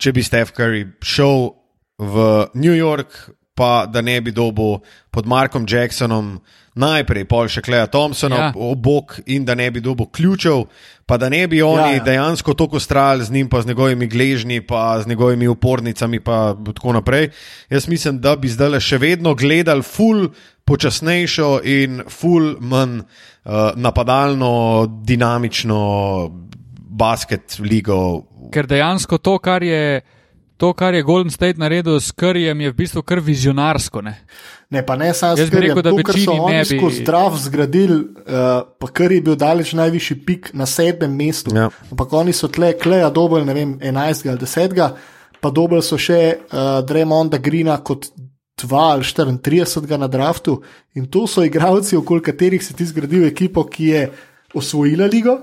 Če 0.00 0.14
bi 0.16 0.24
Stef 0.24 0.54
Curry 0.56 0.86
šel 1.04 1.50
v 2.00 2.24
New 2.56 2.72
York, 2.72 3.18
pa 3.54 3.86
da 3.86 4.00
ne 4.00 4.20
bi 4.20 4.32
dobil 4.32 4.78
pod 5.10 5.26
Markom 5.26 5.66
Jacksonom 5.68 6.38
najprej 6.74 7.26
pol 7.28 7.48
še 7.52 7.60
Kleja 7.60 7.86
Thompsona 7.86 8.36
Ja. 8.36 8.52
obok 8.56 9.18
in 9.26 9.44
da 9.44 9.54
ne 9.54 9.70
bi 9.70 9.80
dobil 9.80 10.06
ključev, 10.08 10.64
pa 11.06 11.18
da 11.20 11.28
ne 11.28 11.44
bi 11.46 11.60
oni 11.62 11.76
Ja, 11.76 11.86
ja, 11.86 11.92
ja. 11.92 11.96
ja. 12.00 12.04
dejansko 12.04 12.54
toliko 12.54 12.80
strali 12.80 13.24
z 13.24 13.30
njim, 13.30 13.48
pa 13.48 13.60
z 13.62 13.66
njegovimi 13.66 14.06
gležnji, 14.06 14.60
pa 14.66 15.00
z 15.02 15.06
njegovimi 15.06 15.48
upornicami, 15.48 16.20
pa 16.20 16.56
tako 16.74 16.92
naprej. 16.92 17.28
Jaz 17.70 17.88
mislim, 17.88 18.20
da 18.20 18.36
bi 18.36 18.48
zdaj 18.48 18.80
še 18.80 18.98
vedno 18.98 19.34
gledali 19.34 19.82
ful 19.82 20.30
počasnejšo 20.64 21.60
in 21.64 22.02
ful 22.08 22.56
manj 22.60 23.02
uh, 23.04 23.76
napadalno, 23.76 24.86
dinamično 25.04 25.82
basket 26.88 27.58
ligo. 27.60 28.24
Ker 28.52 28.66
dejansko 28.66 29.18
to, 29.18 29.38
kar 29.38 29.62
je. 29.62 30.00
To, 30.62 30.70
kar 30.72 30.94
je 30.94 31.02
Golden 31.02 31.30
State 31.34 31.58
naredil 31.58 31.98
s 31.98 32.12
Curryjem, 32.14 32.60
je 32.62 32.70
v 32.70 32.74
bistvu 32.78 33.02
kar 33.02 33.18
vizionarsko. 33.18 33.98
Ne? 33.98 34.12
Ne, 34.70 34.84
pa 34.86 34.94
ne 34.94 35.10
samo 35.10 35.34
bi 35.34 35.46
skrbi, 35.48 35.62
rekel, 35.66 35.82
da 35.82 35.90
to, 35.90 36.02
kar 36.06 36.18
so 36.22 36.36
oni 36.38 36.60
bi- 36.60 36.78
skozi 36.78 37.02
zdrav 37.02 37.38
zgradili, 37.42 37.96
uh, 37.98 38.62
pa 38.78 38.90
kar 38.94 39.10
je 39.10 39.24
bil 39.26 39.34
daleč 39.34 39.72
najvišji 39.74 40.16
pik 40.22 40.52
na 40.54 40.68
sedmem 40.70 41.16
mestu. 41.18 41.50
Ja. 41.50 41.66
Ampak 41.90 42.14
oni 42.14 42.30
so 42.30 42.46
tle, 42.46 42.76
kleja 42.78 43.10
dobili, 43.10 43.42
ne 43.48 43.56
vem, 43.58 43.72
11 43.82 44.30
ali 44.30 44.38
10, 44.38 44.86
pa 45.42 45.50
dobili 45.50 45.82
so 45.82 45.98
še 45.98 46.20
uh, 46.38 46.78
Dremonda 46.86 47.42
Greena 47.42 47.80
kot 47.82 48.12
2 48.62 48.78
ali 48.78 49.02
34 49.02 49.98
na 49.98 50.06
draftu. 50.06 50.60
In 50.94 51.10
to 51.10 51.26
so 51.26 51.42
igralci, 51.42 51.98
okoli 51.98 52.22
katerih 52.22 52.62
si 52.62 52.78
ti 52.78 52.86
zgradil 52.86 53.26
ekipo, 53.26 53.66
ki 53.66 53.90
je 53.90 54.06
osvojila 54.54 55.10
ligo 55.10 55.40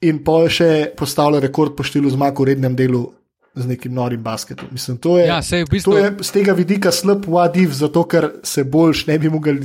in 0.00 0.24
pa 0.24 0.40
je 0.46 0.50
še 0.56 0.72
postavila 0.96 1.42
rekord 1.42 1.76
po 1.76 1.84
številu 1.84 2.16
zmag 2.16 2.38
v 2.40 2.54
rednem 2.54 2.72
delu. 2.78 3.17
Z 3.58 3.66
nekim 3.66 3.94
norim 3.94 4.22
basketom. 4.22 4.68
Mislim, 4.72 4.96
to 4.98 5.18
je, 5.18 5.26
Ja, 5.26 5.42
saj 5.42 5.64
v 5.64 5.68
bistvu- 5.72 5.92
to 5.92 5.98
je 5.98 6.12
z 6.22 6.30
tega 6.30 6.52
vidika 6.52 6.92
slab 6.92 7.24
wadiv, 7.26 7.72
zato 7.74 8.04
ker 8.04 8.30
se 8.42 8.64
boljš 8.64 9.06
ne 9.06 9.18
bi 9.18 9.30
mogel 9.30 9.56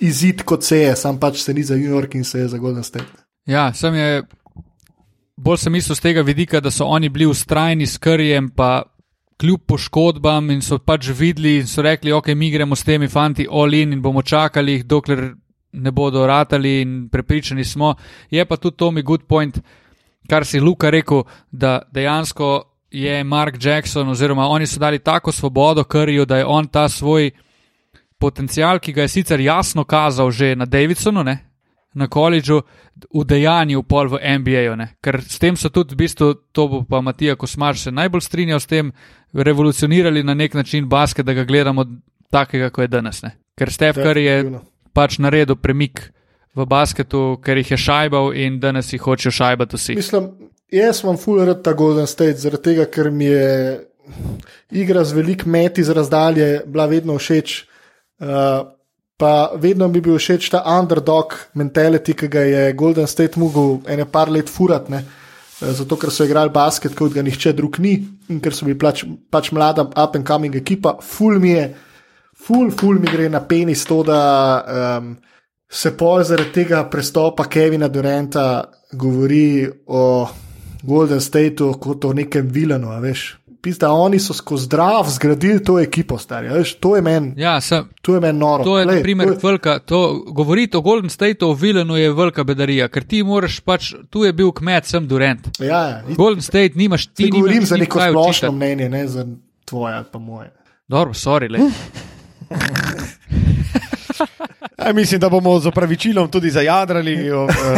izid 0.00 0.42
kot 0.42 0.64
se 0.64 0.78
je, 0.78 0.96
sam 0.96 1.18
pač 1.20 1.38
se 1.42 1.54
ni 1.54 1.62
za 1.62 1.76
New 1.76 1.90
York 1.90 2.14
in 2.14 2.24
se 2.24 2.38
je 2.38 2.48
za 2.48 2.58
Golden 2.58 2.82
State. 2.82 3.06
Ja, 3.46 3.72
sem 3.72 3.94
je. 3.94 4.22
Bolj 5.36 5.56
sem 5.56 5.72
mislil 5.72 5.94
z 5.94 6.00
tega 6.02 6.22
vidika, 6.22 6.60
da 6.60 6.70
so 6.70 6.84
oni 6.84 7.08
bili 7.08 7.26
ustrajni 7.26 7.86
s 7.86 7.98
Curryjem, 7.98 8.50
pa 8.56 8.82
kljub 9.38 9.60
poškodbam 9.66 10.50
in 10.50 10.62
so 10.62 10.78
pač 10.78 11.08
videli 11.14 11.60
in 11.60 11.66
so 11.66 11.82
rekli, 11.82 12.12
ok, 12.12 12.26
mi 12.34 12.50
gremo 12.50 12.76
s 12.76 12.82
temi 12.82 13.08
fanti 13.08 13.46
all 13.50 13.74
in 13.74 14.02
bomo 14.02 14.22
čakali 14.22 14.72
jih, 14.72 14.84
dokler 14.84 15.34
ne 15.72 15.90
bodo 15.90 16.26
ratali 16.26 16.80
in 16.80 17.08
prepričani 17.08 17.64
smo. 17.64 17.94
Je 18.30 18.44
pa 18.44 18.56
tudi 18.56 18.76
to 18.76 18.90
mi 18.90 19.02
good 19.02 19.22
point, 19.28 19.60
kar 20.28 20.46
si 20.46 20.60
Luka 20.60 20.90
rekel, 20.90 21.22
da 21.50 21.82
dejansko 21.92 22.62
je 22.90 23.24
Mark 23.24 23.64
Jackson 23.64 24.08
oziroma 24.08 24.48
oni 24.48 24.66
so 24.66 24.80
dali 24.80 24.98
tako 24.98 25.32
svobodo 25.32 25.82
Curryju, 25.82 26.24
da 26.24 26.36
je 26.36 26.46
on 26.46 26.66
ta 26.66 26.88
svoj 26.88 27.30
potencial, 28.18 28.78
ki 28.78 28.92
ga 28.92 29.02
je 29.02 29.08
sicer 29.08 29.40
jasno 29.40 29.84
kazal 29.84 30.30
že 30.30 30.56
na 30.56 30.64
Davidsonu, 30.64 31.22
ne, 31.24 31.38
na 31.94 32.08
koledžu, 32.08 32.62
v 33.14 33.24
dejanju 33.24 33.82
pol 33.82 34.08
v 34.08 34.18
NBA-ju. 34.38 34.74
Ker 35.02 35.20
s 35.22 35.38
tem 35.38 35.56
so 35.56 35.70
tudi, 35.70 35.94
v 35.94 35.98
bistvu, 35.98 36.34
to 36.52 36.68
bo 36.68 36.82
pa 36.82 37.00
Matija 37.00 37.36
Kosmar 37.36 37.78
se 37.78 37.90
najbolj 37.90 38.20
strinjal 38.20 38.60
s 38.60 38.66
tem, 38.66 38.92
revolucionirali 39.32 40.22
na 40.22 40.34
nek 40.34 40.54
način 40.54 40.88
basket, 40.88 41.26
da 41.26 41.32
ga 41.32 41.44
gledamo 41.44 41.84
takega, 42.30 42.70
kot 42.70 42.82
je 42.82 42.88
danes. 42.88 43.22
Ne. 43.22 43.36
Ker 43.58 43.72
Steph 43.72 43.98
Curry 43.98 44.24
je 44.26 44.60
pač 44.92 45.18
naredil 45.18 45.56
premik 45.56 46.10
v 46.56 46.66
basketu, 46.66 47.38
ker 47.42 47.58
jih 47.58 47.70
je 47.70 47.78
šajbal 47.78 48.32
in 48.34 48.58
danes 48.60 48.92
jih 48.92 49.02
hočejo 49.02 49.32
šajbati 49.32 49.76
vsi. 49.76 49.94
Mislim, 49.94 50.30
jaz 50.72 51.00
sem 51.00 51.16
full 51.16 51.44
rad 51.44 51.62
ta 51.62 51.72
Golden 51.72 52.06
State, 52.06 52.40
zaradi 52.42 52.70
tega, 52.70 52.86
ker 52.86 53.10
mi 53.10 53.30
je 53.30 53.84
igra 54.70 55.04
z 55.04 55.12
velik 55.16 55.44
meti 55.46 55.84
z 55.84 55.94
razdalje 55.96 56.62
bila 56.66 56.86
vedno 56.86 57.18
všeč. 57.18 57.64
Uh, 58.18 58.66
pa 59.18 59.50
vedno 59.58 59.88
je 59.90 60.00
bil 60.00 60.18
všeč 60.18 60.50
ta 60.50 60.62
underdog 60.78 61.34
mentality, 61.54 62.14
ki 62.14 62.28
ga 62.28 62.42
je 62.46 62.72
Golden 62.72 63.06
State 63.06 63.38
mogel 63.38 63.80
ene 63.90 64.06
par 64.06 64.30
let 64.30 64.48
furat. 64.48 64.88
Ne? 64.88 65.02
Eh, 65.60 65.72
Zato, 65.74 65.96
ker 65.98 66.10
so 66.14 66.24
igrali 66.24 66.54
basket, 66.54 66.94
kot 66.94 67.12
ga 67.12 67.22
nihče 67.22 67.52
drug 67.58 67.80
ni, 67.82 67.96
in 68.30 68.40
ker 68.40 68.54
so 68.54 68.66
bili 68.66 68.78
pač, 68.78 69.02
pač 69.30 69.50
mlada, 69.50 69.82
up 69.82 70.14
and 70.14 70.26
coming 70.26 70.54
ekipa, 70.54 70.98
ful 71.02 71.40
mi 71.42 71.56
je, 71.56 71.64
ful, 72.46 72.70
ful 72.70 73.00
mi 73.02 73.10
gre 73.10 73.26
na 73.28 73.42
penis 73.42 73.82
to, 73.88 74.04
da 74.06 74.20
um, 74.62 75.16
se 75.68 75.92
pol 75.98 76.22
zaradi 76.24 76.54
tega 76.54 76.84
prestopa 76.90 77.48
Kevina 77.50 77.88
Duranta 77.90 78.44
govori 78.94 79.66
o 79.86 80.04
Golden 80.82 81.20
Stateu 81.20 81.74
kot 81.74 82.04
o 82.04 82.12
nekem 82.12 82.48
vilanu, 82.48 82.88
a 82.88 82.98
veš. 82.98 83.38
Pista, 83.60 83.90
oni 83.90 84.18
so 84.18 84.32
skozi 84.32 84.64
zdrav 84.64 85.04
zgradili 85.08 85.58
to 85.58 85.80
ekipo, 85.80 86.18
stari, 86.18 86.48
veš, 86.48 86.74
to 86.74 86.96
je 86.96 87.02
meni, 87.02 87.32
Ja, 87.36 87.60
sem, 87.60 87.88
to 88.02 88.14
je 88.14 88.20
meni 88.20 88.38
noro. 88.38 88.64
To 88.64 88.78
je, 88.78 88.86
na 88.86 88.92
Glej, 88.92 89.02
primer, 89.02 89.26
to 89.26 89.32
je- 89.32 89.38
velika, 89.42 89.78
to, 89.78 90.24
govoriti 90.28 90.76
o 90.76 90.80
Golden 90.80 91.10
Stateu, 91.10 91.48
o 91.48 91.54
Vilenu 91.54 91.96
je 91.96 92.12
velika 92.12 92.44
bedarija, 92.44 92.88
ker 92.88 93.04
ti 93.04 93.22
moraš 93.22 93.60
pač, 93.60 93.94
tu 94.10 94.24
je 94.24 94.32
bil 94.32 94.52
kmet, 94.52 94.86
sem 94.86 95.08
Durant. 95.08 95.48
Ja, 95.58 95.66
ja, 95.66 96.02
Golden 96.10 96.42
State 96.42 96.70
nimaš 96.74 97.06
ti. 97.06 97.14
ti 97.16 97.30
govorim 97.30 97.54
nimaš 97.54 97.68
za 97.68 97.76
neko 97.76 98.00
splošno 98.00 98.30
očitati. 98.30 98.54
mnenje, 98.54 98.88
ne 98.88 99.08
za 99.08 99.26
tvoje 99.64 99.94
ali 99.94 100.04
pa 100.12 100.18
moje. 100.18 100.52
Dobro, 100.88 101.12
sorry, 101.12 101.50
le. 101.50 101.58
Ja, 104.86 104.92
mislim, 104.92 105.20
da 105.20 105.28
bomo 105.28 105.60
z 105.60 105.66
opravičilom 105.66 106.30
tudi 106.30 106.50
zajadrali 106.50 107.14
eh, 107.14 107.32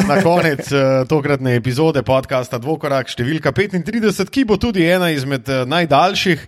na 0.09 0.23
konec 0.23 0.73
eh, 0.73 1.05
tokratne 1.09 1.55
epizode 1.57 2.03
podcasta 2.03 2.59
Dvokorak 2.61 3.09
številka 3.09 3.55
35, 3.57 4.29
ki 4.29 4.45
bo 4.45 4.59
tudi 4.61 4.85
ena 4.85 5.09
izmed 5.11 5.49
najdaljših. 5.67 6.45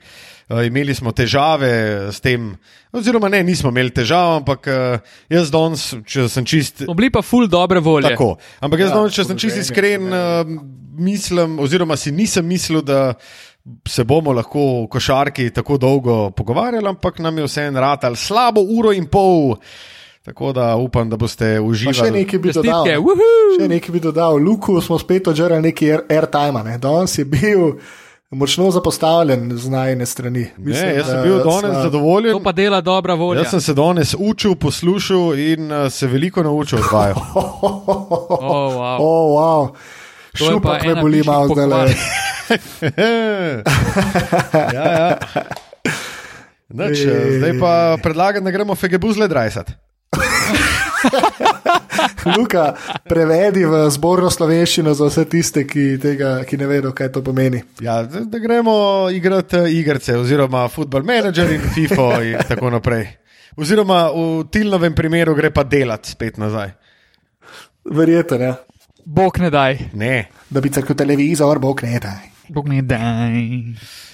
Imeli 0.52 0.92
smo 0.92 1.14
težave 1.16 1.70
s 2.12 2.20
tem, 2.20 2.50
oziroma 2.92 3.30
ne, 3.32 3.38
nismo 3.46 3.70
imeli 3.72 3.94
težav, 3.94 4.34
ampak 4.42 4.66
jaz 5.32 5.52
danes, 5.54 5.84
če 6.04 6.26
sem 6.28 6.44
čist. 6.44 6.82
Obli 6.92 7.08
pa 7.14 7.22
ful 7.24 7.46
dobre 7.48 7.80
volje. 7.80 8.10
Tako. 8.12 8.34
Ampak 8.60 8.82
jaz 8.82 8.90
Ja, 8.90 8.98
danes, 8.98 9.14
če 9.16 9.24
sem 9.30 9.38
čist 9.40 9.62
iskren, 9.62 10.10
mislim, 10.98 11.56
oziroma 11.62 11.96
si 11.96 12.12
nisem 12.12 12.44
mislil, 12.44 12.82
da 12.84 13.14
se 13.88 14.04
bomo 14.04 14.34
lahko 14.36 14.66
o 14.82 14.84
košarki 14.92 15.48
tako 15.56 15.78
dolgo 15.80 16.18
pogovarjali, 16.36 16.90
ampak 16.90 17.22
nam 17.24 17.40
je 17.40 17.48
vseeno 17.48 17.80
ratal 17.80 18.18
slabo 18.18 18.66
uro 18.76 18.92
in 18.92 19.08
pol. 19.08 19.56
Tako 20.23 20.53
da 20.53 20.77
upam, 20.77 21.11
da 21.11 21.16
boste 21.16 21.47
Pa 21.47 21.53
še 21.53 21.61
uživali. 21.61 22.11
nekaj 22.12 22.39
bi 22.39 22.51
dodal. 22.51 22.85
Čestitke, 22.85 22.90
ne. 22.90 22.99
wuhu! 22.99 23.57
Še 23.57 23.69
nekaj 23.69 23.90
bi 23.90 24.01
dodal. 24.01 24.39
Luku 24.39 24.81
smo 24.81 24.97
spet 24.97 25.27
odžrali 25.27 25.62
neki 25.62 25.89
air- 25.89 26.07
airtime. 26.09 26.62
Ne. 26.62 26.78
Danes 26.78 27.12
je 27.12 27.27
bil 27.27 27.77
močno 28.31 28.70
zapostavljen 28.70 29.53
z 29.53 29.69
najne 29.69 30.07
strani. 30.07 30.49
Ne, 30.57 30.94
jaz 30.94 31.07
sem 31.07 31.23
bil 31.23 31.40
danes 31.40 31.73
To 31.73 31.82
zadovoljen. 31.82 32.40
pa 32.40 32.53
dela 32.53 32.81
dobra 32.81 33.15
volja. 33.15 33.40
Jaz 33.40 33.51
sem 33.51 33.62
se 33.62 33.74
danes 33.74 34.15
učil, 34.16 34.55
poslušal 34.55 35.36
in 35.36 35.69
uh, 35.69 35.89
se 35.89 36.07
veliko 36.07 36.40
naučil 36.40 36.78
od 36.78 36.86
vaju. 36.86 37.15
Oh, 38.44 38.73
wow. 38.73 38.97
Oh, 38.99 39.32
wow. 39.32 39.69
To 40.32 40.39
pa 40.39 40.44
Šupak 40.47 40.85
me 40.85 40.97
boli 40.97 41.23
malo 41.23 41.47
zdaj. 41.47 41.59
pohval. 41.59 41.89
ja, 44.70 44.93
ja. 44.93 45.19
Nič, 46.70 47.01
eh, 47.01 47.36
zdaj 47.36 47.59
pa 47.59 47.99
predlagam, 47.99 48.40
da 48.40 48.51
gremo 48.51 48.74
fegebuzle 48.74 49.28
drajsati. 49.28 49.73
Luka, 52.36 52.74
prevedi 53.09 53.64
v 53.66 53.82
zborno 53.90 54.31
slovenščino 54.31 54.94
za 54.94 55.09
vse 55.10 55.24
tiste, 55.31 55.64
ki, 55.69 55.86
tega, 56.02 56.35
ki 56.48 56.59
ne 56.60 56.69
vedo, 56.70 56.93
kaj 56.97 57.10
to 57.14 57.23
pomeni. 57.24 57.62
Ja, 57.82 58.02
da, 58.06 58.24
da 58.28 58.40
gremo 58.43 58.74
igrati 59.12 59.56
eh, 59.56 59.73
igrice, 59.81 60.16
oziroma 60.19 60.66
football 60.69 61.06
manager 61.09 61.51
in 61.52 61.64
FIFO 61.74 62.09
in 62.23 62.39
tako 62.48 62.70
naprej. 62.74 63.09
Oziroma 63.56 64.06
v 64.14 64.47
Tilnovem 64.52 64.94
primeru 64.97 65.35
gre 65.36 65.51
pa 65.52 65.64
delati 65.64 66.14
spet 66.14 66.39
nazaj. 66.40 66.73
Verjetno, 67.85 68.39
ja. 68.39 68.55
Bog 69.05 69.39
ne 69.43 69.51
daj. 69.51 69.78
da 69.93 69.98
Ne. 69.98 70.28
bi 70.48 70.70
crkil 70.70 70.97
televizor, 70.97 71.59
bog 71.59 71.82
ne 71.82 71.98
daj. 72.01 72.31
Bog 72.48 72.69
ne 72.69 72.82
daj. 72.82 74.11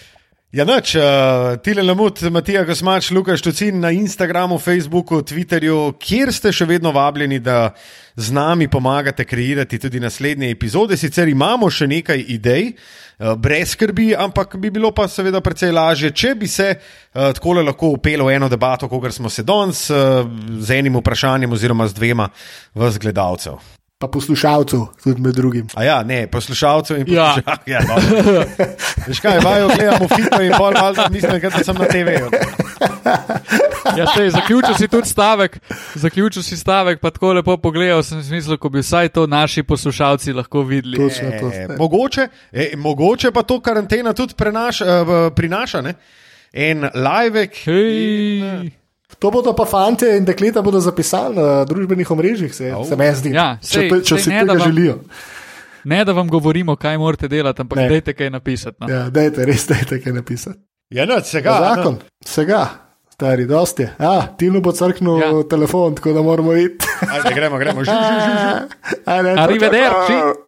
Ja, 0.48 0.64
noč, 0.64 0.94
uh, 0.96 1.58
Tile 1.60 1.82
Lamut, 1.84 2.22
Matija 2.32 2.62
Kosmač, 2.64 3.10
Lukaš 3.12 3.42
Tucin 3.44 3.82
na 3.82 3.90
Instagramu, 3.92 4.56
Facebooku, 4.58 5.18
Twitterju, 5.20 5.92
kjer 6.00 6.32
ste 6.32 6.48
še 6.56 6.64
vedno 6.64 6.88
vabljeni, 6.96 7.36
da 7.44 7.74
z 8.16 8.32
nami 8.32 8.64
pomagate 8.72 9.26
kreirati 9.28 9.76
tudi 9.76 10.00
naslednje 10.00 10.48
epizode. 10.48 10.96
Sicer 10.96 11.28
imamo 11.28 11.68
še 11.68 11.90
nekaj 11.92 12.24
idej, 12.32 12.70
uh, 12.72 13.34
brez 13.36 13.76
skrbi, 13.76 14.14
ampak 14.16 14.56
bi 14.56 14.72
bilo 14.72 14.88
pa 14.96 15.04
seveda 15.04 15.44
precej 15.44 15.68
lažje, 15.76 16.14
če 16.16 16.32
bi 16.40 16.48
se 16.48 16.70
uh, 16.72 17.28
tako 17.36 17.58
lahko 17.60 17.92
upelo 18.00 18.32
v 18.32 18.38
eno 18.40 18.48
debato, 18.48 18.88
kot 18.88 19.12
smo 19.12 19.28
se 19.28 19.44
danes, 19.44 19.90
uh, 19.92 20.24
z 20.64 20.80
enim 20.80 20.96
vprašanjem 20.96 21.52
oziroma 21.52 21.92
z 21.92 22.00
dvema 22.00 22.32
vas 22.72 22.96
gledalcev. 22.96 23.60
Pa 23.98 24.06
poslušalcev, 24.08 24.80
tudi 25.04 25.20
med 25.20 25.34
drugim. 25.34 25.66
A 25.74 25.84
ja, 25.84 26.02
ne, 26.02 26.26
poslušalcev 26.30 26.98
in 26.98 27.06
Ja. 27.08 27.34
poslušalcev. 27.34 27.72
Ja, 27.72 27.80
dobro. 27.82 28.44
Veš 29.06 29.20
kaj, 29.20 29.40
vajo 29.44 29.68
gledamo 29.68 30.08
fito 30.08 30.42
in 30.42 30.52
pol 30.58 30.72
malo 30.72 30.94
mislim, 31.10 31.40
da 31.40 31.64
sem 31.64 31.76
na 31.76 31.84
TV-ju. 31.84 32.30
Ja, 33.96 34.06
sej, 34.14 34.30
zaključil 34.30 34.74
si 34.78 34.88
tudi 34.88 35.08
stavek, 35.08 35.58
zaključil 35.94 36.42
si 36.42 36.56
stavek, 36.56 37.00
pa 37.00 37.10
tako 37.10 37.32
lepo 37.32 37.56
pogledal 37.56 38.02
sem 38.02 38.22
smisel, 38.22 38.56
ko 38.56 38.68
bi 38.68 38.78
vsaj 38.78 39.08
to 39.08 39.26
naši 39.26 39.62
poslušalci 39.62 40.32
lahko 40.32 40.62
videli. 40.62 40.96
Točno 40.96 41.30
to. 41.40 41.50
E, 41.54 41.66
mogoče, 41.78 42.28
e, 42.52 42.70
mogoče 42.76 43.30
pa 43.30 43.42
to 43.42 43.60
karantena 43.60 44.12
tudi 44.12 44.34
prenaša, 44.34 44.84
uh, 45.02 45.32
prinaša. 45.34 45.82
Ne? 45.82 45.94
En 46.52 46.86
livek. 46.94 47.56
Hej. 47.64 48.70
To 49.16 49.30
bodo 49.30 49.52
pa 49.52 49.64
fanti 49.64 50.04
in 50.06 50.24
dekleta 50.24 50.62
bodo 50.62 50.80
zapisali 50.80 51.34
na 51.34 51.64
družbenih 51.64 52.10
omrežjih, 52.10 52.54
se, 52.54 52.70
Au. 52.70 52.84
se 52.84 52.96
mi 52.96 53.14
zdi. 53.14 53.30
Ja, 53.30 53.58
če 53.58 53.80
sej- 53.80 53.88
to- 53.90 54.00
če 54.00 54.14
sej 54.14 54.18
si 54.18 54.30
ne, 54.30 54.40
tega 54.40 54.52
vam- 54.52 54.62
želijo. 54.62 54.98
Ne, 55.84 56.04
da 56.04 56.12
vam 56.12 56.28
govorimo, 56.28 56.76
kaj 56.76 56.98
morate 56.98 57.28
delati, 57.28 57.60
ampak 57.60 57.78
Ne. 57.78 57.88
dajte 57.88 58.12
kaj 58.12 58.30
napisati. 58.30 58.76
No. 58.80 58.88
Ja, 58.88 59.10
dajte, 59.10 59.44
res 59.44 59.66
dajte 59.66 60.02
kaj 60.02 60.12
napisati. 60.12 60.58
Ja, 60.90 61.04
no, 61.04 61.20
se 61.20 61.40
ga. 61.40 61.50
Ja, 61.50 61.74
zakon, 61.74 61.96
vsega, 62.22 62.66
stari, 63.10 63.46
dosti. 63.46 63.88
Ja, 63.98 64.26
Tinu 64.38 64.60
bo 64.60 64.72
crknil 64.72 65.18
Ja. 65.18 65.32
telefon, 65.44 65.94
tako 65.94 66.12
da 66.12 66.22
moramo 66.22 66.52
iti. 66.54 66.86
Ajde, 67.02 67.34
gremo, 67.34 67.58
gremo. 67.58 67.80
Arrivederci. 69.38 70.12